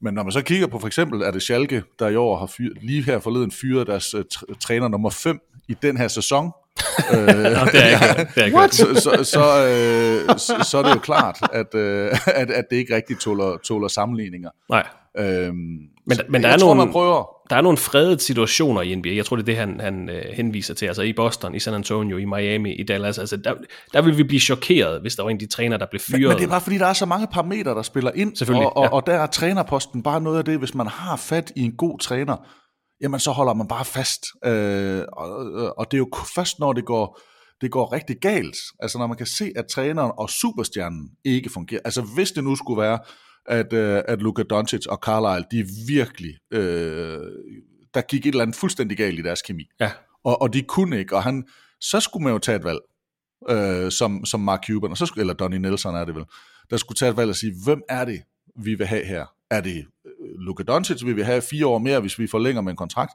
Men 0.00 0.14
når 0.14 0.22
man 0.22 0.32
så 0.32 0.42
kigger 0.42 0.66
på 0.66 0.78
for 0.78 0.86
eksempel, 0.86 1.22
er 1.22 1.30
det 1.30 1.42
Schalke, 1.42 1.82
der 1.98 2.08
i 2.08 2.16
år 2.16 2.38
har 2.38 2.46
fyr, 2.46 2.74
lige 2.82 3.02
her 3.02 3.18
forleden 3.18 3.50
fyret 3.50 3.86
deres 3.86 4.14
uh, 4.14 4.22
træner 4.60 4.88
nummer 4.88 5.10
5 5.10 5.40
i 5.68 5.74
den 5.82 5.96
her 5.96 6.08
sæson. 6.08 6.52
øh, 7.12 7.26
det 7.26 7.36
er 7.36 8.10
ikke, 8.10 8.30
det 8.34 8.42
er 8.42 8.44
ikke 8.44 8.76
så, 8.76 8.94
så, 8.94 9.24
så, 9.24 9.66
øh, 10.30 10.38
så, 10.38 10.68
så 10.70 10.78
er 10.78 10.82
det 10.82 10.94
jo 10.94 10.98
klart, 10.98 11.38
at, 11.52 11.74
øh, 11.74 12.10
at, 12.42 12.50
at 12.50 12.64
det 12.70 12.76
ikke 12.76 12.94
rigtig 12.96 13.18
tåler, 13.18 13.56
tåler 13.56 13.88
sammenligninger. 13.88 14.50
Nej. 14.70 14.86
Øhm, 15.18 15.54
men, 16.06 16.18
men 16.28 16.42
der, 16.42 16.48
er 16.48 16.58
tror, 16.58 16.74
nogle, 16.74 16.92
prøver. 16.92 17.24
der 17.50 17.56
er 17.56 17.60
nogle 17.60 17.78
fredede 17.78 18.20
situationer 18.20 18.82
i 18.82 18.94
NBA. 18.94 19.14
Jeg 19.14 19.24
tror, 19.24 19.36
det 19.36 19.42
er 19.42 19.46
det, 19.46 19.56
han, 19.56 19.80
han 19.80 20.08
øh, 20.08 20.24
henviser 20.34 20.74
til. 20.74 20.86
Altså 20.86 21.02
i 21.02 21.12
Boston, 21.12 21.54
i 21.54 21.58
San 21.58 21.74
Antonio, 21.74 22.16
i 22.16 22.24
Miami, 22.24 22.74
i 22.74 22.82
Dallas. 22.82 23.18
Altså, 23.18 23.36
der, 23.36 23.54
der 23.92 24.02
vil 24.02 24.18
vi 24.18 24.22
blive 24.22 24.40
chokeret, 24.40 25.00
hvis 25.00 25.16
der 25.16 25.22
var 25.22 25.30
en 25.30 25.36
af 25.36 25.40
de 25.40 25.46
træner, 25.46 25.76
der 25.76 25.86
blev 25.90 26.00
fyret. 26.00 26.20
Men, 26.20 26.28
men 26.28 26.36
det 26.38 26.44
er 26.44 26.48
bare 26.48 26.60
fordi, 26.60 26.78
der 26.78 26.86
er 26.86 26.92
så 26.92 27.06
mange 27.06 27.26
parametre, 27.26 27.70
der 27.70 27.82
spiller 27.82 28.10
ind. 28.14 28.36
Selvfølgelig, 28.36 28.66
og, 28.66 28.76
og, 28.76 28.84
ja. 28.84 28.90
og 28.90 29.06
der 29.06 29.14
er 29.14 29.26
trænerposten 29.26 30.02
bare 30.02 30.20
noget 30.20 30.38
af 30.38 30.44
det, 30.44 30.58
hvis 30.58 30.74
man 30.74 30.86
har 30.86 31.16
fat 31.16 31.52
i 31.56 31.60
en 31.62 31.76
god 31.76 31.98
træner, 31.98 32.36
jamen 33.02 33.20
så 33.20 33.30
holder 33.30 33.54
man 33.54 33.68
bare 33.68 33.84
fast. 33.84 34.26
Øh, 34.44 35.02
og, 35.12 35.28
og 35.78 35.90
det 35.90 35.96
er 35.96 35.98
jo 35.98 36.08
først, 36.34 36.58
når 36.58 36.72
det 36.72 36.84
går, 36.84 37.20
det 37.60 37.70
går 37.70 37.92
rigtig 37.92 38.16
galt. 38.20 38.56
Altså 38.80 38.98
når 38.98 39.06
man 39.06 39.16
kan 39.16 39.26
se, 39.26 39.52
at 39.56 39.66
træneren 39.66 40.12
og 40.18 40.30
superstjernen 40.30 41.10
ikke 41.24 41.50
fungerer. 41.50 41.80
Altså 41.84 42.02
hvis 42.02 42.32
det 42.32 42.44
nu 42.44 42.56
skulle 42.56 42.82
være, 42.82 42.98
at, 43.48 43.72
øh, 43.72 44.02
at 44.08 44.22
Luka 44.22 44.42
Doncic 44.42 44.86
og 44.86 44.98
Carlisle, 45.02 45.44
de 45.50 45.66
virkelig, 45.88 46.34
øh, 46.50 47.18
der 47.94 48.00
gik 48.00 48.26
et 48.26 48.30
eller 48.30 48.42
andet 48.42 48.56
fuldstændig 48.56 48.96
galt 48.96 49.18
i 49.18 49.22
deres 49.22 49.42
kemi. 49.42 49.68
Ja. 49.80 49.90
Og, 50.24 50.42
og 50.42 50.52
de 50.52 50.62
kunne 50.62 50.98
ikke, 50.98 51.16
og 51.16 51.22
han, 51.22 51.44
så 51.80 52.00
skulle 52.00 52.24
man 52.24 52.32
jo 52.32 52.38
tage 52.38 52.56
et 52.56 52.64
valg, 52.64 52.80
øh, 53.50 53.90
som, 53.92 54.24
som 54.24 54.40
Mark 54.40 54.66
Cuban, 54.66 54.90
og 54.90 54.96
så 54.96 55.06
skulle, 55.06 55.22
eller 55.22 55.34
Donnie 55.34 55.58
Nelson 55.58 55.94
er 55.94 56.04
det 56.04 56.14
vel, 56.14 56.24
der 56.70 56.76
skulle 56.76 56.96
tage 56.96 57.10
et 57.10 57.16
valg 57.16 57.28
og 57.30 57.36
sige, 57.36 57.54
hvem 57.64 57.82
er 57.88 58.04
det, 58.04 58.22
vi 58.56 58.74
vil 58.74 58.86
have 58.86 59.04
her? 59.04 59.26
Er 59.50 59.60
det 59.60 59.86
Luka 60.38 60.62
Doncic, 60.62 61.04
vi 61.04 61.12
vil 61.12 61.24
have 61.24 61.42
fire 61.42 61.66
år 61.66 61.78
mere, 61.78 62.00
hvis 62.00 62.18
vi 62.18 62.26
forlænger 62.26 62.62
med 62.62 62.70
en 62.70 62.76
kontrakt, 62.76 63.12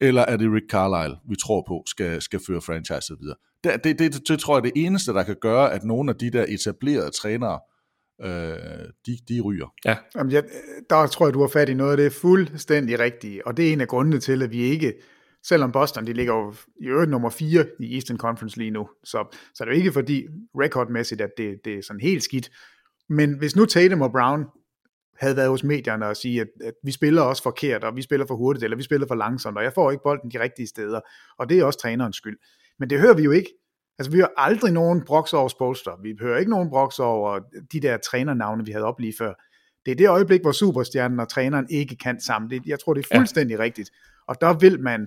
eller 0.00 0.22
er 0.22 0.36
det 0.36 0.52
Rick 0.52 0.70
Carlisle, 0.70 1.16
vi 1.28 1.36
tror 1.36 1.64
på, 1.68 1.82
skal, 1.86 2.22
skal 2.22 2.40
føre 2.46 2.60
franchiset 2.60 3.16
videre? 3.20 3.36
Det, 3.64 3.84
det, 3.84 3.98
det, 3.98 4.28
det 4.28 4.38
tror 4.38 4.54
jeg 4.54 4.58
er 4.58 4.72
det 4.72 4.84
eneste, 4.84 5.12
der 5.12 5.22
kan 5.22 5.36
gøre, 5.40 5.72
at 5.72 5.84
nogle 5.84 6.10
af 6.10 6.16
de 6.16 6.30
der 6.30 6.44
etablerede 6.48 7.10
trænere, 7.10 7.60
øh, 8.24 8.88
de, 9.06 9.18
de 9.28 9.40
ryger. 9.40 9.74
Ja. 9.84 9.96
Jamen, 10.16 10.32
jeg, 10.32 10.44
der 10.90 11.06
tror 11.06 11.26
jeg, 11.26 11.34
du 11.34 11.40
har 11.40 11.48
fat 11.48 11.68
i 11.68 11.74
noget 11.74 11.90
af 11.90 11.96
det 11.96 12.12
fuldstændig 12.12 12.98
rigtige, 12.98 13.46
og 13.46 13.56
det 13.56 13.68
er 13.68 13.72
en 13.72 13.80
af 13.80 13.88
grundene 13.88 14.20
til, 14.20 14.42
at 14.42 14.50
vi 14.50 14.58
ikke, 14.58 14.94
selvom 15.42 15.72
Boston, 15.72 16.06
de 16.06 16.12
ligger 16.12 16.34
jo 16.34 16.54
i 16.80 16.86
øvrigt 16.86 17.10
nummer 17.10 17.30
4 17.30 17.66
i 17.80 17.94
Eastern 17.94 18.18
Conference 18.18 18.58
lige 18.58 18.70
nu, 18.70 18.88
så, 19.04 19.36
så 19.54 19.64
er 19.64 19.64
det 19.64 19.72
jo 19.72 19.78
ikke 19.78 19.92
fordi 19.92 20.26
rekordmæssigt, 20.54 21.20
at 21.20 21.30
det, 21.36 21.58
det 21.64 21.74
er 21.74 21.82
sådan 21.82 22.00
helt 22.00 22.22
skidt. 22.22 22.50
Men 23.08 23.38
hvis 23.38 23.56
nu 23.56 23.64
Tatum 23.64 24.02
og 24.02 24.10
Brown 24.12 24.44
havde 25.20 25.36
været 25.36 25.48
hos 25.48 25.64
medierne 25.64 26.06
og 26.06 26.16
sige, 26.16 26.40
at, 26.40 26.48
at 26.64 26.74
vi 26.84 26.92
spiller 26.92 27.22
også 27.22 27.42
forkert, 27.42 27.84
og 27.84 27.96
vi 27.96 28.02
spiller 28.02 28.26
for 28.26 28.36
hurtigt, 28.36 28.64
eller 28.64 28.76
vi 28.76 28.82
spiller 28.82 29.06
for 29.06 29.14
langsomt, 29.14 29.56
og 29.56 29.64
jeg 29.64 29.72
får 29.74 29.90
ikke 29.90 30.02
bolden 30.02 30.30
de 30.30 30.40
rigtige 30.40 30.66
steder, 30.66 31.00
og 31.38 31.48
det 31.48 31.58
er 31.58 31.64
også 31.64 31.78
trænerens 31.78 32.16
skyld. 32.16 32.38
Men 32.78 32.90
det 32.90 33.00
hører 33.00 33.14
vi 33.14 33.22
jo 33.22 33.30
ikke. 33.30 33.50
Altså, 33.98 34.10
vi 34.10 34.16
hører 34.16 34.28
aldrig 34.36 34.72
nogen 34.72 35.02
broks 35.06 35.32
over 35.32 35.48
Spolster. 35.48 36.02
Vi 36.02 36.16
hører 36.20 36.38
ikke 36.38 36.50
nogen 36.50 36.70
broks 36.70 36.98
over 36.98 37.38
de 37.72 37.80
der 37.80 37.96
trænernavne, 37.96 38.64
vi 38.64 38.72
havde 38.72 38.84
op 38.84 39.00
lige 39.00 39.14
før. 39.18 39.34
Det 39.86 39.92
er 39.92 39.96
det 39.96 40.08
øjeblik, 40.08 40.40
hvor 40.40 40.52
superstjernen 40.52 41.20
og 41.20 41.28
træneren 41.28 41.66
ikke 41.70 41.96
kan 41.96 42.20
sammen. 42.20 42.50
Det, 42.50 42.62
jeg 42.66 42.80
tror, 42.80 42.94
det 42.94 43.06
er 43.10 43.16
fuldstændig 43.16 43.56
ja. 43.56 43.62
rigtigt. 43.62 43.90
Og 44.28 44.40
der 44.40 44.54
vil 44.58 44.80
man, 44.80 45.06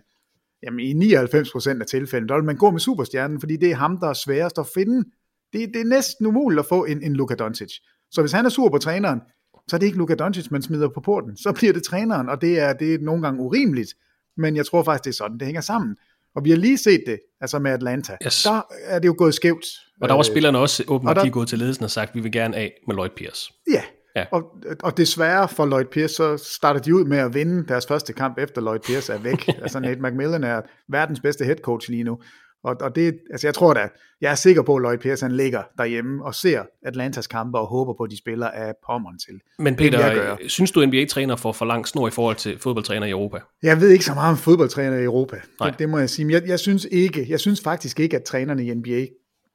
jamen 0.64 0.80
i 0.80 1.16
99% 1.16 1.80
af 1.80 1.86
tilfældene, 1.86 2.30
der 2.30 2.36
vil 2.36 2.44
man 2.44 2.58
gå 2.58 2.72
med 2.72 2.80
superstjernen, 2.80 3.39
fordi 3.39 3.58
det 3.58 3.72
er 3.72 3.76
ham, 3.76 3.98
der 3.98 4.08
er 4.08 4.14
sværest 4.14 4.58
at 4.58 4.68
finde. 4.74 5.10
Det, 5.54 5.70
det 5.74 5.82
er 5.82 5.86
næsten 5.86 6.26
umuligt 6.26 6.60
at 6.60 6.66
få 6.66 6.86
en, 6.86 7.04
en 7.04 7.14
Luka 7.14 7.36
Doncic. 7.36 7.74
Så 8.12 8.22
hvis 8.22 8.32
han 8.32 8.46
er 8.46 8.50
sur 8.50 8.70
på 8.70 8.78
træneren, 8.78 9.22
så 9.68 9.76
er 9.76 9.78
det 9.78 9.86
ikke 9.86 9.98
Luka 9.98 10.16
Doncic, 10.16 10.52
man 10.52 10.62
smider 10.62 10.89
på 10.89 11.02
porten. 11.02 11.38
Så 11.38 11.52
bliver 11.52 11.74
det 11.74 11.84
træneren, 11.84 12.30
og 12.30 12.42
det 12.42 12.60
er, 12.60 12.74
det 12.74 12.94
er 12.94 13.00
nogle 13.00 13.22
gange 13.22 13.42
urimeligt. 13.42 13.94
Men 14.38 14.56
jeg 14.56 14.66
tror 14.66 14.84
faktisk, 14.84 15.04
det 15.04 15.10
er 15.10 15.16
sådan, 15.16 15.38
det 15.38 15.46
hænger 15.46 15.62
sammen. 15.62 15.96
Og 16.36 16.45
vi 16.45 16.49
har 16.49 16.57
lige 16.57 16.77
set 16.77 17.03
det, 17.07 17.19
altså 17.41 17.59
med 17.59 17.71
Atlanta. 17.71 18.17
Yes. 18.25 18.43
Der 18.43 18.61
er 18.84 18.99
det 18.99 19.07
jo 19.07 19.15
gået 19.17 19.34
skævt. 19.34 19.65
Og 20.01 20.09
der 20.09 20.15
var 20.15 20.23
spillerne 20.23 20.57
også 20.57 20.84
åbent 20.88 21.09
og 21.09 21.15
der- 21.15 21.29
gået 21.29 21.47
til 21.47 21.59
ledelsen 21.59 21.84
og 21.84 21.91
sagt, 21.91 22.15
vi 22.15 22.19
vil 22.19 22.32
gerne 22.32 22.55
af 22.57 22.73
med 22.88 22.95
Lloyd 22.95 23.09
Pierce. 23.17 23.53
Ja, 23.71 23.82
Ja. 24.15 24.25
Og, 24.32 24.43
og 24.84 24.97
desværre 24.97 25.47
for 25.47 25.65
Lloyd 25.65 25.86
Pierce, 25.86 26.13
så 26.15 26.38
starter 26.38 26.79
de 26.79 26.95
ud 26.95 27.05
med 27.05 27.17
at 27.17 27.34
vinde 27.34 27.67
deres 27.67 27.86
første 27.88 28.13
kamp, 28.13 28.38
efter 28.38 28.61
Lloyd 28.61 28.79
Pierce 28.79 29.13
er 29.13 29.17
væk. 29.17 29.47
altså 29.63 29.79
Nate 29.79 30.01
McMillan 30.01 30.43
er 30.43 30.61
verdens 30.89 31.19
bedste 31.19 31.45
head 31.45 31.55
coach 31.57 31.89
lige 31.89 32.03
nu. 32.03 32.19
Og, 32.64 32.76
og 32.82 32.95
det, 32.95 33.20
altså 33.32 33.47
jeg 33.47 33.53
tror 33.53 33.74
da, 33.74 33.89
jeg 34.22 34.32
er 34.32 34.36
sikker 34.36 34.62
på, 34.62 34.76
at 34.76 34.82
Lloyd 34.82 34.97
Pierce 34.97 35.26
han 35.26 35.32
ligger 35.32 35.64
derhjemme 35.78 36.26
og 36.26 36.36
ser 36.36 36.64
Atlantas 36.86 37.28
kampe 37.28 37.59
og 37.59 37.68
håber 37.68 37.93
på, 37.93 38.03
at 38.03 38.12
de 38.12 38.18
spiller 38.18 38.47
af 38.47 38.74
pommeren 38.86 39.20
til. 39.20 39.39
Men 39.59 39.74
Det 39.74 39.78
Peter, 39.78 40.14
gøre. 40.14 40.38
synes 40.47 40.72
du 40.72 40.86
NBA-træner 40.86 41.36
får 41.36 41.51
for 41.51 41.66
lang 41.66 41.88
snor 41.88 42.07
i 42.07 42.12
forhold 42.12 42.36
til 42.36 42.59
fodboldtræner 42.59 43.07
i 43.07 43.09
Europa? 43.09 43.39
Jeg 43.64 43.82
ved 43.82 43.89
ikke 43.89 44.05
så 44.05 44.14
meget 44.14 44.32
om 44.32 44.38
fodboldtræner 44.38 44.97
i 44.97 45.03
Europa. 45.03 45.41
Nej. 45.59 45.70
Det, 45.70 45.80
det 45.80 45.89
må 45.89 45.97
jeg 45.97 46.09
sige. 46.09 46.26
Men 46.26 46.34
jeg, 46.34 46.47
jeg 46.47 46.59
synes 46.59 46.88
ikke, 46.91 47.26
jeg 47.30 47.39
synes 47.39 47.62
faktisk 47.62 47.99
ikke, 47.99 48.16
at 48.16 48.24
trænerne 48.24 48.66
i 48.66 48.74
NBA 48.74 49.05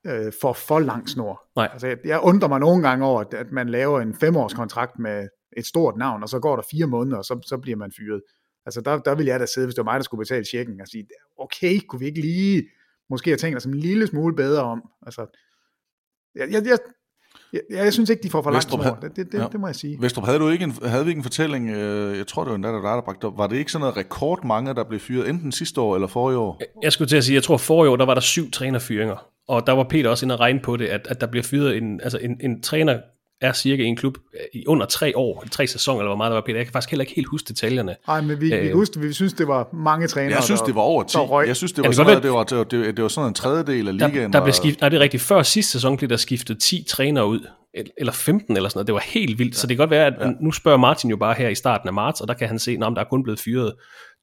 øh, 0.07 0.33
får 0.41 0.53
for 0.53 0.79
lang 0.79 1.09
snor. 1.09 1.43
Nej. 1.57 1.69
Altså, 1.73 1.87
jeg, 1.87 1.97
jeg 2.05 2.21
undrer 2.23 2.49
mig 2.49 2.61
nogle 2.61 2.89
gange 2.89 3.07
over, 3.07 3.21
at, 3.21 3.35
at 3.35 3.53
man 3.53 3.69
laver 3.69 4.01
en 4.01 4.15
femårs 4.15 4.55
kontrakt 4.55 4.99
med 4.99 5.29
et 5.57 5.67
stort 5.67 5.97
navn, 5.97 6.23
og 6.23 6.29
så 6.29 6.39
går 6.39 6.57
der 6.57 6.63
fire 6.71 6.87
måneder, 6.87 7.17
og 7.17 7.25
så, 7.25 7.39
så 7.47 7.59
bliver 7.59 7.77
man 7.77 7.93
fyret. 7.99 8.23
Altså 8.67 8.81
der, 8.81 8.99
der 8.99 9.15
vil 9.15 9.27
jeg 9.27 9.41
da 9.41 9.47
sidde, 9.47 9.67
hvis 9.67 9.75
det 9.75 9.85
var 9.87 9.93
mig, 9.93 9.99
der 9.99 10.05
skulle 10.05 10.19
betale 10.19 10.45
checken, 10.45 10.81
og 10.81 10.87
sige, 10.87 11.07
okay, 11.39 11.81
kunne 11.89 12.01
vi 12.01 12.07
ikke 12.07 12.21
lige 12.21 12.65
måske 13.11 13.31
have 13.31 13.37
tænkt 13.37 13.57
os 13.57 13.65
en 13.65 13.75
lille 13.75 14.07
smule 14.07 14.37
bedre 14.37 14.63
om. 14.63 14.83
Altså, 15.07 15.27
jeg, 16.35 16.49
jeg, 16.53 16.67
jeg, 16.67 16.79
jeg, 17.53 17.63
jeg 17.71 17.93
synes 17.93 18.11
ikke, 18.11 18.23
de 18.23 18.31
får 18.31 18.43
for 18.43 18.51
langt 18.51 18.67
Vestrup, 18.67 19.03
det, 19.03 19.17
det, 19.17 19.33
det, 19.33 19.39
ja. 19.39 19.47
det 19.53 19.61
må 19.61 19.67
jeg 19.67 19.77
sige. 19.77 19.99
Vestrup, 20.01 20.25
havde, 20.25 20.39
du 20.39 20.49
ikke 20.49 20.65
en, 20.65 20.73
havde 20.83 21.05
vi 21.05 21.11
ikke 21.11 21.19
en 21.19 21.23
fortælling, 21.23 21.71
øh, 21.71 22.19
jeg 22.19 22.27
tror 22.27 22.45
det 22.45 22.51
var 22.51 22.57
en 22.57 22.63
der, 22.63 22.73
der, 22.73 22.81
der 22.81 23.03
bragte 23.03 23.25
op, 23.25 23.39
var 23.39 23.47
det 23.47 23.57
ikke 23.57 23.73
sådan 23.73 23.81
noget 23.81 23.97
rekord 23.97 24.45
mange, 24.45 24.75
der 24.75 24.85
blev 24.85 25.01
fyret, 25.01 25.29
enten 25.29 25.53
sidste 25.53 25.81
år 25.81 25.95
eller 25.95 26.09
forrige 26.09 26.39
år? 26.39 26.61
Jeg 26.83 26.93
skulle 26.93 27.09
til 27.09 27.17
at 27.17 27.25
sige, 27.25 27.35
jeg 27.35 27.43
tror 27.43 27.57
forrige 27.57 27.91
år, 27.91 27.97
der 27.97 28.07
var 28.07 28.15
der 28.15 28.21
syv 28.21 28.51
trænerfyringer, 28.51 29.27
og 29.49 29.67
der 29.67 29.73
var 29.73 29.85
Peter 29.85 30.11
også 30.11 30.27
inde 30.27 30.35
og 30.35 30.41
regne 30.41 30.61
på 30.61 30.77
det, 30.77 30.87
at, 30.87 31.07
at 31.11 31.21
der 31.21 31.27
bliver 31.27 31.45
fyret 31.45 31.77
en, 31.77 32.01
altså 32.01 32.19
en, 32.19 32.41
en 32.41 32.63
træner 32.63 33.01
er 33.41 33.53
cirka 33.53 33.83
i 33.83 33.87
en 33.87 33.97
klub 33.97 34.19
i 34.55 34.67
under 34.67 34.87
tre 34.87 35.17
år, 35.17 35.45
tre 35.51 35.67
sæsoner, 35.67 36.01
eller 36.01 36.09
hvor 36.09 36.17
meget 36.17 36.31
der 36.31 36.35
var, 36.35 36.43
Peter. 36.47 36.59
Jeg 36.59 36.67
kan 36.67 36.73
faktisk 36.73 36.91
heller 36.91 37.03
ikke 37.03 37.15
helt 37.15 37.29
huske 37.29 37.49
detaljerne. 37.49 37.97
Nej, 38.07 38.21
men 38.21 38.41
vi, 38.41 38.61
vi, 38.61 38.71
huske, 38.71 39.01
vi 39.01 39.13
synes, 39.13 39.33
det 39.33 39.49
var 39.49 39.69
mange 39.75 40.07
trænere, 40.07 40.35
Jeg 40.35 40.45
synes, 40.45 40.61
der, 40.61 40.67
det 40.67 40.75
var 40.75 40.81
over 40.81 41.03
10. 41.03 41.19
Jeg 41.49 41.57
synes, 41.57 41.73
det 41.73 41.79
var, 41.79 41.85
ja, 41.85 41.89
det, 41.89 41.97
sådan, 41.97 42.23
det, 42.23 42.33
var, 42.33 42.45
det, 42.45 42.59
var, 42.59 42.65
det, 42.65 42.79
var, 42.79 42.93
det 42.93 43.03
var 43.03 43.09
sådan 43.09 43.29
en 43.29 43.35
tredjedel 43.35 43.89
af 43.89 43.95
ligaen. 43.95 44.33
Der, 44.33 44.39
der 44.39 44.45
blev 44.45 44.55
skiftet, 44.55 44.81
nej, 44.81 44.89
det 44.89 44.97
er 44.97 45.01
rigtigt. 45.01 45.23
Før 45.23 45.43
sidste 45.43 45.73
sæson 45.73 45.97
blev 45.97 46.11
der 46.11 46.17
skiftet 46.17 46.61
10 46.61 46.85
trænere 46.89 47.27
ud, 47.27 47.41
eller 47.99 48.13
15 48.13 48.57
eller 48.57 48.69
sådan 48.69 48.79
noget. 48.79 48.87
Det 48.87 48.95
var 48.95 49.05
helt 49.05 49.39
vildt. 49.39 49.55
Ja. 49.55 49.59
Så 49.59 49.67
det 49.67 49.77
kan 49.77 49.83
godt 49.83 49.91
være, 49.91 50.07
at 50.07 50.15
ja. 50.21 50.31
nu 50.41 50.53
spørger 50.53 50.79
Martin 50.79 51.11
jo 51.11 51.17
bare 51.17 51.35
her 51.35 51.49
i 51.49 51.55
starten 51.55 51.89
af 51.89 51.93
marts, 51.93 52.21
og 52.21 52.29
der 52.29 52.35
kan 52.35 52.49
han 52.49 52.59
se, 52.59 52.71
at 52.71 52.81
der 52.81 53.01
er 53.01 53.09
kun 53.11 53.23
blevet 53.23 53.41
fyret 53.41 53.73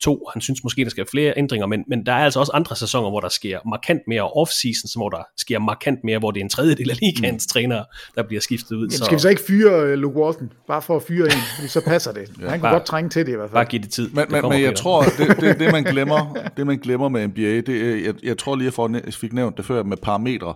to. 0.04 0.30
Han 0.34 0.42
synes 0.42 0.64
måske, 0.64 0.84
der 0.84 0.90
skal 0.90 1.06
flere 1.12 1.34
ændringer, 1.38 1.68
men, 1.68 1.84
men 1.88 2.06
der 2.06 2.14
er 2.14 2.24
altså 2.26 2.40
også 2.40 2.52
andre 2.56 2.76
sæsoner, 2.76 3.10
hvor 3.10 3.20
der 3.20 3.30
sker 3.30 3.60
markant 3.70 4.02
mere 4.08 4.24
off-season, 4.24 5.00
hvor 5.00 5.10
der 5.10 5.24
sker 5.38 5.60
markant 5.60 6.00
mere, 6.04 6.20
hvor 6.20 6.32
det 6.32 6.40
er 6.40 6.44
en 6.44 6.50
tredjedel 6.50 6.90
af 6.90 6.98
ligaens 7.02 7.46
mm. 7.46 7.52
trænere, 7.54 7.86
der 8.16 8.24
bliver 8.24 8.42
skiftet 8.42 8.76
ud. 8.76 8.82
Jamen, 8.82 8.92
så... 8.92 9.06
Skal 9.06 9.16
vi 9.16 9.22
så 9.22 9.30
ikke 9.30 9.42
fyre 9.48 9.94
uh, 9.94 10.00
Luke 10.00 10.18
Walton, 10.18 10.52
bare 10.68 10.82
for 10.82 10.96
at 10.96 11.04
fyre 11.04 11.26
en, 11.26 11.68
så 11.68 11.82
passer 11.86 12.12
det. 12.12 12.22
ja. 12.42 12.50
Han 12.50 12.50
kunne 12.50 12.62
bare, 12.62 12.74
godt 12.74 12.86
trænge 12.86 13.10
til 13.10 13.26
det 13.26 13.32
i 13.32 13.36
hvert 13.36 13.50
fald. 13.50 13.56
Bare 13.56 13.66
give 13.66 13.82
det 13.82 13.92
tid. 13.92 14.10
Men, 14.10 14.24
det 14.24 14.32
men, 14.32 14.50
men 14.50 14.62
jeg 14.62 14.76
tror, 14.76 15.04
det, 15.04 15.38
det, 15.40 15.60
det, 15.60 15.72
man 15.72 15.84
glemmer, 15.94 16.36
det 16.58 16.68
man 16.68 16.78
glemmer 16.78 17.10
med 17.10 17.28
NBA, 17.28 17.42
det, 17.42 18.06
jeg, 18.06 18.14
jeg 18.24 18.38
tror 18.38 18.56
lige, 18.56 18.72
jeg 19.06 19.14
fik 19.14 19.34
nævnt 19.34 19.58
det 19.58 19.66
før 19.66 19.84
med 19.84 19.98
parametre, 19.98 20.54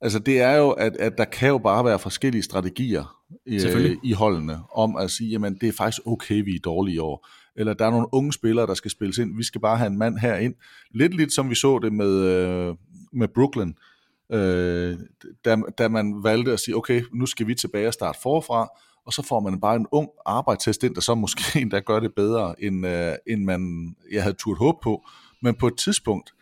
Altså 0.00 0.18
det 0.18 0.40
er 0.40 0.56
jo, 0.56 0.70
at, 0.70 0.96
at 0.96 1.18
der 1.18 1.24
kan 1.24 1.48
jo 1.48 1.58
bare 1.58 1.84
være 1.84 1.98
forskellige 1.98 2.42
strategier 2.42 3.16
øh, 3.46 3.96
i 4.04 4.12
holdene, 4.12 4.58
om 4.74 4.96
at 4.96 5.10
sige, 5.10 5.30
jamen 5.30 5.58
det 5.60 5.68
er 5.68 5.72
faktisk 5.72 6.00
okay, 6.06 6.44
vi 6.44 6.54
er 6.54 6.60
dårlige 6.64 6.94
i 6.94 6.98
år. 6.98 7.28
Eller 7.56 7.74
der 7.74 7.86
er 7.86 7.90
nogle 7.90 8.06
unge 8.12 8.32
spillere, 8.32 8.66
der 8.66 8.74
skal 8.74 8.90
spilles 8.90 9.18
ind. 9.18 9.36
Vi 9.36 9.42
skal 9.42 9.60
bare 9.60 9.76
have 9.76 9.86
en 9.86 9.98
mand 9.98 10.18
her 10.18 10.36
ind. 10.36 10.54
Lidt 10.90 11.14
lidt 11.14 11.32
som 11.32 11.50
vi 11.50 11.54
så 11.54 11.78
det 11.78 11.92
med, 11.92 12.12
øh, 12.12 12.74
med 13.12 13.28
Brooklyn, 13.28 13.72
øh, 14.32 14.98
da, 15.44 15.56
da 15.78 15.88
man 15.88 16.22
valgte 16.22 16.52
at 16.52 16.60
sige, 16.60 16.76
okay, 16.76 17.02
nu 17.12 17.26
skal 17.26 17.46
vi 17.46 17.54
tilbage 17.54 17.86
og 17.86 17.92
starte 17.92 18.18
forfra, 18.22 18.68
og 19.06 19.12
så 19.12 19.22
får 19.22 19.40
man 19.40 19.60
bare 19.60 19.76
en 19.76 19.86
ung 19.92 20.08
arbejdstest 20.26 20.84
ind, 20.84 20.94
der 20.94 21.00
så 21.00 21.14
måske 21.14 21.42
endda 21.62 21.80
gør 21.80 22.00
det 22.00 22.14
bedre, 22.14 22.62
end, 22.62 22.86
øh, 22.86 23.12
end 23.26 23.44
man 23.44 23.94
jeg 24.12 24.22
havde 24.22 24.36
turt 24.38 24.58
håb 24.58 24.82
på. 24.82 25.04
Men 25.42 25.54
på 25.54 25.66
et 25.66 25.76
tidspunkt, 25.78 26.32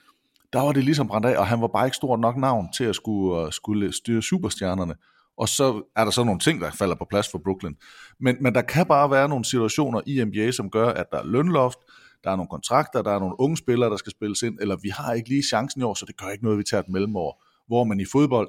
der 0.52 0.60
var 0.60 0.72
det 0.72 0.84
ligesom 0.84 1.08
brændt 1.08 1.26
af, 1.26 1.38
og 1.38 1.46
han 1.46 1.60
var 1.60 1.66
bare 1.66 1.86
ikke 1.86 1.96
stort 1.96 2.20
nok 2.20 2.36
navn 2.36 2.72
til 2.72 2.84
at 2.84 2.94
skulle, 2.94 3.46
øh, 3.46 3.52
skulle 3.52 3.92
styre 3.92 4.22
superstjernerne. 4.22 4.94
Og 5.38 5.48
så 5.48 5.82
er 5.96 6.04
der 6.04 6.10
så 6.10 6.24
nogle 6.24 6.40
ting, 6.40 6.60
der 6.60 6.70
falder 6.70 6.94
på 6.94 7.06
plads 7.10 7.28
for 7.30 7.38
Brooklyn. 7.38 7.74
Men, 8.20 8.36
men 8.40 8.54
der 8.54 8.62
kan 8.62 8.86
bare 8.86 9.10
være 9.10 9.28
nogle 9.28 9.44
situationer 9.44 10.00
i 10.06 10.24
NBA, 10.24 10.50
som 10.50 10.70
gør, 10.70 10.88
at 10.88 11.06
der 11.12 11.18
er 11.18 11.24
lønloft, 11.24 11.78
der 12.24 12.30
er 12.30 12.36
nogle 12.36 12.48
kontrakter, 12.48 13.02
der 13.02 13.10
er 13.10 13.18
nogle 13.18 13.40
unge 13.40 13.56
spillere, 13.56 13.90
der 13.90 13.96
skal 13.96 14.12
spilles 14.12 14.42
ind, 14.42 14.58
eller 14.60 14.76
vi 14.82 14.88
har 14.88 15.12
ikke 15.12 15.28
lige 15.28 15.42
chancen 15.42 15.80
i 15.80 15.84
år, 15.84 15.94
så 15.94 16.06
det 16.06 16.16
gør 16.16 16.28
ikke 16.28 16.44
noget, 16.44 16.58
vi 16.58 16.64
tager 16.64 16.82
et 16.82 16.88
mellemår. 16.88 17.44
Hvor 17.66 17.84
man 17.84 18.00
i 18.00 18.04
fodbold, 18.12 18.48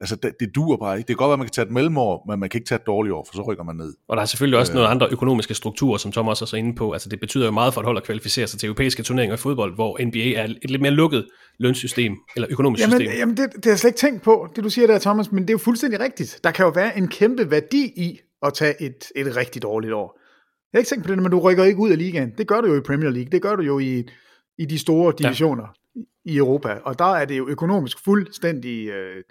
altså 0.00 0.16
det, 0.16 0.32
det 0.40 0.54
duer 0.54 0.76
bare 0.76 0.96
ikke. 0.96 1.08
Det 1.08 1.16
kan 1.16 1.16
godt 1.16 1.28
være, 1.28 1.32
at 1.32 1.38
man 1.38 1.46
kan 1.46 1.52
tage 1.52 1.66
et 1.66 1.72
mellemår, 1.72 2.24
men 2.28 2.40
man 2.40 2.48
kan 2.48 2.58
ikke 2.58 2.68
tage 2.68 2.76
et 2.76 2.86
dårligt 2.86 3.12
år, 3.12 3.26
for 3.28 3.34
så 3.34 3.42
rykker 3.42 3.64
man 3.64 3.76
ned. 3.76 3.94
Og 4.08 4.16
der 4.16 4.22
er 4.22 4.26
selvfølgelig 4.26 4.58
også 4.58 4.72
øh, 4.72 4.74
nogle 4.74 4.88
andre 4.88 5.08
økonomiske 5.10 5.54
strukturer, 5.54 5.98
som 5.98 6.12
Thomas 6.12 6.42
også 6.42 6.56
er 6.56 6.58
inde 6.58 6.74
på. 6.74 6.92
Altså 6.92 7.08
det 7.08 7.20
betyder 7.20 7.44
jo 7.44 7.50
meget 7.50 7.74
for 7.74 7.80
et 7.80 7.84
hold 7.84 7.96
at 7.96 8.04
kvalificere 8.04 8.46
sig 8.46 8.60
til 8.60 8.66
europæiske 8.66 9.02
turneringer 9.02 9.34
i 9.34 9.38
fodbold, 9.38 9.74
hvor 9.74 9.98
NBA 10.04 10.32
er 10.40 10.44
et 10.44 10.70
lidt 10.70 10.82
mere 10.82 10.92
lukket 10.92 11.28
lønsystem, 11.58 12.16
eller 12.36 12.46
økonomisk 12.50 12.82
jamen, 12.82 13.00
system. 13.00 13.18
Jamen 13.18 13.36
det, 13.36 13.46
det 13.54 13.64
har 13.64 13.70
jeg 13.70 13.78
slet 13.78 13.90
ikke 13.90 13.98
tænkt 13.98 14.22
på, 14.22 14.48
det 14.56 14.64
du 14.64 14.70
siger 14.70 14.86
der, 14.86 14.98
Thomas, 14.98 15.32
men 15.32 15.42
det 15.42 15.50
er 15.50 15.54
jo 15.54 15.58
fuldstændig 15.58 16.00
rigtigt. 16.00 16.40
Der 16.44 16.50
kan 16.50 16.64
jo 16.64 16.70
være 16.70 16.98
en 16.98 17.08
kæmpe 17.08 17.50
værdi 17.50 17.92
i 17.96 18.18
at 18.42 18.54
tage 18.54 18.82
et, 18.82 19.04
et 19.16 19.36
rigtig 19.36 19.62
dårligt 19.62 19.92
år. 19.92 20.20
Jeg 20.72 20.78
er 20.78 20.80
ikke 20.80 20.88
tænkt 20.88 21.04
på 21.04 21.14
det, 21.14 21.22
men 21.22 21.30
du 21.30 21.38
rykker 21.38 21.64
ikke 21.64 21.80
ud 21.80 21.90
af 21.90 21.98
ligaen. 21.98 22.32
Det 22.38 22.48
gør 22.48 22.60
du 22.60 22.66
jo 22.66 22.76
i 22.76 22.80
Premier 22.80 23.10
League, 23.10 23.30
det 23.32 23.42
gør 23.42 23.56
du 23.56 23.62
jo 23.62 23.78
i, 23.78 24.04
i 24.58 24.64
de 24.64 24.78
store 24.78 25.12
divisioner 25.18 25.66
ja. 25.96 26.00
i 26.24 26.36
Europa, 26.36 26.78
og 26.84 26.98
der 26.98 27.14
er 27.16 27.24
det 27.24 27.38
jo 27.38 27.48
økonomisk 27.48 28.04
fuldstændig... 28.04 28.88
Øh, 28.88 29.22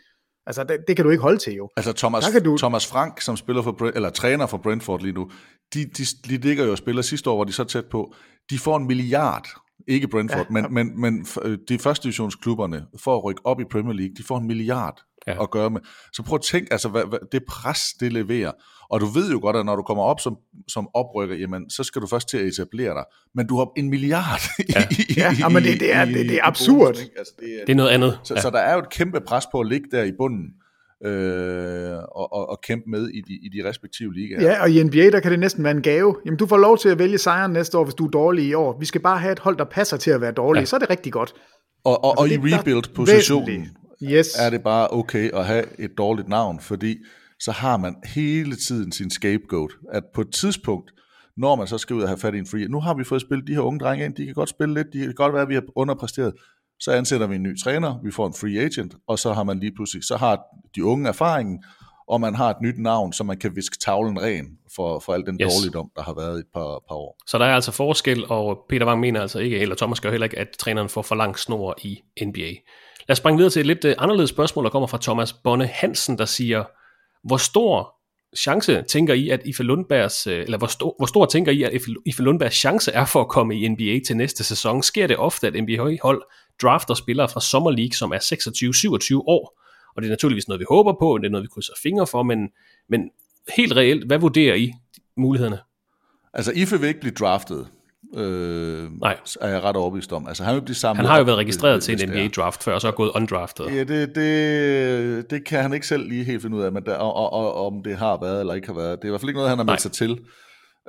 Altså, 0.49 0.63
det, 0.63 0.77
det 0.87 0.95
kan 0.95 1.05
du 1.05 1.11
ikke 1.11 1.21
holde 1.21 1.37
til 1.37 1.53
jo. 1.53 1.69
Altså, 1.77 1.93
Thomas, 1.93 2.31
kan 2.31 2.43
du... 2.43 2.57
Thomas 2.57 2.87
Frank, 2.87 3.21
som 3.21 3.37
spiller 3.37 3.61
for, 3.61 3.91
eller 3.95 4.09
træner 4.09 4.45
for 4.45 4.57
Brentford 4.57 5.01
lige 5.01 5.13
nu, 5.13 5.31
de, 5.73 5.85
de, 5.85 6.03
de 6.25 6.37
ligger 6.37 6.65
jo 6.65 6.71
og 6.71 6.77
spiller 6.77 7.01
sidste 7.01 7.29
år, 7.29 7.35
hvor 7.35 7.43
de 7.43 7.51
så 7.51 7.63
tæt 7.63 7.85
på. 7.85 8.13
De 8.49 8.59
får 8.59 8.77
en 8.77 8.87
milliard, 8.87 9.47
ikke 9.87 10.07
Brentford, 10.07 10.45
ja, 10.49 10.53
men, 10.53 10.63
ja. 10.63 10.69
men, 10.69 11.01
men 11.01 11.27
øh, 11.41 11.57
de 11.69 11.79
første 11.79 12.03
divisionsklubberne, 12.03 12.85
for 12.97 13.17
at 13.17 13.23
rykke 13.23 13.41
op 13.45 13.59
i 13.61 13.63
Premier 13.71 13.93
League, 13.93 14.13
de 14.17 14.23
får 14.23 14.37
en 14.37 14.47
milliard 14.47 15.01
ja. 15.27 15.43
at 15.43 15.51
gøre 15.51 15.69
med. 15.69 15.81
Så 16.13 16.23
prøv 16.23 16.35
at 16.35 16.41
tænke, 16.41 16.73
altså, 16.73 16.89
hvad, 16.89 17.03
hvad, 17.09 17.19
det 17.31 17.41
pres, 17.47 17.79
det 17.99 18.13
leverer. 18.13 18.51
Og 18.89 19.01
du 19.01 19.05
ved 19.05 19.31
jo 19.31 19.39
godt, 19.41 19.55
at 19.55 19.65
når 19.65 19.75
du 19.75 19.81
kommer 19.81 20.03
op 20.03 20.19
som, 20.19 20.37
som 20.67 20.89
oprykker, 20.93 21.35
jamen, 21.35 21.69
så 21.69 21.83
skal 21.83 22.01
du 22.01 22.07
først 22.07 22.29
til 22.29 22.37
at 22.37 22.45
etablere 22.45 22.93
dig. 22.93 23.03
Men 23.35 23.47
du 23.47 23.57
har 23.57 23.71
en 23.77 23.89
milliard 23.89 24.41
ja. 24.75 24.87
i, 24.91 25.13
ja, 25.17 25.49
men 25.49 25.63
det, 25.63 25.79
det, 25.79 25.93
er, 25.93 26.05
det, 26.05 26.15
det 26.15 26.35
er 26.35 26.47
absurd. 26.47 26.93
Bonus, 26.93 27.09
altså, 27.17 27.33
det, 27.39 27.61
er, 27.61 27.65
det 27.65 27.71
er 27.71 27.75
noget 27.75 27.89
andet. 27.89 28.19
Så, 28.23 28.33
ja. 28.33 28.41
så 28.41 28.49
der 28.49 28.59
er 28.59 28.73
jo 28.73 28.79
et 28.79 28.89
kæmpe 28.89 29.21
pres 29.21 29.45
på 29.51 29.59
at 29.59 29.67
ligge 29.67 29.87
der 29.91 30.03
i 30.03 30.11
bunden. 30.17 30.45
Øh, 31.05 31.97
og, 31.97 32.33
og, 32.33 32.49
og 32.49 32.61
kæmpe 32.63 32.89
med 32.89 33.07
i 33.07 33.21
de, 33.21 33.33
i 33.33 33.49
de 33.49 33.69
respektive 33.69 34.13
ligaer. 34.13 34.41
Ja, 34.41 34.61
og 34.61 34.71
i 34.71 34.83
NBA, 34.83 35.09
der 35.09 35.19
kan 35.19 35.31
det 35.31 35.39
næsten 35.39 35.63
være 35.63 35.71
en 35.71 35.81
gave. 35.81 36.15
Jamen, 36.25 36.37
du 36.37 36.47
får 36.47 36.57
lov 36.57 36.77
til 36.77 36.89
at 36.89 36.99
vælge 36.99 37.17
sejren 37.17 37.51
næste 37.51 37.77
år, 37.77 37.83
hvis 37.83 37.95
du 37.95 38.05
er 38.05 38.09
dårlig 38.09 38.45
i 38.45 38.53
år. 38.53 38.77
Vi 38.79 38.85
skal 38.85 39.01
bare 39.01 39.17
have 39.17 39.31
et 39.31 39.39
hold, 39.39 39.57
der 39.57 39.65
passer 39.65 39.97
til 39.97 40.11
at 40.11 40.21
være 40.21 40.31
dårlig. 40.31 40.59
Ja. 40.59 40.65
Så 40.65 40.75
er 40.75 40.79
det 40.79 40.89
rigtig 40.89 41.13
godt. 41.13 41.33
Og, 41.83 42.03
og, 42.03 42.23
altså, 42.23 42.39
og 42.39 42.49
i 42.49 42.55
rebuild-positionen, 42.55 43.67
yes. 44.03 44.35
er 44.39 44.49
det 44.49 44.63
bare 44.63 44.87
okay 44.91 45.31
at 45.31 45.45
have 45.45 45.79
et 45.79 45.97
dårligt 45.97 46.27
navn, 46.27 46.59
fordi 46.59 46.97
så 47.39 47.51
har 47.51 47.77
man 47.77 47.95
hele 48.05 48.55
tiden 48.55 48.91
sin 48.91 49.09
scapegoat, 49.09 49.71
at 49.91 50.03
på 50.13 50.21
et 50.21 50.33
tidspunkt, 50.33 50.91
når 51.37 51.55
man 51.55 51.67
så 51.67 51.77
skal 51.77 51.95
ud 51.95 52.01
og 52.01 52.07
have 52.07 52.17
fat 52.17 52.35
i 52.35 52.37
en 52.37 52.47
free, 52.47 52.67
nu 52.67 52.79
har 52.79 52.93
vi 52.93 53.03
fået 53.03 53.21
spillet 53.21 53.47
de 53.47 53.53
her 53.53 53.61
unge 53.61 53.79
drenge 53.79 54.05
ind, 54.05 54.15
de 54.15 54.25
kan 54.25 54.33
godt 54.33 54.49
spille 54.49 54.73
lidt, 54.73 54.87
de 54.93 54.99
kan 54.99 55.13
godt 55.13 55.33
være, 55.33 55.41
at 55.41 55.49
vi 55.49 55.53
har 55.53 55.63
underpræsteret, 55.75 56.33
så 56.79 56.91
ansætter 56.91 57.27
vi 57.27 57.35
en 57.35 57.43
ny 57.43 57.59
træner, 57.59 57.99
vi 58.03 58.11
får 58.11 58.27
en 58.27 58.33
free 58.33 58.59
agent, 58.59 58.95
og 59.07 59.19
så 59.19 59.33
har 59.33 59.43
man 59.43 59.59
lige 59.59 59.71
pludselig, 59.75 60.03
så 60.03 60.17
har 60.17 60.41
de 60.75 60.85
unge 60.85 61.07
erfaringen, 61.07 61.63
og 62.07 62.21
man 62.21 62.35
har 62.35 62.49
et 62.49 62.61
nyt 62.61 62.77
navn, 62.77 63.13
så 63.13 63.23
man 63.23 63.37
kan 63.37 63.55
viske 63.55 63.77
tavlen 63.77 64.21
ren 64.21 64.45
for, 64.75 64.99
for 64.99 65.13
al 65.13 65.25
den 65.25 65.39
yes. 65.41 65.53
dårligdom, 65.53 65.91
der 65.95 66.01
har 66.01 66.13
været 66.13 66.37
i 66.37 66.39
et 66.39 66.47
par, 66.53 66.81
par 66.87 66.95
år. 66.95 67.17
Så 67.27 67.37
der 67.37 67.45
er 67.45 67.55
altså 67.55 67.71
forskel, 67.71 68.25
og 68.29 68.65
Peter 68.69 68.85
Wang 68.85 68.99
mener 68.99 69.21
altså 69.21 69.39
ikke, 69.39 69.59
eller 69.59 69.75
Thomas 69.75 69.99
gør 69.99 70.11
heller 70.11 70.25
ikke, 70.25 70.39
at 70.39 70.47
træneren 70.59 70.89
får 70.89 71.01
for 71.01 71.15
lang 71.15 71.39
snor 71.39 71.77
i 71.81 71.99
NBA. 72.25 72.51
Lad 73.09 73.13
os 73.13 73.17
springe 73.17 73.37
videre 73.37 73.51
til 73.51 73.59
et 73.59 73.65
lidt 73.65 73.85
øh, 73.85 73.95
anderledes 73.97 74.29
spørgsmål, 74.29 74.63
der 74.63 74.69
kommer 74.69 74.87
fra 74.87 74.97
Thomas 75.01 75.33
Bonne 75.33 75.67
Hansen, 75.67 76.17
der 76.17 76.25
siger, 76.25 76.63
hvor 77.27 77.37
stor 77.37 77.95
chance 78.37 78.81
tænker 78.81 79.13
I, 79.13 79.29
at 79.29 79.41
Ife 79.45 79.63
Lundbergs, 79.63 80.27
øh, 80.27 80.39
eller 80.39 80.57
hvor 80.57 80.67
stor, 80.67 80.95
hvor 80.97 81.05
stor 81.05 81.25
tænker 81.25 81.51
I, 81.51 81.63
at 81.63 81.73
Ife 82.05 82.23
Lundbergs 82.23 82.55
chance 82.55 82.91
er 82.91 83.05
for 83.05 83.21
at 83.21 83.27
komme 83.27 83.59
i 83.59 83.67
NBA 83.67 83.99
til 84.07 84.17
næste 84.17 84.43
sæson? 84.43 84.83
Sker 84.83 85.07
det 85.07 85.17
ofte, 85.17 85.47
at 85.47 85.53
NBA-hold 85.53 86.21
drafter 86.61 86.93
spillere 86.93 87.29
fra 87.29 87.41
Summer 87.41 87.71
League, 87.71 87.93
som 87.93 88.11
er 88.11 88.17
26-27 89.15 89.23
år? 89.27 89.61
Og 89.95 90.01
det 90.01 90.07
er 90.07 90.11
naturligvis 90.11 90.47
noget, 90.47 90.59
vi 90.59 90.65
håber 90.69 90.93
på, 90.99 91.17
det 91.17 91.25
er 91.25 91.31
noget, 91.31 91.43
vi 91.43 91.49
krydser 91.53 91.73
fingre 91.83 92.07
for, 92.07 92.23
men, 92.23 92.49
men 92.89 93.09
helt 93.57 93.75
reelt, 93.75 94.07
hvad 94.07 94.17
vurderer 94.17 94.55
I 94.55 94.73
mulighederne? 95.17 95.59
Altså, 96.33 96.51
Ife 96.55 96.79
vil 96.79 96.87
ikke 96.87 96.99
blive 96.99 97.13
draftet. 97.13 97.67
Øh, 98.17 98.99
Nej. 99.01 99.17
er 99.41 99.47
jeg 99.47 99.63
ret 99.63 99.75
overbevist 99.75 100.13
om. 100.13 100.27
Altså, 100.27 100.43
han 100.43 100.55
vil 100.55 100.61
blive 100.61 100.75
samlet 100.75 100.97
Han 100.97 101.05
har 101.05 101.17
jo 101.17 101.23
været 101.23 101.37
registreret 101.37 101.83
til 101.83 102.03
en 102.03 102.09
NBA-draft 102.09 102.63
før, 102.63 102.73
og 102.73 102.81
så 102.81 102.87
er 102.87 102.91
gået 102.91 103.11
undrafted. 103.15 103.65
Ja, 103.65 103.83
det, 103.83 104.15
det, 104.15 105.29
det 105.29 105.45
kan 105.45 105.61
han 105.61 105.73
ikke 105.73 105.87
selv 105.87 106.09
lige 106.09 106.23
helt 106.23 106.41
finde 106.41 106.57
ud 106.57 106.61
af, 106.61 106.71
men 106.71 106.85
der, 106.85 106.95
og, 106.95 107.13
og, 107.13 107.31
og, 107.31 107.65
om 107.67 107.83
det 107.83 107.97
har 107.97 108.17
været 108.21 108.39
eller 108.39 108.53
ikke 108.53 108.67
har 108.67 108.75
været. 108.75 108.97
Det 108.97 109.03
er 109.03 109.07
i 109.07 109.09
hvert 109.09 109.21
fald 109.21 109.29
ikke 109.29 109.37
noget, 109.37 109.49
han 109.49 109.57
har 109.57 109.65
meldt 109.65 109.81
sig 109.81 109.91
til. 109.91 110.19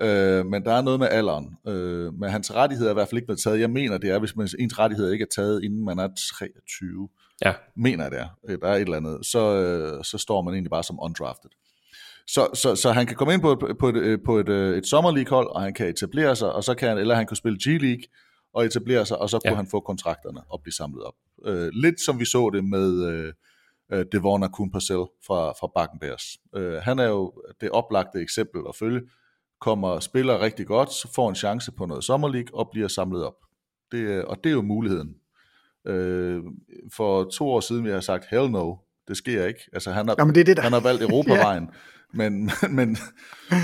Øh, 0.02 0.46
men 0.46 0.64
der 0.64 0.72
er 0.72 0.82
noget 0.82 1.00
med 1.00 1.08
alderen. 1.10 1.56
Øh, 1.68 2.14
men 2.14 2.30
hans 2.30 2.54
rettigheder 2.54 2.90
er 2.90 2.94
i 2.94 2.98
hvert 2.98 3.08
fald 3.08 3.18
ikke 3.18 3.26
blevet 3.26 3.40
taget. 3.40 3.60
Jeg 3.60 3.70
mener, 3.70 3.98
det 3.98 4.10
er, 4.10 4.18
hvis 4.18 4.36
man, 4.36 4.48
ens 4.58 4.78
rettigheder 4.78 5.12
ikke 5.12 5.22
er 5.22 5.34
taget, 5.34 5.64
inden 5.64 5.84
man 5.84 5.98
er 5.98 6.08
23. 6.38 7.08
Ja. 7.44 7.52
Mener 7.76 8.04
jeg 8.04 8.10
det 8.10 8.20
er. 8.20 8.56
Der 8.56 8.68
er 8.68 8.74
et 8.74 8.80
eller 8.80 8.96
andet. 8.96 9.26
Så, 9.26 9.54
øh, 9.54 10.04
så 10.04 10.18
står 10.18 10.42
man 10.42 10.54
egentlig 10.54 10.70
bare 10.70 10.82
som 10.82 10.98
undrafted. 11.02 11.50
Så, 12.26 12.48
så, 12.54 12.74
så 12.74 12.92
han 12.92 13.06
kan 13.06 13.16
komme 13.16 13.34
ind 13.34 13.42
på 13.42 13.52
et, 13.52 13.78
på 13.78 13.88
et, 13.88 14.22
på 14.24 14.38
et, 14.38 14.48
øh, 14.48 14.78
et 14.78 14.86
Summer 14.86 15.10
League-hold, 15.10 15.48
og 15.48 15.62
han 15.62 15.74
kan 15.74 15.88
etablere 15.88 16.36
sig, 16.36 16.52
og 16.52 16.64
så 16.64 16.74
kan 16.74 16.88
han, 16.88 16.98
eller 16.98 17.14
han 17.14 17.26
kan 17.26 17.36
spille 17.36 17.58
G-League 17.62 18.04
og 18.54 18.64
etablere 18.64 19.06
sig, 19.06 19.18
og 19.18 19.30
så 19.30 19.38
kunne 19.38 19.50
ja. 19.50 19.56
han 19.56 19.66
få 19.66 19.80
kontrakterne 19.80 20.40
og 20.50 20.60
blive 20.62 20.72
samlet 20.72 21.04
op. 21.04 21.14
Øh, 21.46 21.68
lidt 21.72 22.00
som 22.00 22.20
vi 22.20 22.24
så 22.24 22.50
det 22.50 22.64
med 22.64 23.04
øh, 23.04 23.32
øh 23.92 24.04
Devon 24.12 24.42
Akun 24.42 24.70
Parcell 24.70 25.04
fra, 25.26 25.50
fra 25.60 25.70
Bakken 25.74 25.98
Bears. 25.98 26.24
Øh, 26.56 26.74
han 26.74 26.98
er 26.98 27.08
jo 27.08 27.32
det 27.60 27.70
oplagte 27.70 28.20
eksempel 28.20 28.62
at 28.68 28.76
følge. 28.76 29.00
Kommer 29.60 30.00
spiller 30.00 30.40
rigtig 30.40 30.66
godt, 30.66 30.92
så 30.92 31.12
får 31.14 31.28
en 31.28 31.34
chance 31.34 31.72
på 31.72 31.86
noget 31.86 32.04
Summer 32.04 32.28
League 32.28 32.58
og 32.58 32.68
bliver 32.72 32.88
samlet 32.88 33.24
op. 33.24 33.36
Det, 33.92 34.24
og 34.24 34.36
det 34.44 34.50
er 34.50 34.54
jo 34.54 34.62
muligheden. 34.62 35.14
Øh, 35.86 36.42
for 36.92 37.24
to 37.24 37.48
år 37.48 37.60
siden 37.60 37.84
vi 37.84 37.90
har 37.90 38.00
sagt, 38.00 38.26
hell 38.30 38.50
no, 38.50 38.76
det 39.10 39.18
sker 39.18 39.46
ikke. 39.46 39.60
Altså 39.72 39.90
han 39.92 40.08
har, 40.08 40.14
Jamen, 40.18 40.34
det 40.34 40.40
er 40.40 40.44
det, 40.44 40.56
der... 40.56 40.62
han 40.62 40.72
har 40.72 40.80
valgt 40.80 41.02
Europavejen. 41.02 41.68
Men, 42.14 42.50
men, 42.70 42.96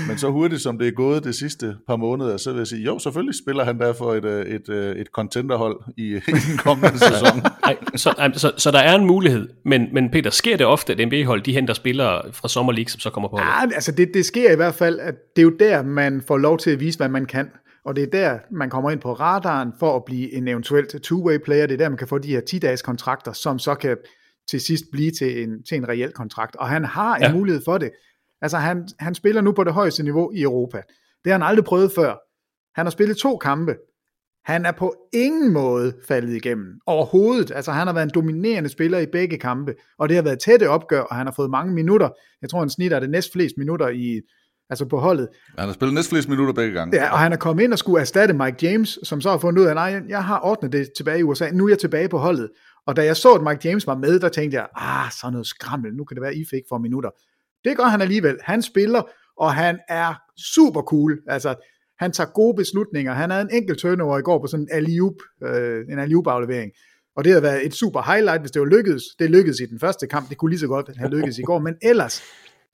men 0.07 0.17
så 0.17 0.29
hurtigt 0.29 0.61
som 0.61 0.77
det 0.77 0.87
er 0.87 0.91
gået 0.91 1.23
de 1.23 1.33
sidste 1.33 1.75
par 1.87 1.95
måneder, 1.95 2.37
så 2.37 2.51
vil 2.51 2.57
jeg 2.57 2.67
sige, 2.67 2.83
jo, 2.83 2.99
selvfølgelig 2.99 3.35
spiller 3.35 3.63
han 3.63 3.79
der 3.79 3.93
for 3.93 4.13
et, 4.13 4.25
øh, 4.25 4.45
et, 4.45 4.69
et, 4.69 5.01
et 5.01 5.07
contenderhold 5.07 5.79
i, 5.97 6.03
i 6.15 6.19
den 6.49 6.57
kommende 6.57 6.99
sæson. 6.99 7.41
Ej, 7.63 7.77
så, 7.95 8.09
ej, 8.17 8.33
så, 8.33 8.51
så 8.57 8.71
der 8.71 8.79
er 8.79 8.95
en 8.95 9.05
mulighed, 9.05 9.49
men, 9.65 9.87
men 9.93 10.09
Peter, 10.09 10.29
sker 10.29 10.57
det 10.57 10.65
ofte, 10.65 10.93
at 10.93 11.07
NBA-hold 11.07 11.41
de 11.41 11.53
henter 11.53 11.73
spillere 11.73 12.21
fra 12.33 12.47
Summer 12.47 12.71
League, 12.71 12.89
som 12.89 12.99
så 12.99 13.09
kommer 13.09 13.29
på 13.29 13.35
holdet? 13.35 13.71
Ja, 13.71 13.75
altså 13.75 13.91
det, 13.91 14.09
det 14.13 14.25
sker 14.25 14.51
i 14.51 14.55
hvert 14.55 14.75
fald, 14.75 14.99
at 14.99 15.15
det 15.35 15.41
er 15.41 15.43
jo 15.43 15.55
der, 15.59 15.83
man 15.83 16.21
får 16.27 16.37
lov 16.37 16.57
til 16.57 16.71
at 16.71 16.79
vise, 16.79 16.97
hvad 16.97 17.09
man 17.09 17.25
kan. 17.25 17.49
Og 17.85 17.95
det 17.95 18.03
er 18.03 18.07
der, 18.07 18.39
man 18.51 18.69
kommer 18.69 18.91
ind 18.91 18.99
på 18.99 19.13
radaren 19.13 19.73
for 19.79 19.95
at 19.95 20.05
blive 20.05 20.33
en 20.33 20.47
eventuelt 20.47 20.95
two-way 20.95 21.37
player. 21.45 21.65
Det 21.65 21.73
er 21.73 21.77
der, 21.77 21.89
man 21.89 21.97
kan 21.97 22.07
få 22.07 22.17
de 22.17 22.27
her 22.27 22.41
10-dages 22.49 22.81
kontrakter, 22.81 23.33
som 23.33 23.59
så 23.59 23.75
kan 23.75 23.97
til 24.49 24.61
sidst 24.61 24.83
blive 24.91 25.11
til 25.11 25.43
en, 25.43 25.63
til 25.63 25.77
en 25.77 25.89
reel 25.89 26.11
kontrakt. 26.11 26.55
Og 26.55 26.69
han 26.69 26.85
har 26.85 27.15
en 27.15 27.21
ja. 27.21 27.33
mulighed 27.33 27.61
for 27.65 27.77
det. 27.77 27.91
Altså 28.41 28.57
han, 28.57 28.87
han 28.99 29.15
spiller 29.15 29.41
nu 29.41 29.51
på 29.51 29.63
det 29.63 29.73
højeste 29.73 30.03
niveau 30.03 30.31
i 30.31 30.41
Europa. 30.41 30.81
Det 31.23 31.31
har 31.31 31.39
han 31.39 31.47
aldrig 31.47 31.65
prøvet 31.65 31.91
før. 31.95 32.15
Han 32.75 32.85
har 32.85 32.91
spillet 32.91 33.17
to 33.17 33.37
kampe. 33.37 33.75
Han 34.45 34.65
er 34.65 34.71
på 34.71 34.95
ingen 35.13 35.53
måde 35.53 35.93
faldet 36.07 36.35
igennem. 36.35 36.65
Overhovedet. 36.85 37.51
Altså 37.51 37.71
han 37.71 37.87
har 37.87 37.93
været 37.93 38.05
en 38.05 38.11
dominerende 38.15 38.69
spiller 38.69 38.99
i 38.99 39.05
begge 39.05 39.37
kampe. 39.37 39.73
Og 39.99 40.09
det 40.09 40.15
har 40.15 40.23
været 40.23 40.39
tætte 40.39 40.69
opgør, 40.69 41.01
og 41.01 41.15
han 41.15 41.27
har 41.27 41.33
fået 41.33 41.49
mange 41.49 41.73
minutter. 41.73 42.09
Jeg 42.41 42.49
tror, 42.49 42.59
han 42.59 42.69
snitter 42.69 42.99
det 42.99 43.09
næst 43.09 43.33
flest 43.33 43.55
minutter 43.57 43.87
i, 43.87 44.21
altså 44.69 44.85
på 44.85 44.97
holdet. 44.97 45.27
Han 45.57 45.67
har 45.67 45.73
spillet 45.73 45.93
næst 45.93 46.09
flest 46.09 46.29
minutter 46.29 46.53
begge 46.53 46.73
gange. 46.73 46.97
Ja, 46.97 47.11
og 47.11 47.19
han 47.19 47.33
er 47.33 47.37
kommet 47.37 47.63
ind 47.63 47.73
og 47.73 47.79
skulle 47.79 48.01
erstatte 48.01 48.33
Mike 48.33 48.57
James, 48.61 48.99
som 49.03 49.21
så 49.21 49.29
har 49.29 49.37
fundet 49.37 49.61
ud 49.61 49.65
af, 49.67 49.75
nej, 49.75 50.01
jeg 50.09 50.23
har 50.23 50.39
ordnet 50.43 50.71
det 50.71 50.89
tilbage 50.97 51.19
i 51.19 51.23
USA, 51.23 51.49
nu 51.51 51.65
er 51.65 51.69
jeg 51.69 51.79
tilbage 51.79 52.09
på 52.09 52.17
holdet. 52.17 52.49
Og 52.87 52.95
da 52.95 53.05
jeg 53.05 53.17
så, 53.17 53.33
at 53.33 53.43
Mike 53.43 53.69
James 53.69 53.87
var 53.87 53.97
med, 53.97 54.19
der 54.19 54.29
tænkte 54.29 54.57
jeg, 54.57 54.67
ah, 54.75 55.11
sådan 55.11 55.31
noget 55.31 55.47
skrammel, 55.47 55.93
nu 55.93 56.03
kan 56.03 56.15
det 56.15 56.21
være, 56.21 56.35
I 56.35 56.45
fik 56.49 56.63
for 56.69 56.77
minutter. 56.77 57.09
Det 57.65 57.77
gør 57.77 57.83
han 57.83 58.01
alligevel. 58.01 58.37
Han 58.43 58.61
spiller, 58.61 59.01
og 59.37 59.53
han 59.53 59.79
er 59.89 60.13
super 60.53 60.81
cool. 60.81 61.19
Altså, 61.27 61.55
han 61.99 62.11
tager 62.11 62.29
gode 62.29 62.55
beslutninger. 62.55 63.13
Han 63.13 63.29
havde 63.29 63.41
en 63.41 63.55
enkelt 63.55 63.79
turnover 63.79 64.17
i 64.17 64.21
går 64.21 64.39
på 64.41 64.47
sådan 64.47 64.63
en 64.63 64.69
alley 64.71 65.01
øh, 65.43 65.85
en 65.91 65.99
alley 65.99 66.17
aflevering 66.25 66.71
og 67.17 67.23
det 67.23 67.31
havde 67.31 67.43
været 67.43 67.65
et 67.65 67.73
super 67.73 68.01
highlight, 68.01 68.41
hvis 68.41 68.51
det 68.51 68.59
var 68.59 68.65
lykkedes. 68.67 69.03
Det 69.19 69.29
lykkedes 69.29 69.59
i 69.59 69.65
den 69.65 69.79
første 69.79 70.07
kamp, 70.07 70.29
det 70.29 70.37
kunne 70.37 70.49
lige 70.49 70.59
så 70.59 70.67
godt 70.67 70.97
have 70.97 71.11
lykkedes 71.11 71.37
i 71.37 71.41
går, 71.41 71.59
men 71.59 71.75
ellers, 71.81 72.23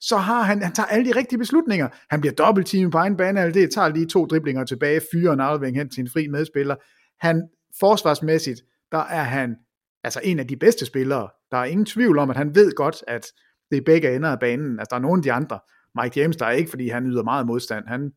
så 0.00 0.16
har 0.16 0.42
han, 0.42 0.62
han 0.62 0.72
tager 0.72 0.86
alle 0.86 1.12
de 1.12 1.18
rigtige 1.18 1.38
beslutninger. 1.38 1.88
Han 2.10 2.20
bliver 2.20 2.34
dobbeltteamet 2.34 2.92
på 2.92 2.98
egen 2.98 3.16
bane, 3.16 3.52
det 3.52 3.70
tager 3.70 3.88
lige 3.88 4.06
to 4.06 4.26
driblinger 4.26 4.64
tilbage, 4.64 5.00
fyrer 5.12 5.32
en 5.32 5.40
aflevering 5.40 5.76
hen 5.76 5.90
til 5.90 6.00
en 6.00 6.10
fri 6.10 6.28
medspiller. 6.28 6.76
Han, 7.20 7.42
forsvarsmæssigt, 7.80 8.60
der 8.92 8.98
er 8.98 9.22
han 9.22 9.56
altså 10.04 10.20
en 10.24 10.38
af 10.38 10.46
de 10.46 10.56
bedste 10.56 10.86
spillere. 10.86 11.28
Der 11.50 11.56
er 11.56 11.64
ingen 11.64 11.86
tvivl 11.86 12.18
om, 12.18 12.30
at 12.30 12.36
han 12.36 12.54
ved 12.54 12.72
godt, 12.72 13.04
at 13.06 13.26
det 13.70 13.76
er 13.76 13.82
begge 13.82 14.16
ender 14.16 14.30
af 14.30 14.40
banen. 14.40 14.78
Altså 14.78 14.88
der 14.90 14.96
er 14.96 15.00
nogle 15.00 15.18
af 15.18 15.22
de 15.22 15.32
andre. 15.32 15.58
Mike 16.02 16.20
James, 16.20 16.36
der 16.36 16.46
er 16.46 16.50
ikke, 16.50 16.70
fordi 16.70 16.88
han 16.88 17.06
yder 17.06 17.22
meget 17.22 17.46
modstand. 17.46 17.84
Han 17.86 18.12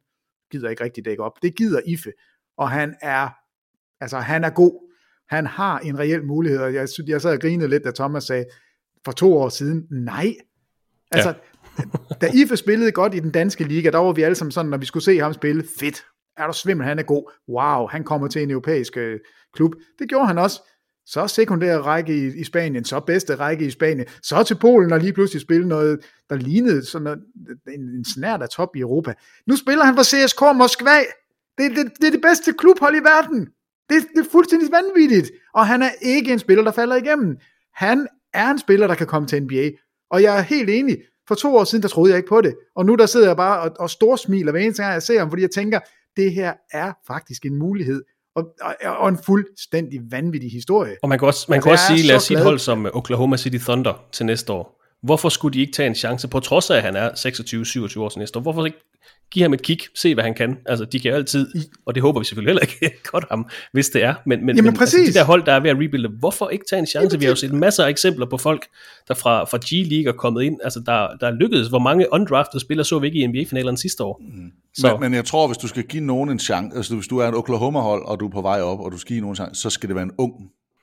gider 0.51 0.69
ikke 0.69 0.83
rigtig 0.83 1.05
dække 1.05 1.23
op. 1.23 1.31
Det 1.41 1.55
gider 1.55 1.81
Ife. 1.85 2.11
Og 2.57 2.69
han 2.69 2.95
er, 3.01 3.29
altså 4.01 4.19
han 4.19 4.43
er 4.43 4.49
god. 4.49 4.93
Han 5.29 5.45
har 5.45 5.79
en 5.79 5.99
reel 5.99 6.23
mulighed. 6.23 6.65
Jeg, 6.65 6.87
jeg 7.07 7.21
sad 7.21 7.33
og 7.33 7.39
grinede 7.39 7.69
lidt, 7.69 7.83
da 7.83 7.91
Thomas 7.91 8.23
sagde, 8.23 8.45
for 9.05 9.11
to 9.11 9.37
år 9.37 9.49
siden, 9.49 9.87
nej. 9.91 10.35
Altså, 11.11 11.33
ja. 11.79 11.83
da 12.21 12.29
Ife 12.33 12.57
spillede 12.57 12.91
godt 12.91 13.15
i 13.15 13.19
den 13.19 13.31
danske 13.31 13.63
liga, 13.63 13.89
der 13.89 13.97
var 13.97 14.11
vi 14.11 14.21
alle 14.21 14.35
sammen 14.35 14.51
sådan, 14.51 14.69
når 14.69 14.77
vi 14.77 14.85
skulle 14.85 15.03
se 15.03 15.19
ham 15.19 15.33
spille, 15.33 15.63
fedt, 15.79 16.05
er 16.37 16.47
du 16.47 16.53
svimmel, 16.53 16.87
han 16.87 16.99
er 16.99 17.03
god, 17.03 17.31
wow, 17.49 17.87
han 17.87 18.03
kommer 18.03 18.27
til 18.27 18.43
en 18.43 18.51
europæisk 18.51 18.97
øh, 18.97 19.19
klub. 19.53 19.75
Det 19.99 20.09
gjorde 20.09 20.27
han 20.27 20.37
også. 20.37 20.61
Så 21.09 21.27
sekundær 21.27 21.77
række 21.77 22.17
i, 22.17 22.39
i 22.39 22.43
Spanien, 22.43 22.85
så 22.85 22.99
bedste 22.99 23.35
række 23.35 23.65
i 23.65 23.71
Spanien, 23.71 24.07
så 24.23 24.43
til 24.43 24.55
Polen 24.55 24.91
og 24.93 24.99
lige 24.99 25.13
pludselig 25.13 25.41
spille 25.41 25.67
noget, 25.67 25.99
der 26.29 26.35
lignede 26.35 26.85
sådan 26.85 27.03
noget, 27.03 27.19
en, 27.67 27.81
en 27.81 28.05
snært 28.05 28.41
af 28.41 28.49
top 28.49 28.75
i 28.75 28.79
Europa. 28.79 29.13
Nu 29.47 29.55
spiller 29.55 29.85
han 29.85 29.95
for 29.95 30.03
CSK 30.03 30.41
Moskva. 30.41 30.97
Det, 31.57 31.71
det, 31.71 31.91
det 32.01 32.07
er 32.07 32.11
det 32.11 32.21
bedste 32.21 32.53
klubhold 32.53 32.95
i 32.95 32.99
verden. 32.99 33.39
Det, 33.89 34.07
det 34.15 34.25
er 34.25 34.29
fuldstændig 34.31 34.69
vanvittigt. 34.71 35.31
Og 35.53 35.67
han 35.67 35.81
er 35.81 35.89
ikke 36.01 36.33
en 36.33 36.39
spiller, 36.39 36.63
der 36.63 36.71
falder 36.71 36.95
igennem. 36.95 37.37
Han 37.73 38.07
er 38.33 38.49
en 38.49 38.59
spiller, 38.59 38.87
der 38.87 38.95
kan 38.95 39.07
komme 39.07 39.27
til 39.27 39.43
NBA. 39.43 39.69
Og 40.09 40.23
jeg 40.23 40.37
er 40.37 40.41
helt 40.41 40.69
enig. 40.69 40.97
For 41.27 41.35
to 41.35 41.55
år 41.55 41.63
siden, 41.63 41.81
der 41.81 41.89
troede 41.89 42.11
jeg 42.11 42.17
ikke 42.17 42.29
på 42.29 42.41
det. 42.41 42.55
Og 42.75 42.85
nu 42.85 42.95
der 42.95 43.05
sidder 43.05 43.27
jeg 43.27 43.37
bare 43.37 43.61
og, 43.61 43.75
og 43.79 43.89
storsmiler 43.89 44.51
hver 44.51 44.61
eneste 44.61 44.83
gang, 44.83 44.93
jeg 44.93 45.03
ser 45.03 45.19
ham, 45.19 45.29
fordi 45.29 45.41
jeg 45.41 45.51
tænker, 45.51 45.79
det 46.17 46.33
her 46.33 46.53
er 46.71 46.93
faktisk 47.07 47.45
en 47.45 47.55
mulighed 47.55 48.03
og, 48.37 48.45
og, 48.61 48.97
og 48.97 49.09
en 49.09 49.19
fuldstændig 49.25 49.99
vanvittig 50.11 50.51
historie. 50.51 50.95
Og 51.03 51.09
man 51.09 51.19
kan 51.19 51.27
også, 51.27 51.45
man 51.49 51.55
altså, 51.55 51.65
kan 51.65 51.71
også 51.71 51.83
sige, 51.87 52.07
lad 52.07 52.15
os 52.15 52.23
sige 52.23 52.37
et 52.37 52.43
hold 52.43 52.59
som 52.59 52.87
Oklahoma 52.93 53.37
City 53.37 53.57
Thunder 53.57 54.03
til 54.11 54.25
næste 54.25 54.53
år. 54.53 54.76
Hvorfor 55.07 55.29
skulle 55.29 55.53
de 55.53 55.59
ikke 55.59 55.73
tage 55.73 55.87
en 55.87 55.95
chance, 55.95 56.27
på 56.27 56.39
trods 56.39 56.69
af, 56.69 56.77
at 56.77 56.83
han 56.83 56.95
er 56.95 57.09
26-27 57.09 57.99
år 57.99 58.19
næste 58.19 58.37
år? 58.37 58.41
Hvorfor 58.41 58.65
ikke 58.65 58.79
give 59.31 59.43
ham 59.43 59.53
et 59.53 59.61
kig, 59.61 59.79
se 59.95 60.13
hvad 60.13 60.23
han 60.23 60.33
kan. 60.33 60.57
Altså, 60.65 60.85
de 60.85 60.99
kan 60.99 61.11
jo 61.11 61.17
altid, 61.17 61.47
og 61.85 61.95
det 61.95 62.01
håber 62.03 62.19
vi 62.19 62.25
selvfølgelig 62.25 62.49
heller 62.49 62.61
ikke, 62.61 62.97
godt 63.11 63.25
ham, 63.29 63.49
hvis 63.73 63.89
det 63.89 64.03
er. 64.03 64.15
Men, 64.25 64.45
men, 64.45 64.55
Jamen, 64.55 64.73
men 64.73 64.81
altså, 64.81 64.97
de 64.97 65.13
der 65.13 65.23
hold, 65.23 65.43
der 65.45 65.53
er 65.53 65.59
ved 65.59 65.69
at 65.69 65.75
rebuilde, 65.79 66.09
hvorfor 66.19 66.49
ikke 66.49 66.65
tage 66.69 66.79
en 66.79 66.85
chance? 66.85 67.13
Jamen, 67.13 67.19
vi 67.19 67.25
har 67.25 67.31
jo 67.31 67.35
set 67.35 67.53
masser 67.53 67.83
af 67.83 67.89
eksempler 67.89 68.25
på 68.25 68.37
folk, 68.37 68.67
der 69.07 69.13
fra, 69.13 69.43
fra 69.43 69.57
G-League 69.65 70.07
er 70.07 70.17
kommet 70.17 70.43
ind, 70.43 70.57
altså 70.63 70.79
der, 70.79 71.07
der 71.19 71.27
er 71.27 71.31
lykkedes. 71.31 71.67
Hvor 71.67 71.79
mange 71.79 72.13
undrafted 72.13 72.59
spillere 72.59 72.85
så 72.85 72.99
vi 72.99 73.07
ikke 73.07 73.19
i 73.19 73.27
NBA-finalerne 73.27 73.77
sidste 73.77 74.03
år? 74.03 74.21
Mm. 74.21 74.51
Så. 74.77 74.91
Men, 74.91 74.99
men 74.99 75.13
jeg 75.13 75.25
tror, 75.25 75.47
hvis 75.47 75.57
du 75.57 75.67
skal 75.67 75.83
give 75.83 76.03
nogen 76.03 76.29
en 76.29 76.39
chance, 76.39 76.77
altså 76.77 76.95
hvis 76.95 77.07
du 77.07 77.17
er 77.17 77.27
et 77.27 77.35
Oklahoma-hold, 77.35 78.05
og 78.05 78.19
du 78.19 78.27
er 78.27 78.31
på 78.31 78.41
vej 78.41 78.61
op, 78.61 78.79
og 78.79 78.91
du 78.91 78.97
skal 78.97 79.07
give 79.07 79.21
nogen 79.21 79.31
en 79.31 79.35
chance, 79.35 79.61
så 79.61 79.69
skal 79.69 79.89
det 79.89 79.95
være 79.95 80.05
en 80.05 80.11
ung 80.17 80.33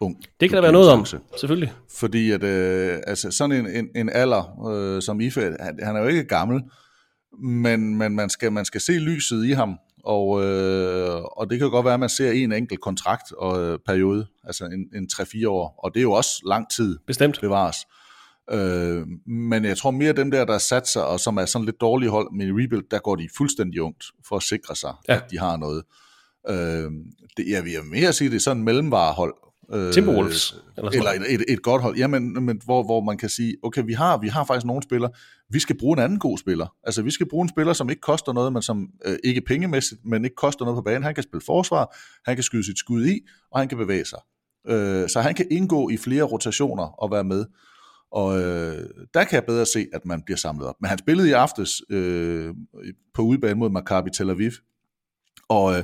ung. 0.04 0.16
Det 0.40 0.48
kan 0.48 0.56
der 0.56 0.62
være 0.62 0.72
noget 0.72 0.90
om, 0.90 1.06
selvfølgelig. 1.06 1.72
Fordi 1.90 2.30
at, 2.30 2.42
øh, 2.42 2.98
altså 3.06 3.30
sådan 3.30 3.56
en, 3.56 3.66
en, 3.66 3.88
en 3.96 4.08
alder 4.08 4.68
øh, 4.70 5.02
som 5.02 5.20
Ife, 5.20 5.40
han, 5.60 5.78
han 5.82 5.96
er 5.96 6.00
jo 6.00 6.06
ikke 6.06 6.24
gammel, 6.24 6.62
men, 7.42 7.96
men 7.96 8.16
man, 8.16 8.30
skal, 8.30 8.52
man 8.52 8.64
skal 8.64 8.80
se 8.80 8.92
lyset 8.92 9.44
i 9.44 9.50
ham, 9.50 9.78
og, 10.04 10.44
øh, 10.44 11.20
og 11.22 11.50
det 11.50 11.58
kan 11.58 11.70
godt 11.70 11.84
være, 11.84 11.94
at 11.94 12.00
man 12.00 12.08
ser 12.08 12.30
en 12.32 12.52
enkelt 12.52 12.80
kontrakt 12.80 13.32
og 13.32 13.60
øh, 13.60 13.78
periode, 13.86 14.26
altså 14.44 14.64
en, 14.64 15.02
en 15.02 15.08
3-4 15.12 15.48
år, 15.48 15.80
og 15.84 15.94
det 15.94 16.00
er 16.00 16.02
jo 16.02 16.12
også 16.12 16.42
lang 16.46 16.70
tid 16.70 16.98
Bestemt. 17.06 17.40
bevares. 17.40 17.76
Øh, 18.50 19.06
men 19.26 19.64
jeg 19.64 19.76
tror 19.78 19.90
mere 19.90 20.12
dem 20.12 20.30
der, 20.30 20.44
der 20.44 20.58
sat 20.58 20.88
sig, 20.88 21.06
og 21.06 21.20
som 21.20 21.36
er 21.36 21.46
sådan 21.46 21.64
lidt 21.64 21.80
dårlige 21.80 22.10
hold 22.10 22.32
med 22.32 22.46
rebuild, 22.46 22.84
der 22.90 22.98
går 22.98 23.16
de 23.16 23.28
fuldstændig 23.36 23.82
ungt 23.82 24.04
for 24.28 24.36
at 24.36 24.42
sikre 24.42 24.76
sig, 24.76 24.94
ja. 25.08 25.14
at 25.14 25.30
de 25.30 25.38
har 25.38 25.56
noget. 25.56 25.82
Øh, 26.48 26.90
det, 27.36 27.44
jeg 27.48 27.64
vil 27.64 27.84
mere 27.90 28.12
sige, 28.12 28.30
det 28.30 28.36
er 28.36 28.40
sådan 28.40 28.56
en 28.56 28.64
mellemvarehold, 28.64 29.34
Øh, 29.72 29.92
Timberwolves. 29.92 30.56
Eller, 30.76 30.90
eller 30.90 31.10
et, 31.10 31.34
et, 31.34 31.44
et 31.48 31.62
godt 31.62 31.82
hold. 31.82 31.96
Jamen, 31.96 32.44
men 32.44 32.60
hvor, 32.64 32.82
hvor 32.82 33.00
man 33.00 33.16
kan 33.16 33.28
sige, 33.28 33.56
okay, 33.62 33.82
vi 33.86 33.92
har, 33.92 34.18
vi 34.18 34.28
har 34.28 34.44
faktisk 34.44 34.66
nogle 34.66 34.82
spillere, 34.82 35.10
vi 35.50 35.58
skal 35.58 35.78
bruge 35.78 35.98
en 35.98 36.04
anden 36.04 36.18
god 36.18 36.38
spiller. 36.38 36.74
Altså, 36.84 37.02
vi 37.02 37.10
skal 37.10 37.28
bruge 37.28 37.42
en 37.42 37.48
spiller, 37.48 37.72
som 37.72 37.90
ikke 37.90 38.00
koster 38.00 38.32
noget, 38.32 38.52
men 38.52 38.62
som 38.62 38.88
øh, 39.04 39.16
ikke 39.24 39.40
pengemæssigt, 39.40 40.00
men 40.04 40.24
ikke 40.24 40.36
koster 40.36 40.64
noget 40.64 40.78
på 40.78 40.82
banen. 40.82 41.02
Han 41.02 41.14
kan 41.14 41.22
spille 41.22 41.42
forsvar, 41.46 41.96
han 42.26 42.36
kan 42.36 42.42
skyde 42.42 42.64
sit 42.64 42.78
skud 42.78 43.06
i, 43.06 43.20
og 43.50 43.60
han 43.60 43.68
kan 43.68 43.78
bevæge 43.78 44.04
sig. 44.04 44.18
Øh, 44.68 45.08
så 45.08 45.20
han 45.20 45.34
kan 45.34 45.46
indgå 45.50 45.88
i 45.88 45.96
flere 45.96 46.22
rotationer 46.22 47.02
og 47.02 47.10
være 47.10 47.24
med. 47.24 47.44
Og 48.12 48.38
øh, 48.38 48.88
der 49.14 49.24
kan 49.24 49.34
jeg 49.34 49.44
bedre 49.44 49.66
se, 49.66 49.86
at 49.92 50.04
man 50.04 50.22
bliver 50.22 50.38
samlet 50.38 50.66
op. 50.66 50.74
Men 50.80 50.88
han 50.88 50.98
spillede 50.98 51.28
i 51.28 51.32
aftes 51.32 51.82
øh, 51.90 52.54
på 53.14 53.22
udebane 53.22 53.58
mod 53.58 53.70
Maccabi 53.70 54.10
Tel 54.10 54.30
Aviv, 54.30 54.50
og 55.48 55.76
øh, 55.76 55.82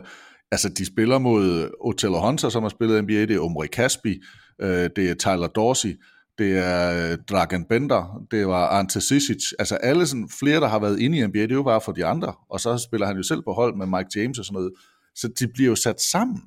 altså 0.53 0.69
de 0.69 0.87
spiller 0.87 1.19
mod 1.19 1.71
Otello 1.81 2.21
Hunter, 2.21 2.49
som 2.49 2.63
har 2.63 2.71
spillet 2.71 3.05
NBA, 3.05 3.21
det 3.21 3.31
er 3.31 3.41
Omri 3.41 3.67
Kaspi, 3.67 4.21
øh, 4.61 4.91
det 4.97 5.11
er 5.11 5.15
Tyler 5.15 5.47
Dorsey, 5.47 6.01
det 6.39 6.59
er 6.59 7.13
øh, 7.13 7.19
Dragan 7.31 7.65
Bender, 7.65 8.25
det 8.31 8.47
var 8.47 8.69
Ante 8.69 9.01
Sisic, 9.01 9.53
altså 9.59 9.75
alle 9.75 10.07
sådan, 10.07 10.29
flere, 10.39 10.61
der 10.61 10.69
har 10.69 10.79
været 10.79 11.01
inde 11.01 11.19
i 11.19 11.27
NBA, 11.27 11.39
det 11.39 11.51
er 11.51 11.55
jo 11.55 11.63
bare 11.63 11.81
for 11.81 11.93
de 11.93 12.07
andre, 12.07 12.35
og 12.51 12.61
så 12.61 12.79
spiller 12.79 13.07
han 13.07 13.17
jo 13.17 13.23
selv 13.23 13.43
på 13.43 13.53
hold 13.53 13.77
med 13.77 13.87
Mike 13.87 14.21
James 14.21 14.39
og 14.39 14.45
sådan 14.45 14.55
noget, 14.55 14.73
så 15.15 15.29
de 15.29 15.49
bliver 15.49 15.69
jo 15.69 15.77
sat 15.77 16.01
sammen. 16.01 16.43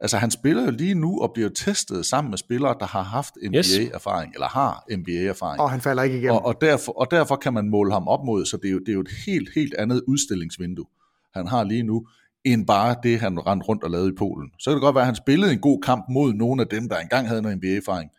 Altså 0.00 0.16
han 0.16 0.30
spiller 0.30 0.64
jo 0.64 0.70
lige 0.70 0.94
nu 0.94 1.20
og 1.20 1.30
bliver 1.34 1.48
testet 1.48 2.06
sammen 2.06 2.30
med 2.30 2.38
spillere, 2.38 2.76
der 2.80 2.86
har 2.86 3.02
haft 3.02 3.34
NBA-erfaring, 3.36 4.28
yes. 4.28 4.34
eller 4.34 4.48
har 4.48 4.84
NBA-erfaring. 4.90 5.60
Og 5.60 5.70
han 5.70 5.80
falder 5.80 6.02
ikke 6.02 6.16
igennem. 6.16 6.36
Og, 6.36 6.44
og, 6.46 6.54
derfor, 6.60 6.92
og 6.92 7.10
derfor 7.10 7.36
kan 7.36 7.54
man 7.54 7.68
måle 7.68 7.92
ham 7.92 8.08
op 8.08 8.24
mod, 8.24 8.46
så 8.46 8.56
det 8.56 8.68
er 8.68 8.72
jo, 8.72 8.78
det 8.78 8.88
er 8.88 8.92
jo 8.92 9.00
et 9.00 9.14
helt, 9.26 9.48
helt 9.54 9.74
andet 9.74 10.02
udstillingsvindue, 10.08 10.86
han 11.34 11.46
har 11.46 11.64
lige 11.64 11.82
nu 11.82 12.06
end 12.44 12.66
bare 12.66 12.96
det, 13.02 13.20
han 13.20 13.46
rendte 13.46 13.66
rundt 13.66 13.84
og 13.84 13.90
lavede 13.90 14.08
i 14.08 14.16
Polen. 14.18 14.50
Så 14.58 14.70
kan 14.70 14.74
det 14.74 14.82
godt 14.82 14.94
være, 14.94 15.02
at 15.02 15.06
han 15.06 15.14
spillede 15.14 15.52
en 15.52 15.60
god 15.60 15.80
kamp 15.80 16.04
mod 16.10 16.32
nogle 16.32 16.62
af 16.62 16.68
dem, 16.68 16.88
der 16.88 16.98
engang 16.98 17.28
havde 17.28 17.42
noget 17.42 17.56
NBA-erfaring. 17.56 18.10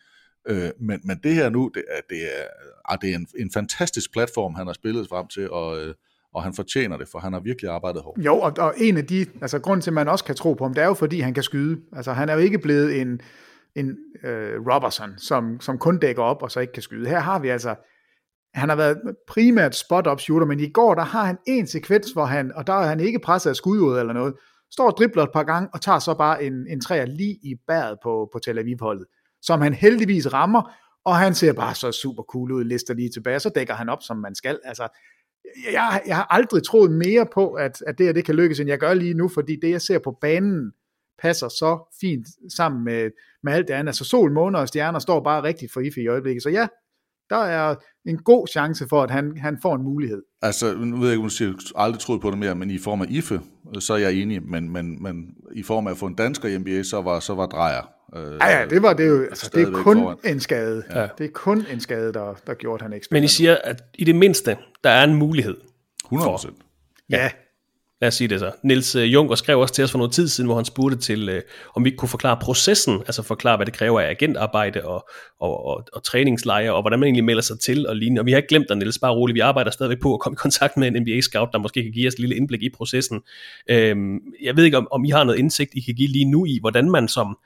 Øh, 0.48 0.70
men, 0.80 1.00
men 1.04 1.20
det 1.24 1.36
her 1.36 1.50
nu, 1.50 1.72
det 1.74 1.84
er, 1.92 2.02
det 2.10 2.18
er, 2.24 2.44
ah, 2.86 2.98
det 3.02 3.12
er 3.12 3.16
en, 3.16 3.28
en 3.40 3.52
fantastisk 3.54 4.14
platform, 4.14 4.56
han 4.56 4.66
har 4.68 4.74
spillet 4.74 5.10
frem 5.10 5.28
til, 5.28 5.52
og, 5.52 5.82
øh, 5.82 5.94
og 6.34 6.44
han 6.44 6.54
fortjener 6.54 6.98
det, 6.98 7.08
for 7.08 7.20
han 7.20 7.34
har 7.34 7.40
virkelig 7.40 7.72
arbejdet 7.72 8.02
hårdt. 8.02 8.26
Jo, 8.26 8.40
og, 8.40 8.54
og 8.58 8.74
en 8.78 8.98
af 8.98 9.06
de, 9.06 9.26
altså 9.42 9.60
grund 9.60 9.82
til, 9.82 9.90
at 9.90 9.94
man 9.94 10.08
også 10.08 10.26
kan 10.26 10.36
tro 10.36 10.54
på 10.54 10.64
ham, 10.64 10.74
det 10.74 10.84
er 10.84 10.88
jo 10.88 10.94
fordi, 10.94 11.20
han 11.20 11.34
kan 11.34 11.44
skyde. 11.44 11.82
Altså 11.96 12.14
han 12.14 12.30
er 12.30 12.34
jo 12.34 12.40
ikke 12.40 12.60
blevet 12.60 13.02
en, 13.02 13.22
en 13.76 13.98
øh, 14.24 14.68
Robertson, 14.68 15.18
som, 15.18 15.62
som 15.62 15.78
kun 15.78 16.00
dækker 16.00 16.24
op 16.24 16.44
og 16.44 16.52
så 16.52 16.60
ikke 16.60 16.74
kan 16.74 16.84
skyde. 16.84 17.10
Her 17.10 17.20
har 17.20 17.40
vi 17.40 17.50
altså 17.50 17.76
han 18.56 18.70
har 18.70 18.76
været 18.76 18.98
primært 19.28 19.76
spot-up 19.76 20.20
shooter, 20.20 20.46
men 20.46 20.60
i 20.60 20.70
går, 20.70 20.96
der 20.96 21.04
har 21.04 21.24
han 21.26 21.38
en 21.48 21.68
sekvens, 21.68 22.12
hvor 22.12 22.26
han, 22.26 22.52
og 22.56 22.68
der 22.68 22.74
er 22.74 22.88
han 22.88 23.00
ikke 23.00 23.20
presset 23.20 23.50
af 23.50 23.56
skud 23.56 23.80
ud 23.80 24.00
eller 24.00 24.14
noget, 24.14 24.34
står 24.72 24.92
og 24.92 24.98
dribler 24.98 25.24
et 25.24 25.30
par 25.34 25.44
gange, 25.44 25.70
og 25.74 25.82
tager 25.82 26.00
så 26.00 26.14
bare 26.14 26.44
en, 26.44 26.68
en 26.68 26.82
træer 26.82 27.06
lige 27.06 27.40
i 27.44 27.56
bæret 27.68 27.98
på, 28.04 28.30
på 28.34 28.40
Tel 28.40 28.60
Aviv-holdet, 28.60 29.06
som 29.42 29.62
han 29.62 29.74
heldigvis 29.74 30.34
rammer, 30.34 30.72
og 31.06 31.16
han 31.16 31.36
ser 31.36 31.54
bare 31.54 31.76
så 31.76 31.92
super 31.92 32.24
cool 32.24 32.52
ud, 32.52 32.64
lister 32.64 32.94
lige 32.94 33.10
tilbage, 33.10 33.40
så 33.40 33.52
dækker 33.56 33.74
han 33.74 33.90
op, 33.90 34.04
som 34.04 34.18
man 34.18 34.36
skal. 34.36 34.60
Altså, 34.64 34.88
jeg, 35.72 36.02
jeg 36.08 36.16
har 36.16 36.28
aldrig 36.30 36.64
troet 36.64 36.92
mere 36.92 37.26
på, 37.34 37.54
at, 37.54 37.82
at 37.88 37.98
det 37.98 38.06
her 38.06 38.14
det 38.14 38.26
kan 38.26 38.36
lykkes, 38.36 38.60
end 38.60 38.70
jeg 38.70 38.80
gør 38.80 38.94
lige 38.94 39.14
nu, 39.14 39.28
fordi 39.28 39.56
det, 39.62 39.70
jeg 39.70 39.82
ser 39.82 40.00
på 40.00 40.18
banen, 40.22 40.72
passer 41.20 41.48
så 41.48 41.98
fint 42.02 42.28
sammen 42.54 42.84
med, 42.84 43.12
med 43.44 43.54
alt 43.54 43.68
det 43.68 43.74
andet. 43.74 43.90
Altså 43.90 44.04
sol, 44.04 44.32
måner 44.32 44.60
og 44.60 44.68
stjerner 44.68 45.00
står 45.00 45.24
bare 45.24 45.44
rigtigt 45.44 45.74
for 45.74 45.80
IFE 45.80 46.02
i 46.02 46.08
øjeblikket. 46.08 46.44
Så 46.44 46.50
ja, 46.50 46.68
der 47.30 47.38
er 47.38 47.76
en 48.06 48.18
god 48.18 48.48
chance 48.48 48.88
for, 48.90 49.04
at 49.04 49.12
han, 49.12 49.38
han 49.38 49.58
får 49.62 49.76
en 49.76 49.84
mulighed. 49.84 50.22
Altså, 50.42 50.76
nu 50.76 50.98
ved 50.98 51.08
jeg 51.08 51.14
ikke, 51.14 51.24
om 51.24 51.30
du 51.30 51.36
siger, 51.36 51.54
aldrig 51.76 52.00
troet 52.00 52.22
på 52.22 52.32
det 52.32 52.38
mere, 52.38 52.56
men 52.56 52.72
i 52.72 52.78
form 52.78 53.02
af 53.02 53.06
IFE, 53.10 53.42
så 53.80 53.94
er 53.94 53.98
jeg 53.98 54.14
enig, 54.14 54.44
men, 54.44 54.70
men, 54.70 55.04
men 55.04 55.26
i 55.56 55.64
form 55.64 55.88
af 55.88 55.92
at 55.92 55.98
få 55.98 56.06
en 56.06 56.16
dansker 56.16 56.50
i 56.50 56.58
NBA, 56.58 56.84
så 56.84 57.02
var, 57.02 57.20
så 57.20 57.36
var 57.36 57.46
drejer. 57.46 57.82
Øh, 58.16 58.38
ja, 58.42 58.60
ja, 58.60 58.66
det 58.66 58.82
var 58.82 58.94
det 58.94 59.08
jo, 59.08 59.24
altså, 59.24 59.52
det 59.54 59.68
er 59.68 59.72
kun 59.72 59.98
foran. 59.98 60.18
en 60.24 60.40
skade. 60.40 60.84
Ja. 60.96 61.08
Det 61.18 61.26
er 61.26 61.32
kun 61.34 61.66
en 61.72 61.80
skade, 61.80 62.14
der, 62.14 62.34
der 62.48 62.54
gjorde, 62.54 62.76
at 62.76 62.82
han 62.82 62.94
ikke 62.94 63.08
Men 63.12 63.24
I 63.24 63.28
siger, 63.28 63.58
at 63.64 63.84
i 63.94 64.04
det 64.04 64.16
mindste, 64.16 64.58
der 64.84 64.90
er 64.90 65.04
en 65.04 65.16
mulighed. 65.16 65.58
100 66.06 66.30
For, 66.30 66.50
ja, 67.10 67.32
Lad 68.06 68.08
os 68.08 68.16
sige 68.16 68.28
det 68.28 68.40
så. 68.40 68.52
Niels 68.64 68.96
øh, 68.96 69.14
Junker 69.14 69.36
skrev 69.36 69.60
også 69.60 69.74
til 69.74 69.84
os 69.84 69.92
for 69.92 69.98
noget 69.98 70.14
tid 70.14 70.28
siden, 70.28 70.48
hvor 70.48 70.56
han 70.56 70.66
spurgte 70.66 70.98
til, 70.98 71.30
øh, 71.30 71.42
om 71.76 71.86
vi 71.86 71.90
kunne 71.90 72.10
forklare 72.10 72.38
processen, 72.42 73.00
altså 73.00 73.24
forklare, 73.24 73.56
hvad 73.58 73.66
det 73.66 73.74
kræver 73.74 74.02
af 74.02 74.10
agentarbejde 74.10 74.82
og, 74.86 75.10
og, 75.40 75.66
og, 75.66 75.84
og 75.94 76.04
træningslejre, 76.04 76.74
og 76.74 76.82
hvordan 76.82 77.00
man 77.00 77.08
egentlig 77.08 77.24
melder 77.24 77.42
sig 77.42 77.60
til 77.60 77.88
og 77.88 77.96
lignende. 77.96 78.20
Og 78.20 78.26
vi 78.26 78.32
har 78.32 78.38
ikke 78.38 78.48
glemt 78.48 78.70
dig, 78.70 78.78
Niels, 78.78 79.00
bare 79.00 79.12
roligt. 79.12 79.36
Vi 79.36 79.40
arbejder 79.40 79.72
stadigvæk 79.72 80.00
på 80.02 80.14
at 80.14 80.20
komme 80.20 80.36
i 80.36 80.42
kontakt 80.42 80.78
med 80.78 80.88
en 80.88 80.96
NBA-scout, 81.02 81.50
der 81.54 81.58
måske 81.58 81.84
kan 81.84 81.92
give 81.92 82.08
os 82.08 82.14
et 82.14 82.20
lille 82.20 82.36
indblik 82.36 82.64
i 82.64 82.70
processen. 82.70 83.22
Øhm, 83.70 84.20
jeg 84.42 84.58
ved 84.58 84.64
ikke, 84.64 84.78
om, 84.78 84.88
om 84.92 85.06
I 85.06 85.10
har 85.10 85.24
noget 85.24 85.40
indsigt, 85.40 85.72
I 85.74 85.80
kan 85.80 85.96
give 85.96 86.10
lige 86.10 86.26
nu 86.26 86.46
i, 86.46 86.58
hvordan 86.62 86.92
man 86.92 87.08
som 87.08 87.38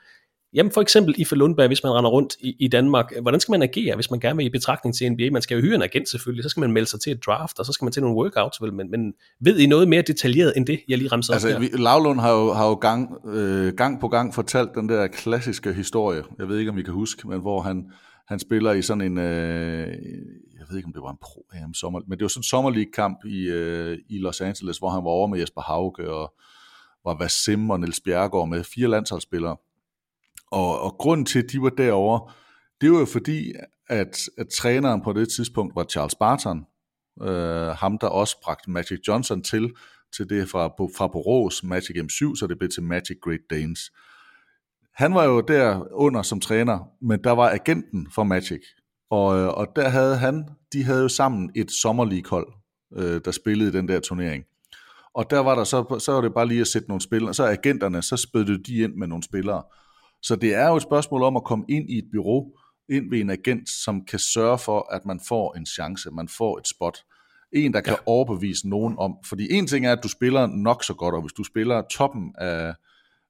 Jamen 0.54 0.72
for 0.72 0.82
eksempel 0.82 1.16
i 1.18 1.26
Lundberg, 1.32 1.68
hvis 1.68 1.84
man 1.84 1.94
render 1.94 2.10
rundt 2.10 2.36
i, 2.40 2.56
i 2.60 2.68
Danmark, 2.68 3.12
hvordan 3.22 3.40
skal 3.40 3.52
man 3.52 3.62
agere, 3.62 3.96
hvis 3.96 4.12
man 4.12 4.20
gerne 4.20 4.38
vil 4.38 4.46
i 4.46 4.50
betragtning 4.50 4.96
til 4.96 5.12
NBA? 5.12 5.30
Man 5.32 5.42
skal 5.42 5.56
jo 5.56 5.62
hyre 5.62 5.76
en 5.76 5.82
agent 5.82 6.10
selvfølgelig, 6.10 6.44
så 6.44 6.50
skal 6.50 6.62
man 6.62 6.72
melde 6.72 6.90
sig 6.90 7.02
til 7.02 7.12
et 7.12 7.26
draft, 7.26 7.60
og 7.60 7.66
så 7.66 7.74
skal 7.74 7.86
man 7.86 7.92
til 7.92 8.02
nogle 8.02 8.18
workouts, 8.18 8.62
vel? 8.62 8.74
Men, 8.74 8.92
men 8.92 9.14
ved 9.42 9.60
I 9.60 9.66
noget 9.66 9.88
mere 9.88 10.02
detaljeret 10.02 10.54
end 10.58 10.66
det, 10.66 10.80
jeg 10.88 10.98
lige 10.98 11.08
ramte 11.12 11.34
altså, 11.34 11.56
op 11.56 11.62
Altså, 11.62 11.78
Lavlund 11.78 12.20
har 12.20 12.32
jo, 12.32 12.54
har 12.54 12.68
jo 12.68 12.74
gang, 12.74 13.10
øh, 13.26 13.74
gang 13.74 14.00
på 14.00 14.08
gang 14.08 14.34
fortalt 14.34 14.70
den 14.76 14.90
der 14.90 15.08
klassiske 15.08 15.74
historie, 15.74 16.24
jeg 16.40 16.50
ved 16.50 16.58
ikke, 16.60 16.72
om 16.72 16.78
vi 16.78 16.84
kan 16.84 16.94
huske, 16.94 17.28
men 17.28 17.40
hvor 17.40 17.62
han, 17.62 17.92
han 18.28 18.40
spiller 18.40 18.72
i 18.72 18.82
sådan 18.82 19.02
en, 19.02 19.18
øh, 19.18 19.88
jeg 20.60 20.66
ved 20.70 20.78
ikke, 20.78 20.88
om 20.88 20.94
det 20.94 21.02
var 21.02 21.12
en 21.12 21.18
pro 21.22 21.46
AM 21.54 21.74
sommer, 21.74 22.02
men 22.08 22.18
det 22.18 22.24
var 22.24 22.28
sådan 22.28 22.40
en 22.40 22.44
sommerleague-kamp 22.44 23.26
i, 23.26 23.48
øh, 23.48 23.98
i 24.10 24.18
Los 24.18 24.42
Angeles, 24.42 24.78
hvor 24.78 24.90
han 24.90 25.04
var 25.04 25.10
over 25.10 25.28
med 25.28 25.40
Jesper 25.40 25.62
Hauge 25.62 26.10
og 26.10 26.34
var 27.06 27.18
Vasim 27.20 27.70
og 27.70 27.80
Niels 27.80 28.00
Bjergård 28.00 28.50
med 28.50 28.64
fire 28.64 28.88
landsholdsspillere. 28.88 29.56
Og, 30.52 30.82
og 30.82 30.96
grunden 31.00 31.26
til, 31.26 31.40
at 31.40 31.52
de 31.52 31.62
var 31.62 31.70
derovre, 31.70 32.34
det 32.82 32.92
var 32.92 33.00
jo 33.00 33.06
fordi, 33.06 33.54
at, 33.88 34.18
at 34.38 34.48
træneren 34.50 35.02
på 35.02 35.14
det 35.14 35.30
tidspunkt 35.30 35.76
var 35.76 35.84
Charles 35.84 36.16
Barton, 36.16 36.66
øh, 37.22 37.68
ham 37.68 37.98
der 37.98 38.08
også 38.08 38.38
bragte 38.44 38.72
Magic 38.72 39.00
Johnson 39.08 39.44
til, 39.44 39.72
til 40.18 40.30
det 40.30 40.50
fra, 40.50 40.68
fra 40.68 41.08
Borås 41.08 41.64
Magic 41.64 41.96
M7, 41.98 42.36
så 42.36 42.48
det 42.50 42.58
blev 42.58 42.70
til 42.70 42.84
Magic 42.84 43.18
Great 43.22 43.40
Danes. 43.50 43.80
Han 44.96 45.14
var 45.14 45.24
jo 45.24 45.42
der 45.42 45.94
under 45.94 46.22
som 46.22 46.40
træner, 46.40 46.80
men 47.02 47.24
der 47.24 47.32
var 47.32 47.50
agenten 47.50 48.08
for 48.16 48.24
Magic, 48.24 48.62
og, 49.10 49.38
øh, 49.38 49.48
og 49.48 49.68
der 49.76 49.90
havde 49.90 50.18
han, 50.18 50.50
de 50.74 50.84
havde 50.84 51.02
jo 51.02 51.08
sammen 51.08 51.52
et 51.56 51.72
sommerlighold, 51.72 52.48
øh, 52.96 53.22
der 53.26 53.32
spillede 53.32 53.70
i 53.70 53.74
den 53.74 53.88
der 53.88 54.00
turnering. 54.00 54.44
Og 55.14 55.30
der 55.30 55.40
var 55.40 55.56
der 55.56 55.64
så, 55.64 56.00
så 56.00 56.12
var 56.12 56.22
det 56.22 56.34
bare 56.34 56.48
lige 56.48 56.62
at 56.62 56.68
sætte 56.68 56.88
nogle 56.88 57.02
spillere, 57.02 57.34
så 57.34 57.46
agenterne, 57.46 58.02
så 58.02 58.18
spødte 58.18 58.58
de 58.58 58.78
ind 58.78 58.96
med 58.96 59.08
nogle 59.08 59.24
spillere. 59.24 59.64
Så 60.22 60.36
det 60.36 60.56
er 60.56 60.68
jo 60.68 60.76
et 60.76 60.84
spørgsmål 60.84 61.24
om 61.24 61.36
at 61.36 61.44
komme 61.44 61.66
ind 61.70 61.90
i 61.90 61.98
et 61.98 62.06
bureau, 62.12 62.52
ind 62.90 63.10
ved 63.10 63.20
en 63.20 63.30
agent, 63.30 63.70
som 63.70 64.06
kan 64.06 64.20
sørge 64.20 64.58
for, 64.58 64.94
at 64.94 65.06
man 65.06 65.20
får 65.28 65.58
en 65.58 65.66
chance, 65.66 66.12
man 66.12 66.28
får 66.28 66.58
et 66.58 66.68
spot. 66.68 66.98
En, 67.52 67.74
der 67.74 67.82
kan 67.82 67.94
ja. 67.94 68.00
overbevise 68.06 68.70
nogen 68.70 68.96
om, 68.98 69.16
fordi 69.26 69.52
en 69.52 69.68
ting 69.68 69.86
er, 69.86 69.92
at 69.92 70.04
du 70.04 70.08
spiller 70.08 70.48
nok 70.48 70.84
så 70.84 70.94
godt, 70.94 71.16
og 71.16 71.22
hvis 71.22 71.34
du 71.34 71.44
spiller 71.44 71.82
toppen 71.82 72.36
af, 72.38 72.74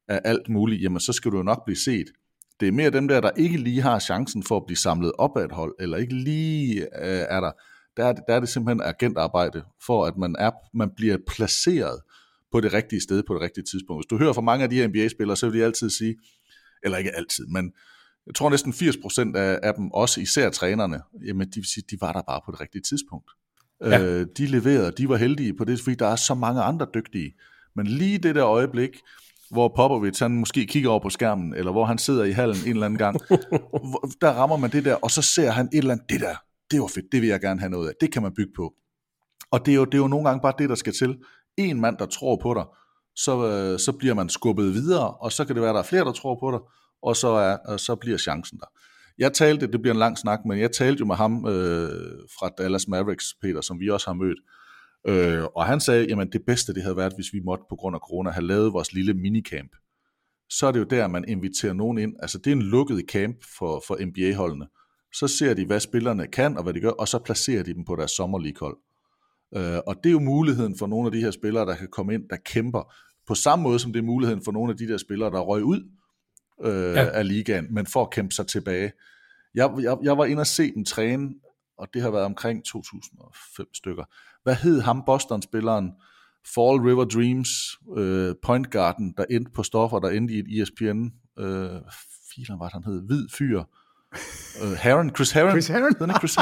af 0.08 0.22
alt 0.24 0.50
muligt, 0.50 0.82
jamen 0.82 1.00
så 1.00 1.14
skal 1.14 1.32
du 1.32 1.38
jo 1.38 1.44
nok 1.44 1.66
blive 1.66 1.78
set. 1.78 2.08
Det 2.60 2.68
er 2.68 2.72
mere 2.72 2.90
dem 2.90 3.08
der, 3.08 3.22
der 3.22 3.32
ikke 3.38 3.58
lige 3.58 3.82
har 3.82 4.00
chancen 4.00 4.44
for 4.44 4.58
at 4.58 4.66
blive 4.66 4.78
samlet 4.78 5.12
op 5.18 5.38
af 5.38 5.44
et 5.44 5.52
hold, 5.52 5.76
eller 5.80 5.98
ikke 5.98 6.14
lige 6.16 6.82
øh, 6.82 7.26
er 7.30 7.40
der. 7.40 7.52
Der 7.98 8.06
er, 8.06 8.14
det, 8.14 8.24
der 8.28 8.36
er 8.36 8.40
det 8.40 8.50
simpelthen 8.50 8.82
agentarbejde, 8.82 9.64
for 9.86 10.06
at 10.06 10.18
man, 10.18 10.36
er, 10.40 10.52
man 10.74 10.90
bliver 10.96 11.18
placeret 11.28 12.02
på 12.52 12.62
det 12.62 12.74
rigtige 12.74 13.02
sted 13.02 13.24
på 13.28 13.34
det 13.34 13.42
rigtige 13.42 13.64
tidspunkt. 13.64 14.00
Hvis 14.02 14.10
du 14.10 14.18
hører 14.18 14.34
fra 14.34 14.42
mange 14.42 14.64
af 14.64 14.70
de 14.70 14.76
her 14.76 14.88
NBA-spillere, 14.88 15.38
så 15.38 15.50
vil 15.50 15.60
de 15.60 15.66
altid 15.66 15.90
sige, 15.90 16.16
eller 16.84 16.98
ikke 16.98 17.16
altid, 17.16 17.48
men 17.48 17.72
jeg 18.28 18.36
tror 18.36 18.50
næsten 18.50 18.74
80% 18.74 19.38
af, 19.38 19.60
af 19.64 19.74
dem, 19.74 19.92
også 19.92 20.22
især 20.22 20.50
trænerne, 20.50 21.02
jamen 21.26 21.50
de, 21.50 21.64
de 21.92 21.98
var 22.02 22.14
der 22.14 22.22
bare 22.22 22.42
på 22.46 22.52
det 22.52 22.62
rigtige 22.62 22.82
tidspunkt. 22.82 23.32
Ja. 23.84 24.02
Øh, 24.02 24.28
de 24.38 24.46
leverede, 24.46 24.92
de 24.92 25.10
var 25.10 25.16
heldige 25.16 25.54
på 25.54 25.66
det, 25.66 25.82
fordi 25.82 25.96
der 25.96 26.08
er 26.08 26.16
så 26.16 26.34
mange 26.34 26.62
andre 26.62 26.88
dygtige. 26.94 27.34
Men 27.76 27.88
lige 27.88 28.18
det 28.18 28.36
der 28.36 28.46
øjeblik, 28.46 28.90
hvor 29.52 29.74
Popovic 29.76 30.20
han 30.20 30.32
måske 30.32 30.66
kigger 30.66 30.90
over 30.90 31.00
på 31.00 31.10
skærmen, 31.10 31.54
eller 31.54 31.72
hvor 31.72 31.86
han 31.86 31.98
sidder 31.98 32.24
i 32.24 32.32
hallen 32.32 32.58
en 32.66 32.72
eller 32.72 32.86
anden 32.86 32.98
gang, 32.98 33.20
der 34.22 34.30
rammer 34.32 34.58
man 34.58 34.72
det 34.72 34.86
der, 34.86 34.96
og 34.96 35.12
så 35.12 35.22
ser 35.22 35.52
han 35.52 35.66
et 35.66 35.78
eller 35.78 35.92
andet, 35.92 36.10
det 36.10 36.22
der, 36.22 36.36
det 36.72 36.82
var 36.82 36.88
fedt, 36.88 37.06
det 37.12 37.22
vil 37.22 37.30
jeg 37.30 37.42
gerne 37.42 37.60
have 37.60 37.70
noget 37.70 37.88
af, 37.88 37.94
det 38.02 38.12
kan 38.12 38.22
man 38.22 38.34
bygge 38.34 38.52
på. 38.56 38.74
Og 39.52 39.66
det 39.66 39.72
er 39.72 39.76
jo, 39.76 39.86
det 39.86 39.94
er 39.94 39.98
jo 39.98 40.08
nogle 40.08 40.28
gange 40.30 40.42
bare 40.42 40.54
det, 40.58 40.70
der 40.70 40.76
skal 40.76 40.94
til. 40.94 41.18
En 41.58 41.82
mand, 41.82 41.98
der 41.98 42.06
tror 42.06 42.40
på 42.42 42.54
dig, 42.54 42.66
så, 43.24 43.48
øh, 43.48 43.80
så 43.80 43.92
bliver 43.92 44.14
man 44.14 44.30
skubbet 44.30 44.74
videre, 44.74 45.14
og 45.14 45.32
så 45.32 45.46
kan 45.46 45.56
det 45.56 45.62
være, 45.62 45.70
at 45.70 45.76
der 45.76 45.82
er 45.82 45.86
flere, 45.86 46.06
der 46.06 46.12
tror 46.12 46.40
på 46.40 46.52
dig, 46.52 46.60
og 47.02 47.16
så, 47.16 47.28
er, 47.28 47.58
og 47.58 47.80
så 47.80 47.96
bliver 47.96 48.18
chancen 48.18 48.60
der. 48.60 48.66
Jeg 49.18 49.34
talte, 49.34 49.68
det 49.68 49.82
bliver 49.82 49.94
en 49.94 50.00
lang 50.00 50.18
snak, 50.18 50.40
men 50.46 50.60
jeg 50.60 50.72
talte 50.72 51.00
jo 51.00 51.06
med 51.06 51.16
ham 51.16 51.48
øh, 51.48 51.90
fra 52.40 52.50
Dallas 52.58 52.88
Mavericks, 52.88 53.26
Peter, 53.42 53.62
som 53.62 53.80
vi 53.80 53.90
også 53.90 54.08
har 54.08 54.14
mødt, 54.14 54.40
øh, 55.08 55.44
og 55.56 55.66
han 55.66 55.80
sagde, 55.80 56.06
jamen 56.10 56.32
det 56.32 56.42
bedste 56.48 56.74
det 56.74 56.84
havde 56.84 56.98
været, 56.98 57.14
hvis 57.16 57.34
vi 57.34 57.40
måtte 57.40 57.64
på 57.70 57.76
grund 57.76 57.96
af 57.96 58.00
corona 58.00 58.30
have 58.30 58.46
lavet 58.46 58.74
vores 58.74 58.94
lille 58.94 59.14
minicamp. 59.14 59.72
Så 60.50 60.68
er 60.68 60.72
det 60.72 60.80
jo 60.80 60.84
der, 60.84 61.08
man 61.08 61.26
inviterer 61.28 61.74
nogen 61.74 61.98
ind. 61.98 62.14
Altså 62.22 62.38
det 62.38 62.48
er 62.48 62.56
en 62.56 62.62
lukket 62.62 63.04
camp 63.10 63.38
for, 63.58 63.84
for 63.88 63.98
NBA-holdene. 64.06 64.68
Så 65.14 65.28
ser 65.28 65.54
de, 65.54 65.66
hvad 65.66 65.80
spillerne 65.80 66.28
kan 66.28 66.58
og 66.58 66.64
hvad 66.64 66.74
de 66.74 66.80
gør, 66.80 66.90
og 66.90 67.08
så 67.08 67.20
placerer 67.20 67.64
de 67.64 67.74
dem 67.74 67.86
på 67.86 67.96
deres 67.96 68.12
sommerlighold. 68.12 68.78
Øh, 69.56 69.80
og 69.88 69.96
det 70.04 70.10
er 70.10 70.14
jo 70.14 70.20
muligheden 70.20 70.78
for 70.78 70.88
nogle 70.88 71.06
af 71.06 71.12
de 71.12 71.22
her 71.22 71.32
spillere, 71.32 71.66
der 71.66 71.76
kan 71.76 71.88
komme 71.92 72.14
ind, 72.14 72.30
der 72.30 72.38
kæmper. 72.46 72.94
På 73.30 73.36
samme 73.36 73.64
måde 73.64 73.80
som 73.80 73.94
det 73.94 74.00
er 74.00 74.04
muligheden 74.04 74.44
for 74.44 74.52
nogle 74.52 74.72
af 74.72 74.78
de 74.78 74.88
der 74.88 74.98
spillere, 74.98 75.32
der 75.32 75.40
røg 75.40 75.64
ud 75.64 75.82
øh, 76.64 76.94
ja. 76.94 77.10
af 77.10 77.28
ligaen, 77.28 77.74
men 77.74 77.88
for 77.88 78.02
at 78.02 78.10
kæmpe 78.12 78.32
sig 78.32 78.48
tilbage. 78.48 78.92
Jeg, 79.56 79.72
jeg, 79.82 79.98
jeg 80.04 80.18
var 80.18 80.26
inde 80.26 80.40
og 80.40 80.48
se 80.48 80.74
dem 80.74 80.86
træne, 80.86 81.30
og 81.78 81.88
det 81.94 82.02
har 82.02 82.12
været 82.12 82.26
omkring 82.26 82.66
2005 82.66 83.66
stykker. 83.74 84.04
Hvad 84.44 84.56
hed 84.56 84.82
ham, 84.82 85.04
Boston-spilleren? 85.06 85.92
Fall 86.54 86.78
River 86.82 87.06
Dreams, 87.06 87.50
øh, 87.98 88.36
Point 88.44 88.72
Garden, 88.72 89.14
der 89.18 89.26
endte 89.30 89.52
på 89.52 89.64
stoffer, 89.64 90.00
der 90.00 90.10
endte 90.10 90.34
i 90.34 90.40
et 90.40 90.62
ESPN, 90.62 91.06
øh, 91.40 91.82
filer 92.36 92.58
var 92.58 92.70
han 92.74 92.84
hed, 92.84 93.02
hvid 93.08 93.28
fyr, 93.38 93.64
Uh, 94.64 94.74
Heron, 94.84 95.10
Chris 95.16 95.32
Heron. 95.32 95.52
Chris 95.52 95.68
Heron. 95.68 95.94
Hedder 95.94 96.06
han 96.06 96.20
Chris, 96.20 96.38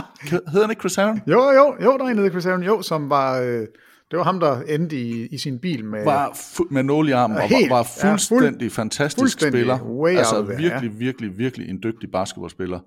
ikke 0.70 0.80
Chris 0.80 0.96
Heron? 0.96 1.22
Jo, 1.28 1.52
jo, 1.52 1.76
jo, 1.84 1.98
der 1.98 2.06
er 2.06 2.10
en, 2.10 2.18
der 2.18 2.30
Chris 2.30 2.46
Heron, 2.46 2.64
jo, 2.64 2.82
som 2.82 3.10
var, 3.10 3.40
øh, 3.40 3.68
det 4.12 4.18
var 4.18 4.24
ham, 4.24 4.40
der 4.40 4.62
endte 4.62 5.02
i, 5.02 5.28
i 5.28 5.38
sin 5.38 5.60
bil 5.60 5.86
med... 5.86 6.04
Var 6.04 6.30
fu- 6.30 6.68
med 6.70 6.84
nålearm, 6.84 7.32
og 7.32 7.38
var, 7.38 7.70
var 7.70 7.84
fuldstændig 7.84 8.62
ja, 8.62 8.66
fuld, 8.66 8.72
fantastisk 8.72 9.22
fuldstændig 9.22 9.60
spiller. 9.60 10.18
Altså 10.20 10.36
there, 10.36 10.58
virkelig, 10.58 10.92
ja. 10.92 10.98
virkelig, 10.98 11.38
virkelig 11.38 11.70
en 11.70 11.80
dygtig 11.84 12.12
basketballspiller. 12.12 12.80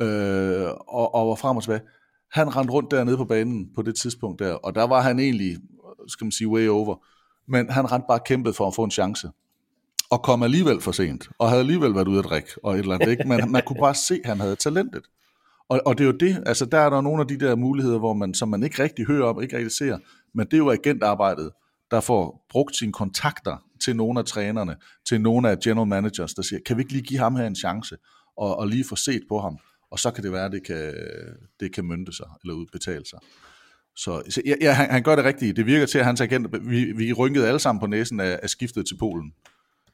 Øh, 0.00 0.70
og, 0.88 1.14
og 1.14 1.28
var 1.28 1.34
frem 1.34 1.56
og 1.56 1.62
tilbage. 1.62 1.82
Han 2.32 2.56
rendte 2.56 2.72
rundt 2.72 2.90
dernede 2.90 3.16
på 3.16 3.24
banen 3.24 3.68
på 3.74 3.82
det 3.82 3.94
tidspunkt 3.94 4.38
der, 4.38 4.52
og 4.52 4.74
der 4.74 4.86
var 4.86 5.00
han 5.00 5.18
egentlig, 5.18 5.56
skal 6.08 6.24
man 6.24 6.32
sige, 6.32 6.48
way 6.48 6.68
over. 6.68 7.04
Men 7.48 7.70
han 7.70 7.92
rendte 7.92 8.06
bare 8.08 8.20
kæmpet 8.26 8.56
for 8.56 8.66
at 8.66 8.74
få 8.74 8.84
en 8.84 8.90
chance 8.90 9.28
og 10.10 10.22
kom 10.22 10.42
alligevel 10.42 10.80
for 10.80 10.92
sent, 10.92 11.28
og 11.38 11.48
havde 11.48 11.60
alligevel 11.60 11.94
været 11.94 12.08
ude 12.08 12.18
at 12.18 12.24
drikke, 12.24 12.48
og 12.62 12.74
et 12.74 12.78
eller 12.78 12.94
andet, 12.94 13.10
ikke? 13.10 13.28
men 13.28 13.52
man 13.52 13.62
kunne 13.66 13.80
bare 13.80 13.94
se, 13.94 14.20
at 14.24 14.28
han 14.28 14.40
havde 14.40 14.56
talentet. 14.56 15.04
Og, 15.68 15.80
og 15.86 15.98
det 15.98 16.04
er 16.04 16.08
jo 16.08 16.16
det, 16.16 16.42
altså 16.46 16.64
der 16.64 16.78
er 16.78 16.90
der 16.90 17.00
nogle 17.00 17.20
af 17.20 17.28
de 17.28 17.38
der 17.38 17.56
muligheder, 17.56 17.98
hvor 17.98 18.12
man, 18.12 18.34
som 18.34 18.48
man 18.48 18.62
ikke 18.62 18.82
rigtig 18.82 19.06
hører 19.06 19.26
om, 19.26 19.42
ikke 19.42 19.56
rigtig 19.56 19.72
ser, 19.72 19.98
men 20.34 20.46
det 20.46 20.54
er 20.54 20.58
jo 20.58 20.70
agentarbejdet, 20.70 21.50
der 21.90 22.00
får 22.00 22.46
brugt 22.50 22.76
sine 22.76 22.92
kontakter 22.92 23.56
til 23.84 23.96
nogle 23.96 24.18
af 24.18 24.24
trænerne, 24.24 24.76
til 25.08 25.20
nogle 25.20 25.50
af 25.50 25.58
general 25.58 25.88
managers, 25.88 26.34
der 26.34 26.42
siger, 26.42 26.60
kan 26.66 26.76
vi 26.76 26.82
ikke 26.82 26.92
lige 26.92 27.02
give 27.02 27.20
ham 27.20 27.36
her 27.36 27.46
en 27.46 27.56
chance, 27.56 27.96
og, 28.36 28.58
og 28.58 28.68
lige 28.68 28.84
få 28.84 28.96
set 28.96 29.22
på 29.28 29.40
ham, 29.40 29.58
og 29.90 29.98
så 29.98 30.10
kan 30.10 30.24
det 30.24 30.32
være, 30.32 30.44
at 30.44 30.52
det 30.52 30.66
kan, 30.66 30.94
det 31.60 31.74
kan 31.74 31.84
mynde 31.84 32.12
sig, 32.16 32.26
eller 32.42 32.54
udbetale 32.54 33.06
sig. 33.06 33.18
Så, 33.96 34.22
så 34.30 34.42
ja, 34.46 34.54
ja 34.60 34.72
han, 34.72 34.90
han 34.90 35.02
gør 35.02 35.16
det 35.16 35.24
rigtigt. 35.24 35.56
Det 35.56 35.66
virker 35.66 35.86
til, 35.86 35.98
at 35.98 36.04
hans 36.04 36.20
agent, 36.20 36.68
vi, 36.70 36.92
vi 36.92 37.12
rynkede 37.12 37.48
alle 37.48 37.60
sammen 37.60 37.80
på 37.80 37.86
næsen 37.86 38.20
af, 38.20 38.40
af 38.42 38.50
skiftet 38.50 38.86
til 38.86 38.98
Polen. 38.98 39.32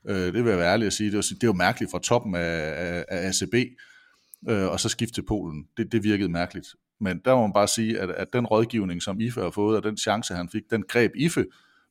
Øh, 0.08 0.16
det 0.16 0.34
vil 0.34 0.50
jeg 0.50 0.58
være 0.58 0.72
ærlig 0.72 0.86
at 0.86 0.92
sige. 0.92 1.10
Det 1.10 1.18
er, 1.18 1.22
det 1.22 1.42
er 1.42 1.46
jo 1.46 1.52
mærkeligt 1.52 1.90
fra 1.90 1.98
toppen 1.98 2.34
af, 2.34 2.72
af, 2.76 3.04
af 3.08 3.28
ACB, 3.28 3.54
øh, 4.48 4.66
og 4.66 4.80
så 4.80 4.88
skifte 4.88 5.14
til 5.14 5.22
Polen. 5.22 5.64
Det, 5.76 5.92
det 5.92 6.04
virkede 6.04 6.28
mærkeligt. 6.28 6.68
Men 7.00 7.20
der 7.24 7.34
må 7.34 7.40
man 7.40 7.52
bare 7.52 7.68
sige, 7.68 8.00
at, 8.00 8.10
at 8.10 8.32
den 8.32 8.46
rådgivning, 8.46 9.02
som 9.02 9.20
IFE 9.20 9.40
har 9.40 9.50
fået, 9.50 9.76
og 9.76 9.82
den 9.82 9.96
chance, 9.96 10.34
han 10.34 10.48
fik, 10.48 10.62
den 10.70 10.82
greb 10.88 11.12
IFE, 11.16 11.46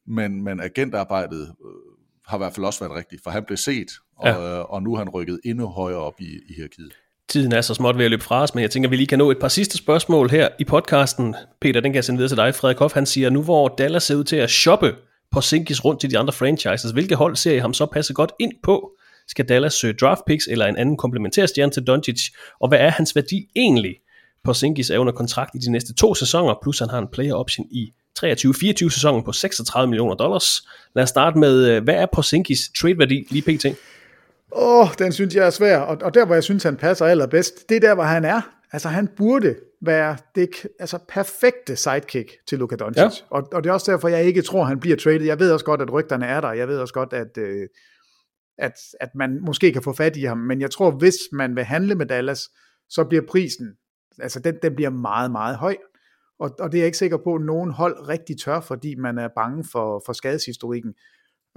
men, 0.08 0.44
men 0.44 0.60
agentarbejdet 0.60 1.42
øh, 1.42 1.72
har 2.26 2.38
i 2.38 2.40
hvert 2.40 2.54
fald 2.54 2.66
også 2.66 2.80
været 2.80 2.98
rigtigt, 2.98 3.24
for 3.24 3.32
han 3.32 3.44
blev 3.44 3.58
set, 3.58 3.92
og, 4.18 4.28
ja. 4.28 4.60
øh, 4.60 4.66
og 4.70 4.84
nu 4.84 4.94
er 4.94 4.98
han 4.98 5.10
rykket 5.10 5.40
endnu 5.46 5.68
højere 5.68 6.00
op 6.00 6.22
i, 6.22 6.40
i 6.50 6.54
hierarkiet. 6.56 6.94
Tiden 7.28 7.52
er 7.52 7.62
så 7.62 7.74
småt 7.74 7.98
ved 7.98 8.06
at 8.06 8.12
løbe 8.12 8.24
fra 8.24 8.42
os, 8.42 8.56
men 8.56 8.62
jeg 8.62 8.72
tænker, 8.72 8.88
at 8.88 8.92
vi 8.92 8.96
lige 8.96 9.08
kan 9.08 9.20
nå 9.20 9.32
et 9.32 9.40
par 9.40 9.48
sidste 9.48 9.78
spørgsmål 9.78 10.30
her 10.30 10.50
i 10.60 10.64
podcasten. 10.64 11.36
Peter, 11.62 11.82
den 11.82 11.92
kan 11.92 11.96
jeg 11.96 12.04
sende 12.04 12.18
videre 12.18 12.30
til 12.30 12.38
dig. 12.38 12.56
Frederik 12.56 12.78
Hoff, 12.78 12.94
han 12.94 13.06
siger, 13.06 13.30
nu 13.30 13.44
hvor 13.44 13.68
Dallas 13.68 14.04
ser 14.04 14.16
ud 14.16 14.24
til 14.24 14.36
at 14.36 14.50
shoppe 14.50 14.96
på 15.32 15.42
Sinkis 15.42 15.86
rundt 15.86 16.02
til 16.02 16.12
de 16.12 16.18
andre 16.18 16.34
franchises, 16.34 16.92
hvilke 16.92 17.16
hold 17.16 17.36
ser 17.36 17.56
I 17.56 17.58
ham 17.58 17.74
så 17.74 17.86
passe 17.86 18.14
godt 18.14 18.32
ind 18.40 18.54
på? 18.64 18.92
Skal 19.30 19.46
Dallas 19.50 19.74
søge 19.74 19.94
draft 19.94 20.22
picks 20.28 20.48
eller 20.48 20.66
en 20.66 20.78
anden 20.78 20.98
komplementær 20.98 21.46
stjerne 21.46 21.72
til 21.72 21.84
Doncic? 21.84 22.22
Og 22.60 22.68
hvad 22.68 22.80
er 22.80 22.90
hans 22.90 23.16
værdi 23.16 23.48
egentlig? 23.56 23.96
Porzingis 24.44 24.90
er 24.90 24.98
under 24.98 25.14
kontrakt 25.14 25.56
i 25.56 25.58
de 25.58 25.72
næste 25.72 25.94
to 25.94 26.16
sæsoner, 26.16 26.56
plus 26.62 26.80
han 26.80 26.90
har 26.90 27.00
en 27.00 27.08
player 27.14 27.34
option 27.34 27.68
i 27.72 27.94
23-24 28.20 28.90
sæsonen 28.90 29.24
på 29.24 29.32
36 29.32 29.90
millioner 29.90 30.16
dollars. 30.16 30.68
Lad 30.96 31.04
os 31.04 31.10
starte 31.10 31.38
med, 31.38 31.68
øh, 31.70 31.84
hvad 31.84 31.96
er 31.96 32.06
Porzingis 32.14 32.72
trade-værdi 32.82 33.28
lige 33.30 33.42
pt? 33.42 33.66
Åh, 34.52 34.80
oh, 34.80 34.88
den 35.00 35.12
synes 35.12 35.36
jeg 35.36 35.46
er 35.46 35.50
svær, 35.50 35.78
og, 35.78 35.98
og 36.02 36.14
der 36.14 36.26
hvor 36.26 36.36
jeg 36.36 36.44
synes, 36.44 36.64
han 36.64 36.76
passer 36.76 37.06
allerbedst, 37.06 37.70
det 37.70 37.76
er 37.76 37.80
der, 37.80 37.96
hvor 37.96 38.04
han 38.04 38.26
er. 38.26 38.42
Altså 38.72 38.90
han 38.90 39.08
burde 39.18 39.56
være 39.82 40.18
det 40.36 40.50
altså, 40.80 40.98
perfekte 41.10 41.76
sidekick 41.76 42.32
til 42.48 42.60
Luka 42.60 42.76
Doncic. 42.76 43.02
Ja. 43.02 43.10
Og, 43.30 43.48
og 43.54 43.64
det 43.64 43.70
er 43.70 43.74
også 43.74 43.92
derfor, 43.92 44.08
jeg 44.08 44.24
ikke 44.24 44.42
tror, 44.42 44.64
han 44.64 44.80
bliver 44.80 44.98
traded. 44.98 45.26
Jeg 45.26 45.40
ved 45.40 45.52
også 45.52 45.66
godt, 45.66 45.82
at 45.82 45.94
rygterne 45.94 46.26
er 46.26 46.42
der. 46.42 46.52
Jeg 46.52 46.68
ved 46.68 46.78
også 46.78 46.94
godt, 46.94 47.14
at, 47.14 47.38
øh, 47.38 47.68
at, 48.60 48.74
at 49.00 49.16
man 49.16 49.40
måske 49.42 49.74
kan 49.74 49.84
få 49.84 49.94
fat 49.94 50.18
i 50.18 50.24
ham. 50.24 50.38
Men 50.38 50.62
jeg 50.62 50.72
tror, 50.72 50.92
hvis 50.92 51.16
man 51.32 51.56
vil 51.56 51.64
handle 51.64 51.96
med 51.96 52.06
Dallas, 52.06 52.50
så 52.90 53.04
bliver 53.04 53.24
prisen, 53.28 53.78
altså 54.20 54.40
den, 54.40 54.56
den 54.62 54.76
bliver 54.76 54.90
meget, 54.90 55.32
meget 55.32 55.58
høj. 55.58 55.76
Og, 56.40 56.56
og 56.60 56.72
det 56.72 56.78
er 56.78 56.82
jeg 56.82 56.86
ikke 56.86 56.98
sikker 56.98 57.18
på, 57.18 57.36
at 57.36 57.42
nogen 57.42 57.72
hold 57.72 58.08
rigtig 58.08 58.40
tør, 58.40 58.60
fordi 58.60 58.96
man 58.96 59.18
er 59.18 59.28
bange 59.36 59.64
for, 59.72 60.04
for 60.06 60.14
skadeshistorikken. 60.14 60.94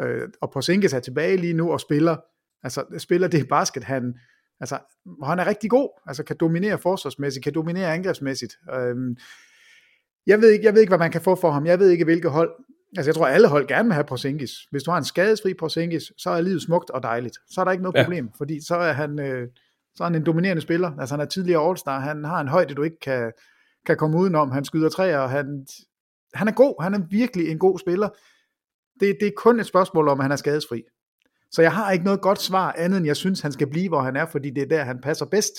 Øh, 0.01 0.29
og 0.41 0.51
Porzingis 0.51 0.93
er 0.93 1.01
tilbage 1.01 1.37
lige 1.37 1.55
nu 1.55 1.73
og 1.73 1.81
spiller, 1.81 2.17
altså 2.63 2.85
spiller 2.99 3.29
det 3.29 3.49
basket, 3.49 3.85
han, 3.85 4.15
altså, 4.61 4.79
han 5.25 5.39
er 5.39 5.47
rigtig 5.47 5.71
god, 5.71 6.01
altså 6.07 6.25
kan 6.25 6.37
dominere 6.41 6.79
forsvarsmæssigt, 6.79 7.45
kan 7.45 7.55
dominere 7.55 7.95
angrebsmæssigt. 7.95 8.57
Øh, 8.75 8.97
jeg 10.27 10.41
ved, 10.41 10.51
ikke, 10.51 10.65
jeg 10.65 10.75
ved 10.75 10.81
ikke, 10.81 10.91
hvad 10.91 10.99
man 10.99 11.13
kan 11.13 11.21
få 11.21 11.35
for 11.35 11.51
ham. 11.51 11.67
Jeg 11.67 11.79
ved 11.79 11.91
ikke, 11.91 12.05
hvilke 12.05 12.29
hold. 12.29 12.51
Altså, 12.97 13.09
jeg 13.09 13.15
tror, 13.15 13.27
alle 13.27 13.49
hold 13.49 13.69
gerne 13.69 13.89
vil 13.89 13.95
have 13.95 14.05
Porzingis. 14.05 14.53
Hvis 14.71 14.83
du 14.83 14.91
har 14.91 14.99
en 14.99 15.05
skadesfri 15.05 15.55
Porzingis, 15.55 16.13
så 16.19 16.31
er 16.31 16.41
livet 16.41 16.63
smukt 16.63 16.91
og 16.91 17.03
dejligt. 17.03 17.37
Så 17.51 17.61
er 17.61 17.65
der 17.65 17.73
ikke 17.73 17.83
noget 17.83 17.97
ja. 17.97 18.03
problem, 18.03 18.31
fordi 18.37 18.61
så 18.67 18.77
er 18.77 18.93
han, 18.93 19.21
øh, 19.21 19.49
så 19.95 20.05
er 20.05 20.09
han 20.09 20.15
en 20.15 20.27
dominerende 20.27 20.63
spiller. 20.63 20.91
Altså, 21.01 21.15
han 21.15 21.21
er 21.21 21.25
tidligere 21.25 21.71
All-Star. 21.71 22.01
Han 22.01 22.25
har 22.25 22.41
en 22.41 22.49
højde, 22.49 22.75
du 22.75 22.83
ikke 22.83 23.01
kan, 23.01 23.33
kan 23.87 23.97
komme 23.97 24.19
udenom. 24.19 24.51
Han 24.51 24.65
skyder 24.65 24.89
træer, 24.89 25.19
og 25.19 25.31
han, 25.31 25.67
han 26.35 26.49
er 26.49 26.53
god. 26.53 26.83
Han 26.83 26.95
er 26.95 27.01
virkelig 27.11 27.49
en 27.49 27.59
god 27.59 27.79
spiller. 27.79 28.09
Det, 29.01 29.17
det 29.21 29.29
er 29.29 29.33
kun 29.37 29.61
et 29.61 29.67
spørgsmål 29.67 30.09
om, 30.09 30.21
at 30.21 30.25
han 30.25 30.33
er 30.33 30.37
skadesfri. 30.37 30.83
Så 31.51 31.63
jeg 31.63 31.73
har 31.73 31.93
ikke 31.93 32.05
noget 32.05 32.21
godt 32.21 32.41
svar 32.41 32.75
andet, 32.79 32.97
end 32.97 33.07
jeg 33.07 33.17
synes, 33.17 33.41
han 33.41 33.53
skal 33.53 33.71
blive, 33.71 33.89
hvor 33.89 34.01
han 34.01 34.17
er, 34.17 34.27
fordi 34.27 34.51
det 34.51 34.63
er 34.63 34.67
der, 34.67 34.85
han 34.85 35.01
passer 35.03 35.27
bedst. 35.27 35.55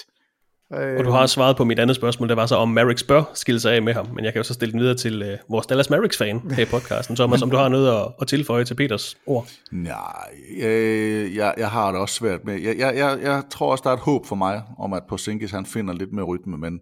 Og 0.72 1.04
du 1.06 1.10
har 1.10 1.26
svaret 1.26 1.58
på 1.58 1.64
mit 1.64 1.80
andet 1.80 1.96
spørgsmål, 1.96 2.30
det 2.30 2.38
var 2.38 2.46
så 2.46 2.56
om 2.56 2.70
Marix 2.70 3.04
bør 3.04 3.24
skille 3.34 3.60
sig 3.60 3.74
af 3.76 3.82
med 3.82 3.94
ham, 3.94 4.08
men 4.16 4.26
jeg 4.26 4.34
kan 4.34 4.40
jo 4.40 4.44
så 4.44 4.54
stille 4.54 4.72
den 4.72 4.80
videre 4.80 4.96
til 4.96 5.22
uh, 5.22 5.52
vores 5.52 5.68
Dallas 5.68 5.90
Mavericks-fan 5.90 6.52
her 6.52 6.64
i 6.64 6.66
podcasten. 6.66 7.16
Thomas, 7.16 7.42
om 7.42 7.52
du 7.52 7.58
har 7.58 7.70
noget 7.70 8.02
at, 8.02 8.08
at 8.22 8.28
tilføje 8.28 8.64
til 8.64 8.76
Peters 8.76 9.18
ord? 9.26 9.48
Nej, 9.72 10.30
øh, 10.62 11.36
jeg, 11.36 11.54
jeg 11.58 11.70
har 11.70 11.92
det 11.92 12.02
også 12.02 12.16
svært 12.16 12.46
med. 12.46 12.62
Jeg, 12.62 12.78
jeg, 12.78 12.96
jeg, 12.96 13.20
jeg 13.22 13.44
tror 13.50 13.72
også, 13.72 13.82
der 13.82 13.90
er 13.90 13.94
et 13.94 14.00
håb 14.00 14.26
for 14.26 14.36
mig, 14.36 14.64
om 14.80 14.94
at 14.94 15.04
Porzingis 15.10 15.52
han 15.52 15.66
finder 15.66 15.94
lidt 15.94 16.14
mere 16.14 16.26
rytme, 16.26 16.58
men 16.58 16.80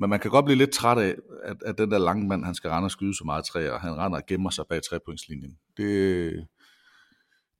men 0.00 0.10
man 0.10 0.20
kan 0.20 0.30
godt 0.30 0.44
blive 0.44 0.58
lidt 0.58 0.70
træt 0.70 0.98
af, 0.98 1.14
at, 1.44 1.56
at 1.66 1.78
den 1.78 1.90
der 1.90 1.98
lange 1.98 2.28
mand, 2.28 2.44
han 2.44 2.54
skal 2.54 2.70
rende 2.70 2.86
og 2.86 2.90
skyde 2.90 3.16
så 3.16 3.22
meget 3.24 3.44
træer, 3.44 3.72
og 3.72 3.80
han 3.80 3.96
render 3.96 4.18
og 4.18 4.26
gemmer 4.26 4.50
sig 4.50 4.64
bag 4.70 4.80
trepointslinjen. 4.82 5.50
Det, 5.76 6.32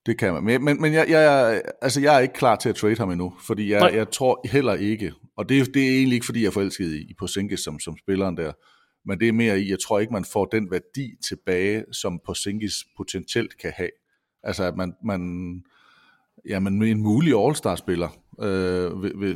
det 0.08 0.18
kan 0.18 0.32
man. 0.32 0.44
Men, 0.44 0.64
men, 0.64 0.80
men 0.80 0.92
jeg, 0.92 1.06
jeg, 1.08 1.62
altså 1.82 2.00
jeg 2.00 2.16
er 2.16 2.18
ikke 2.18 2.34
klar 2.34 2.56
til 2.56 2.68
at 2.68 2.74
trade 2.74 2.96
ham 2.96 3.10
endnu, 3.10 3.34
fordi 3.40 3.70
jeg, 3.70 3.94
jeg 3.94 4.10
tror 4.10 4.46
heller 4.52 4.74
ikke, 4.74 5.12
og 5.36 5.48
det, 5.48 5.74
det 5.74 5.82
er 5.82 5.90
egentlig 5.90 6.14
ikke, 6.14 6.26
fordi 6.26 6.40
jeg 6.40 6.46
er 6.46 6.52
forelsket 6.52 6.92
i, 6.92 7.00
i 7.00 7.14
Porzingis 7.18 7.60
som, 7.60 7.80
som 7.80 7.96
spilleren 7.98 8.36
der, 8.36 8.52
men 9.06 9.20
det 9.20 9.28
er 9.28 9.32
mere 9.32 9.60
i, 9.60 9.70
jeg 9.70 9.78
tror 9.80 9.98
ikke, 9.98 10.12
man 10.12 10.24
får 10.24 10.44
den 10.44 10.70
værdi 10.70 11.10
tilbage, 11.28 11.84
som 11.92 12.20
Porzingis 12.26 12.74
potentielt 12.96 13.58
kan 13.58 13.72
have. 13.76 13.90
Altså 14.42 14.64
at 14.64 14.76
man, 14.76 14.92
man 15.04 15.62
jamen 16.48 16.82
en 16.82 17.02
mulig 17.02 17.34
All-Star-spiller, 17.44 18.08
øh, 18.42 18.90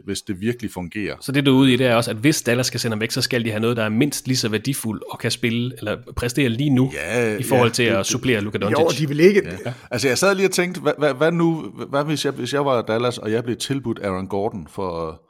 hvis 0.04 0.20
det 0.20 0.40
virkelig 0.40 0.70
fungerer. 0.70 1.16
Så 1.20 1.32
det 1.32 1.46
du 1.46 1.54
er 1.54 1.58
ude 1.58 1.72
i, 1.72 1.76
det 1.76 1.86
er 1.86 1.94
også, 1.94 2.10
at 2.10 2.16
hvis 2.16 2.42
Dallas 2.42 2.66
skal 2.66 2.80
sende 2.80 2.94
ham 2.94 3.00
væk, 3.00 3.10
så 3.10 3.22
skal 3.22 3.44
de 3.44 3.50
have 3.50 3.60
noget, 3.60 3.76
der 3.76 3.82
er 3.82 3.88
mindst 3.88 4.26
lige 4.26 4.36
så 4.36 4.48
værdifuldt 4.48 5.02
og 5.10 5.18
kan 5.18 5.30
spille, 5.30 5.72
eller 5.78 5.96
præstere 6.16 6.48
lige 6.48 6.70
nu, 6.70 6.90
ja, 6.94 7.36
i 7.36 7.42
forhold 7.42 7.68
ja, 7.68 7.72
til 7.72 7.86
det, 7.86 7.92
at 7.92 8.06
supplere 8.06 8.40
Luka 8.40 8.58
Doncic. 8.58 9.00
Jo, 9.00 9.04
de 9.04 9.08
vil 9.08 9.20
ikke... 9.20 9.42
Ja. 9.66 9.74
Altså 9.90 10.08
jeg 10.08 10.18
sad 10.18 10.34
lige 10.34 10.46
og 10.46 10.52
tænkte, 10.52 10.80
hvad, 10.80 10.92
hvad, 10.98 11.14
hvad 11.14 11.32
nu, 11.32 11.72
hvad 11.88 12.04
hvis 12.04 12.24
jeg, 12.24 12.32
hvis 12.32 12.52
jeg 12.52 12.64
var 12.64 12.82
Dallas, 12.82 13.18
og 13.18 13.32
jeg 13.32 13.44
blev 13.44 13.56
tilbudt 13.56 13.98
Aaron 14.02 14.26
Gordon 14.26 14.66
for, 14.70 15.22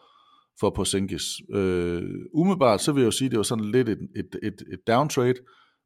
for 0.60 0.70
Porzingis? 0.70 1.22
Øh, 1.54 2.02
umiddelbart, 2.34 2.82
så 2.82 2.92
vil 2.92 3.00
jeg 3.00 3.06
jo 3.06 3.10
sige, 3.10 3.26
at 3.26 3.30
det 3.30 3.36
var 3.36 3.42
sådan 3.42 3.64
lidt 3.64 3.88
et, 3.88 3.98
et, 4.16 4.38
et, 4.42 4.54
et 4.72 4.78
downtrade, 4.86 5.34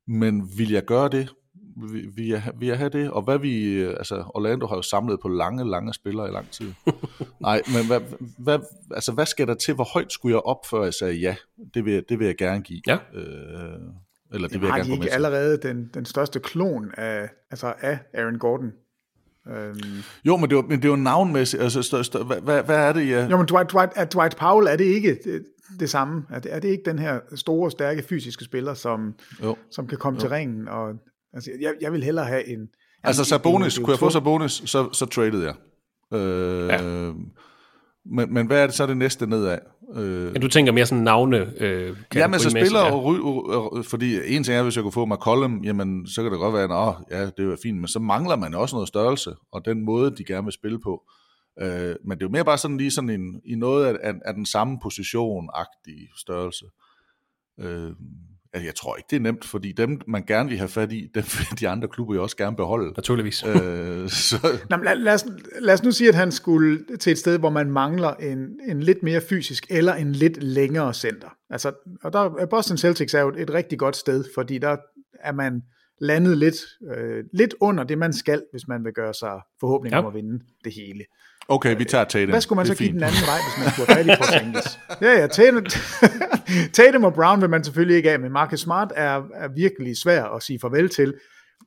men 0.08 0.42
vil 0.58 0.70
jeg 0.70 0.84
gøre 0.84 1.08
det? 1.08 1.28
Vil, 2.16 2.26
jeg, 2.26 2.42
vil 2.58 2.68
jeg 2.68 2.78
have 2.78 2.90
det? 2.90 3.10
Og 3.10 3.22
hvad 3.22 3.38
vi, 3.38 3.82
altså 3.82 4.24
Orlando 4.34 4.66
har 4.66 4.76
jo 4.76 4.82
samlet 4.82 5.20
på 5.20 5.28
lange, 5.28 5.70
lange 5.70 5.94
spillere 5.94 6.28
i 6.28 6.32
lang 6.32 6.50
tid. 6.50 6.72
Nej, 7.40 7.62
men 7.66 7.86
hvad, 7.86 8.00
hvad, 8.38 8.58
altså, 8.90 9.12
hvad 9.12 9.26
skal 9.26 9.46
der 9.46 9.54
til? 9.54 9.74
Hvor 9.74 9.88
højt 9.94 10.12
skulle 10.12 10.34
jeg 10.34 10.42
op, 10.42 10.66
før 10.70 10.84
jeg 10.84 10.94
sagde 10.94 11.14
ja? 11.14 11.36
Det 11.74 11.84
vil, 11.84 12.04
det 12.08 12.18
vil 12.18 12.26
jeg 12.26 12.36
gerne 12.36 12.62
give. 12.62 12.80
Ja. 12.86 12.98
Øh, 13.14 13.22
eller 14.32 14.48
det 14.48 14.54
Jamen, 14.54 14.60
vil 14.60 14.66
jeg 14.66 14.72
har 14.72 14.78
gerne 14.78 14.90
de 14.90 14.94
ikke 14.94 15.12
allerede 15.12 15.58
den, 15.62 15.90
den 15.94 16.04
største 16.04 16.40
klon 16.40 16.90
af, 16.96 17.28
altså 17.50 17.74
af 17.80 17.98
Aaron 18.14 18.38
Gordon? 18.38 18.72
Øhm. 19.48 20.02
Jo, 20.24 20.36
men 20.36 20.50
det, 20.50 20.56
var, 20.56 20.62
men 20.62 20.82
det 20.82 20.84
er 20.84 20.88
jo 20.88 20.96
navnmæssigt. 20.96 21.62
Altså, 21.62 21.82
stør, 21.82 22.02
stør, 22.02 22.22
hvad, 22.22 22.40
hvad, 22.40 22.62
hvad 22.62 22.76
er 22.76 22.92
det, 22.92 23.08
ja? 23.08 23.26
Jo, 23.26 23.36
men 23.36 23.46
Dwight, 23.46 23.72
Dwight, 23.72 23.92
er 23.96 24.04
Dwight 24.04 24.36
Powell, 24.36 24.66
er 24.66 24.76
det 24.76 24.84
ikke 24.84 25.18
det, 25.24 25.44
det 25.80 25.90
samme? 25.90 26.22
Er 26.30 26.38
det, 26.38 26.54
er 26.54 26.58
det 26.58 26.68
ikke 26.68 26.82
den 26.86 26.98
her 26.98 27.20
store, 27.34 27.70
stærke 27.70 28.02
fysiske 28.02 28.44
spiller, 28.44 28.74
som, 28.74 29.14
jo. 29.42 29.56
som 29.70 29.86
kan 29.86 29.98
komme 29.98 30.16
jo. 30.16 30.20
til 30.20 30.28
ringen 30.28 30.68
og 30.68 30.94
Altså, 31.36 31.50
jeg, 31.60 31.74
jeg 31.80 31.92
vil 31.92 32.02
hellere 32.02 32.24
have 32.24 32.48
en... 32.48 32.68
Altså 33.02 33.24
Sabonis, 33.24 33.78
kunne 33.78 33.90
jeg 33.90 33.98
få 33.98 34.10
Sabonis, 34.10 34.52
så, 34.52 34.92
så 34.92 35.06
traded 35.06 35.42
jeg. 35.42 35.54
Øh, 36.18 36.68
ja. 36.68 36.82
men, 38.04 38.34
men 38.34 38.46
hvad 38.46 38.62
er 38.62 38.66
det 38.66 38.74
så 38.74 38.86
det 38.86 38.96
næste 38.96 39.26
nedad? 39.26 39.58
Øh, 39.94 40.34
ja, 40.34 40.38
du 40.38 40.48
tænker 40.48 40.72
mere 40.72 40.86
sådan 40.86 41.04
navne 41.04 41.62
øh, 41.62 41.96
Ja, 42.14 42.26
men 42.26 42.40
så 42.40 42.50
spiller 42.50 42.80
ja. 42.80 42.92
og, 42.92 43.84
fordi 43.84 44.36
en 44.36 44.44
ting 44.44 44.58
er, 44.58 44.62
hvis 44.62 44.76
jeg 44.76 44.82
kunne 44.82 44.92
få 44.92 45.04
McCollum, 45.04 45.64
jamen 45.64 46.06
så 46.06 46.22
kan 46.22 46.32
det 46.32 46.40
godt 46.40 46.54
være, 46.54 46.88
at 46.88 46.94
ja, 47.10 47.26
det 47.26 47.52
er 47.52 47.56
fint, 47.62 47.78
men 47.78 47.88
så 47.88 47.98
mangler 47.98 48.36
man 48.36 48.54
også 48.54 48.76
noget 48.76 48.88
størrelse, 48.88 49.34
og 49.52 49.64
den 49.64 49.84
måde, 49.84 50.16
de 50.16 50.24
gerne 50.24 50.44
vil 50.44 50.52
spille 50.52 50.80
på. 50.80 51.02
Øh, 51.62 51.96
men 52.04 52.18
det 52.18 52.22
er 52.22 52.28
jo 52.28 52.32
mere 52.32 52.44
bare 52.44 52.58
sådan 52.58 52.76
lige 52.76 52.90
sådan 52.90 53.10
en, 53.10 53.40
i 53.44 53.54
noget 53.54 53.86
af, 53.86 53.96
af, 54.02 54.14
af 54.24 54.34
den 54.34 54.46
samme 54.46 54.78
position-agtige 54.82 56.20
størrelse. 56.20 56.64
Øh, 57.60 57.92
Altså, 58.56 58.66
jeg 58.66 58.74
tror 58.74 58.96
ikke, 58.96 59.06
det 59.10 59.16
er 59.16 59.20
nemt, 59.20 59.44
fordi 59.44 59.72
dem, 59.72 60.00
man 60.06 60.24
gerne 60.26 60.48
vil 60.48 60.58
have 60.58 60.68
fat 60.68 60.92
i, 60.92 61.10
dem 61.14 61.24
vil 61.38 61.60
de 61.60 61.68
andre 61.68 61.88
klubber 61.88 62.14
jo 62.14 62.22
også 62.22 62.36
gerne 62.36 62.56
beholde. 62.56 62.92
Naturligvis. 62.96 63.44
Øh, 63.44 64.08
så... 64.28 64.58
Nå, 64.70 64.76
lad, 64.76 64.96
lad, 64.96 65.14
os, 65.14 65.26
lad 65.60 65.74
os 65.74 65.82
nu 65.82 65.92
sige, 65.92 66.08
at 66.08 66.14
han 66.14 66.32
skulle 66.32 66.84
til 67.00 67.10
et 67.10 67.18
sted, 67.18 67.38
hvor 67.38 67.50
man 67.50 67.70
mangler 67.70 68.14
en, 68.14 68.60
en 68.68 68.82
lidt 68.82 69.02
mere 69.02 69.20
fysisk, 69.20 69.66
eller 69.70 69.94
en 69.94 70.12
lidt 70.12 70.42
længere 70.42 70.94
center. 70.94 71.28
Altså, 71.50 71.72
og 72.02 72.12
der, 72.12 72.46
Boston 72.50 72.76
Celtics 72.76 73.14
er 73.14 73.20
jo 73.20 73.28
et, 73.28 73.40
et 73.40 73.50
rigtig 73.50 73.78
godt 73.78 73.96
sted, 73.96 74.24
fordi 74.34 74.58
der 74.58 74.76
er 75.20 75.32
man 75.32 75.62
landet 76.00 76.38
lidt, 76.38 76.56
øh, 76.96 77.24
lidt 77.32 77.54
under 77.60 77.84
det, 77.84 77.98
man 77.98 78.12
skal, 78.12 78.42
hvis 78.50 78.68
man 78.68 78.84
vil 78.84 78.92
gøre 78.92 79.14
sig 79.14 79.40
forhåbning 79.60 79.92
ja. 79.92 79.98
om 79.98 80.06
at 80.06 80.14
vinde 80.14 80.44
det 80.64 80.72
hele. 80.74 81.04
Okay, 81.48 81.76
vi 81.78 81.84
tager 81.84 82.04
Tatum. 82.04 82.30
Hvad 82.30 82.40
skulle 82.40 82.56
man 82.56 82.66
så 82.66 82.74
give 82.74 82.92
den 82.92 83.02
anden 83.02 83.20
vej, 83.26 83.38
hvis 83.46 83.64
man 83.64 83.72
skulle 83.72 83.94
have 83.94 84.04
fat 84.04 84.14
i 84.14 84.18
Porzingis? 84.18 84.78
Ja, 85.08 85.20
ja, 85.20 85.26
Tatum, 85.26 85.64
Tatum 86.76 87.04
og 87.04 87.14
Brown 87.14 87.40
vil 87.40 87.50
man 87.50 87.64
selvfølgelig 87.64 87.96
ikke 87.96 88.10
af, 88.10 88.20
men 88.20 88.32
Marcus 88.32 88.60
Smart 88.60 88.92
er, 88.96 89.22
er 89.34 89.48
virkelig 89.54 89.96
svær 89.96 90.24
at 90.24 90.42
sige 90.42 90.58
farvel 90.60 90.88
til. 90.88 91.14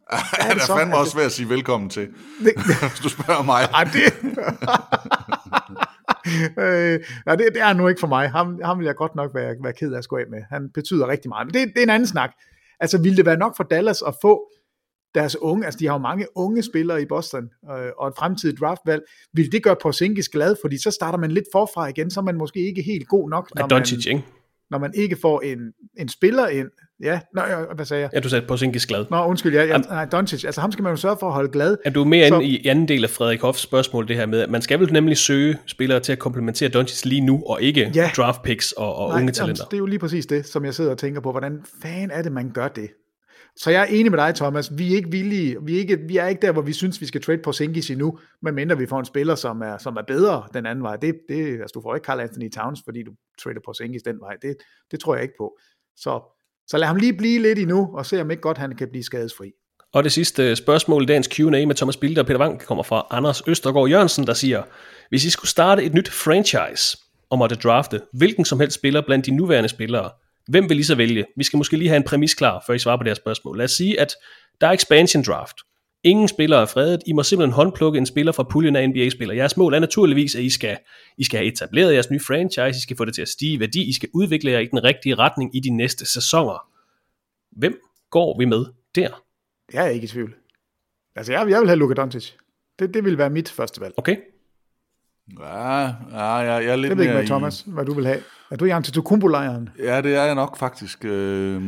Han 0.12 0.58
er, 0.58 0.62
er 0.62 0.78
fandme 0.78 0.98
også 0.98 1.12
svært 1.12 1.26
at 1.26 1.32
sige 1.32 1.50
velkommen 1.50 1.90
til, 1.90 2.08
det, 2.44 2.54
hvis 2.90 3.00
du 3.04 3.10
spørger 3.10 3.44
mig. 3.44 3.62
Ej, 3.74 3.84
det, 3.84 4.14
øh, 6.64 7.00
nej, 7.26 7.36
det, 7.36 7.48
det 7.54 7.62
er 7.62 7.74
nu 7.74 7.88
ikke 7.88 8.00
for 8.00 8.08
mig. 8.08 8.32
Ham, 8.32 8.60
ham 8.64 8.80
vil 8.80 8.86
jeg 8.86 8.96
godt 8.96 9.16
nok 9.16 9.32
være, 9.36 9.56
være 9.64 9.74
ked 9.74 9.94
af 9.94 9.98
at 9.98 10.04
skulle 10.04 10.26
af 10.26 10.30
med. 10.32 10.42
Han 10.50 10.70
betyder 10.74 11.08
rigtig 11.08 11.30
meget. 11.30 11.48
Men 11.48 11.54
det, 11.54 11.68
det 11.74 11.80
er 11.80 11.84
en 11.84 11.90
anden 11.90 12.08
snak. 12.08 12.30
Altså, 12.80 12.98
ville 12.98 13.18
det 13.18 13.26
være 13.26 13.38
nok 13.38 13.58
for 13.58 13.64
Dallas 13.64 14.02
at 14.08 14.14
få 14.22 14.52
deres 15.16 15.42
unge, 15.42 15.66
altså 15.66 15.80
de 15.80 15.86
har 15.86 15.94
jo 15.94 15.98
mange 15.98 16.26
unge 16.36 16.64
spillere 16.64 17.02
i 17.02 17.06
Boston, 17.06 17.44
øh, 17.44 17.92
og 17.98 18.08
et 18.08 18.14
fremtidigt 18.18 18.60
draftvalg, 18.60 19.02
vil 19.34 19.52
det 19.52 19.64
gøre 19.64 19.76
Porzingis 19.82 20.30
glad, 20.30 20.56
fordi 20.64 20.78
så 20.82 20.92
starter 20.92 21.20
man 21.20 21.32
lidt 21.32 21.46
forfra 21.52 21.88
igen, 21.88 22.12
så 22.12 22.20
er 22.20 22.24
man 22.24 22.38
måske 22.38 22.68
ikke 22.68 22.82
helt 22.82 23.08
god 23.08 23.30
nok, 23.30 23.52
når, 23.56 23.68
man, 23.70 23.86
ikke? 24.08 24.24
når 24.72 24.78
man 24.78 24.92
ikke 24.96 25.18
får 25.22 25.42
en, 25.42 25.60
en 26.00 26.10
spiller 26.10 26.48
ind. 26.48 26.68
Ja, 27.04 27.20
Nå, 27.36 27.42
hvad 27.76 27.86
sagde 27.86 28.02
jeg? 28.02 28.10
Ja, 28.14 28.20
du 28.20 28.30
sagde 28.30 28.48
Porzingis 28.48 28.86
glad. 28.86 29.06
Nå, 29.12 29.26
undskyld, 29.26 29.54
ja, 29.54 29.64
ja, 29.64 29.78
nej, 29.78 30.06
Doncic, 30.06 30.46
altså 30.46 30.62
ham 30.62 30.72
skal 30.72 30.84
man 30.84 30.92
jo 30.92 30.98
sørge 30.98 31.18
for 31.20 31.28
at 31.28 31.34
holde 31.34 31.52
glad. 31.52 31.78
Er 31.86 31.90
du 31.90 32.04
mere 32.04 32.28
så... 32.28 32.36
inde 32.36 32.48
i 32.48 32.68
anden 32.68 32.88
del 32.88 33.04
af 33.04 33.10
Frederik 33.10 33.42
Hoffs 33.42 33.62
spørgsmål, 33.62 34.08
det 34.08 34.16
her 34.16 34.26
med, 34.26 34.42
at 34.42 34.50
man 34.50 34.62
skal 34.62 34.80
vel 34.80 34.94
nemlig 34.94 35.18
søge 35.18 35.58
spillere 35.66 36.00
til 36.00 36.12
at 36.12 36.20
komplementere 36.20 36.70
Doncic 36.70 37.06
lige 37.06 37.22
nu, 37.22 37.44
og 37.46 37.62
ikke 37.62 37.92
ja. 37.96 38.12
draft 38.18 38.42
picks 38.42 38.72
og, 38.72 38.96
og 38.96 39.10
nej, 39.10 39.22
unge 39.22 39.32
talenter? 39.32 39.66
det 39.66 39.74
er 39.74 39.78
jo 39.78 39.86
lige 39.86 40.00
præcis 40.00 40.26
det, 40.26 40.46
som 40.46 40.66
jeg 40.66 40.74
sidder 40.74 40.92
og 40.92 40.98
tænker 40.98 41.22
på, 41.22 41.32
hvordan 41.32 41.64
fanden 41.82 42.12
er 42.12 42.22
det, 42.22 42.32
man 42.32 42.52
gør 42.52 42.68
det? 42.68 42.90
Så 43.62 43.72
jeg 43.72 43.82
er 43.82 43.86
enig 43.86 44.12
med 44.12 44.20
dig, 44.20 44.36
Thomas. 44.36 44.78
Vi 44.78 44.92
er 44.92 44.96
ikke 44.96 45.12
villige, 45.12 45.58
vi 45.64 45.76
er 45.76 45.80
ikke, 45.80 46.00
vi 46.08 46.18
er 46.18 46.28
ikke 46.28 46.42
der, 46.42 46.52
hvor 46.52 46.62
vi 46.62 46.74
synes, 46.74 47.02
vi 47.02 47.06
skal 47.06 47.22
trade 47.22 47.42
på 47.44 47.52
Sinkis 47.52 47.90
endnu, 47.90 48.20
medmindre 48.42 48.78
vi 48.78 48.86
får 48.86 49.00
en 49.00 49.06
spiller, 49.06 49.36
som 49.36 49.62
er, 49.62 49.78
som 49.78 49.96
er 49.96 50.02
bedre 50.02 50.44
den 50.54 50.66
anden 50.66 50.84
vej. 50.84 50.96
Det, 50.96 51.16
det, 51.30 51.52
altså, 51.62 51.72
du 51.74 51.82
får 51.82 51.96
ikke 51.96 52.06
Carl 52.06 52.20
Anthony 52.20 52.52
Towns, 52.52 52.80
fordi 52.86 53.04
du 53.04 53.12
trader 53.44 53.60
på 53.66 53.74
Sinkis 53.74 54.04
den 54.04 54.20
vej. 54.20 54.36
Det, 54.42 54.56
det 54.92 55.00
tror 55.00 55.16
jeg 55.16 55.24
ikke 55.24 55.36
på. 55.38 55.58
Så, 55.98 56.22
så 56.68 56.78
lad 56.78 56.88
ham 56.88 56.96
lige 56.96 57.14
blive 57.14 57.42
lidt 57.42 57.60
endnu, 57.60 57.90
og 57.94 58.06
se 58.06 58.22
om 58.22 58.32
ikke 58.32 58.42
godt 58.42 58.58
han 58.58 58.76
kan 58.76 58.90
blive 58.90 59.04
skadesfri. 59.04 59.52
Og 59.94 60.04
det 60.04 60.12
sidste 60.12 60.56
spørgsmål 60.56 61.04
i 61.04 61.06
dagens 61.06 61.28
Q&A 61.28 61.66
med 61.66 61.76
Thomas 61.76 61.98
Bilde 61.98 62.22
og 62.22 62.26
Peter 62.26 62.40
Wang 62.40 62.62
kommer 62.62 62.84
fra 62.84 63.08
Anders 63.12 63.42
Østergaard 63.48 63.90
Jørgensen, 63.90 64.28
der 64.28 64.34
siger, 64.34 64.64
hvis 65.10 65.26
I 65.26 65.30
skulle 65.30 65.50
starte 65.50 65.84
et 65.84 65.94
nyt 65.94 66.10
franchise 66.10 66.98
og 67.30 67.38
måtte 67.38 67.56
drafte 67.56 68.02
hvilken 68.14 68.46
som 68.46 68.60
helst 68.60 68.76
spiller 68.76 69.02
blandt 69.02 69.26
de 69.26 69.32
nuværende 69.32 69.70
spillere, 69.70 70.10
hvem 70.50 70.70
vil 70.70 70.80
I 70.80 70.84
så 70.84 70.96
vælge? 70.96 71.26
Vi 71.38 71.44
skal 71.44 71.58
måske 71.58 71.78
lige 71.78 71.90
have 71.90 71.98
en 71.98 72.04
præmis 72.04 72.34
klar, 72.34 72.64
før 72.68 72.74
I 72.74 72.80
svarer 72.80 72.98
på 72.98 73.04
det 73.04 73.10
her 73.10 73.16
spørgsmål. 73.16 73.58
Lad 73.58 73.66
os 73.66 73.72
sige, 73.72 74.00
at 74.00 74.16
der 74.62 74.68
er 74.68 74.72
expansion 74.72 75.24
draft. 75.24 75.56
Ingen 76.04 76.28
spillere 76.28 76.62
er 76.62 76.66
fredet. 76.66 77.02
I 77.08 77.14
må 77.14 77.24
simpelthen 77.24 77.54
håndplukke 77.54 77.98
en 77.98 78.06
spiller 78.06 78.32
fra 78.32 78.44
puljen 78.44 78.76
af 78.76 78.90
NBA-spillere. 78.90 79.38
Jeres 79.38 79.58
mål 79.58 79.74
er 79.74 79.80
naturligvis, 79.80 80.36
at 80.36 80.44
I 80.44 80.50
skal, 80.50 80.78
I 81.18 81.24
skal 81.24 81.38
have 81.38 81.48
etableret 81.48 81.94
jeres 81.94 82.12
nye 82.12 82.20
franchise, 82.20 82.78
I 82.78 82.82
skal 82.82 82.98
få 82.98 83.06
det 83.06 83.14
til 83.14 83.22
at 83.22 83.28
stige 83.28 83.54
i 83.54 83.60
værdi, 83.60 83.90
I 83.90 83.94
skal 83.94 84.10
udvikle 84.14 84.52
jer 84.52 84.60
i 84.60 84.66
den 84.66 84.84
rigtige 84.84 85.16
retning 85.16 85.56
i 85.56 85.60
de 85.60 85.70
næste 85.70 86.06
sæsoner. 86.06 86.70
Hvem 87.52 87.80
går 88.10 88.38
vi 88.40 88.46
med 88.46 88.66
der? 88.96 89.24
Jeg 89.74 89.86
er 89.86 89.90
ikke 89.90 90.06
i 90.06 90.08
tvivl. 90.08 90.36
Altså, 91.16 91.32
jeg, 91.32 91.50
jeg 91.50 91.60
vil 91.60 91.68
have 91.68 91.80
Luka 91.80 91.94
Doncic. 91.94 92.32
Det, 92.80 92.94
det 92.94 93.06
vil 93.06 93.18
være 93.18 93.30
mit 93.30 93.50
første 93.50 93.82
valg. 93.82 93.94
Okay. 93.98 94.18
Ja, 95.40 95.82
ja 96.12 96.26
jeg, 96.34 96.64
jeg 96.64 96.72
er 96.72 96.76
lidt 96.76 96.90
Jeg 96.90 96.98
ved 96.98 97.06
ikke, 97.20 97.28
Thomas, 97.28 97.62
hvad 97.68 97.86
du 97.86 97.94
vil 97.94 98.06
have. 98.06 98.20
Er 98.52 98.56
du 98.56 98.66
i 98.66 98.70
Antetokounmpo-lejren? 98.70 99.70
Ja, 99.80 100.02
det 100.02 100.16
er 100.16 100.24
jeg 100.24 100.36
nok 100.36 100.58
faktisk. 100.58 101.06
Øh, 101.06 101.62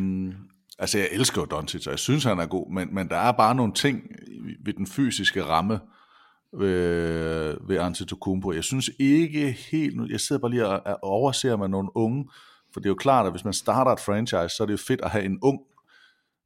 altså, 0.80 0.98
jeg 0.98 1.08
elsker 1.12 1.42
jo 1.42 1.46
Doncic, 1.46 1.86
og 1.88 1.92
jeg 1.92 2.00
synes, 2.00 2.24
han 2.24 2.40
er 2.40 2.46
god, 2.46 2.74
men, 2.74 2.96
men 2.96 3.08
der 3.10 3.18
er 3.18 3.32
bare 3.32 3.56
nogle 3.56 3.74
ting 3.74 4.02
ved 4.66 4.74
den 4.74 4.88
fysiske 4.88 5.44
ramme 5.44 5.80
ved, 6.60 7.58
ved 7.68 7.78
Antetokounmpo. 7.78 8.52
Jeg 8.52 8.64
synes 8.64 8.90
ikke 9.00 9.58
helt... 9.72 9.98
nu- 9.98 10.08
Jeg 10.10 10.20
sidder 10.20 10.40
bare 10.42 10.52
lige 10.52 10.68
og, 10.68 10.82
og 10.86 11.04
overser 11.04 11.58
med 11.58 11.68
nogle 11.68 11.90
unge, 11.98 12.26
for 12.74 12.80
det 12.80 12.86
er 12.86 12.90
jo 12.90 12.96
klart, 12.96 13.26
at 13.26 13.32
hvis 13.32 13.44
man 13.46 13.54
starter 13.54 13.92
et 13.92 14.00
franchise, 14.00 14.50
så 14.50 14.64
er 14.64 14.66
det 14.68 14.72
jo 14.72 14.78
fedt 14.88 15.02
at 15.04 15.10
have 15.10 15.24
en 15.26 15.40
ung, 15.42 15.60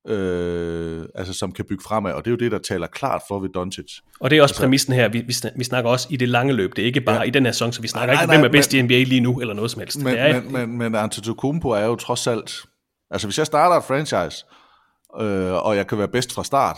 øh, 0.08 1.06
altså 1.16 1.34
som 1.34 1.52
kan 1.52 1.66
bygge 1.70 1.84
fremad, 1.84 2.14
og 2.14 2.26
det 2.26 2.32
er 2.32 2.32
jo 2.32 2.38
det, 2.38 2.52
der 2.52 2.58
taler 2.58 2.88
klart 2.88 3.22
for 3.28 3.40
ved 3.40 3.50
Doncic. 3.50 3.86
Og 4.20 4.30
det 4.30 4.38
er 4.38 4.42
også 4.42 4.56
præmissen 4.56 4.94
her. 4.94 5.08
Vi, 5.10 5.24
vi, 5.28 5.34
snak, 5.34 5.52
vi 5.56 5.64
snakker 5.64 5.90
også 5.90 6.08
i 6.10 6.18
det 6.18 6.30
lange 6.30 6.54
løb. 6.54 6.76
Det 6.76 6.82
er 6.82 6.86
ikke 6.86 7.02
bare 7.02 7.16
ja. 7.16 7.22
I 7.22 7.30
den 7.30 7.46
her 7.46 7.52
sæson, 7.52 7.72
så 7.74 7.82
vi 7.82 7.88
snakker 7.88 8.14
Nej, 8.14 8.22
ikke, 8.24 8.28
nej, 8.32 8.38
hvem 8.38 8.46
er 8.46 8.52
bedst 8.52 8.74
men- 8.74 8.80
i 8.80 8.82
NBA 8.84 9.04
lige 9.10 9.22
nu, 9.22 9.40
eller 9.42 9.54
noget 9.54 9.72
som 9.72 9.80
helst. 9.80 9.98
Men, 9.98 10.06
det 10.14 10.20
er, 10.20 10.42
men, 10.42 10.52
men, 10.54 10.78
men 10.78 10.96
Antetokounmpo 10.96 11.70
er 11.70 11.86
jo 11.86 11.96
trods 11.96 12.28
alt... 12.28 12.56
Altså, 13.12 13.28
hvis 13.28 13.38
jeg 13.38 13.46
starter 13.46 13.76
et 13.76 13.84
franchise, 13.84 14.46
øh, 15.22 15.66
og 15.66 15.76
jeg 15.76 15.88
kan 15.88 15.98
være 15.98 16.08
bedst 16.08 16.34
fra 16.34 16.44
start, 16.44 16.78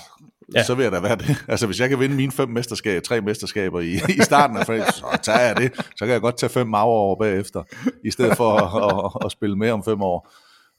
Ja. 0.56 0.64
så 0.64 0.76
vil 0.76 0.84
jeg 0.84 0.92
da 0.92 1.00
være 1.00 1.16
det. 1.16 1.36
Altså, 1.48 1.66
hvis 1.66 1.80
jeg 1.80 1.90
kan 1.90 2.00
vinde 2.00 2.16
mine 2.16 2.32
fem 2.32 2.50
mesterskaber, 2.50 3.02
tre 3.02 3.22
mesterskaber 3.22 3.80
i, 3.80 3.92
i 3.94 4.22
starten 4.22 4.58
af 4.58 4.66
franchise, 4.66 4.98
så 4.98 5.20
tager 5.24 5.40
jeg 5.40 5.58
det. 5.58 5.72
Så 5.76 6.06
kan 6.06 6.10
jeg 6.10 6.22
godt 6.22 6.38
tage 6.38 6.50
fem 6.50 6.68
maver 6.68 6.86
år 6.86 7.18
bagefter, 7.22 7.64
i 8.06 8.12
stedet 8.12 8.38
for 8.38 8.52
at, 8.54 8.96
at, 9.22 9.26
at 9.26 9.32
spille 9.32 9.56
mere 9.56 9.72
om 9.74 9.84
fem 9.84 10.02
år. 10.02 10.30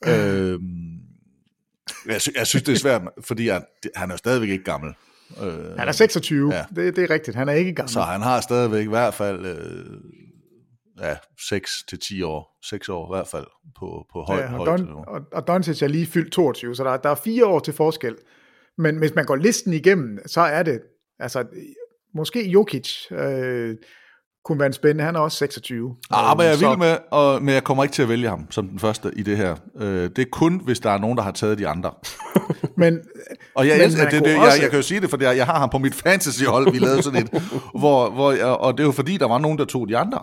Øh, 0.06 0.58
jeg, 2.08 2.20
sy- 2.22 2.36
jeg 2.36 2.46
synes, 2.46 2.62
det 2.62 2.72
er 2.72 2.76
svært, 2.78 3.02
fordi 3.28 3.46
jeg, 3.46 3.62
han 3.96 4.10
er 4.10 4.14
jo 4.14 4.18
stadigvæk 4.18 4.48
ikke 4.48 4.64
gammel. 4.64 4.94
Øh, 5.42 5.76
Han 5.78 5.88
er 5.88 5.92
26. 5.92 6.54
Ja. 6.54 6.64
Det, 6.76 6.96
det 6.96 7.04
er 7.04 7.10
rigtigt. 7.10 7.36
Han 7.36 7.48
er 7.48 7.52
ikke 7.52 7.72
gammel. 7.72 7.90
så 7.92 8.00
han 8.00 8.20
har 8.22 8.40
stadigvæk 8.40 8.84
i 8.84 8.88
hvert 8.88 9.14
fald 9.14 9.46
øh, 9.46 10.00
ja, 11.00 11.16
6 11.48 11.84
til 11.88 11.98
10 11.98 12.22
år, 12.22 12.58
6 12.64 12.88
år 12.88 13.14
i 13.14 13.16
hvert 13.16 13.28
fald 13.28 13.46
på, 13.78 14.06
på 14.12 14.22
højt, 14.22 14.40
Ja, 14.40 14.44
og, 14.44 14.50
højt 14.66 14.66
Don, 14.80 14.88
og, 15.06 15.20
og 15.32 15.46
Doncic 15.46 15.82
er 15.82 15.86
lige 15.88 16.06
fyldt 16.06 16.32
22, 16.32 16.74
så 16.76 16.84
der, 16.84 16.96
der 16.96 17.10
er 17.10 17.14
fire 17.14 17.46
år 17.46 17.58
til 17.58 17.74
forskel. 17.74 18.14
Men 18.78 18.96
hvis 18.98 19.14
man 19.14 19.24
går 19.24 19.36
listen 19.36 19.72
igennem, 19.72 20.18
så 20.26 20.40
er 20.40 20.62
det, 20.62 20.80
altså, 21.18 21.44
måske 22.14 22.48
Jokic 22.48 23.10
øh, 23.12 23.76
kunne 24.48 24.58
være 24.58 24.66
en 24.66 24.72
spændende, 24.72 25.04
han 25.04 25.16
er 25.16 25.20
også 25.20 25.36
26. 25.38 25.96
Ah, 26.10 26.36
men 26.36 26.44
jeg 26.44 26.52
er 26.52 26.56
Så- 26.56 26.68
vild 26.68 26.78
med, 26.78 26.96
og, 27.10 27.42
men 27.42 27.54
jeg 27.54 27.64
kommer 27.64 27.84
ikke 27.84 27.92
til 27.94 28.02
at 28.02 28.08
vælge 28.08 28.28
ham 28.28 28.46
som 28.50 28.68
den 28.68 28.78
første 28.78 29.10
i 29.16 29.22
det 29.22 29.36
her. 29.36 29.56
Øh, 29.80 29.86
det 30.02 30.18
er 30.18 30.24
kun, 30.32 30.60
hvis 30.64 30.80
der 30.80 30.90
er 30.90 30.98
nogen, 30.98 31.16
der 31.16 31.22
har 31.22 31.30
taget 31.30 31.58
de 31.58 31.68
andre. 31.68 31.90
Men, 32.76 32.98
Og 33.54 33.66
jeg, 33.68 33.76
Men 33.76 33.84
elsker, 33.86 34.10
det, 34.10 34.24
det, 34.24 34.36
også- 34.38 34.50
jeg, 34.52 34.62
jeg 34.62 34.70
kan 34.70 34.78
jo 34.78 34.82
sige 34.82 35.00
det, 35.00 35.10
for 35.10 35.16
jeg, 35.22 35.36
jeg 35.36 35.46
har 35.46 35.58
ham 35.58 35.68
på 35.70 35.78
mit 35.78 35.94
fantasyhold, 35.94 36.72
vi 36.72 36.78
lavede 36.78 37.02
sådan 37.02 37.22
et, 37.22 37.30
hvor, 37.80 38.10
hvor 38.10 38.32
jeg, 38.32 38.44
og 38.46 38.72
det 38.72 38.80
er 38.80 38.86
jo 38.86 38.92
fordi, 38.92 39.16
der 39.16 39.28
var 39.28 39.38
nogen, 39.38 39.58
der 39.58 39.64
tog 39.64 39.88
de 39.88 39.96
andre. 39.96 40.18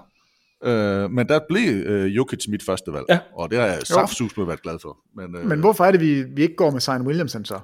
Øh, 0.63 1.11
men 1.11 1.27
der 1.27 1.39
blev 1.49 1.73
øh, 1.85 2.15
Jokic 2.15 2.45
mit 2.49 2.63
første 2.65 2.93
valg, 2.93 3.05
Ja. 3.09 3.19
og 3.37 3.49
det 3.51 3.59
har 3.59 3.65
jeg 3.65 3.79
saftsus 3.83 4.37
med 4.37 4.45
været 4.45 4.61
glad 4.61 4.77
for. 4.81 4.97
Men, 5.15 5.35
øh, 5.35 5.49
men 5.49 5.59
hvorfor 5.59 5.85
er 5.85 5.91
det, 5.91 5.99
vi, 6.01 6.23
vi 6.35 6.41
ikke 6.41 6.55
går 6.55 6.71
med 6.71 6.81
Zion 6.81 7.01
Williamson 7.07 7.45
så? 7.45 7.59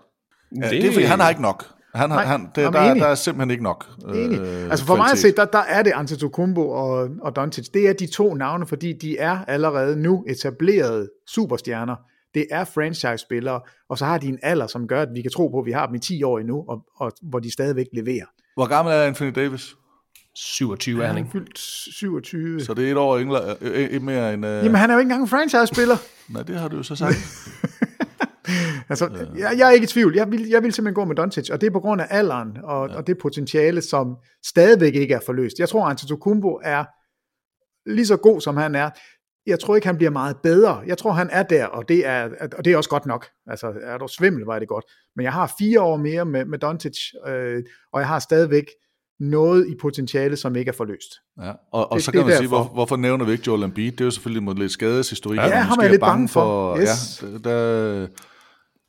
ja, 0.62 0.70
det, 0.70 0.72
det 0.72 0.86
er 0.90 0.92
fordi, 0.94 1.06
han 1.06 1.20
har 1.20 1.30
ikke 1.30 1.42
nok. 1.42 1.66
Han, 1.95 2.11
har, 2.11 2.18
Nej, 2.18 2.26
han, 2.26 2.41
det, 2.41 2.73
der, 2.73 2.80
er- 2.80 2.91
enig. 2.91 3.01
der 3.01 3.07
er 3.07 3.15
simpelthen 3.15 3.51
ikke 3.51 3.63
nok 3.63 3.85
Enig. 4.15 4.39
øh, 4.39 4.63
altså 4.72 4.85
for 4.85 4.95
mig 4.95 5.03
at 5.03 5.09
kvalitet. 5.09 5.22
se, 5.22 5.35
der, 5.35 5.45
der 5.45 5.59
er 5.59 5.84
det 5.84 5.91
Antetokounmpo 5.95 6.69
og, 6.69 7.09
og 7.22 7.35
Doncic. 7.35 7.68
Det 7.73 7.89
er 7.89 7.93
de 7.93 8.07
to 8.07 8.34
navne, 8.34 8.68
fordi 8.68 8.93
de 8.93 9.18
er 9.18 9.45
allerede 9.47 9.95
nu 9.95 10.23
etablerede 10.30 11.09
superstjerner. 11.27 11.95
Det 12.34 12.45
er 12.51 12.63
franchise-spillere, 12.63 13.61
og 13.89 13.97
så 13.97 14.05
har 14.05 14.18
de 14.18 14.27
en 14.27 14.39
alder, 14.43 14.68
som 14.68 14.88
gør, 14.88 15.01
at 15.01 15.09
vi 15.13 15.22
kan 15.22 15.31
tro 15.31 15.47
på, 15.47 15.59
at 15.59 15.65
vi 15.65 15.72
har 15.72 15.85
dem 15.85 15.95
i 15.95 15.99
10 15.99 16.23
år 16.23 16.39
endnu, 16.39 16.65
og, 16.69 16.81
og 16.95 17.11
hvor 17.22 17.39
de 17.39 17.51
stadigvæk 17.53 17.85
leverer. 17.93 18.26
Hvor 18.55 18.68
gammel 18.68 18.93
er 18.93 19.03
Anthony 19.03 19.31
Davis? 19.35 19.76
27 20.35 21.03
er 21.03 21.07
han, 21.07 21.18
ikke? 21.18 21.27
er 21.27 21.31
fyldt 21.31 21.59
27. 21.59 22.61
Så 22.61 22.73
det 22.73 22.88
er 22.88 22.91
et 22.91 22.97
år 22.97 23.19
yngre, 23.19 23.55
øh, 23.61 23.88
øh, 23.91 24.01
mere 24.01 24.34
end... 24.34 24.45
Øh, 24.45 24.51
Jamen 24.63 24.76
han 24.76 24.89
er 24.89 24.93
jo 24.93 24.99
ikke 24.99 25.05
engang 25.07 25.22
en 25.22 25.27
franchise-spiller. 25.27 25.95
Nej, 26.34 26.43
det 26.43 26.55
har 26.59 26.68
du 26.68 26.77
jo 26.77 26.84
så 26.84 26.95
sagt. 26.95 27.15
Altså, 28.90 29.10
jeg, 29.38 29.53
jeg 29.58 29.68
er 29.68 29.72
ikke 29.72 29.84
i 29.84 29.88
tvivl. 29.88 30.16
Jeg 30.16 30.32
vil, 30.32 30.48
jeg 30.48 30.64
vil 30.64 30.74
simpelthen 30.74 30.95
gå 30.95 31.06
med 31.06 31.16
Doncic, 31.16 31.49
og 31.49 31.62
det 31.62 31.68
er 31.68 31.72
på 31.72 31.80
grund 31.80 32.02
af 32.02 32.08
alderen, 32.10 32.58
og, 32.64 32.90
ja. 32.90 32.95
og 32.95 33.08
det 33.08 33.18
potentiale, 33.18 33.82
som 33.82 34.16
stadigvæk 34.45 34.95
ikke 34.95 35.14
er 35.14 35.20
forløst. 35.26 35.60
Jeg 35.60 35.70
tror, 35.70 35.86
Antetokounmpo 35.86 36.60
er 36.64 36.84
lige 37.90 38.06
så 38.06 38.18
god, 38.18 38.41
som 38.41 38.58
han 38.58 38.76
er. 38.76 38.90
Jeg 39.45 39.60
tror 39.60 39.76
ikke, 39.76 39.88
han 39.88 39.98
bliver 39.98 40.12
meget 40.12 40.38
bedre. 40.44 40.82
Jeg 40.88 40.98
tror, 40.98 41.12
han 41.12 41.30
er 41.32 41.44
der, 41.44 41.66
og 41.66 41.90
det 41.90 42.06
er, 42.06 42.30
og 42.58 42.66
det 42.66 42.74
er 42.74 42.78
også 42.78 42.90
godt 42.90 43.06
nok. 43.06 43.28
Altså, 43.48 43.74
er 43.84 43.98
du 43.98 44.08
svimmel, 44.08 44.44
var 44.45 44.60
det 44.60 44.68
godt. 44.68 44.86
Men 45.16 45.24
jeg 45.24 45.34
har 45.34 45.53
fire 45.60 45.82
år 45.82 45.98
mere 45.98 46.26
med, 46.26 46.45
med 46.45 46.60
Doncic, 46.60 46.98
øh, 47.28 47.64
og 47.94 47.99
jeg 47.99 48.08
har 48.08 48.20
stadigvæk 48.20 48.66
noget 49.20 49.68
i 49.68 49.76
potentiale, 49.82 50.36
som 50.38 50.56
ikke 50.56 50.70
er 50.70 50.74
forløst. 50.74 51.12
Ja, 51.41 51.52
og, 51.74 51.91
og 51.91 51.95
Det- 51.95 52.03
så 52.03 52.12
det 52.12 52.18
kan 52.18 52.22
er 52.22 52.26
man 52.26 52.34
sige, 52.38 52.44
derfor. 52.44 52.64
hvor, 52.64 52.74
hvorfor 52.74 52.95
nævner 52.95 53.26
vi 53.26 53.32
ikke 53.32 53.44
Joel 53.48 53.64
Embiid? 53.64 53.91
Det 53.91 54.02
er 54.02 54.06
jo 54.06 54.12
selvfølgelig 54.12 54.44
mod 54.44 54.56
lidt 54.56 54.72
skadeshistorik. 54.72 55.38
Ja, 55.40 55.49
ham 55.56 55.78
er 55.78 55.82
jeg 55.84 55.91
lidt 55.91 56.02
bange 56.02 56.28
for. 56.30 56.78
Yes. 56.78 57.24
Ja, 57.24 57.49
der, 57.49 58.08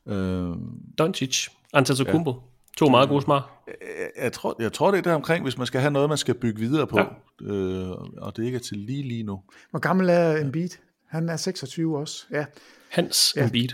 øh, 0.08 0.48
Doncic, 0.98 1.48
Antetokounmpo. 1.72 2.30
Ja. 2.30 2.36
To 2.78 2.88
meget 2.88 3.08
gode 3.08 3.22
svar. 3.22 3.62
jeg, 3.66 4.24
jeg, 4.24 4.32
tror, 4.32 4.56
jeg 4.58 4.72
tror, 4.72 4.90
det 4.90 4.98
er 4.98 5.02
der 5.02 5.14
omkring, 5.14 5.42
hvis 5.42 5.58
man 5.58 5.66
skal 5.66 5.80
have 5.80 5.90
noget, 5.90 6.08
man 6.08 6.18
skal 6.18 6.34
bygge 6.34 6.60
videre 6.60 6.86
på, 6.86 6.98
ja. 6.98 7.04
øh, 7.52 7.90
og 8.16 8.36
det 8.36 8.44
ikke 8.44 8.56
er 8.56 8.60
til 8.60 8.78
lige 8.78 9.02
lige 9.02 9.22
nu. 9.22 9.40
Hvor 9.70 9.78
gammel 9.80 10.08
er 10.08 10.36
Embiid? 10.40 10.68
Han 11.10 11.28
er 11.28 11.36
26 11.36 11.98
også. 11.98 12.24
Ja. 12.30 12.44
Hans 12.90 13.32
Ja. 13.36 13.44
Embiid. 13.44 13.68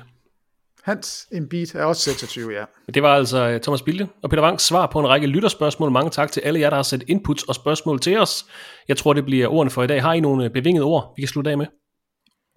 Hans 0.82 1.28
Embiid 1.32 1.74
er 1.74 1.84
også 1.84 2.02
26, 2.02 2.52
ja. 2.52 2.64
Det 2.94 3.02
var 3.02 3.14
altså 3.14 3.48
øh, 3.48 3.60
Thomas 3.60 3.82
Bilde 3.82 4.08
og 4.22 4.30
Peter 4.30 4.42
Wangs 4.42 4.64
svar 4.64 4.86
på 4.86 5.00
en 5.00 5.08
række 5.08 5.26
lytterspørgsmål. 5.26 5.90
Mange 5.90 6.10
tak 6.10 6.32
til 6.32 6.40
alle 6.40 6.60
jer, 6.60 6.70
der 6.70 6.76
har 6.76 6.82
sat 6.82 7.04
inputs 7.08 7.42
og 7.42 7.54
spørgsmål 7.54 8.00
til 8.00 8.18
os. 8.18 8.46
Jeg 8.88 8.96
tror, 8.96 9.12
det 9.12 9.24
bliver 9.24 9.48
ordene 9.48 9.70
for 9.70 9.82
i 9.82 9.86
dag. 9.86 10.02
Har 10.02 10.12
I 10.12 10.20
nogle 10.20 10.44
øh, 10.44 10.50
bevingede 10.50 10.84
ord, 10.84 11.12
vi 11.16 11.22
kan 11.22 11.28
slutte 11.28 11.50
af 11.50 11.58
med? 11.58 11.66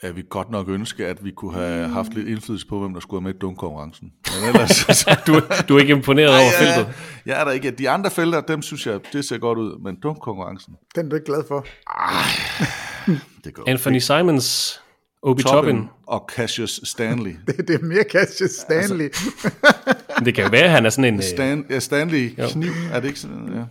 Jeg 0.04 0.16
vil 0.16 0.24
godt 0.24 0.52
nok 0.52 0.70
ønske, 0.70 1.06
at 1.08 1.24
vi 1.26 1.32
kunne 1.32 1.54
have 1.54 1.88
haft 1.88 2.14
lidt 2.14 2.28
indflydelse 2.28 2.68
på, 2.68 2.80
hvem 2.80 2.94
der 2.94 3.00
skulle 3.02 3.22
have 3.22 3.24
med 3.28 3.34
i 3.34 3.38
dunkkonkurrencen. 3.38 4.12
Men 4.42 4.48
ellers, 4.50 4.70
så, 4.70 5.20
Du, 5.28 5.42
du 5.70 5.76
er 5.76 5.80
ikke 5.80 5.94
imponeret 5.94 6.30
over 6.30 6.52
feltet. 6.60 6.94
jeg 7.26 7.40
er 7.42 7.44
der 7.44 7.52
ikke. 7.52 7.72
De 7.72 7.90
andre 7.90 8.12
felter, 8.12 8.42
dem 8.42 8.62
synes 8.62 8.88
jeg, 8.88 9.00
det 9.14 9.26
ser 9.26 9.38
godt 9.38 9.58
ud, 9.58 9.80
men 9.84 9.96
dunkkonkurrencen, 10.04 10.74
Den 10.96 11.06
er 11.06 11.10
du 11.10 11.16
ikke 11.16 11.26
glad 11.26 11.44
for. 11.48 11.66
det 13.44 13.54
går. 13.54 13.64
Anthony 13.70 13.98
Simons, 14.00 14.80
Obi 15.24 15.44
Toppin. 15.44 15.76
Toppin 15.76 15.90
og 16.08 16.30
Cassius 16.36 16.80
Stanley. 16.84 17.36
Det, 17.48 17.68
det 17.68 17.76
er 17.82 17.86
mere 17.86 18.04
Cassius 18.12 18.52
Stanley. 18.52 19.06
Altså, 19.06 19.52
Det 20.26 20.36
kan 20.36 20.44
jo 20.44 20.50
være, 20.50 20.64
at 20.64 20.70
han 20.72 20.86
er 20.86 20.90
sådan 20.90 21.14
en... 21.14 21.20
øh, 21.20 21.24
Stan, 21.24 21.66
ja, 21.70 21.80
Stanley 21.80 22.30
Kniv, 22.52 22.72
er 22.94 23.00
det 23.00 23.08
ikke 23.08 23.20
sådan? 23.20 23.50
Ja. 23.56 23.64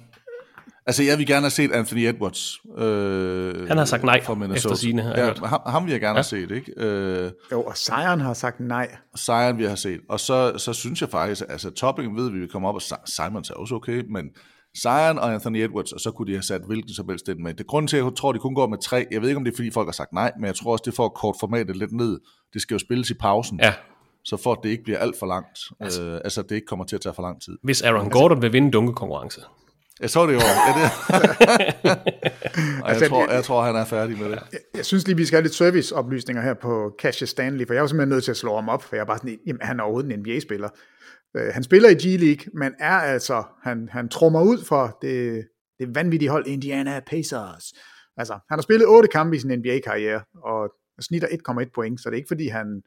Altså, 0.86 1.02
jeg 1.02 1.19
vil 1.19 1.27
gerne 1.27 1.40
have 1.40 1.51
set 1.51 1.73
Anthony 1.73 1.98
Edwards. 2.01 2.61
Øh, 2.78 3.69
Han 3.69 3.77
har 3.78 3.85
sagt 3.85 4.05
nej, 4.05 4.23
fra 4.24 4.35
Minnesota. 4.35 4.73
efter 4.74 5.02
har 5.02 5.09
jeg 5.11 5.19
Ja, 5.19 5.24
hørt. 5.24 5.39
ham, 5.39 5.61
ham 5.66 5.85
vil 5.85 5.90
jeg 5.93 6.01
gerne 6.01 6.11
Ja. 6.11 6.15
have 6.15 6.24
set, 6.24 6.51
ikke? 6.51 6.73
Øh, 6.77 7.31
jo, 7.52 7.62
og 7.62 7.77
Zion 7.77 8.20
har 8.20 8.35
sagt 8.35 8.61
nej. 8.61 8.97
Zion 9.19 9.57
vil 9.57 9.62
jeg 9.62 9.70
have 9.70 9.77
set. 9.77 10.01
Og 10.09 10.20
så, 10.20 10.52
så 10.59 10.73
synes 10.73 11.01
jeg 11.01 11.09
faktisk, 11.09 11.43
altså 11.48 11.70
topping 11.70 12.16
ved 12.16 12.31
vi, 12.31 12.39
vi 12.39 12.47
kommer 12.47 12.69
op, 12.69 12.74
og 12.74 12.82
Si- 12.82 12.94
Simons 13.07 13.51
er 13.51 13.55
også 13.55 13.74
okay, 13.74 14.02
men 14.11 14.24
Zion 14.82 15.19
og 15.19 15.32
Anthony 15.35 15.57
Edwards, 15.65 15.93
og 15.93 16.01
så 16.01 16.11
kunne 16.11 16.27
de 16.27 16.32
have 16.32 16.43
sat 16.43 16.61
hvilken 16.66 16.94
som 16.94 17.09
helst 17.09 17.28
ind 17.28 17.39
med. 17.39 17.55
Det 17.55 17.66
grunden 17.66 17.86
til, 17.89 17.97
at 17.97 18.05
jeg 18.05 18.12
tror, 18.16 18.32
de 18.32 18.39
kun 18.39 18.55
går 18.55 18.66
med 18.69 18.78
tre. 18.82 19.07
Jeg 19.11 19.20
ved 19.23 19.28
ikke, 19.28 19.36
om 19.39 19.44
det 19.44 19.52
er, 19.52 19.57
fordi 19.57 19.70
folk 19.70 19.86
har 19.86 19.93
sagt 19.93 20.12
nej, 20.12 20.32
men 20.39 20.44
jeg 20.47 20.55
tror 20.55 20.73
også, 20.73 20.82
det 20.86 20.94
får 20.94 21.09
kort 21.09 21.36
formatet 21.40 21.77
lidt 21.77 21.93
ned. 21.93 22.19
Det 22.55 22.62
skal 22.62 22.74
jo 22.74 22.78
spilles 22.78 23.11
i 23.11 23.15
pausen, 23.15 23.61
Ja, 23.62 23.74
så 24.24 24.36
for 24.36 24.52
at 24.52 24.59
det 24.62 24.69
ikke 24.69 24.85
bliver 24.85 24.98
alt 24.98 25.15
for 25.19 25.27
langt. 25.27 25.59
Altså, 25.81 26.02
øh, 26.02 26.20
altså, 26.24 26.43
det 26.43 26.52
ikke 26.55 26.66
kommer 26.66 26.85
til 26.85 26.97
at 26.97 27.02
tage 27.02 27.15
for 27.15 27.23
lang 27.23 27.43
tid. 27.43 27.59
hvis 27.62 27.82
Aaron 27.82 28.11
Gordon 28.11 28.43
vil 28.43 28.52
vinde 28.52 28.70
dunkekonkurrence, 28.70 29.40
Jeg 30.01 30.10
så 30.10 30.27
det 30.27 30.32
i 30.32 30.36
år. 30.36 30.40
Ja, 30.66 30.72
det. 30.81 30.90
og 32.82 32.89
Altså, 32.89 33.05
jeg, 33.05 33.10
tror, 33.10 33.27
det- 33.27 33.32
jeg 33.36 33.44
tror, 33.44 33.62
han 33.62 33.77
er 33.77 33.85
færdig 33.85 34.18
med 34.18 34.31
det. 34.31 34.39
Jeg, 34.52 34.60
jeg 34.74 34.85
synes 34.85 35.06
lige, 35.06 35.16
vi 35.16 35.24
skal 35.24 35.36
have 35.36 35.43
lidt 35.43 35.55
serviceoplysninger 35.55 36.43
her 36.43 36.55
på 36.55 36.93
Cassius 37.01 37.31
Stanley, 37.31 37.66
for 37.66 37.74
jeg 37.74 37.81
var 37.81 37.86
simpelthen 37.89 38.09
nødt 38.09 38.24
til 38.24 38.31
at 38.31 38.36
slå 38.36 38.55
ham 38.55 38.68
op, 38.68 38.82
for 38.82 38.97
jeg 38.97 39.01
er 39.02 39.06
bare 39.06 39.18
sådan, 39.18 39.39
jamen, 39.47 39.60
han 39.62 39.78
er 39.81 39.85
overhovedet 39.85 40.12
en 40.12 40.18
NBA-spiller. 40.20 40.68
Øh, 41.36 41.52
han 41.55 41.62
spiller 41.62 41.89
i 41.89 41.94
G-League, 41.94 42.51
men 42.55 42.72
er 42.78 42.97
altså, 42.98 43.43
han, 43.62 43.89
han 43.93 44.09
trummer 44.09 44.43
ud 44.43 44.64
for 44.64 44.98
det, 45.02 45.44
det 45.78 45.94
vanvittige 45.94 46.28
hold 46.28 46.47
Indiana 46.47 47.01
Pacers. 47.06 47.64
Altså, 48.16 48.32
han 48.32 48.59
har 48.59 48.62
spillet 48.62 48.86
otte 48.89 49.09
kampe 49.09 49.36
i 49.36 49.39
sin 49.40 49.59
NBA-karriere, 49.59 50.20
og 50.44 50.70
snitter 51.01 51.28
1,1 51.28 51.70
point, 51.74 52.01
så 52.01 52.09
det 52.10 52.14
er 52.14 52.16
ikke 52.16 52.28
fordi, 52.28 52.48
han, 52.48 52.82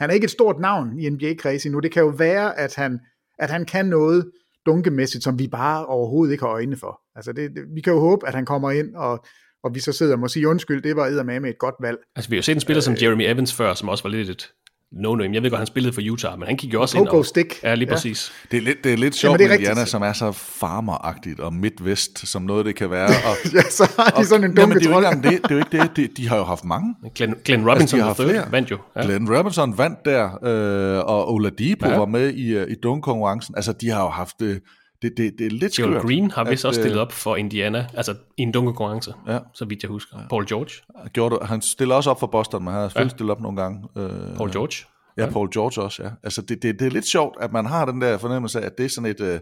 han 0.00 0.10
er 0.10 0.14
ikke 0.14 0.24
et 0.24 0.30
stort 0.30 0.60
navn 0.60 1.00
i 1.00 1.10
NBA-kreds 1.10 1.64
endnu. 1.66 1.80
Det 1.80 1.92
kan 1.92 2.02
jo 2.02 2.08
være, 2.08 2.58
at 2.58 2.74
han, 2.74 3.00
at 3.38 3.50
han 3.50 3.64
kan 3.64 3.86
noget 3.86 4.30
dunkemæssigt, 4.68 5.24
som 5.24 5.38
vi 5.38 5.48
bare 5.48 5.86
overhovedet 5.86 6.32
ikke 6.32 6.44
har 6.44 6.52
øjne 6.52 6.76
for. 6.76 7.00
Altså, 7.16 7.32
det, 7.32 7.50
det, 7.54 7.62
vi 7.74 7.80
kan 7.80 7.92
jo 7.92 8.00
håbe, 8.00 8.28
at 8.28 8.34
han 8.34 8.46
kommer 8.46 8.70
ind, 8.70 8.94
og, 8.94 9.24
og 9.64 9.74
vi 9.74 9.80
så 9.80 9.92
sidder 9.92 10.12
og 10.12 10.20
må 10.20 10.28
sige 10.28 10.48
undskyld, 10.48 10.82
det 10.82 10.96
var 10.96 11.06
eddermame 11.06 11.48
et 11.48 11.58
godt 11.58 11.74
valg. 11.80 11.98
Altså, 12.16 12.30
vi 12.30 12.36
har 12.36 12.38
jo 12.38 12.42
set 12.42 12.54
en 12.54 12.60
spiller 12.60 12.80
som 12.80 12.96
Jeremy 13.02 13.22
Evans 13.22 13.54
før, 13.54 13.74
som 13.74 13.88
også 13.88 14.04
var 14.04 14.10
lidt 14.10 14.30
et 14.30 14.52
no-name. 14.92 15.34
Jeg 15.34 15.42
ved 15.42 15.50
godt, 15.50 15.58
han 15.58 15.66
spillede 15.66 15.92
for 15.94 16.02
Utah, 16.12 16.38
men 16.38 16.46
han 16.48 16.56
gik 16.56 16.72
jo 16.74 16.80
også 16.80 16.98
ind 16.98 17.06
Pogo 17.06 17.18
og... 17.18 17.26
stick. 17.26 17.62
Ja, 17.62 17.74
lige 17.74 17.88
Ja. 17.88 17.94
præcis. 17.94 18.32
Det 18.50 18.56
er 18.56 18.60
lidt, 18.60 18.84
det 18.84 18.92
er 18.92 18.96
lidt 18.96 19.14
sjovt 19.14 19.30
Jamen, 19.30 19.38
det 19.38 19.44
med 19.44 19.50
er 19.50 19.52
rigtigt. 19.52 19.70
Indiana, 19.70 19.86
som 19.86 20.02
er 20.02 20.12
så 20.12 20.32
farmeragtigt 20.32 21.40
og 21.40 21.54
midtvest, 21.54 22.28
som 22.28 22.42
noget 22.42 22.66
det 22.66 22.74
kan 22.76 22.90
være. 22.90 23.06
Og, 23.08 23.36
Ja, 23.54 23.62
så 23.70 23.92
har 23.98 24.10
de 24.20 24.26
sådan 24.26 24.44
en 24.50 24.56
dunke 24.56 24.78
det 24.78 24.86
er 24.86 24.90
jo 24.90 24.98
ikke 24.98 25.22
det. 25.22 25.42
Det 25.42 25.50
er 25.50 25.54
jo 25.54 25.58
ikke 25.58 25.78
det. 25.82 25.96
De, 25.96 26.08
de 26.22 26.28
har 26.28 26.36
jo 26.36 26.44
haft 26.44 26.64
mange. 26.64 26.94
Glenn, 27.14 27.34
Glenn 27.44 27.70
Robinson 27.70 28.00
Altså, 28.00 28.22
de 28.24 28.28
har 28.32 28.38
haft 28.38 28.52
vandt 28.52 28.70
jo. 28.70 28.78
Ja. 28.96 29.02
Glenn 29.02 29.36
Robinson 29.36 29.78
vandt 29.78 29.98
der, 30.04 30.24
øh, 30.44 31.04
og 31.04 31.32
Oladipo 31.32 31.86
Ja. 31.86 31.92
ja. 31.92 31.98
var 31.98 32.06
med 32.06 32.34
i, 32.34 32.48
øh, 32.56 32.70
i 32.70 32.74
dunk-konkurrencen. 32.82 33.54
Altså, 33.56 33.72
de 33.72 33.90
har 33.90 34.02
jo 34.02 34.08
haft... 34.08 34.42
Øh, 34.42 34.56
det, 35.02 35.12
det, 35.16 35.32
det 35.38 35.46
er 35.46 35.50
lidt 35.50 35.74
skørt. 35.74 35.88
Joel 35.88 36.00
Green 36.00 36.30
har 36.30 36.44
vist 36.44 36.64
at, 36.64 36.68
også 36.68 36.80
øh, 36.80 36.84
stillet 36.84 37.00
op 37.00 37.12
for 37.12 37.36
Indiana, 37.36 37.86
altså 37.94 38.14
i 38.38 38.42
en 38.42 38.52
dunkekonkurrence, 38.52 39.12
Ja. 39.26 39.38
så 39.54 39.64
vidt 39.64 39.82
jeg 39.82 39.88
husker. 39.90 40.16
Paul 40.30 40.46
George. 40.48 40.70
Gjorde. 41.12 41.38
Han 41.46 41.62
stiller 41.62 41.94
også 41.94 42.10
op 42.10 42.20
for 42.20 42.26
Boston, 42.26 42.64
men 42.64 42.72
han 42.72 42.80
har 42.82 42.88
selvfølgelig 42.88 43.12
Ja. 43.12 43.16
stillet 43.16 43.30
op 43.30 43.40
nogle 43.40 43.62
gange. 43.62 43.88
Øh, 43.96 44.36
Paul 44.36 44.52
George. 44.52 44.84
Ja, 45.16 45.30
Paul 45.30 45.48
George 45.54 45.82
også, 45.82 46.02
ja. 46.02 46.08
Altså, 46.22 46.42
det, 46.42 46.62
det, 46.62 46.78
det 46.78 46.86
er 46.86 46.90
lidt 46.90 47.06
sjovt, 47.06 47.36
at 47.40 47.52
man 47.52 47.66
har 47.66 47.84
den 47.84 48.00
der 48.00 48.18
fornemmelse 48.18 48.60
af, 48.60 48.66
at 48.66 48.78
det 48.78 48.84
er 48.84 48.88
sådan 48.90 49.10
et 49.10 49.20
øh, 49.20 49.40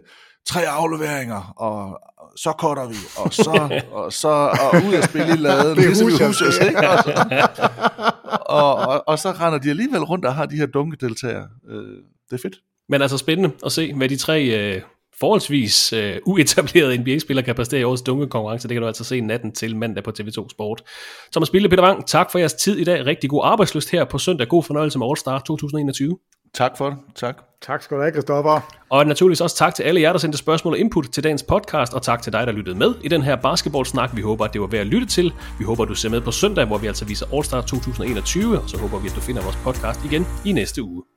tre 0.49 0.67
afleveringer, 0.67 1.53
og 1.57 1.99
så 2.35 2.51
cutter 2.59 2.87
vi, 2.87 2.95
og 3.17 3.33
så, 3.33 3.81
og 4.03 4.13
så 4.13 4.27
og 4.27 4.87
ud 4.87 4.93
at 4.93 5.03
spille 5.03 5.33
i 5.33 5.37
laden, 5.37 5.75
Det 5.77 5.83
er 5.83 5.87
ligesom 5.87 6.07
Hoosiers, 6.25 6.57
det. 6.57 6.67
ikke? 6.67 6.79
Og, 6.89 7.03
så, 7.03 7.69
og, 8.49 8.75
og, 8.75 9.03
og, 9.07 9.19
så 9.19 9.31
render 9.31 9.59
de 9.59 9.69
alligevel 9.69 10.03
rundt 10.03 10.25
og 10.25 10.35
har 10.35 10.45
de 10.45 10.55
her 10.55 10.65
dunkedeltagere. 10.65 11.47
Øh, 11.69 11.77
det 12.29 12.33
er 12.33 12.41
fedt. 12.41 12.55
Men 12.89 13.01
altså 13.01 13.17
spændende 13.17 13.51
at 13.65 13.71
se, 13.71 13.93
hvad 13.93 14.09
de 14.09 14.15
tre 14.17 14.43
øh, 14.45 14.81
forholdsvis 15.19 15.93
øh, 15.93 16.17
uetablerede 16.25 16.97
NBA-spillere 16.97 17.45
kan 17.45 17.55
præstere 17.55 17.79
i 17.79 17.83
årets 17.83 18.01
dunkekonkurrence. 18.01 18.67
Det 18.67 18.75
kan 18.75 18.81
du 18.81 18.87
altså 18.87 19.03
se 19.03 19.21
natten 19.21 19.51
til 19.51 19.75
mandag 19.75 20.03
på 20.03 20.11
TV2 20.19 20.49
Sport. 20.49 20.81
Thomas 21.31 21.49
Bille, 21.49 21.69
Peter 21.69 21.83
Wang, 21.83 22.07
tak 22.07 22.31
for 22.31 22.39
jeres 22.39 22.53
tid 22.53 22.77
i 22.77 22.83
dag. 22.83 23.05
Rigtig 23.05 23.29
god 23.29 23.41
arbejdsløst 23.43 23.91
her 23.91 24.05
på 24.05 24.17
søndag. 24.17 24.47
God 24.47 24.63
fornøjelse 24.63 24.99
med 24.99 25.07
All-Star 25.07 25.39
2021. 25.39 26.17
Tak 26.53 26.77
for 26.77 26.89
det. 26.89 26.97
Tak. 27.15 27.37
Tak 27.61 27.81
skal 27.81 27.97
du 27.97 28.01
have, 28.01 28.11
Christoffer. 28.11 28.73
Og 28.89 29.05
naturligvis 29.05 29.41
også 29.41 29.55
tak 29.55 29.75
til 29.75 29.83
alle 29.83 30.01
jer, 30.01 30.11
der 30.11 30.19
sendte 30.19 30.37
spørgsmål 30.37 30.73
og 30.73 30.79
input 30.79 31.05
til 31.11 31.23
dagens 31.23 31.43
podcast, 31.43 31.93
og 31.93 32.01
tak 32.01 32.21
til 32.21 32.33
dig, 32.33 32.47
der 32.47 32.53
lyttede 32.53 32.77
med 32.77 32.93
i 33.03 33.07
den 33.07 33.21
her 33.21 33.35
basketballsnak. 33.35 34.15
Vi 34.15 34.21
håber, 34.21 34.45
at 34.45 34.53
det 34.53 34.61
var 34.61 34.67
værd 34.67 34.81
at 34.81 34.87
lytte 34.87 35.07
til. 35.07 35.33
Vi 35.59 35.65
håber, 35.65 35.83
at 35.83 35.89
du 35.89 35.95
ser 35.95 36.09
med 36.09 36.21
på 36.21 36.31
søndag, 36.31 36.65
hvor 36.65 36.77
vi 36.77 36.87
altså 36.87 37.05
viser 37.05 37.25
All-Star 37.25 37.61
2021, 37.61 38.61
og 38.61 38.69
så 38.69 38.77
håber 38.77 38.99
vi, 38.99 39.07
at 39.07 39.15
du 39.15 39.21
finder 39.21 39.41
vores 39.41 39.57
podcast 39.63 40.05
igen 40.05 40.25
i 40.45 40.51
næste 40.51 40.83
uge. 40.83 41.16